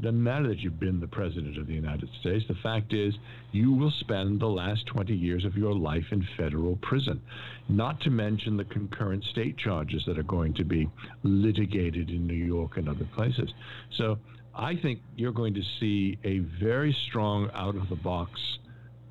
Doesn't 0.00 0.22
matter 0.22 0.48
that 0.48 0.58
you've 0.58 0.80
been 0.80 1.00
the 1.00 1.06
president 1.06 1.56
of 1.56 1.66
the 1.66 1.72
United 1.72 2.08
States. 2.20 2.44
The 2.48 2.56
fact 2.62 2.92
is, 2.92 3.14
you 3.52 3.72
will 3.72 3.92
spend 4.00 4.40
the 4.40 4.46
last 4.46 4.86
20 4.86 5.14
years 5.14 5.44
of 5.44 5.56
your 5.56 5.74
life 5.74 6.04
in 6.10 6.26
federal 6.36 6.76
prison. 6.76 7.20
Not 7.68 8.00
to 8.02 8.10
mention 8.10 8.56
the 8.56 8.64
concurrent 8.64 9.24
state 9.24 9.56
charges 9.56 10.02
that 10.06 10.18
are 10.18 10.24
going 10.24 10.54
to 10.54 10.64
be 10.64 10.88
litigated 11.22 12.10
in 12.10 12.26
New 12.26 12.34
York 12.34 12.76
and 12.76 12.88
other 12.88 13.08
places. 13.14 13.50
So 13.96 14.18
I 14.54 14.76
think 14.76 15.00
you're 15.16 15.32
going 15.32 15.54
to 15.54 15.62
see 15.80 16.18
a 16.24 16.40
very 16.60 16.96
strong 17.06 17.50
out 17.54 17.76
of 17.76 17.88
the 17.88 17.96
box 17.96 18.40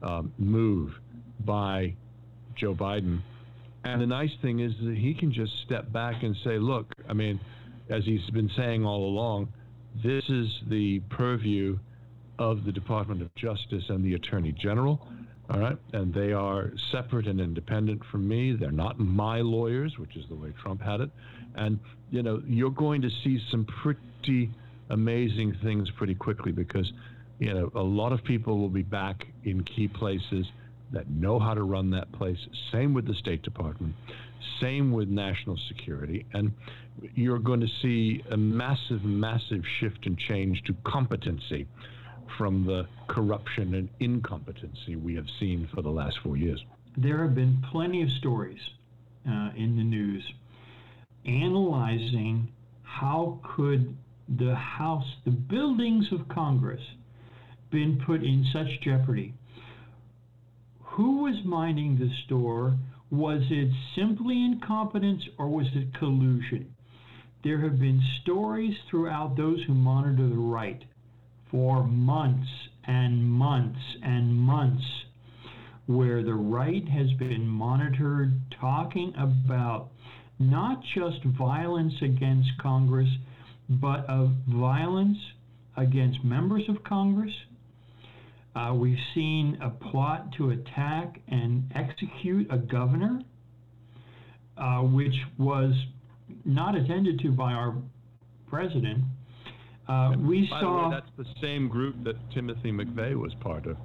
um, 0.02 0.34
move 0.38 0.92
by 1.46 1.96
Joe 2.56 2.76
Biden 2.76 3.22
and 3.84 4.02
the 4.02 4.08
nice 4.08 4.32
thing 4.42 4.60
is 4.60 4.74
that 4.84 4.98
he 4.98 5.14
can 5.14 5.32
just 5.32 5.52
step 5.66 5.92
back 5.92 6.24
and 6.24 6.36
say, 6.44 6.58
look, 6.58 6.94
I 7.10 7.14
mean, 7.14 7.40
as 7.90 8.06
he's 8.06 8.28
been 8.30 8.50
saying 8.56 8.86
all 8.86 9.04
along, 9.06 9.50
this 10.02 10.24
is 10.30 10.48
the 10.70 11.00
purview 11.10 11.78
of 12.40 12.66
the 12.66 12.72
Department 12.72 13.22
of 13.22 13.34
Justice 13.36 13.84
and 13.90 14.04
the 14.04 14.16
Attorney 14.16 14.52
General. 14.52 15.00
All 15.50 15.60
right. 15.60 15.78
And 15.92 16.14
they 16.14 16.32
are 16.32 16.72
separate 16.92 17.28
and 17.28 17.40
independent 17.40 18.02
from 18.12 18.28
me. 18.28 18.56
They're 18.60 18.72
not 18.72 18.98
my 19.00 19.42
lawyers, 19.42 19.98
which 19.98 20.16
is 20.16 20.26
the 20.30 20.36
way 20.36 20.54
Trump 20.62 20.82
had 20.82 21.02
it. 21.02 21.10
And, 21.56 21.80
you 22.10 22.24
know, 22.24 22.42
you're 22.48 22.72
going 22.72 23.02
to 23.02 23.10
see 23.24 23.40
some 23.52 23.66
pretty 23.82 24.50
amazing 24.90 25.56
things 25.62 25.90
pretty 25.98 26.16
quickly 26.16 26.52
because, 26.52 26.92
you 27.40 27.54
know, 27.54 27.72
a 27.76 27.82
lot 27.82 28.14
of 28.14 28.24
people 28.24 28.58
will 28.58 28.70
be 28.70 28.84
back 28.84 29.26
in 29.44 29.64
key 29.64 29.88
places 29.88 30.48
that 30.94 31.10
know 31.10 31.40
how 31.40 31.54
to 31.54 31.64
run 31.64 31.90
that 31.92 32.12
place. 32.14 32.38
Same 32.72 32.94
with 32.94 33.06
the 33.06 33.16
State 33.16 33.42
Department. 33.42 33.94
Same 34.62 34.92
with 34.92 35.10
national 35.10 35.58
security. 35.68 36.26
And 36.34 36.52
you're 37.16 37.40
going 37.40 37.60
to 37.60 37.68
see 37.82 38.24
a 38.32 38.38
massive, 38.38 39.04
massive 39.04 39.64
shift 39.80 40.06
and 40.06 40.18
change 40.18 40.64
to 40.68 40.76
competency 40.86 41.68
from 42.38 42.66
the 42.66 42.88
corruption 43.08 43.76
and 43.76 43.90
incompetency 44.00 44.96
we 44.96 45.16
have 45.16 45.28
seen 45.40 45.68
for 45.74 45.82
the 45.82 45.90
last 45.90 46.18
four 46.24 46.38
years. 46.38 46.64
There 46.96 47.22
have 47.24 47.36
been 47.36 47.64
plenty 47.72 48.02
of 48.02 48.10
stories 48.20 48.60
uh, 49.28 49.50
in 49.56 49.76
the 49.76 49.84
news 49.84 50.24
analyzing 51.26 52.52
how 52.84 53.40
could 53.56 53.96
the 54.38 54.56
House, 54.56 55.06
the 55.26 55.32
buildings 55.32 56.06
of 56.12 56.28
Congress, 56.30 56.82
been 57.72 58.02
put 58.06 58.24
in 58.24 58.46
such 58.54 58.68
jeopardy 58.82 59.34
who 60.94 61.24
was 61.24 61.44
minding 61.44 61.98
the 61.98 62.10
store? 62.26 62.78
Was 63.10 63.42
it 63.50 63.72
simply 63.96 64.46
incompetence 64.46 65.24
or 65.40 65.50
was 65.50 65.66
it 65.74 65.94
collusion? 65.96 66.76
There 67.44 67.60
have 67.62 67.80
been 67.80 68.02
stories 68.22 68.76
throughout 68.90 69.36
those 69.36 69.64
who 69.66 69.74
monitor 69.74 70.30
the 70.30 70.36
right 70.36 70.84
for 71.50 71.84
months 71.84 72.50
and 72.86 73.24
months 73.24 73.80
and 74.04 74.36
months 74.36 74.84
where 75.88 76.24
the 76.24 76.34
right 76.34 76.88
has 76.88 77.12
been 77.14 77.48
monitored 77.48 78.40
talking 78.62 79.14
about 79.18 79.90
not 80.38 80.80
just 80.96 81.24
violence 81.24 81.94
against 82.04 82.50
Congress, 82.62 83.10
but 83.68 84.06
of 84.08 84.32
violence 84.48 85.18
against 85.76 86.24
members 86.24 86.64
of 86.70 86.84
Congress, 86.84 87.34
uh, 88.56 88.74
we've 88.74 88.98
seen 89.16 89.58
a 89.62 89.70
plot 89.70 90.32
to 90.38 90.52
attack 90.52 91.20
and 91.28 91.72
execute 91.76 92.48
a 92.52 92.58
governor, 92.58 93.20
uh, 94.58 94.80
which 94.80 95.16
was 95.38 95.74
not 96.46 96.76
attended 96.76 97.20
to 97.20 97.32
by 97.32 97.52
our 97.52 97.76
president. 98.48 99.04
Uh, 99.88 100.14
we 100.20 100.48
by 100.50 100.62
saw. 100.62 100.90
Way, 100.90 100.96
that's 100.96 101.12
the 101.18 101.42
same 101.42 101.68
group 101.68 101.96
that 102.04 102.16
Timothy 102.34 102.72
McVeigh 102.72 103.16
was 103.20 103.34
part 103.42 103.66
of. 103.66 103.76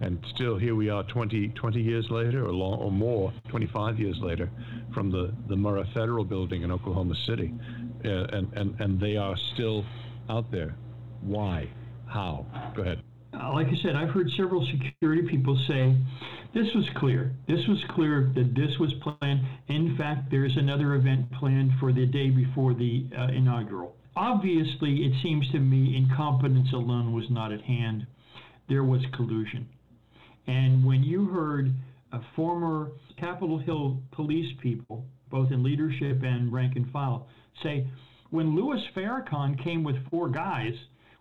And 0.00 0.18
still, 0.34 0.58
here 0.58 0.74
we 0.74 0.88
are 0.88 1.04
20, 1.04 1.48
20 1.48 1.80
years 1.80 2.06
later, 2.10 2.46
or, 2.46 2.52
long, 2.52 2.80
or 2.80 2.90
more, 2.90 3.32
25 3.50 3.98
years 4.00 4.16
later, 4.20 4.50
from 4.92 5.10
the, 5.12 5.32
the 5.48 5.54
Murrah 5.54 5.86
Federal 5.94 6.24
Building 6.24 6.62
in 6.62 6.72
Oklahoma 6.72 7.14
City. 7.26 7.54
Uh, 8.04 8.08
and, 8.08 8.52
and, 8.54 8.80
and 8.80 9.00
they 9.00 9.16
are 9.16 9.36
still 9.54 9.84
out 10.28 10.50
there. 10.50 10.74
Why? 11.22 11.68
How? 12.06 12.44
Go 12.74 12.82
ahead. 12.82 13.02
Uh, 13.34 13.52
like 13.52 13.66
I 13.66 13.76
said, 13.82 13.96
I've 13.96 14.10
heard 14.10 14.30
several 14.36 14.66
security 14.66 15.22
people 15.28 15.58
say 15.66 15.96
this 16.54 16.72
was 16.74 16.88
clear. 16.96 17.32
This 17.48 17.66
was 17.66 17.82
clear 17.90 18.30
that 18.34 18.54
this 18.54 18.78
was 18.78 18.92
planned. 19.02 19.40
In 19.68 19.96
fact, 19.96 20.30
there's 20.30 20.56
another 20.56 20.94
event 20.94 21.30
planned 21.32 21.72
for 21.80 21.92
the 21.92 22.06
day 22.06 22.30
before 22.30 22.74
the 22.74 23.06
uh, 23.18 23.28
inaugural. 23.32 23.96
Obviously, 24.16 25.04
it 25.04 25.12
seems 25.22 25.50
to 25.50 25.58
me 25.58 25.96
incompetence 25.96 26.72
alone 26.72 27.12
was 27.12 27.24
not 27.28 27.50
at 27.50 27.62
hand. 27.62 28.06
There 28.68 28.84
was 28.84 29.00
collusion. 29.14 29.68
And 30.46 30.84
when 30.84 31.02
you 31.02 31.26
heard 31.26 31.72
a 32.12 32.20
former 32.36 32.92
Capitol 33.18 33.58
Hill 33.58 34.00
police 34.12 34.54
people, 34.62 35.04
both 35.30 35.50
in 35.50 35.64
leadership 35.64 36.22
and 36.22 36.52
rank 36.52 36.76
and 36.76 36.88
file, 36.92 37.26
say, 37.62 37.88
when 38.30 38.54
Louis 38.54 38.80
Farrakhan 38.94 39.62
came 39.62 39.82
with 39.82 39.96
four 40.08 40.28
guys, 40.28 40.74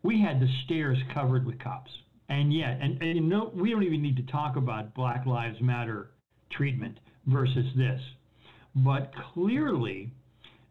we 0.03 0.22
had 0.22 0.40
the 0.40 0.48
stairs 0.65 0.98
covered 1.14 1.45
with 1.45 1.57
cops. 1.60 1.90
And 2.34 2.51
yet, 2.51 2.80
and, 2.81 2.99
and 2.99 3.15
you 3.15 3.22
know, 3.22 3.51
we 3.53 3.69
don't 3.69 3.84
even 3.84 4.01
need 4.01 4.18
to 4.18 4.23
talk 4.23 4.55
about 4.55 4.95
Black 4.95 5.27
Lives 5.27 5.61
Matter 5.61 6.10
treatment 6.49 6.99
versus 7.27 7.68
this. 7.76 8.01
But 8.76 9.11
clearly, 9.34 10.11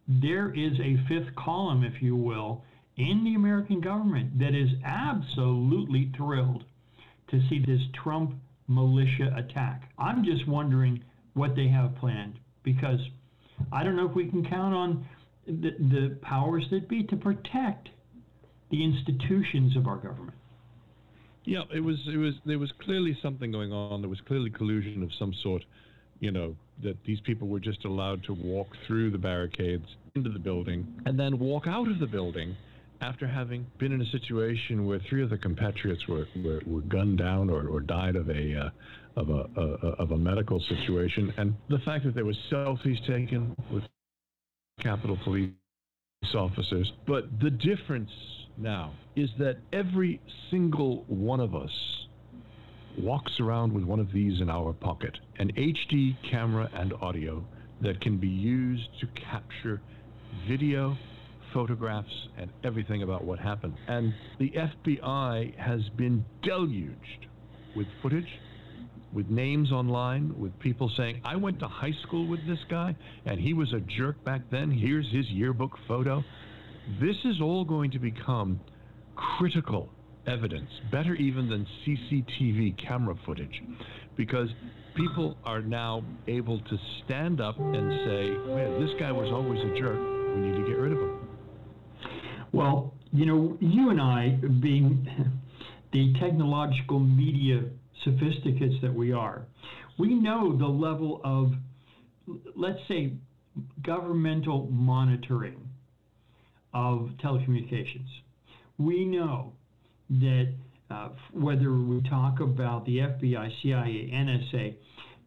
there 0.09 0.53
is 0.53 0.73
a 0.81 0.99
fifth 1.07 1.33
column, 1.37 1.85
if 1.85 2.03
you 2.03 2.17
will, 2.17 2.65
in 2.97 3.23
the 3.23 3.37
American 3.37 3.81
government 3.81 4.41
that 4.41 4.57
is 4.57 4.71
absolutely 4.85 6.11
thrilled 6.17 6.65
to 7.31 7.41
see 7.49 7.61
this 7.65 7.83
Trump 8.03 8.35
militia 8.67 9.33
attack. 9.37 9.89
I'm 9.99 10.25
just 10.25 10.49
wondering 10.49 11.05
what 11.35 11.55
they 11.55 11.69
have 11.69 11.95
planned 11.95 12.41
because 12.65 12.99
I 13.71 13.85
don't 13.85 13.95
know 13.95 14.09
if 14.09 14.17
we 14.17 14.29
can 14.29 14.45
count 14.45 14.75
on 14.75 15.07
the, 15.47 15.71
the 15.79 16.19
powers 16.23 16.65
that 16.73 16.89
be 16.89 17.05
to 17.05 17.17
protect 17.17 17.91
the 18.71 18.83
institutions 18.83 19.77
of 19.77 19.87
our 19.87 19.99
government. 19.99 20.37
Yeah, 21.45 21.63
it 21.75 21.81
was 21.81 21.99
it 22.07 22.17
was 22.17 22.35
there 22.45 22.59
was 22.59 22.73
clearly 22.81 23.17
something 23.21 23.51
going 23.51 23.73
on. 23.73 24.01
There 24.01 24.09
was 24.09 24.21
clearly 24.27 24.51
collusion 24.51 25.03
of 25.03 25.11
some 25.19 25.35
sort, 25.43 25.65
you 26.21 26.31
know, 26.31 26.55
that 26.83 26.97
these 27.05 27.21
people 27.21 27.49
were 27.49 27.61
just 27.61 27.85
allowed 27.85 28.23
to 28.25 28.35
walk 28.35 28.69
through 28.87 29.11
the 29.11 29.19
barricades 29.19 29.87
into 30.15 30.31
the 30.31 30.39
building 30.39 30.87
and 31.07 31.19
then 31.19 31.39
walk 31.39 31.67
out 31.67 31.89
of 31.89 31.99
the 31.99 32.07
building 32.07 32.55
after 33.01 33.27
having 33.27 33.67
been 33.79 33.93
in 33.93 34.01
a 34.01 34.07
situation 34.07 34.87
where 34.87 35.01
three 35.09 35.23
of 35.23 35.31
the 35.31 35.39
compatriots 35.39 36.07
were, 36.07 36.27
were, 36.45 36.61
were 36.67 36.83
gunned 36.83 37.19
down 37.19 37.51
or, 37.51 37.67
or 37.67 37.81
died 37.81 38.15
of 38.15 38.29
a 38.29 38.57
uh, 38.57 38.71
of 39.15 39.29
a, 39.29 39.59
of 39.99 40.13
a 40.13 40.17
medical 40.17 40.59
situation, 40.69 41.35
and 41.37 41.55
the 41.69 41.79
fact 41.81 42.05
that 42.05 42.15
there 42.15 42.25
were 42.25 42.37
selfies 42.51 43.05
taken 43.07 43.55
with 43.71 43.83
Capitol 44.81 45.19
Police 45.23 45.51
officers. 46.35 46.91
But 47.07 47.25
the 47.41 47.51
difference 47.51 48.11
now 48.57 48.93
is 49.17 49.31
that 49.39 49.59
every 49.73 50.21
single 50.51 51.05
one 51.07 51.41
of 51.41 51.55
us 51.55 51.71
walks 52.99 53.33
around 53.41 53.73
with 53.73 53.85
one 53.85 53.99
of 53.99 54.13
these 54.13 54.41
in 54.41 54.51
our 54.51 54.73
pocket 54.73 55.17
an 55.39 55.51
HD 55.57 56.17
camera 56.31 56.69
and 56.75 56.93
audio 56.95 57.45
that 57.81 58.01
can 58.01 58.19
be 58.19 58.29
used 58.29 58.89
to 59.01 59.07
capture 59.31 59.81
video, 60.49 60.97
photographs, 61.53 62.29
and 62.39 62.51
everything 62.63 63.03
about 63.03 63.25
what 63.25 63.39
happened. 63.39 63.75
And 63.89 64.15
the 64.39 64.53
FBI 64.53 65.59
has 65.59 65.81
been 65.97 66.25
deluged 66.43 67.27
with 67.75 67.87
footage 68.03 68.29
with 69.13 69.29
names 69.29 69.71
online, 69.73 70.35
with 70.39 70.59
people 70.59 70.91
saying, 70.97 71.21
I 71.25 71.37
went 71.37 71.59
to 71.61 71.69
high 71.69 71.93
school 72.03 72.27
with 72.27 72.47
this 72.47 72.59
guy 72.71 72.97
and 73.27 73.39
he 73.39 73.53
was 73.53 73.73
a 73.73 73.81
jerk 73.81 74.23
back 74.25 74.43
then. 74.51 74.71
Here's 74.71 75.11
his 75.13 75.29
yearbook 75.29 75.73
photo. 75.87 76.25
This 77.01 77.17
is 77.25 77.41
all 77.41 77.65
going 77.65 77.91
to 77.93 77.99
become 77.99 78.61
critical 79.15 79.89
evidence, 80.27 80.69
better 80.91 81.15
even 81.15 81.49
than 81.49 81.67
CCTV 81.87 82.77
camera 82.85 83.15
footage, 83.25 83.63
because 84.17 84.49
people 84.95 85.37
are 85.45 85.63
now 85.63 86.05
able 86.29 86.59
to 86.61 86.79
stand 87.05 87.41
up 87.41 87.59
and 87.59 87.91
say, 88.05 88.31
man, 88.55 88.85
this 88.85 88.91
guy 88.99 89.13
was 89.13 89.31
always 89.33 89.61
a 89.61 89.79
jerk. 89.79 89.99
We 90.35 90.43
need 90.43 90.57
to 90.57 90.67
get 90.67 90.79
rid 90.79 90.93
of 90.93 90.99
him. 90.99 91.29
Well, 92.53 92.95
you 93.13 93.27
know, 93.27 93.57
you 93.61 93.91
and 93.91 94.01
I, 94.01 94.39
being 94.61 95.07
the 95.93 96.15
technological 96.21 96.99
media 96.99 97.63
sophisticates 98.05 98.75
that 98.83 98.93
we 98.93 99.13
are, 99.13 99.47
we 99.99 100.15
know 100.15 100.57
the 100.57 100.67
level 100.67 101.21
of, 101.25 101.53
let's 102.57 102.81
say, 102.89 103.13
governmental 103.83 104.69
monitoring 104.71 105.69
of 106.75 107.11
telecommunications. 107.23 108.09
We 108.79 109.05
know 109.05 109.53
that 110.11 110.53
uh, 110.91 111.09
whether 111.33 111.73
we 111.73 112.03
talk 112.09 112.41
about 112.41 112.85
the 112.85 112.99
FBI, 112.99 113.51
CIA, 113.63 114.11
NSA, 114.13 114.75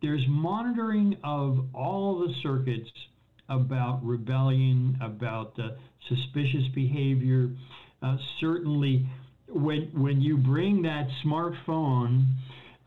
there's 0.01 0.23
monitoring 0.27 1.17
of 1.23 1.65
all 1.73 2.19
the 2.19 2.33
circuits 2.43 2.89
about 3.49 4.05
rebellion, 4.05 4.97
about 5.01 5.57
uh, 5.59 5.69
suspicious 6.09 6.67
behavior. 6.73 7.49
Uh, 8.01 8.17
certainly, 8.39 9.07
when 9.47 9.89
when 9.93 10.21
you 10.21 10.37
bring 10.37 10.81
that 10.83 11.07
smartphone 11.23 12.25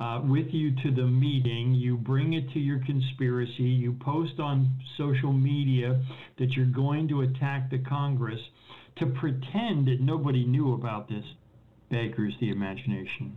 uh, 0.00 0.20
with 0.24 0.46
you 0.50 0.74
to 0.82 0.90
the 0.94 1.06
meeting. 1.06 1.74
You 1.74 1.96
bring 1.96 2.34
it 2.34 2.50
to 2.52 2.58
your 2.58 2.80
conspiracy. 2.84 3.64
You 3.64 3.96
post 4.00 4.38
on 4.38 4.70
social 4.96 5.32
media 5.32 6.00
that 6.38 6.52
you're 6.52 6.66
going 6.66 7.08
to 7.08 7.22
attack 7.22 7.70
the 7.70 7.78
Congress 7.78 8.40
to 8.98 9.06
pretend 9.06 9.88
that 9.88 10.00
nobody 10.00 10.44
knew 10.44 10.74
about 10.74 11.08
this 11.08 11.24
beggars 11.90 12.34
the 12.40 12.50
imagination. 12.50 13.36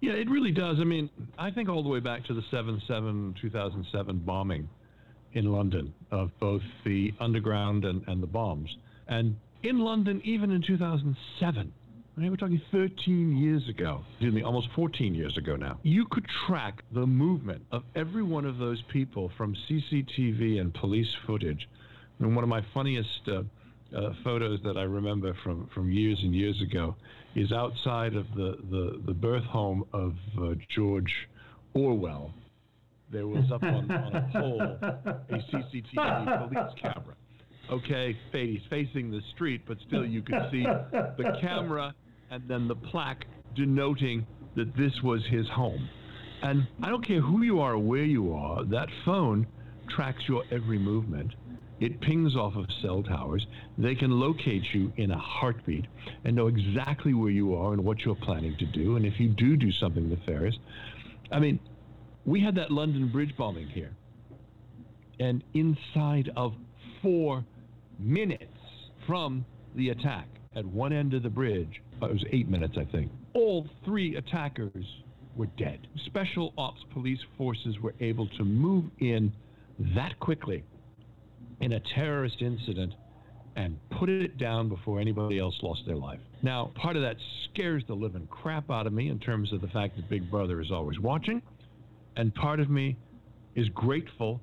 Yeah, 0.00 0.12
it 0.12 0.28
really 0.28 0.52
does. 0.52 0.76
I 0.78 0.84
mean, 0.84 1.08
I 1.38 1.50
think 1.50 1.68
all 1.68 1.82
the 1.82 1.88
way 1.88 2.00
back 2.00 2.24
to 2.26 2.34
the 2.34 2.42
7 2.50 2.82
7 2.86 3.34
2007 3.40 4.18
bombing 4.18 4.68
in 5.32 5.52
London 5.52 5.94
of 6.10 6.30
both 6.40 6.62
the 6.84 7.12
underground 7.20 7.84
and, 7.84 8.02
and 8.06 8.22
the 8.22 8.26
bombs. 8.26 8.68
And 9.08 9.36
in 9.62 9.78
London, 9.78 10.20
even 10.24 10.50
in 10.50 10.62
2007, 10.62 11.72
I 12.16 12.20
mean, 12.20 12.30
we're 12.30 12.38
talking 12.38 12.62
13 12.72 13.36
years 13.36 13.68
ago, 13.68 14.02
excuse 14.12 14.32
me, 14.32 14.42
almost 14.42 14.68
14 14.74 15.14
years 15.14 15.36
ago 15.36 15.54
now. 15.54 15.78
You 15.82 16.06
could 16.10 16.24
track 16.46 16.82
the 16.94 17.06
movement 17.06 17.62
of 17.72 17.82
every 17.94 18.22
one 18.22 18.46
of 18.46 18.56
those 18.56 18.82
people 18.90 19.30
from 19.36 19.54
CCTV 19.68 20.58
and 20.58 20.72
police 20.72 21.08
footage. 21.26 21.68
And 22.18 22.34
one 22.34 22.42
of 22.42 22.48
my 22.48 22.64
funniest 22.72 23.10
uh, 23.28 23.42
uh, 23.94 24.14
photos 24.24 24.60
that 24.64 24.78
I 24.78 24.84
remember 24.84 25.36
from, 25.44 25.68
from 25.74 25.92
years 25.92 26.18
and 26.22 26.34
years 26.34 26.58
ago 26.62 26.96
is 27.34 27.52
outside 27.52 28.14
of 28.14 28.24
the, 28.34 28.56
the, 28.70 29.02
the 29.06 29.12
birth 29.12 29.44
home 29.44 29.84
of 29.92 30.14
uh, 30.40 30.54
George 30.74 31.12
Orwell. 31.74 32.32
There 33.12 33.26
was 33.26 33.44
up 33.52 33.62
on, 33.62 33.90
on 33.90 34.16
a 34.16 34.28
pole 34.32 34.62
a 34.62 35.34
CCTV 35.52 36.48
police 36.48 36.72
camera. 36.80 37.14
Okay, 37.70 38.16
he's 38.32 38.60
facing 38.70 39.10
the 39.10 39.20
street, 39.34 39.62
but 39.68 39.76
still 39.86 40.06
you 40.06 40.22
could 40.22 40.48
see 40.50 40.62
the 40.62 41.36
camera 41.42 41.94
and 42.30 42.42
then 42.48 42.68
the 42.68 42.76
plaque 42.76 43.26
denoting 43.54 44.26
that 44.54 44.76
this 44.76 45.02
was 45.02 45.24
his 45.26 45.48
home. 45.48 45.88
And 46.42 46.66
I 46.82 46.90
don't 46.90 47.06
care 47.06 47.20
who 47.20 47.42
you 47.42 47.60
are 47.60 47.74
or 47.74 47.78
where 47.78 48.04
you 48.04 48.34
are, 48.34 48.64
that 48.64 48.88
phone 49.04 49.46
tracks 49.88 50.28
your 50.28 50.44
every 50.50 50.78
movement. 50.78 51.34
It 51.78 52.00
pings 52.00 52.36
off 52.36 52.56
of 52.56 52.66
cell 52.80 53.02
towers. 53.02 53.46
They 53.76 53.94
can 53.94 54.10
locate 54.10 54.62
you 54.72 54.92
in 54.96 55.10
a 55.10 55.18
heartbeat 55.18 55.86
and 56.24 56.34
know 56.34 56.46
exactly 56.46 57.12
where 57.12 57.30
you 57.30 57.54
are 57.54 57.72
and 57.72 57.84
what 57.84 58.00
you're 58.00 58.14
planning 58.14 58.56
to 58.58 58.66
do. 58.66 58.96
And 58.96 59.04
if 59.04 59.20
you 59.20 59.28
do 59.28 59.56
do 59.56 59.70
something 59.70 60.08
nefarious, 60.08 60.56
I 61.30 61.38
mean, 61.38 61.60
we 62.24 62.40
had 62.40 62.54
that 62.56 62.70
London 62.70 63.08
Bridge 63.08 63.36
bombing 63.36 63.68
here. 63.68 63.94
And 65.20 65.44
inside 65.54 66.30
of 66.36 66.54
four 67.02 67.44
minutes 67.98 68.44
from 69.06 69.44
the 69.74 69.90
attack 69.90 70.28
at 70.54 70.64
one 70.64 70.92
end 70.92 71.14
of 71.14 71.22
the 71.22 71.30
bridge, 71.30 71.82
it 72.02 72.12
was 72.12 72.24
eight 72.32 72.48
minutes, 72.48 72.74
I 72.78 72.84
think. 72.84 73.10
All 73.34 73.66
three 73.84 74.16
attackers 74.16 74.84
were 75.36 75.46
dead. 75.58 75.86
Special 76.06 76.52
ops 76.56 76.80
police 76.92 77.18
forces 77.36 77.78
were 77.82 77.94
able 78.00 78.28
to 78.38 78.44
move 78.44 78.84
in 79.00 79.32
that 79.94 80.18
quickly 80.20 80.64
in 81.60 81.72
a 81.72 81.80
terrorist 81.94 82.36
incident 82.40 82.94
and 83.56 83.78
put 83.98 84.08
it 84.08 84.36
down 84.36 84.68
before 84.68 85.00
anybody 85.00 85.38
else 85.38 85.54
lost 85.62 85.80
their 85.86 85.96
life. 85.96 86.20
Now, 86.42 86.72
part 86.74 86.96
of 86.96 87.02
that 87.02 87.16
scares 87.50 87.82
the 87.88 87.94
living 87.94 88.26
crap 88.30 88.70
out 88.70 88.86
of 88.86 88.92
me 88.92 89.08
in 89.08 89.18
terms 89.18 89.52
of 89.52 89.62
the 89.62 89.68
fact 89.68 89.96
that 89.96 90.08
Big 90.10 90.30
Brother 90.30 90.60
is 90.60 90.70
always 90.70 90.98
watching, 90.98 91.40
and 92.16 92.34
part 92.34 92.60
of 92.60 92.68
me 92.68 92.96
is 93.54 93.68
grateful 93.70 94.40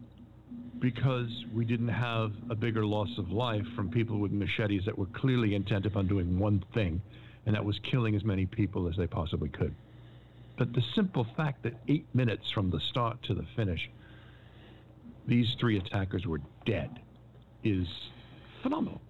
because 0.80 1.30
we 1.54 1.64
didn't 1.64 1.90
have 1.90 2.32
a 2.50 2.56
bigger 2.56 2.86
loss 2.86 3.10
of 3.18 3.32
life 3.32 3.64
from 3.76 3.90
people 3.90 4.18
with 4.18 4.32
machetes 4.32 4.82
that 4.86 4.98
were 4.98 5.08
clearly 5.16 5.56
intent 5.56 5.86
upon 5.86 6.08
doing 6.08 6.40
one 6.40 6.64
thing, 6.74 7.02
and 7.46 7.56
that 7.56 7.66
was 7.66 7.80
killing 7.80 8.16
as 8.16 8.24
many 8.24 8.46
people 8.46 8.88
as 8.88 8.96
they 8.96 9.08
possibly 9.08 9.50
could. 9.50 9.74
But 10.58 10.74
the 10.74 10.84
simple 10.96 11.26
fact 11.36 11.64
that 11.64 11.74
eight 11.88 12.06
minutes 12.14 12.52
from 12.52 12.70
the 12.70 12.80
start 12.90 13.22
to 13.24 13.34
the 13.34 13.46
finish, 13.56 13.90
these 15.28 15.48
three 15.60 15.78
attackers 15.78 16.26
were 16.26 16.42
dead 16.66 17.00
is 17.64 17.88
phenomenal. 18.62 19.02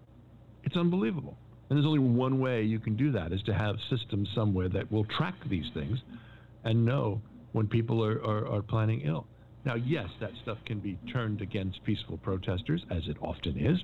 It's 0.64 0.77
unbelievable. 0.77 1.38
And 1.69 1.77
there's 1.77 1.88
only 1.88 1.99
one 1.99 2.39
way 2.39 2.64
you 2.64 2.80
can 2.80 2.95
do 2.95 3.11
that 3.11 3.31
is 3.31 3.41
to 3.43 3.53
have 3.53 3.77
systems 3.89 4.30
somewhere 4.35 4.69
that 4.69 4.91
will 4.91 5.05
track 5.05 5.35
these 5.49 5.65
things 5.73 5.99
and 6.64 6.85
know 6.85 7.22
when 7.51 7.68
people 7.68 8.03
are, 8.03 8.23
are, 8.23 8.47
are 8.47 8.61
planning 8.61 9.01
ill. 9.01 9.27
Now, 9.65 9.76
yes, 9.76 10.10
that 10.19 10.31
stuff 10.41 10.57
can 10.65 10.80
be 10.80 10.97
turned 11.11 11.41
against 11.41 11.84
peaceful 11.84 12.18
protesters, 12.18 12.84
as 12.89 13.07
it 13.07 13.15
often 13.22 13.57
is. 13.57 13.80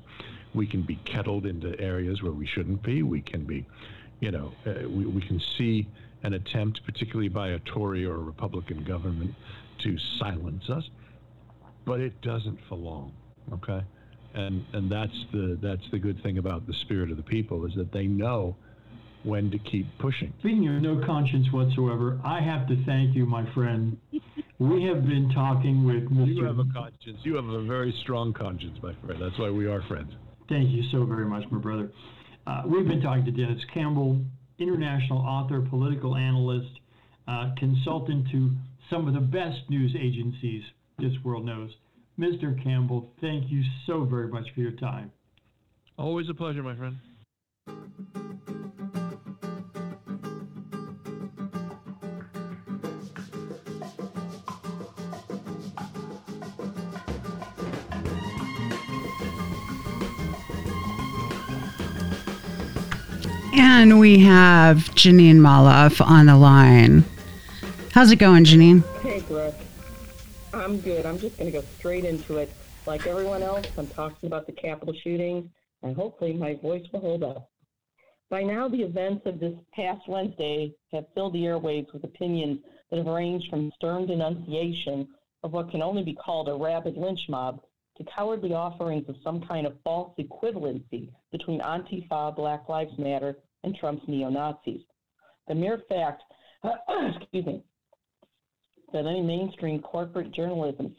We 0.53 0.67
can 0.67 0.81
be 0.81 0.97
kettled 1.05 1.45
into 1.45 1.79
areas 1.79 2.21
where 2.21 2.33
we 2.33 2.45
shouldn't 2.45 2.83
be. 2.83 3.01
We 3.01 3.21
can 3.21 3.45
be 3.45 3.65
you 4.19 4.31
know, 4.31 4.51
uh, 4.65 4.87
we, 4.89 5.05
we 5.05 5.21
can 5.21 5.41
see 5.57 5.87
an 6.23 6.33
attempt, 6.33 6.81
particularly 6.85 7.29
by 7.29 7.49
a 7.49 7.59
Tory 7.59 8.05
or 8.05 8.15
a 8.15 8.19
Republican 8.19 8.83
government, 8.83 9.33
to 9.83 9.97
silence 10.19 10.69
us, 10.69 10.83
but 11.85 11.99
it 11.99 12.19
doesn't 12.21 12.59
for 12.67 12.75
long. 12.75 13.13
Okay, 13.53 13.81
and 14.33 14.65
and 14.73 14.91
that's 14.91 15.25
the 15.31 15.57
that's 15.61 15.89
the 15.91 15.99
good 15.99 16.21
thing 16.21 16.37
about 16.37 16.67
the 16.67 16.73
spirit 16.73 17.09
of 17.09 17.17
the 17.17 17.23
people 17.23 17.65
is 17.65 17.73
that 17.75 17.91
they 17.91 18.05
know 18.05 18.55
when 19.23 19.49
to 19.51 19.57
keep 19.59 19.85
pushing. 19.99 20.33
Speaking 20.39 20.67
of 20.67 20.81
no 20.81 21.05
conscience 21.05 21.47
whatsoever, 21.51 22.19
I 22.23 22.41
have 22.41 22.67
to 22.67 22.83
thank 22.85 23.15
you, 23.15 23.25
my 23.25 23.51
friend. 23.53 23.97
We 24.59 24.83
have 24.83 25.05
been 25.05 25.31
talking 25.33 25.85
with 25.85 26.09
Mr. 26.09 26.35
You 26.35 26.43
have 26.45 26.59
a 26.59 26.65
conscience. 26.73 27.19
You 27.23 27.35
have 27.35 27.45
a 27.45 27.63
very 27.63 27.97
strong 28.01 28.33
conscience, 28.33 28.77
my 28.83 28.93
friend. 29.05 29.21
That's 29.21 29.37
why 29.39 29.49
we 29.49 29.67
are 29.67 29.81
friends. 29.83 30.11
Thank 30.49 30.69
you 30.69 30.83
so 30.91 31.05
very 31.05 31.25
much, 31.25 31.43
my 31.51 31.59
brother. 31.59 31.91
Uh, 32.49 32.63
we've 32.65 32.87
been 32.87 32.99
talking 32.99 33.23
to 33.23 33.31
Denis 33.31 33.61
Campbell, 33.71 34.19
international 34.57 35.19
author, 35.19 35.61
political 35.61 36.15
analyst, 36.15 36.79
uh, 37.27 37.51
consultant 37.59 38.27
to 38.31 38.51
some 38.89 39.07
of 39.07 39.13
the 39.13 39.19
best 39.19 39.69
news 39.69 39.93
agencies 39.95 40.63
this 40.97 41.13
world 41.23 41.45
knows. 41.45 41.69
Mr. 42.17 42.61
Campbell, 42.63 43.11
thank 43.21 43.51
you 43.51 43.61
so 43.85 44.03
very 44.03 44.29
much 44.29 44.47
for 44.55 44.61
your 44.61 44.71
time. 44.71 45.11
Always 45.99 46.27
a 46.27 46.33
pleasure, 46.33 46.63
my 46.63 46.75
friend. 46.75 46.97
And 63.61 63.99
we 63.99 64.19
have 64.19 64.77
Jeanine 64.95 65.35
Molloff 65.35 65.99
on 65.99 66.27
the 66.27 66.37
line. 66.37 67.03
How's 67.91 68.09
it 68.09 68.15
going, 68.15 68.45
Jeanine? 68.45 68.85
Hey, 69.01 69.19
Brook. 69.19 69.53
I'm 70.53 70.79
good. 70.79 71.05
I'm 71.05 71.19
just 71.19 71.37
going 71.37 71.51
to 71.51 71.59
go 71.59 71.65
straight 71.77 72.05
into 72.05 72.37
it. 72.37 72.49
Like 72.85 73.05
everyone 73.05 73.43
else, 73.43 73.67
I'm 73.77 73.87
talking 73.87 74.27
about 74.27 74.45
the 74.47 74.53
Capitol 74.53 74.93
shooting, 74.93 75.51
and 75.83 75.93
hopefully 75.93 76.31
my 76.31 76.55
voice 76.55 76.85
will 76.93 77.01
hold 77.01 77.21
up. 77.21 77.49
By 78.29 78.43
now, 78.43 78.69
the 78.69 78.81
events 78.81 79.25
of 79.25 79.41
this 79.41 79.55
past 79.73 80.07
Wednesday 80.07 80.73
have 80.93 81.05
filled 81.13 81.33
the 81.33 81.43
airwaves 81.43 81.91
with 81.91 82.05
opinions 82.05 82.59
that 82.89 82.97
have 82.97 83.07
ranged 83.07 83.49
from 83.49 83.73
stern 83.75 84.05
denunciation 84.05 85.05
of 85.43 85.51
what 85.51 85.69
can 85.69 85.81
only 85.81 86.03
be 86.03 86.13
called 86.13 86.47
a 86.47 86.55
rabid 86.55 86.95
lynch 86.95 87.27
mob 87.27 87.59
to 87.97 88.05
cowardly 88.05 88.53
offerings 88.53 89.09
of 89.09 89.17
some 89.21 89.41
kind 89.41 89.67
of 89.67 89.73
false 89.83 90.13
equivalency 90.17 91.09
between 91.33 91.59
Antifa, 91.59 92.33
Black 92.33 92.69
Lives 92.69 92.97
Matter, 92.97 93.35
and 93.63 93.75
Trump's 93.75 94.07
neo 94.07 94.29
Nazis. 94.29 94.81
The 95.47 95.55
mere 95.55 95.81
fact, 95.89 96.23
excuse 96.63 97.45
me, 97.45 97.63
that 98.93 99.05
any 99.05 99.21
mainstream 99.21 99.81
corporate 99.81 100.31
journalism 100.31 100.95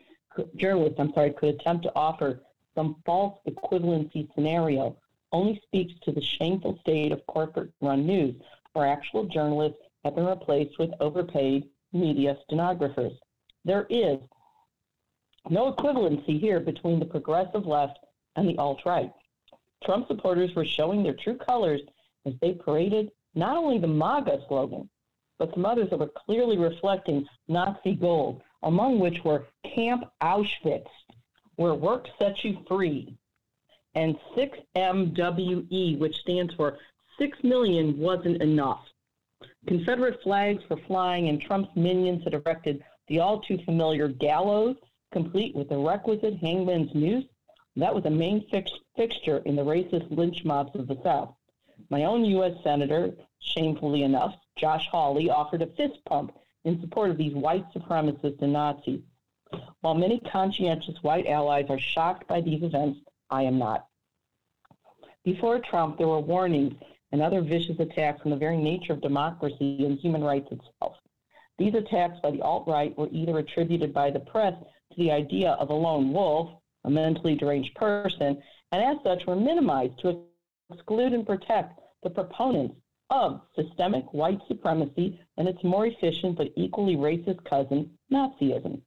journalist, 0.56 0.96
I'm 0.98 1.12
sorry, 1.12 1.32
could 1.32 1.54
attempt 1.56 1.84
to 1.84 1.92
offer 1.94 2.40
some 2.74 2.96
false 3.04 3.38
equivalency 3.48 4.32
scenario 4.34 4.96
only 5.32 5.60
speaks 5.64 5.92
to 6.04 6.12
the 6.12 6.22
shameful 6.22 6.78
state 6.80 7.12
of 7.12 7.26
corporate 7.26 7.72
run 7.80 8.06
news, 8.06 8.34
where 8.72 8.86
actual 8.86 9.26
journalists 9.26 9.78
have 10.04 10.14
been 10.14 10.26
replaced 10.26 10.78
with 10.78 10.90
overpaid 11.00 11.68
media 11.92 12.36
stenographers. 12.44 13.12
There 13.64 13.86
is 13.90 14.18
no 15.48 15.72
equivalency 15.72 16.40
here 16.40 16.60
between 16.60 16.98
the 16.98 17.06
progressive 17.06 17.66
left 17.66 17.98
and 18.36 18.48
the 18.48 18.58
alt 18.58 18.82
right. 18.86 19.12
Trump 19.84 20.06
supporters 20.08 20.54
were 20.54 20.64
showing 20.64 21.02
their 21.02 21.14
true 21.14 21.36
colors 21.36 21.80
as 22.26 22.34
they 22.40 22.52
paraded 22.52 23.10
not 23.34 23.56
only 23.56 23.78
the 23.78 23.86
MAGA 23.86 24.40
slogan, 24.48 24.88
but 25.38 25.52
some 25.54 25.64
others 25.64 25.88
that 25.90 25.98
were 25.98 26.08
clearly 26.08 26.58
reflecting 26.58 27.26
Nazi 27.48 27.94
gold, 27.94 28.42
among 28.62 28.98
which 28.98 29.24
were 29.24 29.46
Camp 29.64 30.04
Auschwitz, 30.20 30.90
where 31.56 31.74
work 31.74 32.08
sets 32.18 32.44
you 32.44 32.62
free, 32.68 33.16
and 33.94 34.18
6MWE, 34.36 35.98
which 35.98 36.16
stands 36.16 36.54
for 36.54 36.78
6 37.18 37.38
million 37.42 37.98
wasn't 37.98 38.42
enough. 38.42 38.86
Confederate 39.66 40.22
flags 40.22 40.62
were 40.68 40.80
flying, 40.86 41.28
and 41.28 41.40
Trump's 41.40 41.74
minions 41.74 42.24
had 42.24 42.34
erected 42.34 42.84
the 43.08 43.20
all 43.20 43.40
too 43.40 43.58
familiar 43.64 44.08
gallows, 44.08 44.76
complete 45.12 45.54
with 45.54 45.68
the 45.68 45.78
requisite 45.78 46.36
hangman's 46.36 46.94
noose. 46.94 47.24
That 47.76 47.94
was 47.94 48.04
a 48.04 48.10
main 48.10 48.46
fix- 48.50 48.70
fixture 48.96 49.38
in 49.38 49.56
the 49.56 49.64
racist 49.64 50.10
lynch 50.10 50.44
mobs 50.44 50.74
of 50.74 50.86
the 50.86 51.00
South. 51.02 51.34
My 51.90 52.04
own 52.04 52.24
U.S. 52.24 52.52
Senator, 52.62 53.10
shamefully 53.40 54.04
enough, 54.04 54.36
Josh 54.56 54.86
Hawley, 54.88 55.28
offered 55.28 55.62
a 55.62 55.66
fist 55.66 55.98
pump 56.06 56.32
in 56.64 56.80
support 56.80 57.10
of 57.10 57.18
these 57.18 57.34
white 57.34 57.66
supremacists 57.72 58.40
and 58.40 58.52
Nazis. 58.52 59.00
While 59.80 59.94
many 59.94 60.20
conscientious 60.20 61.02
white 61.02 61.26
allies 61.26 61.66
are 61.68 61.78
shocked 61.78 62.28
by 62.28 62.42
these 62.42 62.62
events, 62.62 63.00
I 63.28 63.42
am 63.42 63.58
not. 63.58 63.86
Before 65.24 65.58
Trump, 65.58 65.98
there 65.98 66.06
were 66.06 66.20
warnings 66.20 66.74
and 67.10 67.20
other 67.20 67.42
vicious 67.42 67.80
attacks 67.80 68.20
on 68.24 68.30
the 68.30 68.36
very 68.36 68.56
nature 68.56 68.92
of 68.92 69.00
democracy 69.00 69.84
and 69.84 69.98
human 69.98 70.22
rights 70.22 70.52
itself. 70.52 70.96
These 71.58 71.74
attacks 71.74 72.20
by 72.22 72.30
the 72.30 72.42
alt 72.42 72.68
right 72.68 72.96
were 72.96 73.08
either 73.10 73.38
attributed 73.38 73.92
by 73.92 74.10
the 74.10 74.20
press 74.20 74.54
to 74.92 74.96
the 74.96 75.10
idea 75.10 75.50
of 75.52 75.70
a 75.70 75.74
lone 75.74 76.12
wolf, 76.12 76.50
a 76.84 76.90
mentally 76.90 77.34
deranged 77.34 77.74
person, 77.74 78.40
and 78.70 78.82
as 78.82 79.02
such 79.02 79.26
were 79.26 79.36
minimized 79.36 79.98
to 80.00 80.22
exclude 80.70 81.12
and 81.12 81.26
protect 81.26 81.80
the 82.02 82.10
proponents 82.10 82.76
of 83.10 83.40
systemic 83.56 84.04
white 84.12 84.40
supremacy 84.48 85.20
and 85.36 85.48
its 85.48 85.62
more 85.64 85.86
efficient 85.86 86.36
but 86.36 86.52
equally 86.56 86.96
racist 86.96 87.44
cousin, 87.44 87.90
Nazism. 88.12 88.80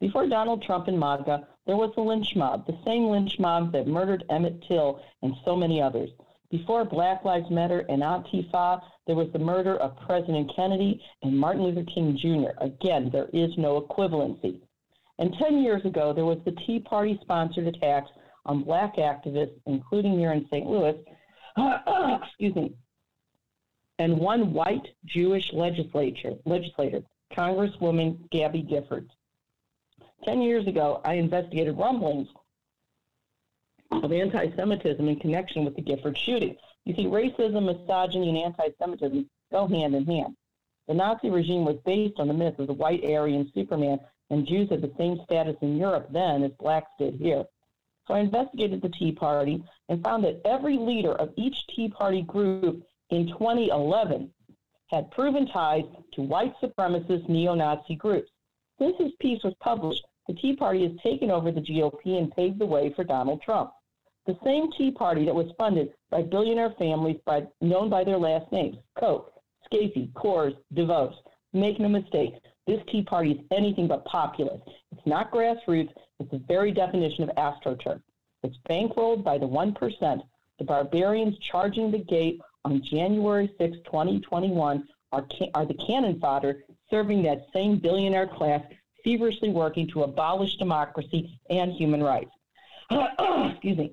Before 0.00 0.28
Donald 0.28 0.62
Trump 0.62 0.86
and 0.86 0.98
MAGA, 0.98 1.46
there 1.66 1.76
was 1.76 1.92
the 1.94 2.02
lynch 2.02 2.36
mob, 2.36 2.66
the 2.66 2.78
same 2.84 3.08
lynch 3.08 3.38
mob 3.38 3.72
that 3.72 3.88
murdered 3.88 4.24
Emmett 4.30 4.62
Till 4.68 5.00
and 5.22 5.34
so 5.44 5.56
many 5.56 5.82
others. 5.82 6.10
Before 6.50 6.84
Black 6.84 7.24
Lives 7.24 7.50
Matter 7.50 7.80
and 7.88 8.00
Antifa, 8.00 8.80
there 9.06 9.16
was 9.16 9.30
the 9.32 9.38
murder 9.38 9.76
of 9.76 9.98
President 10.06 10.50
Kennedy 10.54 11.02
and 11.22 11.36
Martin 11.36 11.62
Luther 11.62 11.84
King 11.84 12.16
Jr. 12.16 12.52
Again, 12.58 13.10
there 13.10 13.28
is 13.32 13.50
no 13.58 13.80
equivalency. 13.80 14.60
And 15.18 15.34
10 15.34 15.62
years 15.62 15.84
ago, 15.84 16.12
there 16.12 16.24
was 16.24 16.38
the 16.44 16.52
Tea 16.52 16.78
Party 16.78 17.18
sponsored 17.22 17.66
attacks 17.66 18.10
on 18.48 18.64
black 18.64 18.96
activists, 18.96 19.60
including 19.66 20.18
here 20.18 20.32
in 20.32 20.46
St. 20.46 20.66
Louis, 20.66 20.96
excuse 22.22 22.56
me, 22.56 22.72
and 23.98 24.18
one 24.18 24.52
white 24.52 24.88
Jewish 25.04 25.52
legislature, 25.52 26.32
legislator, 26.46 27.02
Congresswoman 27.36 28.28
Gabby 28.30 28.62
Giffords. 28.62 29.10
Ten 30.24 30.40
years 30.40 30.66
ago, 30.66 31.00
I 31.04 31.14
investigated 31.14 31.76
rumblings 31.76 32.28
of 33.90 34.10
anti 34.12 34.50
Semitism 34.56 35.06
in 35.06 35.16
connection 35.20 35.64
with 35.64 35.76
the 35.76 35.82
Gifford 35.82 36.16
shooting. 36.16 36.56
You 36.84 36.94
see, 36.94 37.04
racism, 37.04 37.66
misogyny, 37.66 38.30
and 38.30 38.38
anti 38.38 38.68
Semitism 38.80 39.28
go 39.52 39.66
hand 39.66 39.94
in 39.94 40.06
hand. 40.06 40.36
The 40.86 40.94
Nazi 40.94 41.28
regime 41.28 41.66
was 41.66 41.76
based 41.84 42.18
on 42.18 42.28
the 42.28 42.34
myth 42.34 42.58
of 42.58 42.66
the 42.66 42.72
white 42.72 43.04
Aryan 43.04 43.50
Superman, 43.54 44.00
and 44.30 44.46
Jews 44.46 44.70
had 44.70 44.80
the 44.80 44.92
same 44.96 45.20
status 45.24 45.56
in 45.60 45.76
Europe 45.76 46.08
then 46.10 46.42
as 46.42 46.52
blacks 46.58 46.90
did 46.98 47.14
here. 47.16 47.44
So 48.08 48.14
I 48.14 48.20
investigated 48.20 48.80
the 48.80 48.88
Tea 48.88 49.12
Party 49.12 49.62
and 49.90 50.02
found 50.02 50.24
that 50.24 50.40
every 50.46 50.78
leader 50.78 51.12
of 51.12 51.34
each 51.36 51.66
Tea 51.66 51.90
Party 51.90 52.22
group 52.22 52.82
in 53.10 53.28
2011 53.28 54.32
had 54.86 55.10
proven 55.10 55.46
ties 55.46 55.84
to 56.14 56.22
white 56.22 56.54
supremacist 56.62 57.28
neo 57.28 57.54
Nazi 57.54 57.96
groups. 57.96 58.30
Since 58.78 58.96
this 58.96 59.12
piece 59.20 59.44
was 59.44 59.52
published, 59.60 60.06
the 60.26 60.32
Tea 60.32 60.56
Party 60.56 60.88
has 60.88 60.98
taken 61.02 61.30
over 61.30 61.52
the 61.52 61.60
GOP 61.60 62.18
and 62.18 62.34
paved 62.34 62.58
the 62.58 62.66
way 62.66 62.94
for 62.94 63.04
Donald 63.04 63.42
Trump. 63.42 63.72
The 64.26 64.38
same 64.42 64.72
Tea 64.72 64.90
Party 64.90 65.26
that 65.26 65.34
was 65.34 65.52
funded 65.58 65.92
by 66.10 66.22
billionaire 66.22 66.74
families 66.78 67.20
by, 67.26 67.46
known 67.60 67.90
by 67.90 68.04
their 68.04 68.18
last 68.18 68.50
names 68.50 68.78
Koch, 68.98 69.30
Scaife, 69.66 70.10
Coors, 70.14 70.56
DeVos. 70.74 71.14
Make 71.52 71.78
no 71.78 71.88
mistake, 71.88 72.34
this 72.66 72.80
Tea 72.90 73.02
Party 73.02 73.32
is 73.32 73.38
anything 73.50 73.86
but 73.86 74.04
populist. 74.06 74.62
It's 74.92 75.06
not 75.06 75.30
grassroots, 75.30 75.92
it's 76.20 76.30
the 76.30 76.38
very 76.38 76.72
definition 76.72 77.28
of 77.28 77.36
astroturf. 77.36 78.00
It's 78.42 78.58
bankrolled 78.68 79.24
by 79.24 79.38
the 79.38 79.46
1%. 79.46 80.22
The 80.58 80.64
barbarians 80.64 81.38
charging 81.38 81.90
the 81.90 81.98
gate 81.98 82.40
on 82.64 82.82
January 82.82 83.52
6, 83.58 83.78
2021, 83.84 84.88
are, 85.12 85.26
are 85.54 85.66
the 85.66 85.74
cannon 85.74 86.18
fodder 86.20 86.64
serving 86.90 87.22
that 87.22 87.46
same 87.52 87.78
billionaire 87.78 88.26
class 88.26 88.62
feverishly 89.04 89.50
working 89.50 89.86
to 89.88 90.02
abolish 90.02 90.56
democracy 90.56 91.38
and 91.50 91.72
human 91.72 92.02
rights. 92.02 92.30
Excuse 92.90 93.78
me. 93.78 93.92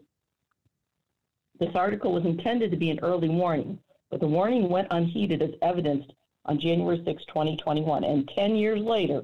This 1.59 1.75
article 1.75 2.11
was 2.11 2.25
intended 2.25 2.71
to 2.71 2.77
be 2.77 2.89
an 2.89 2.99
early 3.01 3.29
warning, 3.29 3.79
but 4.11 4.19
the 4.19 4.27
warning 4.27 4.67
went 4.67 4.87
unheeded 4.91 5.41
as 5.41 5.51
evidenced 5.61 6.11
on 6.45 6.59
January 6.59 7.01
6, 7.05 7.25
2021. 7.25 8.03
And 8.03 8.27
10 8.35 8.55
years 8.55 8.81
later, 8.81 9.21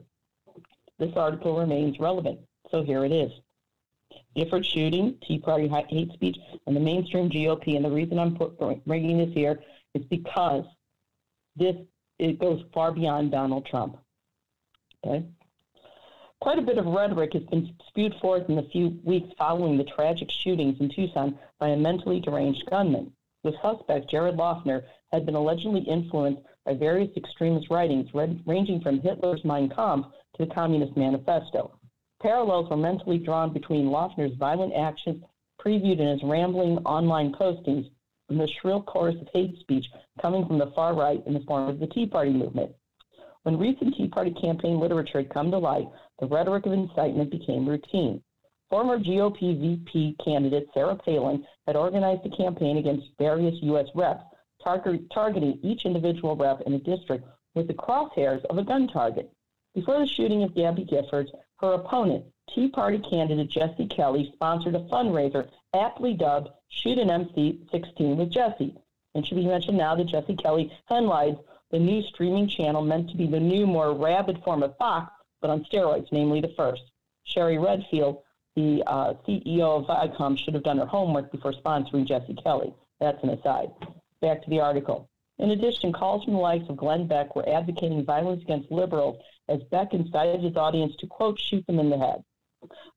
this 0.98 1.16
article 1.16 1.58
remains 1.60 2.00
relevant. 2.00 2.40
So 2.72 2.84
here 2.84 3.06
it 3.06 3.12
is. 3.12 3.32
Gifford 4.36 4.66
shooting, 4.66 5.18
Tea 5.22 5.40
Party 5.40 5.68
hate 5.68 6.14
speech, 6.14 6.38
and 6.66 6.76
the 6.76 6.80
mainstream 6.80 7.30
GOP. 7.30 7.76
And 7.76 7.84
the 7.84 7.92
reason 7.92 8.18
I'm 8.18 8.38
bringing 8.88 9.18
this 9.18 9.34
here 9.34 9.62
is 9.94 10.04
because 10.06 10.66
this 11.56 11.76
it 12.18 12.40
goes 12.40 12.64
far 12.74 12.92
beyond 12.92 13.32
Donald 13.32 13.66
Trump. 13.66 13.98
Okay. 15.04 15.26
Quite 16.40 16.60
a 16.60 16.64
bit 16.64 16.78
of 16.78 16.86
rhetoric 16.86 17.34
has 17.34 17.44
been 17.44 17.76
spewed 17.88 18.16
forth 18.22 18.48
in 18.50 18.56
the 18.56 18.70
few 18.72 19.00
weeks 19.04 19.34
following 19.38 19.78
the 19.78 19.84
tragic 19.84 20.30
shootings 20.32 20.80
in 20.80 20.90
Tucson 20.90 21.38
by 21.60 21.70
a 21.70 21.78
mentally 21.78 22.20
deranged 22.20 22.66
gunman. 22.70 23.12
The 23.44 23.54
suspect, 23.62 24.10
Jared 24.10 24.38
Loughner, 24.38 24.84
had 25.12 25.26
been 25.26 25.36
allegedly 25.36 25.82
influenced 25.82 26.44
by 26.66 26.76
various 26.76 27.16
extremist 27.18 27.70
writings 27.70 28.14
ranging 28.14 28.82
from 28.82 29.02
Hitler's 29.02 29.44
Mein 29.44 29.70
Kampf 29.70 30.08
to 30.38 30.46
the 30.46 30.54
Communist 30.54 30.96
Manifesto. 30.96 31.74
Parallels 32.22 32.70
were 32.70 32.78
mentally 32.78 33.18
drawn 33.18 33.52
between 33.52 33.90
Loughner's 33.90 34.36
violent 34.38 34.74
actions 34.76 35.24
previewed 35.60 36.00
in 36.00 36.08
his 36.08 36.24
rambling 36.24 36.78
online 36.80 37.34
postings 37.34 37.90
and 38.30 38.40
the 38.40 38.48
shrill 38.48 38.84
chorus 38.84 39.16
of 39.20 39.28
hate 39.34 39.60
speech 39.60 39.86
coming 40.22 40.46
from 40.46 40.58
the 40.58 40.72
far 40.76 40.94
right 40.94 41.22
in 41.26 41.34
the 41.34 41.42
form 41.42 41.68
of 41.68 41.80
the 41.80 41.88
Tea 41.88 42.06
Party 42.06 42.32
movement. 42.32 42.72
When 43.44 43.58
recent 43.58 43.96
Tea 43.96 44.08
Party 44.08 44.32
campaign 44.32 44.80
literature 44.80 45.20
had 45.20 45.34
come 45.34 45.50
to 45.52 45.58
light, 45.58 45.88
the 46.20 46.28
rhetoric 46.28 46.68
of 46.68 46.74
incitement 46.74 47.32
became 47.32 47.68
routine. 47.68 48.22
Former 48.70 49.00
GOP 49.00 49.60
VP 49.60 50.16
candidate 50.24 50.70
Sarah 50.74 50.96
Palin 50.96 51.46
had 51.66 51.76
organized 51.76 52.26
a 52.26 52.38
campaign 52.38 52.78
against 52.78 53.08
various 53.18 53.56
U.S. 53.64 53.88
reps, 53.96 54.24
tar- 54.64 54.82
targeting 55.14 55.60
each 55.64 55.86
individual 55.86 56.36
rep 56.36 56.62
in 56.62 56.74
a 56.74 56.80
district 56.80 57.26
with 57.56 57.68
the 57.68 57.74
crosshairs 57.74 58.46
of 58.46 58.58
a 58.58 58.64
gun 58.64 58.88
target. 58.88 59.30
Before 59.74 60.00
the 60.00 60.08
shooting 60.08 60.44
of 60.44 60.56
Gabby 60.56 60.86
Giffords, 60.86 61.32
her 61.62 61.74
opponent, 61.74 62.26
Tea 62.50 62.68
Party 62.68 63.00
candidate 63.00 63.50
Jesse 63.50 63.88
Kelly, 63.88 64.32
sponsored 64.34 64.76
a 64.76 64.80
fundraiser 64.80 65.48
aptly 65.74 66.14
dubbed 66.14 66.50
Shoot 66.74 66.98
an 67.00 67.10
MC 67.12 67.60
16 67.70 68.18
with 68.18 68.32
Jesse. 68.32 68.76
And 69.14 69.28
should 69.28 69.36
be 69.36 69.46
mentioned 69.46 69.78
now 69.78 69.94
that 69.96 70.06
Jesse 70.06 70.36
Kelly 70.38 70.72
headlines 70.86 71.38
the 71.70 71.80
new 71.80 72.02
streaming 72.02 72.48
channel 72.48 72.82
meant 72.82 73.10
to 73.10 73.18
be 73.18 73.28
the 73.28 73.40
new, 73.40 73.68
more 73.68 73.94
rabid 73.94 74.42
form 74.44 74.64
of 74.64 74.78
Fox, 74.78 75.12
but 75.42 75.50
on 75.50 75.66
steroids, 75.66 76.12
namely 76.12 76.40
the 76.40 76.54
first. 76.56 76.84
Sherry 77.26 77.58
Redfield, 77.58 78.24
the 78.56 78.84
uh, 78.88 79.14
CEO 79.28 79.62
of 79.62 79.86
Viacom, 79.86 80.38
should 80.38 80.54
have 80.54 80.64
done 80.64 80.78
her 80.78 80.86
homework 80.86 81.32
before 81.32 81.52
sponsoring 81.52 82.06
Jesse 82.06 82.36
Kelly. 82.36 82.74
That's 83.00 83.22
an 83.24 83.30
aside. 83.30 83.72
Back 84.22 84.42
to 84.44 84.50
the 84.50 84.62
article. 84.62 85.10
In 85.38 85.52
addition, 85.52 85.92
calls 85.92 86.24
from 86.24 86.34
the 86.34 86.40
likes 86.40 86.70
of 86.70 86.78
Glenn 86.78 87.06
Beck 87.06 87.36
were 87.36 87.48
advocating 87.50 88.06
violence 88.06 88.44
against 88.44 88.72
liberals 88.72 89.22
as 89.50 89.62
Beck 89.72 89.94
incited 89.94 90.42
his 90.42 90.56
audience 90.56 90.96
to, 90.98 91.08
quote, 91.08 91.40
shoot 91.40 91.66
them 91.68 91.80
in 91.80 91.90
the 91.90 91.98
head. 91.98 92.24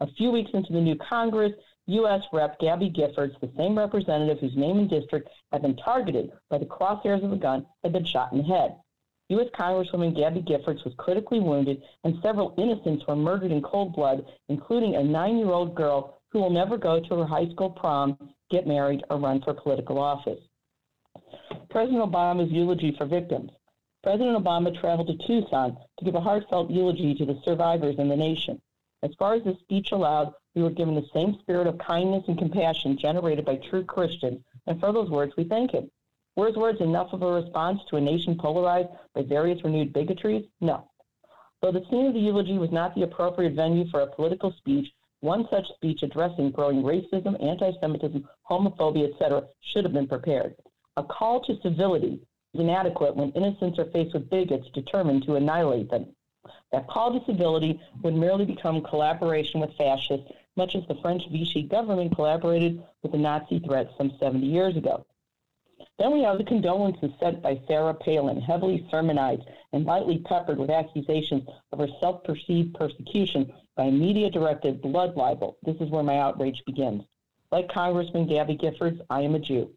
A 0.01 0.07
few 0.13 0.31
weeks 0.31 0.51
into 0.53 0.73
the 0.73 0.81
new 0.81 0.97
Congress, 0.97 1.53
U.S. 1.87 2.23
Rep. 2.33 2.59
Gabby 2.61 2.91
Giffords, 2.91 3.39
the 3.41 3.51
same 3.57 3.77
representative 3.77 4.39
whose 4.41 4.57
name 4.57 4.79
and 4.79 4.89
district 4.89 5.29
had 5.53 5.63
been 5.63 5.77
targeted 5.77 6.33
by 6.51 6.59
the 6.59 6.67
crosshairs 6.67 7.25
of 7.25 7.33
a 7.33 7.37
gun, 7.37 7.67
had 7.83 7.93
been 7.93 8.05
shot 8.05 8.33
in 8.33 8.39
the 8.39 8.45
head. 8.45 8.77
U.S. 9.31 9.49
Congresswoman 9.59 10.15
Gabby 10.15 10.43
Giffords 10.43 10.85
was 10.85 10.95
critically 10.99 11.41
wounded, 11.41 11.83
and 12.05 12.21
several 12.23 12.55
innocents 12.59 13.07
were 13.07 13.17
murdered 13.17 13.53
in 13.53 13.63
cold 13.63 13.95
blood, 13.95 14.27
including 14.49 14.97
a 14.97 15.03
nine 15.03 15.39
year 15.39 15.51
old 15.51 15.75
girl 15.75 16.21
who 16.31 16.41
will 16.41 16.51
never 16.51 16.77
go 16.77 17.01
to 17.01 17.15
her 17.17 17.27
high 17.27 17.49
school 17.51 17.71
prom, 17.71 18.19
get 18.51 18.67
married, 18.67 19.03
or 19.09 19.19
run 19.19 19.41
for 19.41 19.55
political 19.55 19.99
office. 19.99 20.41
President 21.71 22.03
Obama's 22.03 22.51
eulogy 22.51 22.95
for 22.99 23.07
victims. 23.07 23.51
President 24.05 24.37
Obama 24.37 24.79
traveled 24.79 25.07
to 25.07 25.27
Tucson 25.27 25.79
to 25.99 26.05
give 26.05 26.15
a 26.15 26.21
heartfelt 26.21 26.71
eulogy 26.71 27.15
to 27.15 27.25
the 27.25 27.41
survivors 27.43 27.95
and 27.99 28.11
the 28.11 28.17
nation. 28.17 28.61
As 29.03 29.15
far 29.19 29.33
as 29.33 29.43
the 29.45 29.57
speech 29.63 29.93
allowed, 29.93 30.35
we 30.55 30.63
were 30.63 30.69
given 30.69 30.95
the 30.95 31.09
same 31.15 31.39
spirit 31.41 31.67
of 31.67 31.79
kindness 31.79 32.23
and 32.29 32.37
compassion 32.37 32.99
generated 32.99 33.47
by 33.47 33.57
true 33.57 33.83
Christians, 33.83 34.45
and 34.67 34.79
for 34.79 34.93
those 34.93 35.09
words 35.09 35.33
we 35.39 35.45
thank 35.45 35.71
him. 35.71 35.91
Were 36.37 36.49
his 36.49 36.57
words 36.57 36.83
enough 36.83 37.15
of 37.15 37.23
a 37.23 37.33
response 37.33 37.81
to 37.89 37.97
a 37.97 38.01
nation 38.01 38.37
polarized 38.37 38.91
by 39.15 39.23
various 39.23 39.65
renewed 39.65 39.95
bigotries? 39.95 40.45
No. 40.61 40.87
Though 41.63 41.73
the 41.73 41.87
scene 41.89 42.05
of 42.05 42.13
the 42.13 42.21
eulogy 42.21 42.59
was 42.59 42.71
not 42.71 42.95
the 42.95 43.05
appropriate 43.05 43.55
venue 43.55 43.89
for 43.89 44.03
a 44.03 44.15
political 44.15 44.53
speech, 44.53 44.87
one 45.21 45.49
such 45.49 45.67
speech 45.77 46.03
addressing 46.03 46.51
growing 46.51 46.83
racism, 46.83 47.43
anti 47.43 47.73
Semitism, 47.81 48.29
homophobia, 48.51 49.15
etc., 49.15 49.45
should 49.63 49.85
have 49.85 49.95
been 49.95 50.07
prepared. 50.07 50.57
A 50.99 51.03
call 51.03 51.43
to 51.45 51.59
civility 51.63 52.21
inadequate 52.61 53.17
when 53.17 53.33
innocents 53.33 53.79
are 53.79 53.91
faced 53.91 54.15
with 54.15 54.31
bigots 54.31 54.69
determined 54.71 55.25
to 55.25 55.37
annihilate 55.37 55.91
them. 55.91 56.15
That 56.73 56.89
call 56.89 57.19
to 57.19 57.25
civility 57.25 57.81
would 58.03 58.15
merely 58.15 58.45
become 58.45 58.83
collaboration 58.83 59.61
with 59.61 59.77
fascists, 59.77 60.31
much 60.57 60.75
as 60.75 60.87
the 60.87 60.97
French 60.97 61.29
Vichy 61.31 61.63
government 61.63 62.15
collaborated 62.15 62.83
with 63.03 63.13
the 63.13 63.19
Nazi 63.19 63.61
threats 63.61 63.97
some 63.97 64.13
70 64.19 64.47
years 64.47 64.77
ago. 64.77 65.05
Then 65.99 66.13
we 66.13 66.23
have 66.23 66.39
the 66.39 66.45
condolences 66.45 67.13
sent 67.21 67.41
by 67.41 67.61
Sarah 67.69 67.95
Palin, 67.95 68.41
heavily 68.41 68.87
sermonized 68.91 69.45
and 69.73 69.85
lightly 69.85 70.19
peppered 70.19 70.59
with 70.59 70.71
accusations 70.71 71.49
of 71.73 71.79
her 71.79 71.89
self 72.01 72.25
perceived 72.25 72.75
persecution 72.75 73.53
by 73.77 73.91
media 73.91 74.31
directed 74.31 74.83
blood 74.83 75.17
libel. 75.17 75.57
This 75.63 75.77
is 75.81 75.91
where 75.91 76.03
my 76.03 76.19
outrage 76.19 76.63
begins. 76.67 77.05
Like 77.53 77.69
Congressman 77.69 78.27
Gabby 78.27 78.57
Giffords, 78.57 79.01
I 79.11 79.23
am 79.23 79.35
a 79.35 79.39
Jew. 79.39 79.71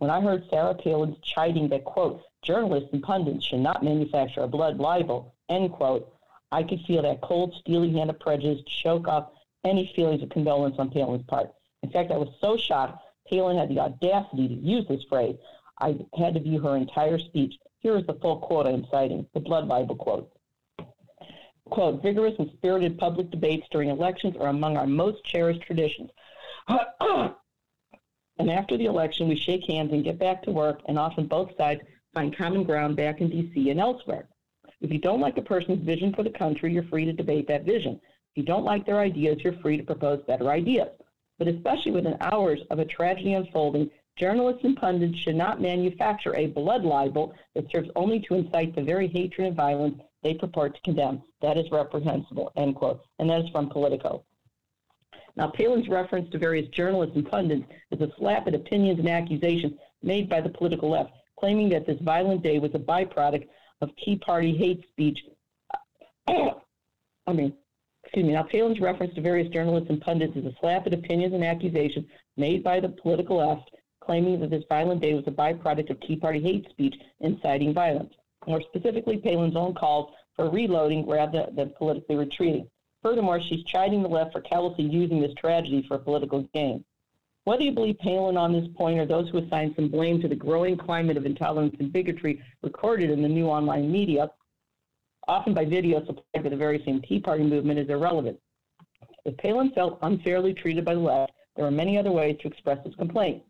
When 0.00 0.08
I 0.08 0.22
heard 0.22 0.48
Sarah 0.48 0.74
Palin 0.74 1.14
chiding 1.20 1.68
that, 1.68 1.84
quote, 1.84 2.22
journalists 2.40 2.88
and 2.94 3.02
pundits 3.02 3.44
should 3.44 3.60
not 3.60 3.82
manufacture 3.82 4.40
a 4.40 4.48
blood 4.48 4.78
libel, 4.78 5.34
end 5.50 5.72
quote, 5.72 6.10
I 6.50 6.62
could 6.62 6.80
feel 6.86 7.02
that 7.02 7.20
cold, 7.20 7.54
steely 7.60 7.92
hand 7.92 8.08
of 8.08 8.18
prejudice 8.18 8.64
choke 8.64 9.08
off 9.08 9.28
any 9.62 9.92
feelings 9.94 10.22
of 10.22 10.30
condolence 10.30 10.78
on 10.78 10.88
Palin's 10.88 11.24
part. 11.24 11.52
In 11.82 11.90
fact, 11.90 12.10
I 12.10 12.16
was 12.16 12.30
so 12.40 12.56
shocked 12.56 13.04
Palin 13.28 13.58
had 13.58 13.68
the 13.68 13.78
audacity 13.78 14.48
to 14.48 14.54
use 14.54 14.88
this 14.88 15.04
phrase. 15.04 15.36
I 15.78 15.98
had 16.16 16.32
to 16.32 16.40
view 16.40 16.60
her 16.60 16.78
entire 16.78 17.18
speech. 17.18 17.58
Here 17.80 17.98
is 17.98 18.06
the 18.06 18.14
full 18.14 18.38
quote 18.38 18.66
I 18.66 18.70
am 18.70 18.86
citing, 18.90 19.26
the 19.34 19.40
blood 19.40 19.68
libel 19.68 19.96
quote. 19.96 20.32
Quote, 21.68 22.00
vigorous 22.00 22.38
and 22.38 22.50
spirited 22.52 22.96
public 22.96 23.30
debates 23.30 23.68
during 23.70 23.90
elections 23.90 24.38
are 24.38 24.48
among 24.48 24.78
our 24.78 24.86
most 24.86 25.22
cherished 25.24 25.60
traditions. 25.60 26.10
and 28.40 28.50
after 28.50 28.76
the 28.76 28.86
election, 28.86 29.28
we 29.28 29.36
shake 29.36 29.66
hands 29.68 29.92
and 29.92 30.02
get 30.02 30.18
back 30.18 30.42
to 30.42 30.50
work, 30.50 30.80
and 30.86 30.98
often 30.98 31.26
both 31.26 31.56
sides 31.56 31.82
find 32.14 32.36
common 32.36 32.64
ground 32.64 32.96
back 32.96 33.20
in 33.20 33.28
D.C. 33.28 33.70
and 33.70 33.78
elsewhere. 33.78 34.28
If 34.80 34.90
you 34.90 34.98
don't 34.98 35.20
like 35.20 35.36
a 35.36 35.42
person's 35.42 35.84
vision 35.84 36.14
for 36.14 36.22
the 36.22 36.30
country, 36.30 36.72
you're 36.72 36.84
free 36.84 37.04
to 37.04 37.12
debate 37.12 37.46
that 37.48 37.64
vision. 37.64 38.00
If 38.02 38.36
you 38.36 38.42
don't 38.44 38.64
like 38.64 38.86
their 38.86 39.00
ideas, 39.00 39.42
you're 39.44 39.60
free 39.60 39.76
to 39.76 39.82
propose 39.82 40.22
better 40.26 40.48
ideas. 40.48 40.88
But 41.38 41.48
especially 41.48 41.92
within 41.92 42.16
hours 42.20 42.60
of 42.70 42.78
a 42.78 42.84
tragedy 42.86 43.34
unfolding, 43.34 43.90
journalists 44.16 44.64
and 44.64 44.76
pundits 44.76 45.18
should 45.18 45.36
not 45.36 45.60
manufacture 45.60 46.34
a 46.34 46.46
blood 46.46 46.82
libel 46.84 47.34
that 47.54 47.70
serves 47.70 47.90
only 47.94 48.20
to 48.20 48.34
incite 48.34 48.74
the 48.74 48.82
very 48.82 49.08
hatred 49.08 49.48
and 49.48 49.56
violence 49.56 50.00
they 50.22 50.34
purport 50.34 50.74
to 50.74 50.80
condemn. 50.82 51.22
That 51.42 51.58
is 51.58 51.70
reprehensible, 51.70 52.52
end 52.56 52.76
quote. 52.76 53.02
And 53.18 53.28
that 53.28 53.42
is 53.42 53.50
from 53.50 53.68
Politico. 53.68 54.24
Now, 55.40 55.48
Palin's 55.48 55.88
reference 55.88 56.30
to 56.32 56.38
various 56.38 56.68
journalists 56.68 57.16
and 57.16 57.26
pundits 57.26 57.64
is 57.90 58.00
a 58.02 58.12
slap 58.18 58.46
at 58.46 58.54
opinions 58.54 58.98
and 58.98 59.08
accusations 59.08 59.72
made 60.02 60.28
by 60.28 60.42
the 60.42 60.50
political 60.50 60.90
left, 60.90 61.12
claiming 61.38 61.70
that 61.70 61.86
this 61.86 61.96
violent 62.02 62.42
day 62.42 62.58
was 62.58 62.72
a 62.74 62.78
byproduct 62.78 63.48
of 63.80 63.88
Tea 64.04 64.16
Party 64.16 64.54
hate 64.54 64.84
speech. 64.90 65.18
I 66.28 67.32
mean, 67.32 67.54
excuse 68.04 68.26
me. 68.26 68.34
Now, 68.34 68.42
Palin's 68.42 68.80
reference 68.80 69.14
to 69.14 69.22
various 69.22 69.48
journalists 69.48 69.88
and 69.88 69.98
pundits 70.02 70.36
is 70.36 70.44
a 70.44 70.54
slap 70.60 70.86
at 70.86 70.92
opinions 70.92 71.32
and 71.32 71.42
accusations 71.42 72.04
made 72.36 72.62
by 72.62 72.78
the 72.78 72.90
political 72.90 73.38
left, 73.38 73.70
claiming 74.04 74.40
that 74.40 74.50
this 74.50 74.64
violent 74.68 75.00
day 75.00 75.14
was 75.14 75.24
a 75.26 75.30
byproduct 75.30 75.88
of 75.88 75.98
Tea 76.02 76.16
Party 76.16 76.42
hate 76.42 76.68
speech 76.68 76.96
inciting 77.20 77.72
violence. 77.72 78.12
More 78.46 78.60
specifically, 78.60 79.16
Palin's 79.16 79.56
own 79.56 79.72
calls 79.72 80.12
for 80.36 80.50
reloading 80.50 81.08
rather 81.08 81.46
than 81.56 81.70
politically 81.78 82.16
retreating. 82.16 82.68
Furthermore, 83.02 83.40
she's 83.40 83.64
chiding 83.64 84.02
the 84.02 84.08
left 84.08 84.32
for 84.32 84.40
callously 84.40 84.84
using 84.84 85.20
this 85.20 85.34
tragedy 85.34 85.82
for 85.86 85.94
a 85.94 85.98
political 85.98 86.42
gain. 86.54 86.84
Whether 87.44 87.62
you 87.62 87.72
believe 87.72 87.98
Palin 87.98 88.36
on 88.36 88.52
this 88.52 88.68
point 88.76 88.98
or 88.98 89.06
those 89.06 89.30
who 89.30 89.38
assign 89.38 89.74
some 89.74 89.88
blame 89.88 90.20
to 90.20 90.28
the 90.28 90.34
growing 90.34 90.76
climate 90.76 91.16
of 91.16 91.24
intolerance 91.24 91.74
and 91.80 91.92
bigotry 91.92 92.42
recorded 92.62 93.10
in 93.10 93.22
the 93.22 93.28
new 93.28 93.46
online 93.46 93.90
media, 93.90 94.30
often 95.26 95.54
by 95.54 95.64
video 95.64 96.04
supplied 96.04 96.42
by 96.42 96.48
the 96.48 96.56
very 96.56 96.82
same 96.84 97.00
Tea 97.00 97.20
Party 97.20 97.42
movement, 97.42 97.78
is 97.78 97.88
irrelevant. 97.88 98.38
If 99.24 99.36
Palin 99.38 99.70
felt 99.72 99.98
unfairly 100.02 100.52
treated 100.52 100.84
by 100.84 100.94
the 100.94 101.00
left, 101.00 101.32
there 101.56 101.64
are 101.64 101.70
many 101.70 101.96
other 101.96 102.12
ways 102.12 102.36
to 102.40 102.48
express 102.48 102.84
his 102.84 102.94
complaint. 102.94 103.42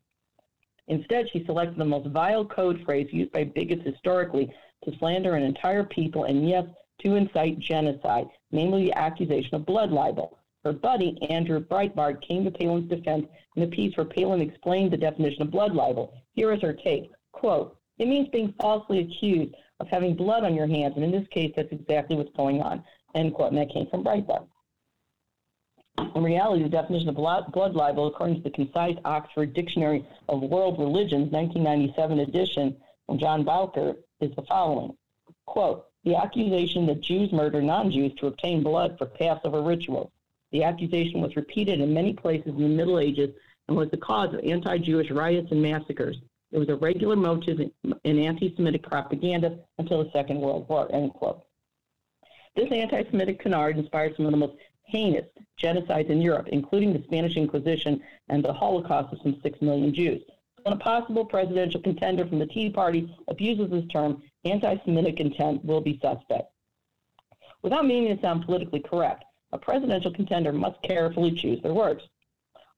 Instead, 0.87 1.29
she 1.31 1.45
selected 1.45 1.77
the 1.77 1.85
most 1.85 2.09
vile 2.09 2.45
code 2.45 2.83
phrase 2.85 3.09
used 3.13 3.33
by 3.33 3.45
bigots 3.45 3.85
historically 3.85 4.53
to 4.85 4.97
slander 4.99 5.35
an 5.35 5.43
entire 5.43 5.85
people 5.85 6.25
and, 6.25 6.49
yes, 6.49 6.65
to 7.01 7.17
incite 7.17 7.59
genocide, 7.59 8.27
namely 8.53 8.85
the 8.85 8.99
accusation 8.99 9.55
of 9.55 9.67
blood 9.67 9.91
libel. 9.91 10.39
Her 10.65 10.73
buddy, 10.73 11.17
Andrew 11.31 11.61
Breitbart, 11.61 12.21
came 12.21 12.45
to 12.45 12.51
Palin's 12.51 12.89
defense 12.89 13.27
in 13.57 13.63
a 13.63 13.67
piece 13.67 13.97
where 13.97 14.07
Palin 14.07 14.41
explained 14.41 14.93
the 14.93 14.97
definition 14.97 15.43
of 15.43 15.51
blood 15.51 15.75
libel. 15.75 16.13
Here 16.35 16.53
is 16.53 16.61
her 16.63 16.75
take. 16.75 17.11
Quote, 17.33 17.77
it 17.99 18.09
means 18.09 18.29
being 18.29 18.55
falsely 18.61 19.01
accused 19.01 19.55
of 19.79 19.89
having 19.89 20.15
blood 20.15 20.45
on 20.45 20.55
your 20.55 20.67
hands, 20.67 20.95
and 20.97 21.05
in 21.05 21.11
this 21.11 21.27
case, 21.29 21.53
that's 21.57 21.73
exactly 21.73 22.17
what's 22.17 22.37
going 22.37 22.61
on. 22.61 22.85
End 23.15 23.35
quote. 23.35 23.53
And 23.53 23.59
that 23.59 23.73
came 23.73 23.87
from 23.89 24.05
Breitbart. 24.05 24.47
In 26.15 26.23
reality, 26.23 26.63
the 26.63 26.69
definition 26.69 27.09
of 27.09 27.17
blood, 27.17 27.75
libel, 27.75 28.07
according 28.07 28.37
to 28.37 28.43
the 28.43 28.51
concise 28.51 28.97
Oxford 29.05 29.53
Dictionary 29.53 30.07
of 30.29 30.43
World 30.43 30.79
Religions, 30.79 31.31
1997 31.31 32.21
edition 32.21 32.77
from 33.07 33.19
John 33.19 33.45
Bowker, 33.45 33.95
is 34.21 34.35
the 34.35 34.43
following. 34.43 34.97
Quote, 35.47 35.87
The 36.05 36.17
accusation 36.17 36.87
that 36.87 37.03
Jews 37.03 37.31
murder 37.33 37.61
non 37.61 37.91
Jews 37.91 38.13
to 38.17 38.27
obtain 38.27 38.63
blood 38.63 38.97
for 38.97 39.07
Passover 39.07 39.63
rituals. 39.63 40.11
The 40.51 40.65
accusation 40.65 41.21
was 41.21 41.37
repeated 41.37 41.81
in 41.81 41.95
many 41.95 42.13
places 42.13 42.55
in 42.55 42.63
the 42.63 42.69
Middle 42.69 42.99
Ages 42.99 43.35
and 43.69 43.77
was 43.77 43.91
the 43.91 43.97
cause 43.97 44.35
of 44.35 44.41
anti 44.41 44.79
Jewish 44.79 45.11
riots 45.11 45.53
and 45.53 45.63
massacres. 45.63 46.17
It 46.53 46.59
was 46.59 46.69
a 46.69 46.75
regular 46.75 47.17
motive 47.17 47.61
in 47.61 48.19
anti 48.19 48.55
Semitic 48.57 48.83
propaganda 48.83 49.59
until 49.79 50.03
the 50.03 50.11
Second 50.11 50.41
World 50.41 50.69
War. 50.69 50.91
End 50.93 51.13
quote. 51.13 51.45
This 52.57 52.73
anti 52.73 53.05
Semitic 53.11 53.39
canard 53.39 53.79
inspired 53.79 54.17
some 54.17 54.27
of 54.27 54.33
the 54.33 54.39
most 54.39 54.57
heinous 54.83 55.27
genocides 55.61 56.11
in 56.11 56.21
Europe, 56.21 56.49
including 56.49 56.93
the 56.93 57.03
Spanish 57.05 57.37
Inquisition 57.37 58.03
and 58.29 58.45
the 58.45 58.53
Holocaust 58.53 59.13
of 59.13 59.21
some 59.23 59.41
6 59.41 59.63
million 59.63 59.95
Jews. 59.95 60.23
When 60.63 60.75
a 60.75 60.79
possible 60.79 61.25
presidential 61.25 61.81
contender 61.81 62.27
from 62.27 62.39
the 62.39 62.47
Tea 62.47 62.71
Party 62.71 63.15
abuses 63.29 63.71
this 63.71 63.87
term, 63.87 64.23
anti 64.45 64.77
Semitic 64.85 65.21
intent 65.21 65.65
will 65.65 65.81
be 65.81 65.99
suspect. 66.01 66.53
Without 67.63 67.87
meaning 67.87 68.15
to 68.15 68.23
sound 68.23 68.45
politically 68.45 68.81
correct, 68.81 69.25
a 69.53 69.59
presidential 69.59 70.13
contender 70.13 70.53
must 70.53 70.81
carefully 70.83 71.33
choose 71.33 71.61
their 71.63 71.75
words. 71.75 72.09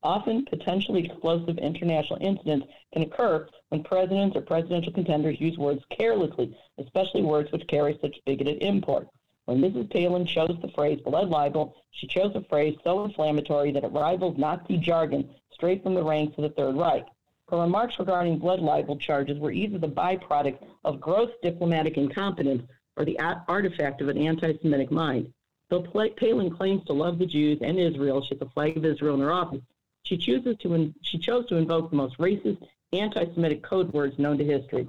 Often, 0.03 0.47
potentially 0.47 1.05
explosive 1.05 1.59
international 1.59 2.19
incidents 2.21 2.67
can 2.93 3.03
occur 3.03 3.47
when 3.69 3.85
presidents 3.85 4.37
or 4.37 4.41
presidential 4.41 4.93
contenders 4.93 5.41
use 5.41 5.57
words 5.57 5.85
carelessly, 5.91 6.57
especially 6.79 7.23
words 7.23 7.53
which 7.53 7.69
carry 7.69 7.97
such 8.01 8.21
bigoted 8.27 8.61
import. 8.63 9.09
When 9.45 9.61
Mrs. 9.61 9.91
Palin 9.91 10.27
chose 10.27 10.57
the 10.61 10.73
phrase 10.75 11.01
blood 11.01 11.29
libel, 11.29 11.77
she 11.93 12.09
chose 12.09 12.35
a 12.35 12.43
phrase 12.43 12.77
so 12.83 13.05
inflammatory 13.05 13.71
that 13.71 13.85
it 13.85 13.93
rivals 13.93 14.39
Nazi 14.39 14.77
jargon 14.79 15.31
straight 15.53 15.85
from 15.85 15.95
the 15.95 16.03
ranks 16.03 16.37
of 16.37 16.43
the 16.43 16.51
Third 16.51 16.77
Reich. 16.77 17.07
Her 17.53 17.59
remarks 17.59 17.99
regarding 17.99 18.39
blood 18.39 18.61
libel 18.61 18.97
charges 18.97 19.39
were 19.39 19.53
either 19.53 19.77
the 19.77 19.87
byproduct 19.87 20.57
of 20.87 21.03
gross 21.03 21.29
diplomatic 21.43 21.99
incompetence 21.99 22.63
or 22.97 23.05
the 23.05 23.21
artifact 23.47 24.01
of 24.01 24.09
an 24.09 24.17
anti 24.17 24.57
Semitic 24.57 24.91
mind. 24.91 25.31
Though 25.69 25.83
Palin 25.83 26.49
claims 26.49 26.83
to 26.87 26.95
love 26.95 27.19
the 27.19 27.27
Jews 27.27 27.59
and 27.61 27.79
Israel, 27.79 28.23
she 28.23 28.35
has 28.35 28.41
a 28.41 28.51
flag 28.53 28.79
of 28.79 28.87
Israel 28.87 29.17
in 29.17 29.21
her 29.21 29.33
office, 29.33 29.61
she 30.05 30.17
chooses 30.17 30.57
to 30.61 30.73
in, 30.73 30.95
she 31.03 31.19
chose 31.19 31.45
to 31.49 31.57
invoke 31.57 31.91
the 31.91 31.97
most 31.97 32.17
racist, 32.17 32.67
anti-Semitic 32.95 33.63
code 33.63 33.93
words 33.93 34.19
known 34.19 34.39
to 34.39 34.45
history. 34.45 34.89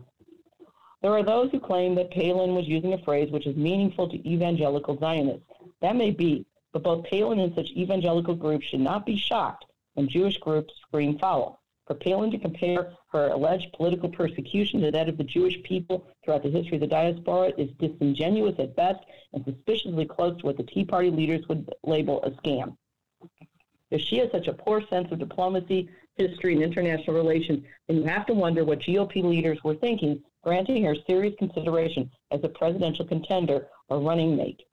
There 1.02 1.12
are 1.12 1.22
those 1.22 1.52
who 1.52 1.60
claim 1.60 1.96
that 1.96 2.12
Palin 2.12 2.56
was 2.56 2.70
using 2.70 2.94
a 2.94 3.04
phrase 3.04 3.30
which 3.30 3.46
is 3.46 3.58
meaningful 3.58 4.08
to 4.08 4.26
evangelical 4.26 4.98
Zionists. 4.98 5.44
That 5.82 5.98
may 5.98 6.12
be, 6.12 6.46
but 6.72 6.84
both 6.84 7.04
Palin 7.04 7.40
and 7.40 7.54
such 7.56 7.72
evangelical 7.72 8.36
groups 8.36 8.68
should 8.68 8.80
not 8.80 9.06
be 9.06 9.18
shocked 9.18 9.66
when 9.96 10.08
Jewish 10.08 10.38
groups 10.38 10.74
scream 10.88 11.20
foul. 11.20 11.60
Palin 11.92 12.32
to 12.32 12.38
compare 12.38 12.94
her 13.12 13.30
alleged 13.30 13.74
political 13.74 14.10
persecution 14.10 14.82
to 14.82 14.92
that 14.92 15.10
of 15.10 15.18
the 15.18 15.24
Jewish 15.24 15.62
people 15.64 16.08
throughout 16.24 16.44
the 16.44 16.50
history 16.50 16.76
of 16.76 16.82
the 16.82 16.88
diaspora 16.88 17.52
is 17.58 17.70
disingenuous 17.80 18.56
at 18.60 18.76
best 18.76 19.04
and 19.34 19.44
suspiciously 19.44 20.06
close 20.06 20.40
to 20.40 20.46
what 20.46 20.58
the 20.58 20.64
Tea 20.64 20.86
Party 20.86 21.10
leaders 21.10 21.48
would 21.48 21.70
label 21.84 22.24
a 22.24 22.32
scam. 22.32 22.78
If 23.92 24.02
she 24.02 24.18
has 24.20 24.32
such 24.32 24.48
a 24.48 24.54
poor 24.54 24.82
sense 24.88 25.12
of 25.12 25.20
diplomacy, 25.20 25.90
history, 26.16 26.54
and 26.54 26.64
international 26.64 27.16
relations, 27.16 27.64
then 27.88 27.98
you 27.98 28.04
have 28.04 28.26
to 28.28 28.34
wonder 28.34 28.64
what 28.64 28.80
GOP 28.80 29.24
leaders 29.24 29.64
were 29.64 29.76
thinking, 29.76 30.24
granting 30.44 30.84
her 30.86 30.96
serious 31.08 31.36
consideration 31.38 32.10
as 32.32 32.44
a 32.44 32.50
presidential 32.50 33.06
contender 33.06 33.68
or 33.90 34.00
running 34.00 34.36
mate. 34.36 34.64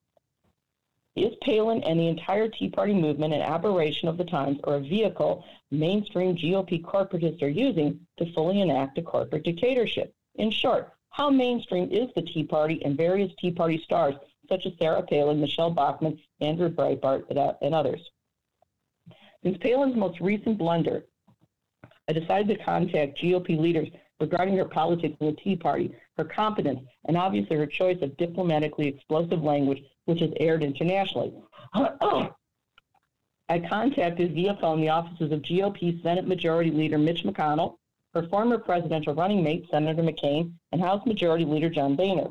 Is 1.16 1.34
Palin 1.42 1.82
and 1.82 1.98
the 1.98 2.06
entire 2.06 2.48
Tea 2.48 2.68
Party 2.68 2.94
movement 2.94 3.34
an 3.34 3.42
aberration 3.42 4.06
of 4.06 4.16
the 4.16 4.24
times 4.24 4.60
or 4.64 4.76
a 4.76 4.80
vehicle 4.80 5.44
mainstream 5.72 6.36
GOP 6.36 6.82
corporatists 6.82 7.42
are 7.42 7.48
using 7.48 8.06
to 8.18 8.32
fully 8.32 8.60
enact 8.60 8.96
a 8.98 9.02
corporate 9.02 9.42
dictatorship? 9.42 10.14
In 10.36 10.52
short, 10.52 10.92
how 11.10 11.28
mainstream 11.28 11.90
is 11.90 12.10
the 12.14 12.22
Tea 12.22 12.44
Party 12.44 12.84
and 12.84 12.96
various 12.96 13.32
Tea 13.40 13.50
Party 13.50 13.78
stars 13.78 14.14
such 14.48 14.66
as 14.66 14.72
Sarah 14.78 15.02
Palin, 15.02 15.40
Michele 15.40 15.70
Bachmann, 15.70 16.18
Andrew 16.40 16.68
Breitbart, 16.68 17.24
and 17.60 17.74
others? 17.74 18.08
Since 19.42 19.58
Palin's 19.58 19.96
most 19.96 20.20
recent 20.20 20.58
blunder, 20.58 21.06
I 22.08 22.12
decided 22.12 22.56
to 22.56 22.64
contact 22.64 23.18
GOP 23.18 23.58
leaders 23.58 23.88
regarding 24.20 24.56
her 24.58 24.64
politics 24.64 25.16
in 25.18 25.26
the 25.26 25.32
Tea 25.32 25.56
Party, 25.56 25.92
her 26.16 26.24
competence, 26.24 26.80
and 27.06 27.16
obviously 27.16 27.56
her 27.56 27.66
choice 27.66 27.98
of 28.02 28.16
diplomatically 28.16 28.86
explosive 28.86 29.42
language, 29.42 29.82
which 30.10 30.20
has 30.20 30.30
aired 30.38 30.62
internationally. 30.62 31.32
I 33.48 33.58
contacted 33.68 34.34
via 34.34 34.56
phone 34.60 34.80
the 34.80 34.90
offices 34.90 35.32
of 35.32 35.42
GOP 35.42 36.02
Senate 36.02 36.26
Majority 36.26 36.70
Leader 36.70 36.98
Mitch 36.98 37.24
McConnell, 37.24 37.76
her 38.14 38.28
former 38.28 38.58
presidential 38.58 39.14
running 39.14 39.42
mate, 39.42 39.66
Senator 39.70 40.02
McCain, 40.02 40.52
and 40.72 40.80
House 40.80 41.04
Majority 41.06 41.44
Leader 41.44 41.70
John 41.70 41.96
Boehner. 41.96 42.28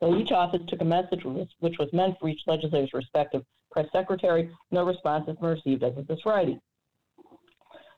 So 0.00 0.16
each 0.16 0.32
office 0.32 0.62
took 0.68 0.80
a 0.80 0.84
message 0.84 1.24
which 1.24 1.78
was 1.78 1.92
meant 1.92 2.18
for 2.18 2.28
each 2.28 2.42
legislator's 2.46 2.92
respective 2.92 3.44
press 3.70 3.86
secretary. 3.92 4.50
No 4.70 4.84
response 4.84 5.26
has 5.26 5.36
been 5.36 5.50
received 5.50 5.82
as 5.82 5.96
of 5.96 6.06
this 6.06 6.24
writing. 6.26 6.60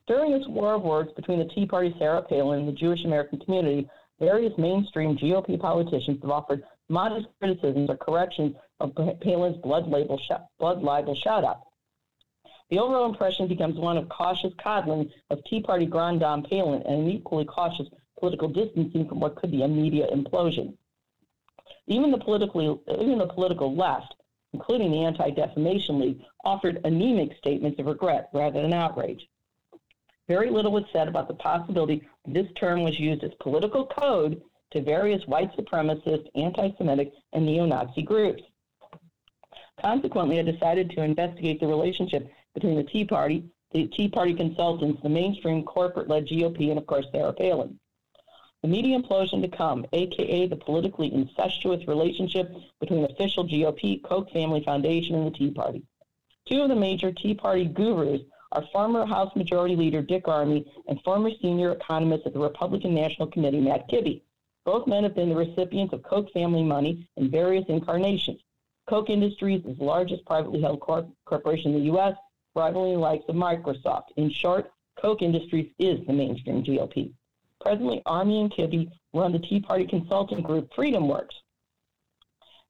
During 0.07 0.33
this 0.33 0.47
war 0.47 0.75
of 0.75 0.83
words 0.83 1.11
between 1.17 1.39
the 1.39 1.53
Tea 1.53 1.67
Party 1.67 1.95
Sarah 1.99 2.23
Palin 2.23 2.61
and 2.61 2.69
the 2.69 2.73
Jewish 2.73 3.05
American 3.05 3.41
community, 3.41 3.89
various 4.21 4.53
mainstream 4.57 5.17
GOP 5.17 5.59
politicians 5.59 6.21
have 6.23 6.31
offered 6.31 6.63
modest 6.89 7.27
criticisms 7.41 7.91
or 7.91 7.97
corrections 7.97 8.55
of 8.81 8.95
Palin's 9.21 9.57
blood, 9.59 9.89
label 9.89 10.19
sh- 10.19 10.43
blood 10.59 10.83
libel 10.83 11.15
shout-out. 11.15 11.63
The 12.71 12.79
overall 12.79 13.09
impression 13.09 13.47
becomes 13.47 13.77
one 13.77 13.97
of 13.97 14.09
cautious 14.09 14.53
coddling 14.63 15.11
of 15.31 15.43
Tea 15.45 15.63
Party 15.63 15.87
Grand 15.87 16.21
Dame 16.21 16.43
Palin 16.43 16.83
and 16.83 17.03
an 17.03 17.11
equally 17.11 17.45
cautious 17.45 17.89
political 18.19 18.49
distancing 18.49 19.09
from 19.09 19.21
what 19.21 19.37
could 19.37 19.51
be 19.51 19.63
a 19.63 19.69
media 19.69 20.07
implosion. 20.13 20.77
Even 21.87 22.11
the 22.11 22.19
politically, 22.19 22.77
even 22.89 23.19
the 23.19 23.27
political 23.27 23.75
left 23.75 24.15
including 24.57 24.91
the 24.91 25.05
Anti 25.05 25.31
Defamation 25.31 26.01
League, 26.01 26.23
offered 26.43 26.81
anemic 26.85 27.37
statements 27.37 27.79
of 27.79 27.85
regret 27.85 28.31
rather 28.33 28.63
than 28.63 28.73
outrage. 28.73 29.29
Very 30.29 30.49
little 30.49 30.73
was 30.73 30.85
said 30.95 31.09
about 31.09 31.29
the 31.29 31.35
possibility 31.35 32.09
this 32.27 32.47
term 32.59 32.83
was 32.83 32.99
used 32.99 33.23
as 33.23 33.33
political 33.39 33.87
code 33.87 34.41
to 34.73 34.83
various 34.83 35.27
white 35.27 35.57
supremacist, 35.57 36.27
anti 36.35 36.71
Semitic, 36.77 37.13
and 37.33 37.47
neo 37.47 37.67
Nazi 37.67 38.03
groups. 38.03 38.43
Consequently, 39.81 40.39
I 40.39 40.43
decided 40.43 40.91
to 40.91 41.03
investigate 41.03 41.61
the 41.61 41.67
relationship 41.67 42.31
between 42.55 42.77
the 42.77 42.85
Tea 42.85 43.05
Party, 43.05 43.45
the 43.73 43.87
Tea 43.89 44.09
Party 44.09 44.35
consultants, 44.35 45.03
the 45.03 45.09
mainstream 45.09 45.63
corporate 45.63 46.09
led 46.09 46.27
GOP, 46.27 46.71
and 46.71 46.79
of 46.79 46.87
course, 46.87 47.07
Sarah 47.13 47.33
Palin. 47.33 47.79
The 48.63 48.69
media 48.69 48.99
implosion 48.99 49.43
to 49.43 49.49
come, 49.49 49.87
aka 49.93 50.47
the 50.47 50.57
politically 50.57 51.13
incestuous 51.13 51.87
relationship 51.87 52.51
between 52.81 53.05
official 53.05 53.47
GOP, 53.47 54.03
Koch 54.03 54.31
Family 54.33 54.65
Foundation, 54.65 55.15
and 55.15 55.27
the 55.27 55.31
Tea 55.31 55.51
Party. 55.51 55.83
Two 56.49 56.63
of 56.63 56.69
the 56.69 56.77
major 56.77 57.13
Tea 57.13 57.35
Party 57.35 57.67
gurus 57.67 58.23
are 58.53 58.65
former 58.73 59.05
House 59.05 59.35
Majority 59.37 59.77
Leader 59.77 60.01
Dick 60.01 60.25
Armey 60.25 60.65
and 60.89 61.01
former 61.03 61.31
senior 61.43 61.73
economist 61.73 62.27
at 62.27 62.33
the 62.33 62.41
Republican 62.41 62.95
National 62.95 63.29
Committee, 63.29 63.61
Matt 63.61 63.89
Kibbe. 63.89 64.23
Both 64.67 64.89
men 64.89 65.05
have 65.05 65.15
been 65.15 65.29
the 65.29 65.37
recipients 65.37 65.95
of 65.95 66.03
Koch 66.03 66.29
family 66.33 66.65
money 66.65 67.09
in 67.17 67.31
various 67.31 67.65
incarnations. 67.69 68.41
Koch 68.89 69.09
Industries 69.09 69.65
is 69.65 69.79
the 69.79 69.85
largest 69.85 70.27
privately 70.27 70.61
held 70.61 70.81
corp- 70.81 71.09
corporation 71.25 71.73
in 71.73 71.79
the 71.79 71.87
U.S., 71.87 72.17
rivaling 72.57 72.95
the 72.95 72.99
likes 72.99 73.25
of 73.29 73.37
Microsoft. 73.37 74.07
In 74.17 74.29
short, 74.29 74.73
Koch 75.01 75.23
Industries 75.23 75.71
is 75.79 76.05
the 76.09 76.13
mainstream 76.13 76.65
GOP. 76.65 77.13
Presently, 77.61 78.03
Armey 78.07 78.41
and 78.41 78.51
Kibbe 78.51 78.91
run 79.15 79.31
the 79.31 79.39
Tea 79.39 79.61
Party 79.61 79.87
consulting 79.87 80.43
group 80.43 80.69
FreedomWorks. 80.75 81.37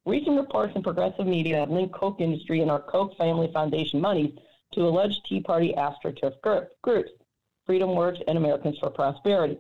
Recent 0.05 0.39
reports 0.39 0.77
in 0.77 0.83
progressive 0.83 1.27
media 1.27 1.61
have 1.61 1.71
linked 1.71 1.95
Koch 1.95 2.21
industry 2.21 2.61
and 2.61 2.71
our 2.71 2.83
Koch 2.83 3.17
family 3.17 3.51
foundation 3.55 4.03
monies 4.03 4.35
to 4.75 4.83
alleged 4.83 5.25
Tea 5.25 5.41
Party 5.41 5.73
AstroTurf 5.73 6.35
groups, 6.83 7.11
FreedomWorks 7.67 8.23
and 8.29 8.37
Americans 8.37 8.79
for 8.79 8.91
Prosperity. 8.91 9.57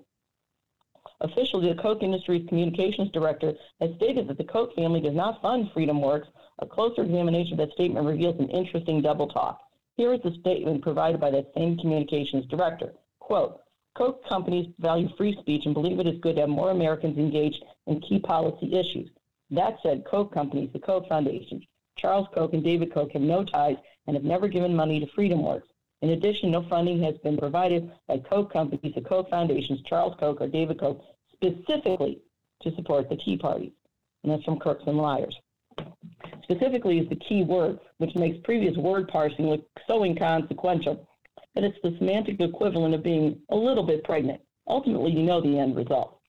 Officially, 1.20 1.68
the 1.68 1.80
Koch 1.80 2.02
Industries 2.02 2.46
communications 2.48 3.10
director 3.10 3.54
has 3.80 3.94
stated 3.96 4.28
that 4.28 4.38
the 4.38 4.44
Koch 4.44 4.74
family 4.74 5.00
does 5.00 5.14
not 5.14 5.40
fund 5.40 5.70
FreedomWorks. 5.72 6.26
A 6.58 6.66
closer 6.66 7.02
examination 7.02 7.54
of 7.54 7.58
that 7.58 7.72
statement 7.72 8.06
reveals 8.06 8.38
an 8.38 8.50
interesting 8.50 9.00
double 9.00 9.26
talk. 9.26 9.60
Here 9.96 10.12
is 10.12 10.20
the 10.22 10.36
statement 10.40 10.82
provided 10.82 11.20
by 11.20 11.30
that 11.30 11.52
same 11.56 11.78
communications 11.78 12.44
director. 12.46 12.92
Quote, 13.18 13.60
Koch 13.94 14.22
companies 14.28 14.72
value 14.78 15.08
free 15.16 15.34
speech 15.40 15.64
and 15.64 15.72
believe 15.72 15.98
it 15.98 16.06
is 16.06 16.20
good 16.20 16.34
to 16.34 16.42
have 16.42 16.50
more 16.50 16.70
Americans 16.70 17.16
engaged 17.16 17.64
in 17.86 18.00
key 18.00 18.18
policy 18.18 18.74
issues. 18.74 19.08
That 19.50 19.78
said, 19.82 20.04
Koch 20.04 20.30
companies, 20.32 20.70
the 20.72 20.78
Koch 20.78 21.08
Foundation, 21.08 21.62
Charles 21.96 22.28
Koch 22.34 22.52
and 22.52 22.62
David 22.62 22.92
Koch 22.92 23.12
have 23.12 23.22
no 23.22 23.42
ties 23.42 23.78
and 24.06 24.14
have 24.14 24.24
never 24.24 24.48
given 24.48 24.76
money 24.76 25.00
to 25.00 25.06
FreedomWorks. 25.06 25.62
In 26.06 26.12
addition, 26.12 26.52
no 26.52 26.62
funding 26.62 27.02
has 27.02 27.18
been 27.18 27.36
provided 27.36 27.90
by 28.06 28.18
Koch 28.18 28.52
companies, 28.52 28.94
the 28.94 29.00
Koch 29.00 29.28
Foundations, 29.28 29.82
Charles 29.82 30.14
Koch, 30.20 30.40
or 30.40 30.46
David 30.46 30.78
Koch 30.78 31.02
specifically 31.32 32.20
to 32.62 32.72
support 32.76 33.08
the 33.08 33.16
Tea 33.16 33.36
Party. 33.36 33.72
And 34.22 34.30
that's 34.30 34.44
from 34.44 34.60
Crooks 34.60 34.84
and 34.86 34.98
Liars. 34.98 35.36
Specifically 36.44 37.00
is 37.00 37.08
the 37.08 37.16
key 37.16 37.42
word, 37.42 37.80
which 37.98 38.14
makes 38.14 38.38
previous 38.44 38.76
word 38.76 39.08
parsing 39.08 39.48
look 39.48 39.66
so 39.88 40.04
inconsequential 40.04 41.08
that 41.56 41.64
it's 41.64 41.82
the 41.82 41.96
semantic 41.98 42.40
equivalent 42.40 42.94
of 42.94 43.02
being 43.02 43.40
a 43.48 43.56
little 43.56 43.82
bit 43.82 44.04
pregnant. 44.04 44.40
Ultimately, 44.68 45.10
you 45.10 45.24
know 45.24 45.40
the 45.40 45.58
end 45.58 45.74
result. 45.74 46.20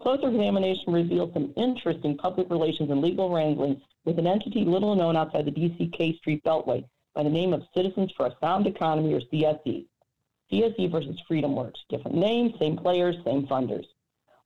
Closer 0.00 0.28
examination 0.28 0.90
revealed 0.90 1.34
some 1.34 1.52
interesting 1.58 2.16
public 2.16 2.48
relations 2.48 2.90
and 2.90 3.02
legal 3.02 3.28
wrangling 3.28 3.78
with 4.06 4.18
an 4.18 4.26
entity 4.26 4.64
little 4.64 4.94
known 4.94 5.18
outside 5.18 5.44
the 5.44 5.50
DC 5.50 5.92
K 5.92 6.16
Street 6.16 6.42
Beltway 6.44 6.82
by 7.14 7.22
the 7.22 7.30
name 7.30 7.52
of 7.52 7.62
Citizens 7.74 8.12
for 8.16 8.26
a 8.26 8.36
Sound 8.40 8.66
Economy 8.66 9.14
or 9.14 9.20
CSE. 9.20 9.86
CSE 10.50 10.90
versus 10.90 11.20
FreedomWorks, 11.30 11.78
different 11.88 12.16
names, 12.16 12.58
same 12.58 12.76
players, 12.76 13.16
same 13.24 13.46
funders. 13.46 13.86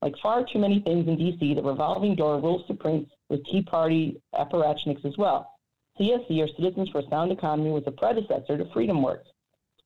Like 0.02 0.16
far 0.18 0.44
too 0.44 0.58
many 0.58 0.80
things 0.80 1.08
in 1.08 1.16
DC, 1.16 1.54
the 1.54 1.62
revolving 1.62 2.14
door 2.14 2.38
rules 2.40 2.66
supreme 2.66 3.06
with 3.28 3.44
Tea 3.46 3.62
Party 3.62 4.20
apparatchiks 4.34 5.04
as 5.04 5.16
well. 5.16 5.52
CSE, 5.98 6.44
or 6.44 6.48
Citizens 6.48 6.90
for 6.90 6.98
a 6.98 7.08
Sound 7.08 7.32
Economy, 7.32 7.70
was 7.70 7.84
a 7.86 7.90
predecessor 7.90 8.58
to 8.58 8.64
FreedomWorks. 8.66 9.26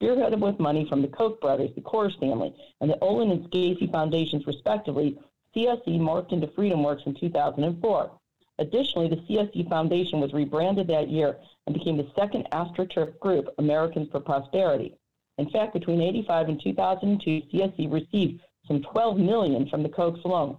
Spearheaded 0.01 0.40
with 0.40 0.59
money 0.59 0.86
from 0.89 1.02
the 1.02 1.09
Koch 1.09 1.40
brothers, 1.40 1.70
the 1.74 1.82
Koch 1.82 2.19
family, 2.19 2.55
and 2.81 2.90
the 2.90 2.98
Olin 3.01 3.31
and 3.31 3.51
Scasey 3.51 3.90
foundations, 3.90 4.47
respectively, 4.47 5.19
CSE 5.55 6.01
morphed 6.01 6.32
into 6.32 6.47
FreedomWorks 6.48 7.07
in 7.07 7.15
2004. 7.15 8.11
Additionally, 8.60 9.08
the 9.08 9.16
CSE 9.16 9.68
Foundation 9.70 10.20
was 10.20 10.34
rebranded 10.34 10.86
that 10.88 11.08
year 11.08 11.38
and 11.66 11.74
became 11.74 11.96
the 11.96 12.10
second 12.14 12.46
AstroTurf 12.52 13.18
group, 13.18 13.48
Americans 13.56 14.08
for 14.12 14.20
Prosperity. 14.20 14.94
In 15.38 15.48
fact, 15.48 15.72
between 15.72 16.02
85 16.02 16.50
and 16.50 16.62
2002, 16.62 17.42
CSE 17.50 17.90
received 17.90 18.42
some 18.68 18.82
12 18.82 19.16
million 19.16 19.66
from 19.66 19.82
the 19.82 19.88
Kochs 19.88 20.22
alone. 20.24 20.58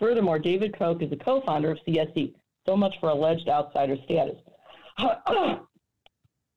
Furthermore, 0.00 0.40
David 0.40 0.76
Koch 0.76 1.00
is 1.00 1.12
a 1.12 1.16
co-founder 1.16 1.70
of 1.70 1.78
CSE. 1.86 2.34
So 2.66 2.76
much 2.76 2.98
for 2.98 3.10
alleged 3.10 3.48
outsider 3.48 3.96
status. 4.04 4.38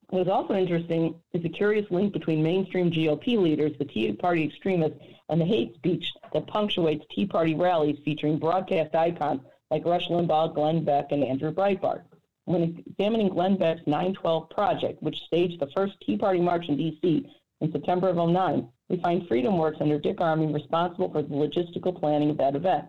What's 0.10 0.30
also 0.30 0.56
interesting 0.56 1.16
is 1.34 1.44
the 1.44 1.50
curious 1.50 1.86
link 1.92 2.12
between 2.12 2.42
mainstream 2.42 2.90
GOP 2.90 3.38
leaders, 3.38 3.74
the 3.78 3.86
Tea 3.86 4.12
Party 4.14 4.46
extremists, 4.46 4.98
and 5.30 5.40
the 5.40 5.46
hate 5.46 5.76
speech 5.76 6.12
that 6.34 6.48
punctuates 6.48 7.06
Tea 7.12 7.28
Party 7.28 7.54
rallies 7.54 8.00
featuring 8.04 8.40
broadcast 8.40 8.96
icons 8.96 9.42
like 9.74 9.86
Rush 9.86 10.08
Limbaugh, 10.08 10.54
Glenn 10.54 10.86
Beck, 10.86 11.12
and 11.12 11.24
Andrew 11.24 11.52
Breitbart. 11.52 12.04
When 12.46 12.84
examining 12.88 13.30
Glenn 13.30 13.58
Beck's 13.58 13.82
912 13.88 14.52
project, 14.52 15.02
which 15.02 15.24
staged 15.26 15.60
the 15.60 15.72
first 15.76 16.00
Tea 16.02 16.16
Party 16.16 16.40
march 16.40 16.70
in 16.70 16.78
D.C. 16.78 17.28
in 17.60 17.72
September 17.72 18.10
of 18.10 18.18
09, 18.18 18.68
we 18.90 18.98
find 18.98 19.24
FreedomWorks 19.24 19.82
under 19.82 19.98
Dick 19.98 20.18
Armey 20.18 20.54
responsible 20.54 21.12
for 21.12 21.24
the 21.24 21.34
logistical 21.34 22.00
planning 22.00 22.30
of 22.30 22.38
that 22.38 22.56
event. 22.56 22.86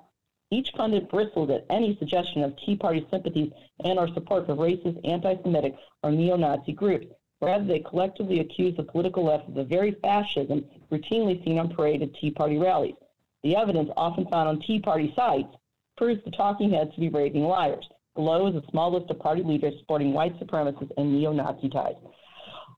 Each 0.50 0.74
pundit 0.74 1.08
bristled 1.08 1.50
at 1.50 1.64
any 1.70 1.96
suggestion 1.96 2.44
of 2.44 2.54
Tea 2.58 2.76
Party 2.76 3.06
sympathies 3.10 3.52
and 3.82 3.98
or 3.98 4.08
support 4.08 4.44
for 4.44 4.54
racist, 4.54 5.00
anti-Semitic, 5.08 5.76
or 6.02 6.10
neo-Nazi 6.10 6.72
groups. 6.72 7.06
Rather, 7.40 7.64
they 7.64 7.80
collectively 7.80 8.40
accused 8.40 8.76
the 8.76 8.82
political 8.82 9.24
left 9.24 9.48
of 9.48 9.54
the 9.54 9.64
very 9.64 9.92
fascism 10.02 10.66
routinely 10.92 11.42
seen 11.46 11.58
on 11.58 11.74
parade 11.74 12.02
at 12.02 12.12
Tea 12.14 12.30
Party 12.30 12.58
rallies. 12.58 12.94
The 13.42 13.56
evidence, 13.56 13.88
often 13.96 14.26
found 14.26 14.50
on 14.50 14.60
Tea 14.60 14.80
Party 14.80 15.14
sites, 15.16 15.56
proves 15.96 16.22
the 16.24 16.30
talking 16.30 16.70
heads 16.70 16.94
to 16.94 17.00
be 17.00 17.08
raving 17.08 17.44
liars. 17.44 17.86
Below 18.14 18.46
is 18.46 18.54
a 18.54 18.62
small 18.70 18.92
list 18.92 19.10
of 19.10 19.18
party 19.18 19.42
leaders 19.42 19.74
supporting 19.80 20.12
white 20.12 20.38
supremacists 20.38 20.92
and 20.96 21.12
neo-Nazi 21.12 21.68
ties. 21.68 21.94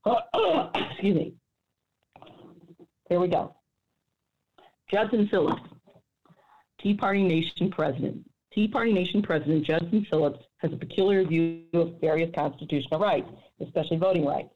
Excuse 0.91 1.15
me. 1.15 1.33
Here 3.09 3.19
we 3.19 3.27
go. 3.27 3.55
Judson 4.91 5.27
Phillips, 5.29 5.61
Tea 6.79 6.93
Party 6.93 7.23
Nation 7.23 7.69
president. 7.71 8.29
Tea 8.53 8.67
Party 8.67 8.93
Nation 8.93 9.21
president 9.21 9.65
Judson 9.65 10.05
Phillips 10.09 10.39
has 10.59 10.73
a 10.73 10.77
peculiar 10.77 11.23
view 11.23 11.63
of 11.73 11.99
various 12.01 12.31
constitutional 12.33 12.99
rights, 12.99 13.29
especially 13.61 13.97
voting 13.97 14.25
rights. 14.25 14.49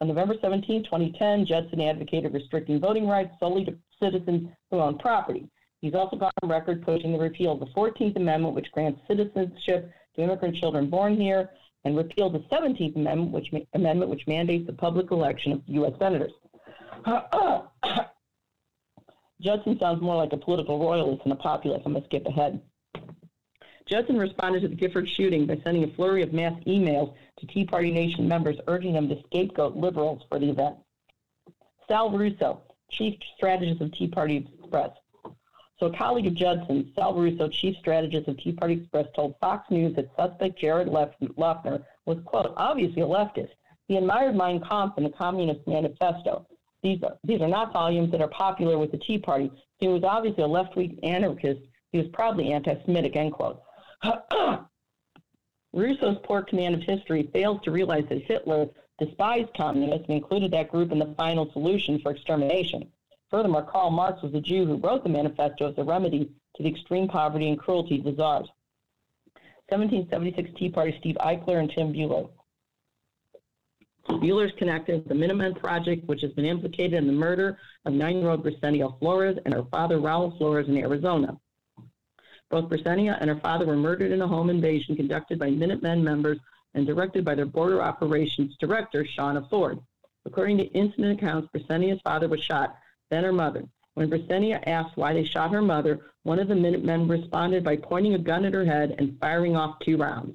On 0.00 0.08
November 0.08 0.34
17, 0.40 0.84
2010, 0.84 1.46
Judson 1.46 1.80
advocated 1.80 2.34
restricting 2.34 2.80
voting 2.80 3.06
rights 3.06 3.34
solely 3.40 3.64
to 3.64 3.76
citizens 4.00 4.48
who 4.70 4.80
own 4.80 4.98
property. 4.98 5.48
He's 5.82 5.94
also 5.94 6.16
gone 6.16 6.30
on 6.42 6.48
record 6.48 6.82
pushing 6.82 7.12
the 7.12 7.18
repeal 7.18 7.52
of 7.52 7.60
the 7.60 7.66
14th 7.66 8.16
Amendment, 8.16 8.54
which 8.54 8.70
grants 8.72 9.00
citizenship 9.08 9.92
to 10.14 10.22
immigrant 10.22 10.56
children 10.56 10.88
born 10.88 11.20
here, 11.20 11.50
and 11.84 11.96
repeal 11.96 12.30
the 12.30 12.38
17th 12.52 12.94
Amendment, 12.94 13.32
which, 13.32 13.48
amendment, 13.74 14.08
which 14.08 14.26
mandates 14.28 14.64
the 14.64 14.72
public 14.72 15.10
election 15.10 15.50
of 15.52 15.60
U.S. 15.66 15.92
senators. 15.98 16.30
Judson 19.42 19.76
sounds 19.80 20.00
more 20.00 20.14
like 20.14 20.32
a 20.32 20.36
political 20.36 20.78
royalist 20.78 21.24
than 21.24 21.32
a 21.32 21.36
populist. 21.36 21.84
I'm 21.84 21.94
going 21.94 22.02
to 22.02 22.08
skip 22.08 22.26
ahead. 22.26 22.62
Judson 23.86 24.16
responded 24.16 24.62
to 24.62 24.68
the 24.68 24.76
Gifford 24.76 25.08
shooting 25.08 25.46
by 25.46 25.60
sending 25.64 25.82
a 25.82 25.92
flurry 25.94 26.22
of 26.22 26.32
mass 26.32 26.54
emails 26.64 27.12
to 27.40 27.46
Tea 27.48 27.64
Party 27.64 27.90
Nation 27.90 28.28
members 28.28 28.56
urging 28.68 28.92
them 28.92 29.08
to 29.08 29.20
scapegoat 29.26 29.74
liberals 29.74 30.22
for 30.28 30.38
the 30.38 30.48
event. 30.48 30.76
Sal 31.88 32.16
Russo, 32.16 32.60
chief 32.88 33.18
strategist 33.36 33.80
of 33.80 33.90
Tea 33.92 34.06
Party 34.06 34.48
Express. 34.60 34.90
So 35.82 35.86
a 35.86 35.96
colleague 35.96 36.28
of 36.28 36.34
Judson, 36.34 36.92
Sal 36.94 37.12
Russo, 37.12 37.48
chief 37.48 37.76
strategist 37.78 38.28
of 38.28 38.38
Tea 38.38 38.52
Party 38.52 38.74
Express, 38.74 39.08
told 39.16 39.34
Fox 39.40 39.68
News 39.68 39.96
that 39.96 40.14
suspect 40.16 40.56
Jared 40.56 40.86
Loughner 40.86 41.82
was, 42.06 42.18
quote, 42.24 42.54
obviously 42.56 43.02
a 43.02 43.04
leftist. 43.04 43.50
He 43.88 43.96
admired 43.96 44.36
Mein 44.36 44.60
Kampf 44.60 44.96
and 44.96 45.04
the 45.04 45.10
Communist 45.10 45.66
Manifesto. 45.66 46.46
These 46.84 47.02
are, 47.02 47.16
these 47.24 47.40
are 47.40 47.48
not 47.48 47.72
volumes 47.72 48.12
that 48.12 48.20
are 48.20 48.28
popular 48.28 48.78
with 48.78 48.92
the 48.92 48.98
Tea 48.98 49.18
Party. 49.18 49.50
He 49.78 49.88
was 49.88 50.04
obviously 50.04 50.44
a 50.44 50.46
left-wing 50.46 51.00
anarchist. 51.02 51.62
He 51.90 51.98
was 51.98 52.06
probably 52.12 52.52
anti-Semitic, 52.52 53.16
end 53.16 53.32
quote. 53.32 53.60
Russo's 55.72 56.18
poor 56.22 56.42
command 56.42 56.76
of 56.76 56.82
history 56.82 57.28
fails 57.32 57.60
to 57.64 57.72
realize 57.72 58.04
that 58.08 58.22
Hitler 58.22 58.68
despised 59.00 59.52
communists 59.56 60.06
and 60.06 60.16
included 60.16 60.52
that 60.52 60.70
group 60.70 60.92
in 60.92 61.00
the 61.00 61.12
final 61.16 61.50
solution 61.50 61.98
for 61.98 62.12
extermination. 62.12 62.88
Furthermore, 63.32 63.62
Karl 63.62 63.90
Marx 63.90 64.22
was 64.22 64.34
a 64.34 64.40
Jew 64.40 64.66
who 64.66 64.76
wrote 64.76 65.02
the 65.02 65.08
manifesto 65.08 65.70
as 65.70 65.78
a 65.78 65.82
remedy 65.82 66.30
to 66.54 66.62
the 66.62 66.68
extreme 66.68 67.08
poverty 67.08 67.48
and 67.48 67.58
cruelty 67.58 67.98
of 67.98 68.04
the 68.04 68.14
czars. 68.14 68.46
1776 69.70 70.50
Tea 70.54 70.68
Party 70.68 70.94
Steve 71.00 71.16
Eichler 71.18 71.58
and 71.58 71.70
Tim 71.70 71.94
Buehler. 71.94 72.28
Buehler 74.06 74.44
is 74.44 74.52
connected 74.58 74.96
with 74.96 75.08
the 75.08 75.14
Minutemen 75.14 75.54
Project, 75.54 76.06
which 76.06 76.20
has 76.20 76.32
been 76.32 76.44
implicated 76.44 76.92
in 76.92 77.06
the 77.06 77.12
murder 77.12 77.58
of 77.86 77.94
nine-year-old 77.94 78.44
Brisenia 78.44 78.98
Flores 78.98 79.38
and 79.46 79.54
her 79.54 79.64
father 79.70 79.96
Raul 79.96 80.36
Flores 80.36 80.68
in 80.68 80.76
Arizona. 80.76 81.38
Both 82.50 82.68
Brisenia 82.68 83.16
and 83.18 83.30
her 83.30 83.40
father 83.40 83.64
were 83.64 83.76
murdered 83.76 84.12
in 84.12 84.20
a 84.20 84.28
home 84.28 84.50
invasion 84.50 84.94
conducted 84.94 85.38
by 85.38 85.48
Minutemen 85.48 86.04
members 86.04 86.38
and 86.74 86.86
directed 86.86 87.24
by 87.24 87.34
their 87.34 87.46
border 87.46 87.80
operations 87.80 88.58
director, 88.60 89.04
Shawna 89.04 89.48
Forde. 89.48 89.80
According 90.26 90.58
to 90.58 90.64
incident 90.64 91.18
accounts, 91.18 91.48
Brisenia's 91.50 92.02
father 92.02 92.28
was 92.28 92.42
shot, 92.42 92.76
then 93.12 93.24
her 93.24 93.32
mother. 93.32 93.64
When 93.94 94.10
Brisenia 94.10 94.66
asked 94.66 94.96
why 94.96 95.12
they 95.12 95.24
shot 95.24 95.52
her 95.52 95.62
mother, 95.62 96.00
one 96.22 96.38
of 96.38 96.48
the 96.48 96.54
Minutemen 96.54 97.06
responded 97.06 97.62
by 97.62 97.76
pointing 97.76 98.14
a 98.14 98.18
gun 98.18 98.44
at 98.44 98.54
her 98.54 98.64
head 98.64 98.94
and 98.98 99.18
firing 99.20 99.54
off 99.54 99.78
two 99.80 99.96
rounds 99.96 100.34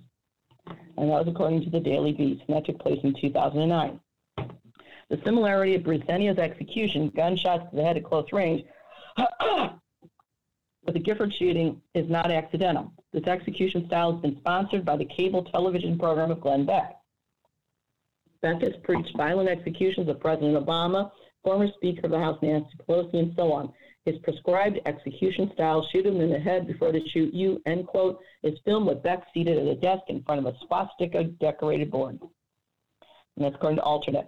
and 0.97 1.09
that 1.09 1.25
was 1.25 1.27
according 1.27 1.63
to 1.63 1.69
the 1.69 1.79
Daily 1.79 2.11
Beast, 2.11 2.43
and 2.47 2.57
that 2.57 2.65
took 2.65 2.79
place 2.79 2.99
in 3.03 3.13
2009. 3.13 3.99
The 5.09 5.21
similarity 5.23 5.75
of 5.75 5.83
Brisenia's 5.83 6.39
execution, 6.39 7.09
gunshots 7.15 7.69
to 7.69 7.75
the 7.75 7.83
head 7.83 7.97
at 7.97 8.03
close 8.03 8.27
range, 8.33 8.65
with 9.17 10.93
the 10.93 10.99
Gifford 10.99 11.33
shooting 11.33 11.81
is 11.93 12.09
not 12.09 12.31
accidental. 12.31 12.91
This 13.13 13.25
execution 13.25 13.85
style 13.87 14.13
has 14.13 14.21
been 14.21 14.37
sponsored 14.37 14.83
by 14.83 14.97
the 14.97 15.05
cable 15.05 15.43
television 15.43 15.97
program 15.97 16.31
of 16.31 16.41
Glenn 16.41 16.65
Beck. 16.65 16.97
Beck 18.41 18.61
has 18.61 18.73
preached 18.83 19.15
violent 19.15 19.49
executions 19.49 20.09
of 20.09 20.19
President 20.19 20.63
Obama, 20.63 21.11
former 21.43 21.67
Speaker 21.75 22.01
of 22.05 22.11
the 22.11 22.19
House 22.19 22.39
Nancy 22.41 22.69
Pelosi, 22.87 23.15
and 23.15 23.33
so 23.35 23.51
on. 23.51 23.71
His 24.05 24.17
prescribed 24.19 24.79
execution 24.85 25.51
style, 25.53 25.85
shoot 25.91 26.05
him 26.05 26.21
in 26.21 26.29
the 26.29 26.39
head 26.39 26.65
before 26.65 26.91
they 26.91 27.03
shoot 27.07 27.33
you, 27.33 27.61
end 27.65 27.87
quote, 27.87 28.19
is 28.41 28.57
filmed 28.63 28.87
with 28.87 29.03
Beck 29.03 29.27
seated 29.33 29.57
at 29.57 29.67
a 29.67 29.75
desk 29.75 30.03
in 30.07 30.23
front 30.23 30.45
of 30.45 30.53
a 30.53 30.57
swastika 30.65 31.25
decorated 31.25 31.91
board. 31.91 32.17
And 32.21 33.45
that's 33.45 33.55
according 33.55 33.79
to 33.79 33.83
AlterNet. 33.83 34.27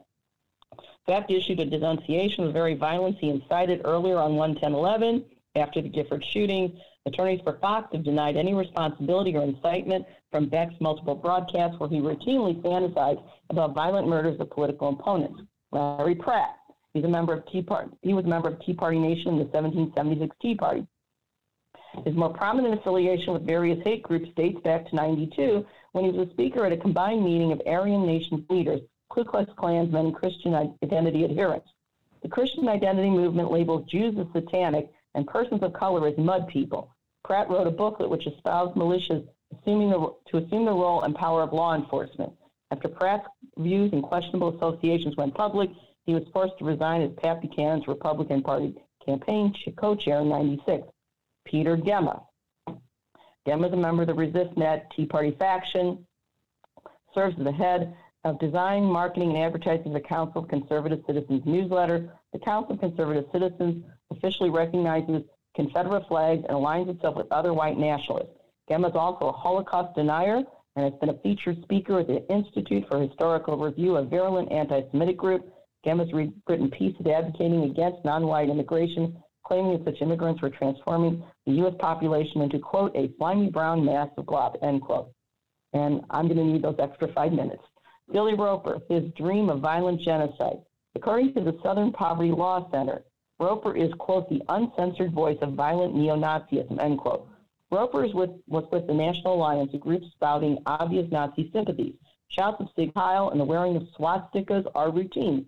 Beck 1.08 1.32
issued 1.32 1.60
a 1.60 1.66
denunciation 1.66 2.44
of 2.44 2.50
the 2.50 2.54
very 2.54 2.76
violence 2.76 3.18
he 3.20 3.30
incited 3.30 3.82
earlier 3.86 4.18
on 4.18 4.36
11011 4.36 5.26
after 5.56 5.82
the 5.82 5.90
Gifford 5.90 6.24
shooting. 6.24 6.80
Attorneys 7.06 7.42
for 7.42 7.58
Fox 7.60 7.88
have 7.94 8.04
denied 8.04 8.38
any 8.38 8.54
responsibility 8.54 9.36
or 9.36 9.44
incitement 9.44 10.06
from 10.30 10.50
Beck's 10.50 10.76
multiple 10.80 11.16
broadcasts 11.16 11.80
where 11.80 11.90
he 11.90 12.00
routinely 12.00 12.62
fantasized 12.62 13.24
about 13.50 13.74
violent 13.74 14.08
murders 14.08 14.40
of 14.40 14.50
political 14.52 14.90
opponents. 14.90 15.42
Larry 15.72 16.16
Pratt, 16.16 16.59
He's 16.94 17.04
a 17.04 17.08
member 17.08 17.34
of 17.34 17.46
Tea 17.52 17.62
Party. 17.62 17.92
He 18.02 18.14
was 18.14 18.26
a 18.26 18.30
member 18.30 18.50
of 18.50 18.60
Tea 18.62 18.74
Party 18.74 19.00
Nation 19.00 19.34
in 19.34 19.38
the 19.38 19.46
1776 19.46 20.36
Tea 20.42 20.56
Party. 20.56 20.88
His 22.06 22.16
more 22.16 22.34
prominent 22.34 22.80
affiliation 22.80 23.34
with 23.34 23.48
various 23.48 23.84
hate 23.84 24.04
groups 24.04 24.30
dates 24.36 24.60
back 24.62 24.90
to 24.90 24.96
92 24.96 25.66
when 25.92 26.06
he 26.06 26.12
was 26.12 26.28
a 26.28 26.32
speaker 26.32 26.66
at 26.66 26.72
a 26.72 26.78
combined 26.78 27.24
meeting 27.24 27.52
of 27.52 27.62
Aryan 27.66 28.06
Nation 28.06 28.46
leaders, 28.50 28.82
Ku 29.10 29.24
Klux 29.24 29.52
Klansmen, 29.58 30.08
and 30.08 30.16
Christian 30.16 30.54
identity 30.84 31.24
adherents. 31.24 31.68
The 32.22 32.30
Christian 32.30 32.68
identity 32.68 33.10
movement 33.10 33.52
labels 33.52 33.90
Jews 33.90 34.16
as 34.20 34.28
satanic 34.34 34.92
and 35.16 35.26
persons 35.26 35.64
of 35.64 35.74
color 35.74 36.08
as 36.08 36.18
mud 36.18 36.48
people. 36.48 36.94
Pratt 37.24 37.50
wrote 37.50 37.68
a 37.68 37.72
booklet 37.72 38.10
which 38.10 38.28
espoused 38.28 38.76
militias 38.76 39.28
assuming 39.58 39.90
the, 39.90 40.14
to 40.28 40.38
assume 40.38 40.66
the 40.66 40.72
role 40.72 41.02
and 41.04 41.16
power 41.16 41.42
of 41.42 41.54
law 41.54 41.76
enforcement. 41.76 42.32
After 42.72 42.88
Pratt's 42.88 43.28
views 43.58 43.92
and 43.94 44.04
questionable 44.04 44.56
associations 44.56 45.18
went 45.18 45.34
public, 45.34 45.70
he 46.10 46.16
was 46.16 46.28
forced 46.34 46.58
to 46.58 46.66
resign 46.66 47.04
as 47.04 47.12
Pat 47.22 47.40
Buchanan's 47.40 47.88
Republican 47.88 48.42
Party 48.42 48.74
campaign 49.06 49.54
co-chair 49.78 50.22
in 50.22 50.30
96. 50.30 50.88
Peter 51.46 51.78
Gemma. 51.78 52.24
Gemma 53.46 53.68
is 53.68 53.74
a 53.74 53.78
member 53.78 54.02
of 54.02 54.08
the 54.08 54.14
ResistNet 54.14 54.90
Tea 54.96 55.06
Party 55.06 55.36
faction, 55.38 56.04
serves 57.14 57.38
as 57.38 57.44
the 57.44 57.52
head 57.52 57.96
of 58.24 58.40
design, 58.40 58.86
marketing, 58.86 59.30
and 59.30 59.38
advertising 59.38 59.88
of 59.88 59.94
the 59.94 60.00
Council 60.00 60.42
of 60.42 60.50
Conservative 60.50 61.04
Citizens 61.06 61.44
newsletter. 61.46 62.12
The 62.34 62.40
Council 62.40 62.74
of 62.74 62.80
Conservative 62.80 63.26
Citizens 63.32 63.86
officially 64.10 64.50
recognizes 64.50 65.22
Confederate 65.56 66.08
flags 66.08 66.44
and 66.50 66.58
aligns 66.58 66.90
itself 66.90 67.18
with 67.18 67.32
other 67.32 67.54
white 67.54 67.78
nationalists. 67.78 68.34
Gemma 68.68 68.90
is 68.90 68.96
also 68.96 69.28
a 69.28 69.32
Holocaust 69.32 69.96
denier 69.96 70.42
and 70.76 70.86
has 70.86 71.00
been 71.00 71.10
a 71.10 71.20
featured 71.20 71.62
speaker 71.62 72.00
at 72.00 72.08
the 72.08 72.28
Institute 72.32 72.88
for 72.90 73.00
Historical 73.00 73.58
Review, 73.58 73.98
a 73.98 74.04
virulent 74.04 74.52
anti 74.52 74.82
Semitic 74.90 75.18
group. 75.18 75.54
Gemma 75.86 76.06
has 76.06 76.14
written 76.14 76.70
pieces 76.72 77.06
advocating 77.08 77.64
against 77.64 78.04
non 78.04 78.28
white 78.28 78.50
immigration, 78.50 79.16
claiming 79.46 79.78
that 79.78 79.86
such 79.86 80.02
immigrants 80.02 80.42
were 80.42 80.50
transforming 80.50 81.24
the 81.46 81.54
U.S. 81.54 81.74
population 81.80 82.42
into, 82.42 82.60
quote, 82.60 82.96
a 82.96 83.12
slimy 83.18 83.50
brown 83.50 83.86
mass 83.86 84.10
of 84.18 84.26
glob, 84.26 84.58
end 84.62 84.82
quote. 84.82 85.12
And 85.74 86.02
I'm 86.10 86.28
going 86.28 86.38
to 86.38 86.44
need 86.44 86.64
those 86.64 86.76
extra 86.80 87.12
five 87.14 87.32
minutes. 87.32 87.64
Billy 88.12 88.34
Roper, 88.34 88.80
his 88.90 89.04
dream 89.16 89.50
of 89.50 89.62
violent 89.62 90.02
genocide. 90.02 90.58
According 90.96 91.34
to 91.36 91.42
the 91.42 91.58
Southern 91.64 91.92
Poverty 91.92 92.32
Law 92.32 92.70
Center, 92.72 93.04
Roper 93.40 93.76
is, 93.76 93.92
quote, 94.00 94.28
the 94.30 94.42
uncensored 94.50 95.14
voice 95.14 95.38
of 95.42 95.54
violent 95.54 95.96
neo 95.96 96.16
Nazism, 96.18 96.82
end 96.82 96.98
quote. 96.98 97.28
Roper 97.72 98.02
with, 98.14 98.32
was 98.48 98.66
with 98.72 98.88
the 98.88 98.94
National 98.94 99.36
Alliance, 99.36 99.72
a 99.74 99.78
group 99.78 100.02
spouting 100.12 100.58
obvious 100.66 101.10
Nazi 101.12 101.50
sympathies. 101.54 101.94
Shouts 102.30 102.60
of 102.60 102.68
Sieg 102.76 102.92
Heil 102.96 103.30
and 103.30 103.40
the 103.40 103.46
wearing 103.46 103.76
of 103.76 103.84
swastikas 103.98 104.66
are 104.76 104.92
routine. 104.92 105.46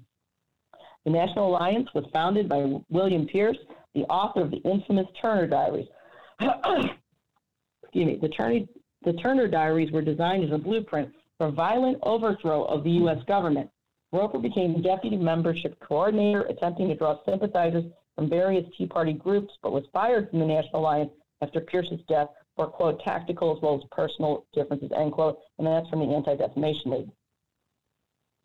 The 1.06 1.12
National 1.12 1.50
Alliance 1.50 1.90
was 1.94 2.06
founded 2.14 2.48
by 2.48 2.80
William 2.90 3.28
Pierce, 3.28 3.58
the 3.96 4.04
author 4.04 4.42
of 4.42 4.52
the 4.52 4.58
infamous 4.58 5.08
Turner 5.20 5.48
Diaries. 5.48 5.88
Excuse 6.40 8.06
me. 8.06 8.20
The 8.22 8.30
Turner, 8.30 8.60
the 9.04 9.14
Turner 9.14 9.48
Diaries 9.48 9.92
were 9.92 10.02
designed 10.02 10.44
as 10.44 10.52
a 10.52 10.58
blueprint 10.58 11.10
for 11.38 11.50
violent 11.52 11.98
overthrow 12.04 12.66
of 12.66 12.84
the 12.84 12.92
U.S. 12.92 13.18
government. 13.28 13.70
Roper 14.12 14.38
became 14.38 14.82
deputy 14.82 15.18
membership 15.18 15.80
coordinator, 15.80 16.44
attempting 16.44 16.90
to 16.90 16.96
draw 16.96 17.18
sympathizers 17.26 17.86
from 18.16 18.30
various 18.30 18.66
Tea 18.78 18.86
Party 18.86 19.14
groups, 19.14 19.54
but 19.64 19.72
was 19.72 19.84
fired 19.92 20.30
from 20.30 20.40
the 20.40 20.46
National 20.46 20.82
Alliance 20.82 21.12
after 21.42 21.62
Pierce's 21.62 22.02
death 22.08 22.28
for, 22.56 22.68
quote, 22.68 23.02
tactical 23.04 23.56
as 23.56 23.62
well 23.62 23.76
as 23.76 23.82
personal 23.92 24.46
differences, 24.54 24.92
end 24.96 25.14
quote, 25.14 25.40
and 25.58 25.66
that's 25.66 25.90
from 25.90 26.00
the 26.00 26.14
Anti 26.14 26.36
Defamation 26.36 26.92
League. 26.92 27.10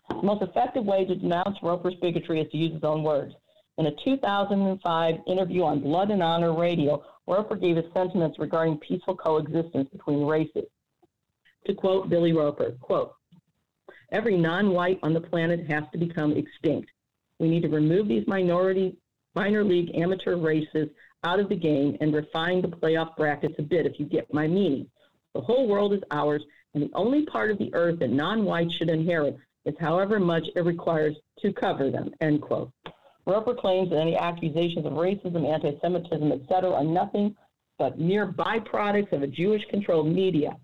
The 0.08 0.22
most 0.22 0.42
effective 0.42 0.84
way 0.84 1.04
to 1.04 1.14
denounce 1.14 1.58
Roper's 1.62 1.94
bigotry 1.96 2.40
is 2.40 2.50
to 2.50 2.56
use 2.56 2.72
his 2.72 2.84
own 2.84 3.02
words. 3.02 3.34
In 3.78 3.86
a 3.86 3.92
2005 4.04 5.14
interview 5.26 5.62
on 5.64 5.80
Blood 5.80 6.10
and 6.10 6.22
Honor 6.22 6.54
Radio, 6.54 7.04
Roper 7.26 7.56
gave 7.56 7.76
his 7.76 7.92
sentiments 7.92 8.38
regarding 8.38 8.78
peaceful 8.78 9.16
coexistence 9.16 9.90
between 9.90 10.24
races. 10.24 10.64
To 11.66 11.74
quote 11.74 12.08
Billy 12.08 12.32
Roper, 12.32 12.72
quote, 12.80 13.12
every 14.12 14.36
non-white 14.36 15.00
on 15.02 15.12
the 15.12 15.20
planet 15.20 15.68
has 15.68 15.84
to 15.92 15.98
become 15.98 16.32
extinct. 16.32 16.90
We 17.38 17.48
need 17.48 17.62
to 17.62 17.68
remove 17.68 18.08
these 18.08 18.26
minority 18.26 18.96
minor 19.34 19.64
league 19.64 19.94
amateur 19.96 20.36
races 20.36 20.88
out 21.24 21.40
of 21.40 21.48
the 21.48 21.56
game 21.56 21.96
and 22.00 22.14
refine 22.14 22.62
the 22.62 22.68
playoff 22.68 23.16
brackets 23.16 23.56
a 23.58 23.62
bit, 23.62 23.84
if 23.84 23.98
you 23.98 24.06
get 24.06 24.32
my 24.32 24.46
meaning. 24.46 24.88
The 25.34 25.40
whole 25.40 25.68
world 25.68 25.92
is 25.92 26.02
ours, 26.10 26.42
and 26.72 26.82
the 26.82 26.90
only 26.94 27.26
part 27.26 27.50
of 27.50 27.58
the 27.58 27.74
earth 27.74 27.98
that 27.98 28.10
non-whites 28.10 28.72
should 28.72 28.88
inherit 28.88 29.36
is 29.66 29.74
however 29.78 30.18
much 30.18 30.48
it 30.54 30.64
requires 30.64 31.16
to 31.40 31.52
cover 31.52 31.90
them, 31.90 32.10
end 32.20 32.40
quote. 32.40 32.70
Roper 33.26 33.54
claims 33.54 33.90
that 33.90 33.98
any 33.98 34.16
accusations 34.16 34.86
of 34.86 34.92
racism, 34.92 35.46
anti-Semitism, 35.46 36.32
etc., 36.32 36.70
are 36.70 36.84
nothing 36.84 37.36
but 37.78 37.98
mere 37.98 38.26
byproducts 38.26 39.12
of 39.12 39.22
a 39.22 39.26
Jewish-controlled 39.26 40.06
media. 40.06 40.56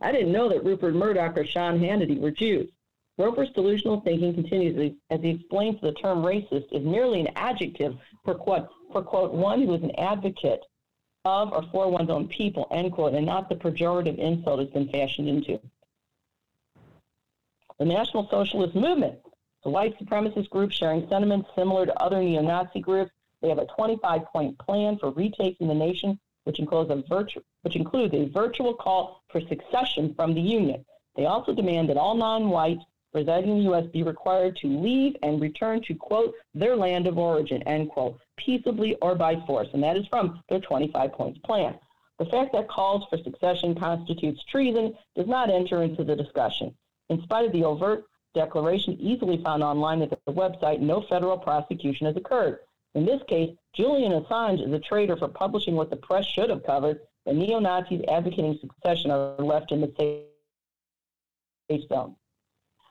I 0.00 0.10
didn't 0.10 0.32
know 0.32 0.48
that 0.48 0.64
Rupert 0.64 0.94
Murdoch 0.94 1.36
or 1.36 1.46
Sean 1.46 1.78
Hannity 1.78 2.18
were 2.18 2.30
Jews. 2.30 2.70
Roper's 3.18 3.50
delusional 3.50 4.00
thinking 4.00 4.34
continues 4.34 4.94
as 5.10 5.20
he 5.20 5.30
explains 5.30 5.80
the 5.80 5.92
term 5.92 6.22
racist 6.22 6.72
is 6.72 6.84
merely 6.84 7.20
an 7.20 7.28
adjective 7.36 7.96
for 8.24 8.34
quote, 8.34 8.68
for 8.92 9.02
quote, 9.02 9.32
one 9.32 9.62
who 9.62 9.74
is 9.74 9.82
an 9.82 9.94
advocate 9.98 10.64
of 11.24 11.52
or 11.52 11.62
for 11.72 11.90
one's 11.90 12.10
own 12.10 12.28
people, 12.28 12.66
end 12.70 12.92
quote, 12.92 13.14
and 13.14 13.26
not 13.26 13.48
the 13.48 13.54
pejorative 13.54 14.18
insult 14.18 14.60
it's 14.60 14.72
been 14.72 14.88
fashioned 14.88 15.28
into. 15.28 15.58
The 17.78 17.84
National 17.84 18.26
Socialist 18.30 18.74
Movement, 18.74 19.18
a 19.64 19.70
white 19.70 19.98
supremacist 19.98 20.48
group 20.48 20.72
sharing 20.72 21.06
sentiments 21.10 21.50
similar 21.54 21.84
to 21.84 22.02
other 22.02 22.22
neo 22.22 22.40
Nazi 22.40 22.80
groups. 22.80 23.12
They 23.42 23.50
have 23.50 23.58
a 23.58 23.66
25 23.66 24.24
point 24.32 24.58
plan 24.58 24.96
for 24.96 25.10
retaking 25.10 25.68
the 25.68 25.74
nation, 25.74 26.18
which 26.44 26.58
includes, 26.58 26.88
a 26.90 27.02
virtu- 27.06 27.44
which 27.62 27.76
includes 27.76 28.14
a 28.14 28.30
virtual 28.30 28.72
call 28.72 29.22
for 29.28 29.42
succession 29.42 30.14
from 30.14 30.32
the 30.32 30.40
Union. 30.40 30.86
They 31.16 31.26
also 31.26 31.52
demand 31.52 31.90
that 31.90 31.98
all 31.98 32.14
non 32.14 32.48
whites 32.48 32.82
residing 33.12 33.50
in 33.50 33.58
the 33.58 33.64
U.S. 33.64 33.84
be 33.88 34.02
required 34.02 34.56
to 34.56 34.68
leave 34.68 35.14
and 35.22 35.38
return 35.38 35.82
to, 35.82 35.94
quote, 35.94 36.34
their 36.54 36.76
land 36.76 37.06
of 37.06 37.18
origin, 37.18 37.62
end 37.64 37.90
quote, 37.90 38.18
peaceably 38.38 38.94
or 39.02 39.14
by 39.14 39.36
force. 39.46 39.68
And 39.74 39.82
that 39.82 39.98
is 39.98 40.06
from 40.06 40.42
their 40.48 40.60
25 40.60 41.12
points 41.12 41.40
plan. 41.40 41.78
The 42.18 42.24
fact 42.24 42.52
that 42.54 42.68
calls 42.68 43.04
for 43.10 43.18
succession 43.18 43.74
constitutes 43.74 44.42
treason 44.44 44.96
does 45.14 45.26
not 45.26 45.50
enter 45.50 45.82
into 45.82 46.04
the 46.04 46.16
discussion. 46.16 46.74
In 47.08 47.22
spite 47.22 47.46
of 47.46 47.52
the 47.52 47.64
overt 47.64 48.04
declaration 48.34 48.96
easily 49.00 49.42
found 49.42 49.62
online 49.62 50.02
at 50.02 50.10
the 50.10 50.32
website, 50.32 50.80
no 50.80 51.02
federal 51.02 51.38
prosecution 51.38 52.06
has 52.06 52.16
occurred. 52.16 52.58
In 52.94 53.04
this 53.04 53.22
case, 53.28 53.54
Julian 53.74 54.12
Assange 54.12 54.66
is 54.66 54.72
a 54.72 54.78
traitor 54.78 55.16
for 55.16 55.28
publishing 55.28 55.74
what 55.74 55.90
the 55.90 55.96
press 55.96 56.24
should 56.26 56.50
have 56.50 56.64
covered. 56.64 57.00
The 57.24 57.32
neo 57.32 57.58
Nazis 57.58 58.02
advocating 58.08 58.58
succession 58.60 59.10
are 59.10 59.36
left 59.38 59.72
in 59.72 59.80
the 59.80 59.92
safe 61.68 61.88
zone. 61.88 62.16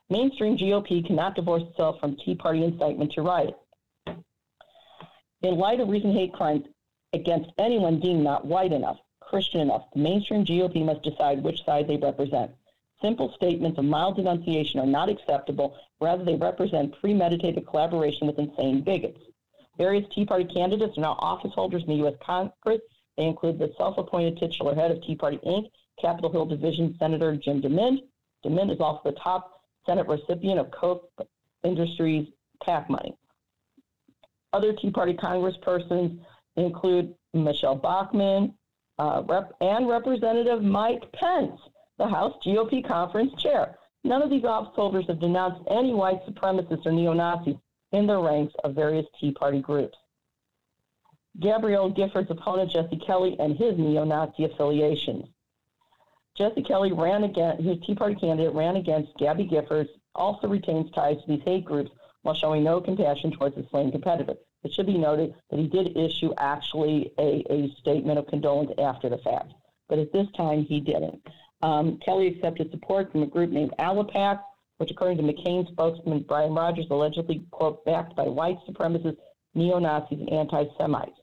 Mainstream 0.09 0.57
GOP 0.57 1.05
cannot 1.05 1.35
divorce 1.35 1.63
itself 1.63 1.99
from 1.99 2.15
Tea 2.15 2.35
Party 2.35 2.63
incitement 2.63 3.11
to 3.13 3.21
riot. 3.23 3.57
In 5.41 5.57
light 5.57 5.79
of 5.79 5.89
recent 5.89 6.13
hate 6.13 6.33
crimes 6.33 6.65
against 7.13 7.49
anyone 7.57 7.99
deemed 7.99 8.23
not 8.23 8.45
white 8.45 8.73
enough, 8.73 8.97
Christian 9.21 9.61
enough, 9.61 9.85
the 9.93 9.99
mainstream 9.99 10.45
GOP 10.45 10.85
must 10.85 11.01
decide 11.01 11.43
which 11.43 11.63
side 11.65 11.87
they 11.87 11.97
represent. 11.97 12.51
Simple 13.01 13.33
statements 13.35 13.77
of 13.77 13.85
mild 13.85 14.15
denunciation 14.15 14.79
are 14.79 14.85
not 14.85 15.09
acceptable. 15.09 15.75
Rather, 15.99 16.23
they 16.23 16.35
represent 16.35 16.99
premeditated 16.99 17.67
collaboration 17.67 18.27
with 18.27 18.39
insane 18.39 18.81
bigots. 18.81 19.19
Various 19.77 20.05
Tea 20.13 20.25
Party 20.25 20.45
candidates 20.45 20.97
are 20.97 21.01
now 21.01 21.17
office 21.19 21.51
holders 21.53 21.83
in 21.83 21.89
the 21.89 21.95
U.S. 21.95 22.15
Congress. 22.25 22.81
They 23.17 23.25
include 23.25 23.59
the 23.59 23.73
self 23.77 23.97
appointed 23.97 24.37
titular 24.37 24.73
head 24.73 24.91
of 24.91 25.01
Tea 25.03 25.15
Party 25.15 25.39
Inc., 25.45 25.69
Capitol 25.99 26.31
Hill 26.31 26.45
Division 26.45 26.95
Senator 26.99 27.35
Jim 27.35 27.61
DeMint. 27.61 27.99
DeMint 28.45 28.71
is 28.71 28.79
also 28.79 29.01
the 29.05 29.19
top 29.19 29.61
Senate 29.85 30.07
recipient 30.07 30.59
of 30.59 30.71
Koch 30.71 31.03
Industries 31.63 32.27
PAC 32.63 32.89
money. 32.89 33.13
Other 34.53 34.73
Tea 34.73 34.91
Party 34.91 35.13
congresspersons 35.13 36.19
include 36.55 37.13
Michele 37.33 37.75
Bachmann 37.75 38.53
uh, 38.97 39.23
Rep- 39.25 39.53
and 39.59 39.87
Representative 39.87 40.63
Mike 40.63 41.11
Pence, 41.11 41.59
the 41.97 42.07
House 42.07 42.33
GOP 42.45 42.85
conference 42.87 43.31
chair. 43.41 43.77
None 44.03 44.21
of 44.21 44.29
these 44.29 44.43
office 44.43 44.73
holders 44.75 45.05
have 45.07 45.19
denounced 45.19 45.61
any 45.69 45.93
white 45.93 46.25
supremacists 46.25 46.85
or 46.85 46.91
neo 46.91 47.13
Nazis 47.13 47.55
in 47.91 48.05
the 48.05 48.17
ranks 48.17 48.53
of 48.63 48.75
various 48.75 49.05
Tea 49.19 49.31
Party 49.31 49.61
groups. 49.61 49.97
Gabrielle 51.39 51.91
Giffords' 51.91 52.29
opponent, 52.29 52.71
Jesse 52.71 52.97
Kelly, 53.05 53.35
and 53.39 53.57
his 53.57 53.77
neo 53.77 54.03
Nazi 54.03 54.45
affiliations. 54.45 55.25
Jesse 56.37 56.63
Kelly 56.63 56.91
ran 56.91 57.23
against, 57.23 57.63
his 57.63 57.77
Tea 57.85 57.95
Party 57.95 58.15
candidate 58.15 58.53
ran 58.53 58.75
against 58.75 59.17
Gabby 59.17 59.47
Giffords, 59.47 59.89
also 60.13 60.47
retains 60.47 60.91
ties 60.91 61.17
to 61.21 61.27
these 61.27 61.43
hate 61.43 61.65
groups 61.65 61.91
while 62.21 62.35
showing 62.35 62.63
no 62.63 62.81
compassion 62.81 63.31
towards 63.31 63.55
his 63.55 63.65
slain 63.69 63.91
competitor. 63.91 64.35
It 64.63 64.73
should 64.73 64.87
be 64.87 64.97
noted 64.97 65.35
that 65.49 65.59
he 65.59 65.67
did 65.67 65.95
issue 65.95 66.33
actually 66.37 67.11
a, 67.19 67.43
a 67.49 67.69
statement 67.79 68.17
of 68.17 68.27
condolence 68.27 68.71
after 68.79 69.09
the 69.09 69.17
fact, 69.19 69.53
but 69.87 69.99
at 69.99 70.11
this 70.11 70.27
time 70.35 70.63
he 70.63 70.79
didn't. 70.79 71.21
Um, 71.65 71.97
Kelly 71.97 72.27
accepted 72.27 72.69
support 72.69 73.11
from 73.11 73.23
a 73.23 73.25
group 73.25 73.49
named 73.49 73.73
ALIPAC, 73.79 74.39
which, 74.77 74.91
according 74.91 75.17
to 75.17 75.23
McCain 75.23 75.67
spokesman 75.67 76.19
Brian 76.19 76.53
Rogers, 76.53 76.85
allegedly, 76.91 77.43
quote, 77.49 77.83
backed 77.85 78.15
by 78.15 78.25
white 78.25 78.59
supremacists, 78.69 79.17
neo 79.55 79.79
Nazis, 79.79 80.19
and 80.19 80.29
anti 80.29 80.65
Semites. 80.77 81.19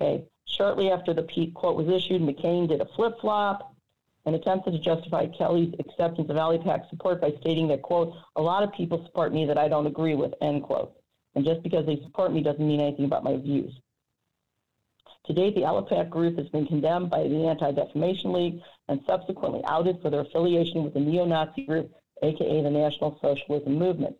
Okay. 0.00 0.24
Shortly 0.46 0.90
after 0.90 1.12
the 1.12 1.24
quote 1.54 1.76
was 1.76 1.88
issued, 1.88 2.22
McCain 2.22 2.68
did 2.68 2.80
a 2.80 2.86
flip 2.96 3.20
flop 3.20 3.74
and 4.24 4.34
attempted 4.34 4.70
to 4.70 4.78
justify 4.78 5.26
Kelly's 5.26 5.74
acceptance 5.78 6.30
of 6.30 6.36
ALIPAC 6.36 6.88
support 6.88 7.20
by 7.20 7.34
stating 7.42 7.68
that, 7.68 7.82
quote, 7.82 8.14
a 8.36 8.40
lot 8.40 8.62
of 8.62 8.72
people 8.72 9.04
support 9.04 9.30
me 9.34 9.44
that 9.44 9.58
I 9.58 9.68
don't 9.68 9.86
agree 9.86 10.14
with, 10.14 10.32
end 10.40 10.62
quote. 10.62 10.96
And 11.34 11.44
just 11.44 11.62
because 11.62 11.84
they 11.84 12.00
support 12.02 12.32
me 12.32 12.42
doesn't 12.42 12.66
mean 12.66 12.80
anything 12.80 13.04
about 13.04 13.24
my 13.24 13.36
views. 13.36 13.78
To 15.26 15.32
date, 15.34 15.54
the 15.54 15.62
ALIPAC 15.62 16.08
group 16.08 16.38
has 16.38 16.48
been 16.48 16.66
condemned 16.66 17.10
by 17.10 17.22
the 17.24 17.46
Anti 17.46 17.72
Defamation 17.72 18.32
League 18.32 18.60
and 18.88 19.00
subsequently 19.06 19.60
outed 19.66 20.00
for 20.00 20.10
their 20.10 20.20
affiliation 20.20 20.82
with 20.82 20.94
the 20.94 21.00
neo 21.00 21.24
Nazi 21.24 21.66
group, 21.66 21.92
aka 22.22 22.62
the 22.62 22.70
National 22.70 23.18
Socialism 23.20 23.74
Movement. 23.74 24.16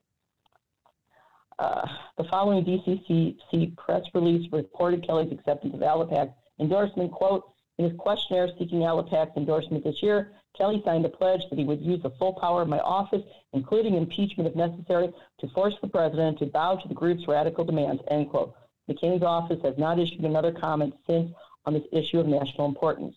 Uh, 1.58 1.86
the 2.16 2.24
following 2.24 2.64
DCCC 2.64 3.76
press 3.76 4.02
release 4.14 4.50
reported 4.52 5.06
Kelly's 5.06 5.32
acceptance 5.32 5.74
of 5.74 5.80
ALIPAC 5.80 6.32
endorsement, 6.58 7.12
quote, 7.12 7.44
in 7.78 7.88
his 7.88 7.98
questionnaire 7.98 8.48
seeking 8.58 8.80
ALIPAC's 8.80 9.36
endorsement 9.36 9.84
this 9.84 10.02
year, 10.02 10.32
Kelly 10.56 10.82
signed 10.84 11.06
a 11.06 11.08
pledge 11.08 11.42
that 11.48 11.58
he 11.58 11.64
would 11.64 11.80
use 11.80 12.02
the 12.02 12.10
full 12.10 12.34
power 12.34 12.62
of 12.62 12.68
my 12.68 12.80
office, 12.80 13.22
including 13.52 13.94
impeachment 13.94 14.48
if 14.48 14.54
necessary, 14.54 15.12
to 15.38 15.48
force 15.48 15.74
the 15.80 15.88
president 15.88 16.38
to 16.38 16.46
bow 16.46 16.76
to 16.76 16.88
the 16.88 16.94
group's 16.94 17.26
radical 17.26 17.64
demands, 17.64 18.02
end 18.08 18.28
quote. 18.28 18.54
McCain's 18.90 19.22
office 19.22 19.60
has 19.62 19.78
not 19.78 19.98
issued 19.98 20.24
another 20.24 20.52
comment 20.52 20.94
since 21.06 21.30
on 21.64 21.74
this 21.74 21.84
issue 21.92 22.18
of 22.18 22.26
national 22.26 22.66
importance. 22.66 23.14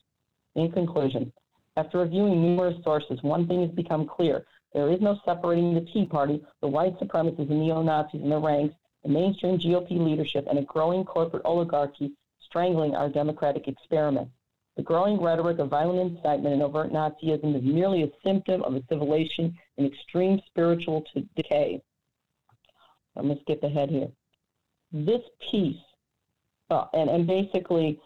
In 0.55 0.71
conclusion, 0.71 1.33
after 1.75 1.99
reviewing 1.99 2.41
numerous 2.41 2.81
sources, 2.83 3.23
one 3.23 3.47
thing 3.47 3.61
has 3.61 3.71
become 3.71 4.05
clear. 4.05 4.45
There 4.73 4.91
is 4.91 5.01
no 5.01 5.19
separating 5.25 5.73
the 5.73 5.81
Tea 5.81 6.05
Party, 6.05 6.43
the 6.61 6.67
white 6.67 6.99
supremacists 6.99 7.49
and 7.49 7.59
neo-Nazis 7.59 8.21
in 8.21 8.29
the 8.29 8.37
ranks, 8.37 8.75
the 9.03 9.09
mainstream 9.09 9.57
GOP 9.57 9.99
leadership, 9.99 10.45
and 10.47 10.59
a 10.59 10.63
growing 10.63 11.03
corporate 11.03 11.45
oligarchy 11.45 12.13
strangling 12.39 12.95
our 12.95 13.09
democratic 13.09 13.67
experiment. 13.67 14.29
The 14.77 14.83
growing 14.83 15.21
rhetoric 15.21 15.59
of 15.59 15.69
violent 15.69 16.17
incitement 16.17 16.53
and 16.53 16.63
overt 16.63 16.91
Nazism 16.91 17.55
is 17.55 17.63
merely 17.63 18.03
a 18.03 18.11
symptom 18.23 18.63
of 18.63 18.75
a 18.75 18.83
civilization 18.89 19.57
in 19.77 19.85
extreme 19.85 20.39
spiritual 20.47 21.03
decay. 21.35 21.81
I'm 23.15 23.25
going 23.25 23.37
to 23.37 23.41
skip 23.41 23.63
ahead 23.63 23.89
here. 23.89 24.09
This 24.93 25.21
piece, 25.49 25.81
uh, 26.69 26.85
and, 26.93 27.09
and 27.09 27.25
basically, 27.25 27.99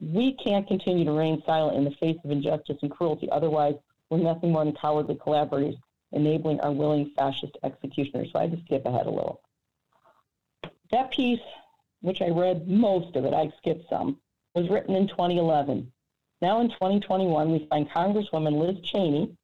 we 0.00 0.32
can't 0.42 0.66
continue 0.66 1.04
to 1.04 1.12
remain 1.12 1.42
silent 1.44 1.76
in 1.76 1.84
the 1.84 1.90
face 1.92 2.16
of 2.24 2.30
injustice 2.30 2.78
and 2.80 2.90
cruelty. 2.90 3.28
Otherwise, 3.30 3.74
we're 4.08 4.18
nothing 4.18 4.52
more 4.52 4.64
than 4.64 4.74
cowardly 4.74 5.16
collaborators 5.22 5.76
enabling 6.12 6.58
our 6.60 6.72
willing 6.72 7.12
fascist 7.16 7.56
executioners. 7.62 8.30
So 8.32 8.38
I 8.38 8.48
just 8.48 8.64
skip 8.64 8.84
ahead 8.86 9.06
a 9.06 9.10
little. 9.10 9.42
That 10.90 11.12
piece, 11.12 11.40
which 12.00 12.20
I 12.20 12.28
read 12.28 12.66
most 12.66 13.14
of 13.14 13.24
it, 13.24 13.34
I 13.34 13.52
skipped 13.58 13.88
some, 13.88 14.18
was 14.54 14.68
written 14.68 14.96
in 14.96 15.06
2011. 15.06 15.92
Now 16.42 16.60
in 16.60 16.70
2021, 16.70 17.52
we 17.52 17.66
find 17.70 17.88
Congresswoman 17.90 18.58
Liz 18.58 18.80
Cheney, 18.82 19.36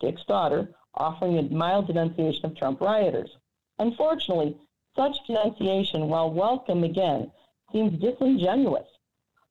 Dick's 0.00 0.24
daughter, 0.24 0.70
offering 0.94 1.38
a 1.38 1.42
mild 1.42 1.88
denunciation 1.88 2.46
of 2.46 2.56
Trump 2.56 2.80
rioters. 2.80 3.30
Unfortunately, 3.78 4.56
such 4.96 5.16
denunciation, 5.26 6.08
while 6.08 6.30
welcome 6.30 6.84
again, 6.84 7.30
seems 7.72 8.00
disingenuous. 8.00 8.86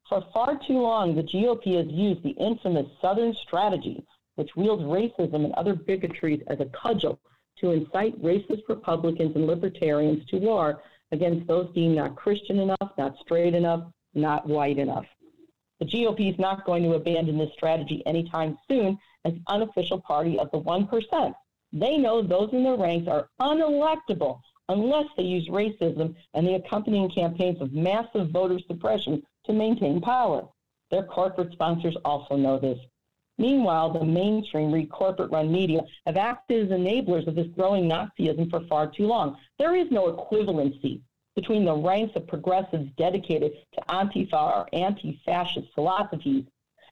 For 0.08 0.22
far 0.34 0.60
too 0.68 0.80
long, 0.80 1.16
the 1.16 1.24
GOP 1.24 1.76
has 1.76 1.88
used 1.88 2.24
the 2.24 2.32
infamous 2.32 2.88
Southern 3.02 3.34
strategy, 3.34 4.06
which 4.36 4.56
wields 4.56 4.84
racism 4.84 5.46
and 5.46 5.54
other 5.54 5.74
bigotries 5.74 6.42
as 6.48 6.60
a 6.60 6.66
cudgel 6.66 7.20
to 7.60 7.72
incite 7.72 8.22
racist 8.22 8.68
Republicans 8.68 9.36
and 9.36 9.48
libertarians 9.48 10.26
to 10.28 10.38
war 10.38 10.82
against 11.12 11.48
those 11.48 11.74
deemed 11.74 11.96
not 11.96 12.16
Christian 12.16 12.60
enough, 12.60 12.92
not 12.98 13.18
straight 13.20 13.54
enough, 13.54 13.84
not 14.14 14.48
white 14.48 14.78
enough. 14.78 15.06
The 15.80 15.86
GOP 15.86 16.32
is 16.32 16.40
not 16.40 16.66
going 16.66 16.84
to 16.84 16.94
abandon 16.94 17.38
this 17.38 17.54
strategy 17.54 18.02
anytime 18.06 18.58
soon 18.68 18.98
as 19.26 19.34
unofficial 19.48 20.00
party 20.00 20.40
of 20.40 20.50
the 20.52 20.60
1%. 20.60 21.34
They 21.74 21.98
know 21.98 22.22
those 22.22 22.50
in 22.54 22.64
their 22.64 22.78
ranks 22.78 23.08
are 23.08 23.30
unelectable 23.42 24.40
unless 24.70 25.08
they 25.16 25.24
use 25.24 25.48
racism 25.50 26.16
and 26.34 26.48
the 26.48 26.56
accompanying 26.56 27.10
campaigns 27.10 27.62
of 27.62 27.74
massive 27.74 28.30
voter 28.30 28.60
suppression 28.60 29.22
to 29.46 29.54
maintain 29.54 30.02
power. 30.02 30.48
Their 30.92 31.04
corporate 31.04 31.52
sponsors 31.52 31.98
also 32.06 32.36
know 32.36 32.60
this. 32.60 32.80
Meanwhile, 33.38 33.94
the 33.94 34.06
mainstream 34.06 34.72
read 34.72 34.92
corporate 34.92 35.32
run 35.32 35.52
media 35.52 35.82
have 36.06 36.18
acted 36.18 36.72
as 36.72 36.80
enablers 36.80 37.28
of 37.28 37.36
this 37.36 37.48
growing 37.48 37.90
Nazism 37.90 38.50
for 38.50 38.62
far 38.68 38.88
too 38.88 39.08
long. 39.08 39.38
There 39.58 39.76
is 39.76 39.90
no 39.90 40.12
equivalency 40.14 41.02
between 41.36 41.66
the 41.66 41.76
ranks 41.76 42.16
of 42.16 42.28
progressives 42.28 42.92
dedicated 42.96 43.54
to 43.74 43.82
Antifa 43.90 44.34
or 44.34 44.70
anti 44.72 45.20
fascist 45.26 45.74
philosophies 45.74 46.46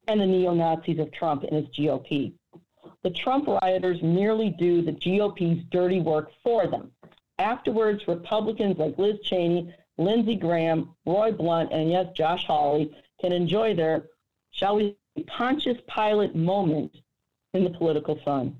and 0.07 0.19
the 0.19 0.25
neo 0.25 0.53
Nazis 0.53 0.97
of 0.99 1.11
Trump 1.11 1.43
and 1.43 1.53
his 1.53 1.67
GOP. 1.75 2.33
The 3.03 3.11
Trump 3.11 3.47
rioters 3.47 4.01
merely 4.01 4.49
do 4.49 4.81
the 4.81 4.93
GOP's 4.93 5.63
dirty 5.69 6.01
work 6.01 6.31
for 6.43 6.65
them. 6.67 6.91
Afterwards, 7.41 8.07
Republicans 8.07 8.77
like 8.77 8.99
Liz 8.99 9.19
Cheney, 9.23 9.73
Lindsey 9.97 10.35
Graham, 10.35 10.95
Roy 11.07 11.31
Blunt, 11.31 11.71
and 11.73 11.89
yes, 11.89 12.07
Josh 12.15 12.45
Hawley 12.45 12.95
can 13.19 13.31
enjoy 13.31 13.73
their, 13.73 14.05
shall 14.51 14.75
we 14.75 14.95
Pontius 15.25 15.79
Pilate 15.93 16.35
moment 16.35 16.95
in 17.53 17.63
the 17.63 17.71
political 17.71 18.15
fun. 18.23 18.55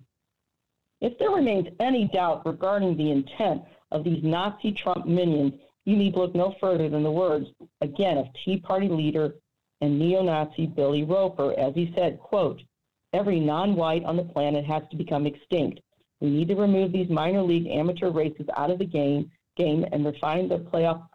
If 1.00 1.18
there 1.20 1.30
remains 1.30 1.68
any 1.80 2.08
doubt 2.08 2.46
regarding 2.46 2.98
the 2.98 3.12
intent 3.12 3.62
of 3.92 4.04
these 4.04 4.24
Nazi 4.24 4.72
Trump 4.72 5.06
minions, 5.06 5.54
you 5.86 5.96
need 5.96 6.16
look 6.16 6.34
no 6.34 6.56
further 6.60 6.90
than 6.90 7.04
the 7.04 7.12
words, 7.12 7.48
again, 7.82 8.18
of 8.18 8.28
Tea 8.34 8.60
Party 8.60 8.88
leader 8.88 9.36
and 9.82 10.00
neo-Nazi 10.00 10.66
Billy 10.66 11.04
Roper, 11.04 11.54
as 11.58 11.76
he 11.76 11.94
said, 11.96 12.20
quote, 12.20 12.62
every 13.14 13.40
non-white 13.40 14.06
on 14.06 14.18
the 14.18 14.24
planet 14.24 14.66
has 14.66 14.84
to 14.90 14.98
become 14.98 15.28
extinct. 15.28 15.82
We 16.22 16.30
need 16.30 16.48
to 16.50 16.56
remove 16.56 16.92
these 16.92 17.10
minor 17.10 17.42
league 17.42 17.68
amateur 17.68 18.12
races 18.12 18.46
out 18.56 18.70
of 18.70 18.80
the 18.80 18.86
game, 18.86 19.32
game 19.58 19.86
and 19.92 20.06
refine 20.06 20.48
the 20.48 20.60
playoff, 20.60 21.08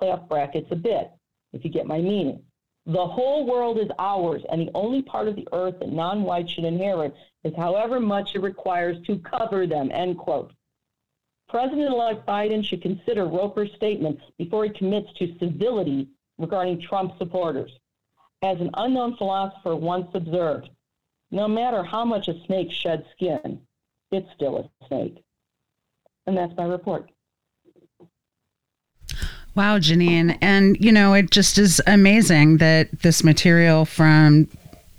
playoff 0.00 0.28
brackets 0.28 0.68
a 0.70 0.76
bit, 0.76 1.10
if 1.52 1.64
you 1.64 1.70
get 1.70 1.86
my 1.86 2.00
meaning. 2.00 2.42
The 2.86 3.06
whole 3.06 3.44
world 3.44 3.78
is 3.78 3.90
ours, 3.98 4.42
and 4.50 4.62
the 4.62 4.70
only 4.74 5.02
part 5.02 5.28
of 5.28 5.36
the 5.36 5.46
earth 5.52 5.80
that 5.80 5.92
non-whites 5.92 6.52
should 6.52 6.64
inherit 6.64 7.14
is 7.44 7.54
however 7.54 8.00
much 8.00 8.34
it 8.34 8.40
requires 8.40 9.04
to 9.06 9.18
cover 9.18 9.66
them, 9.66 9.90
end 9.92 10.16
quote. 10.16 10.52
President-elect 11.48 12.26
Biden 12.26 12.64
should 12.64 12.80
consider 12.80 13.26
Roper's 13.26 13.72
statement 13.74 14.20
before 14.38 14.64
he 14.64 14.70
commits 14.70 15.12
to 15.14 15.36
civility 15.38 16.08
regarding 16.38 16.80
Trump 16.80 17.18
supporters. 17.18 17.72
As 18.42 18.60
an 18.60 18.70
unknown 18.74 19.16
philosopher 19.16 19.74
once 19.74 20.08
observed, 20.14 20.70
no 21.30 21.48
matter 21.48 21.82
how 21.82 22.04
much 22.04 22.28
a 22.28 22.40
snake 22.46 22.70
sheds 22.70 23.04
skin, 23.12 23.60
it's 24.10 24.30
still 24.34 24.58
a 24.58 24.86
snake. 24.86 25.22
And 26.26 26.36
that's 26.36 26.56
my 26.56 26.64
report. 26.64 27.10
Wow, 29.54 29.78
Jeanine. 29.78 30.38
And, 30.40 30.76
you 30.78 30.92
know, 30.92 31.14
it 31.14 31.30
just 31.30 31.58
is 31.58 31.80
amazing 31.86 32.58
that 32.58 33.00
this 33.00 33.24
material 33.24 33.84
from 33.84 34.48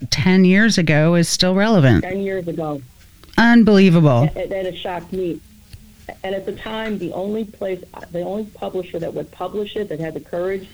10 0.10 0.44
years 0.44 0.78
ago 0.78 1.16
is 1.16 1.30
still 1.30 1.56
relevant. 1.56 2.04
10 2.04 2.20
years 2.20 2.48
ago. 2.48 2.82
Unbelievable. 3.38 4.30
That, 4.34 4.50
that 4.50 4.66
has 4.66 4.78
shocked 4.78 5.14
me. 5.14 5.40
And 6.24 6.36
at 6.36 6.46
the 6.46 6.54
time, 6.54 6.98
the 6.98 7.14
only 7.14 7.46
place, 7.46 7.84
the 8.12 8.22
only 8.22 8.46
publisher 8.46 9.00
that 9.00 9.14
would 9.14 9.32
publish 9.32 9.76
it, 9.76 9.90
that 9.90 10.00
had 10.00 10.14
the 10.14 10.20
courage, 10.20 10.68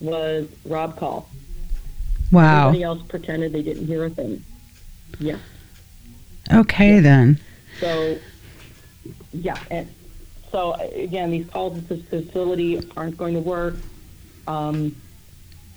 was 0.00 0.46
Rob 0.64 0.96
Kall. 0.96 1.28
Wow. 2.30 2.68
Everybody 2.68 2.82
else 2.84 3.02
pretended 3.08 3.52
they 3.52 3.62
didn't 3.62 3.86
hear 3.86 4.04
a 4.04 4.10
thing. 4.10 4.44
Yeah. 5.18 5.38
Okay, 6.52 6.96
yeah. 6.96 7.00
then. 7.00 7.40
So, 7.80 8.18
yeah. 9.32 9.58
And, 9.70 9.88
so 10.50 10.74
again, 10.74 11.30
these 11.32 11.48
calls 11.48 11.82
to 11.88 11.96
facility 11.96 12.80
aren't 12.96 13.16
going 13.16 13.34
to 13.34 13.40
work. 13.40 13.74
Um, 14.46 14.94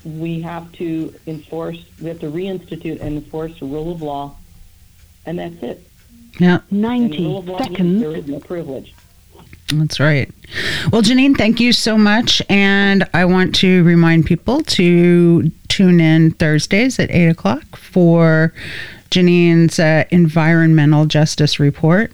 we 0.06 0.42
have 0.42 0.72
to 0.74 1.14
enforce, 1.26 1.84
we 2.02 2.10
have 2.10 2.20
to 2.20 2.30
reinstitute 2.30 3.02
and 3.02 3.18
enforce 3.18 3.60
the 3.60 3.66
rule 3.66 3.92
of 3.92 4.02
law, 4.02 4.36
and 5.26 5.40
that's 5.40 5.62
it. 5.64 5.88
Yeah. 6.40 6.60
90 6.70 7.58
seconds. 7.58 8.02
There 8.02 8.16
is 8.16 8.28
no 8.28 8.40
privilege. 8.40 8.94
That's 9.74 10.00
right. 10.00 10.32
Well, 10.92 11.02
Jeanine, 11.02 11.36
thank 11.36 11.60
you 11.60 11.74
so 11.74 11.98
much. 11.98 12.42
And 12.48 13.08
I 13.14 13.26
want 13.26 13.56
to 13.56 13.84
remind 13.84 14.26
people 14.26 14.62
to 14.62 15.50
tune 15.68 16.00
in 16.00 16.32
Thursdays 16.32 17.00
at 17.00 17.12
8 17.12 17.28
o'clock 17.28 17.76
for 17.76 18.54
Jeanine's 19.10 19.80
uh, 19.80 20.06
environmental 20.12 21.06
justice 21.06 21.60
report. 21.60 22.12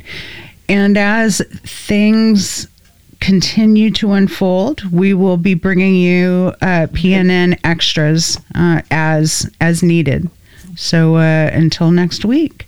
And 0.70 0.98
as 0.98 1.42
things 1.64 2.68
continue 3.20 3.90
to 3.92 4.12
unfold, 4.12 4.92
we 4.92 5.14
will 5.14 5.38
be 5.38 5.54
bringing 5.54 5.96
you 5.96 6.54
uh, 6.62 6.88
PNN 6.92 7.58
extras 7.64 8.40
uh, 8.56 8.82
as 8.92 9.50
as 9.62 9.82
needed. 9.82 10.30
So 10.76 11.16
uh, 11.16 11.50
until 11.54 11.92
next 11.92 12.26
week, 12.26 12.68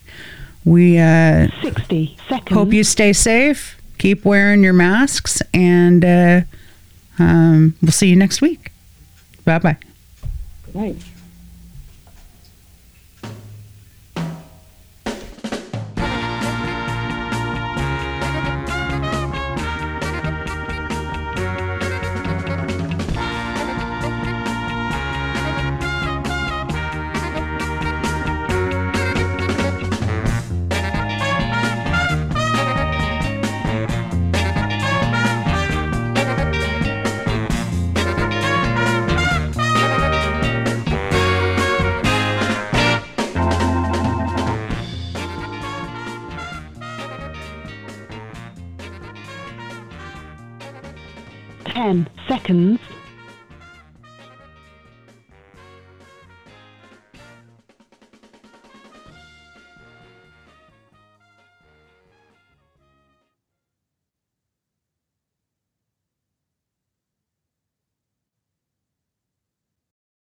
we 0.64 0.98
uh, 0.98 1.48
60 1.62 2.18
seconds. 2.30 2.58
hope 2.58 2.74
you 2.74 2.84
stay 2.84 3.14
safe. 3.14 3.80
Keep 3.98 4.26
wearing 4.26 4.64
your 4.64 4.74
masks, 4.74 5.42
and 5.54 6.04
uh, 6.04 6.42
um, 7.20 7.76
we'll 7.82 7.92
see 7.92 8.08
you 8.08 8.16
next 8.16 8.42
week. 8.42 8.72
Bye 9.46 9.60
bye. 9.60 9.78
Right. 10.74 10.96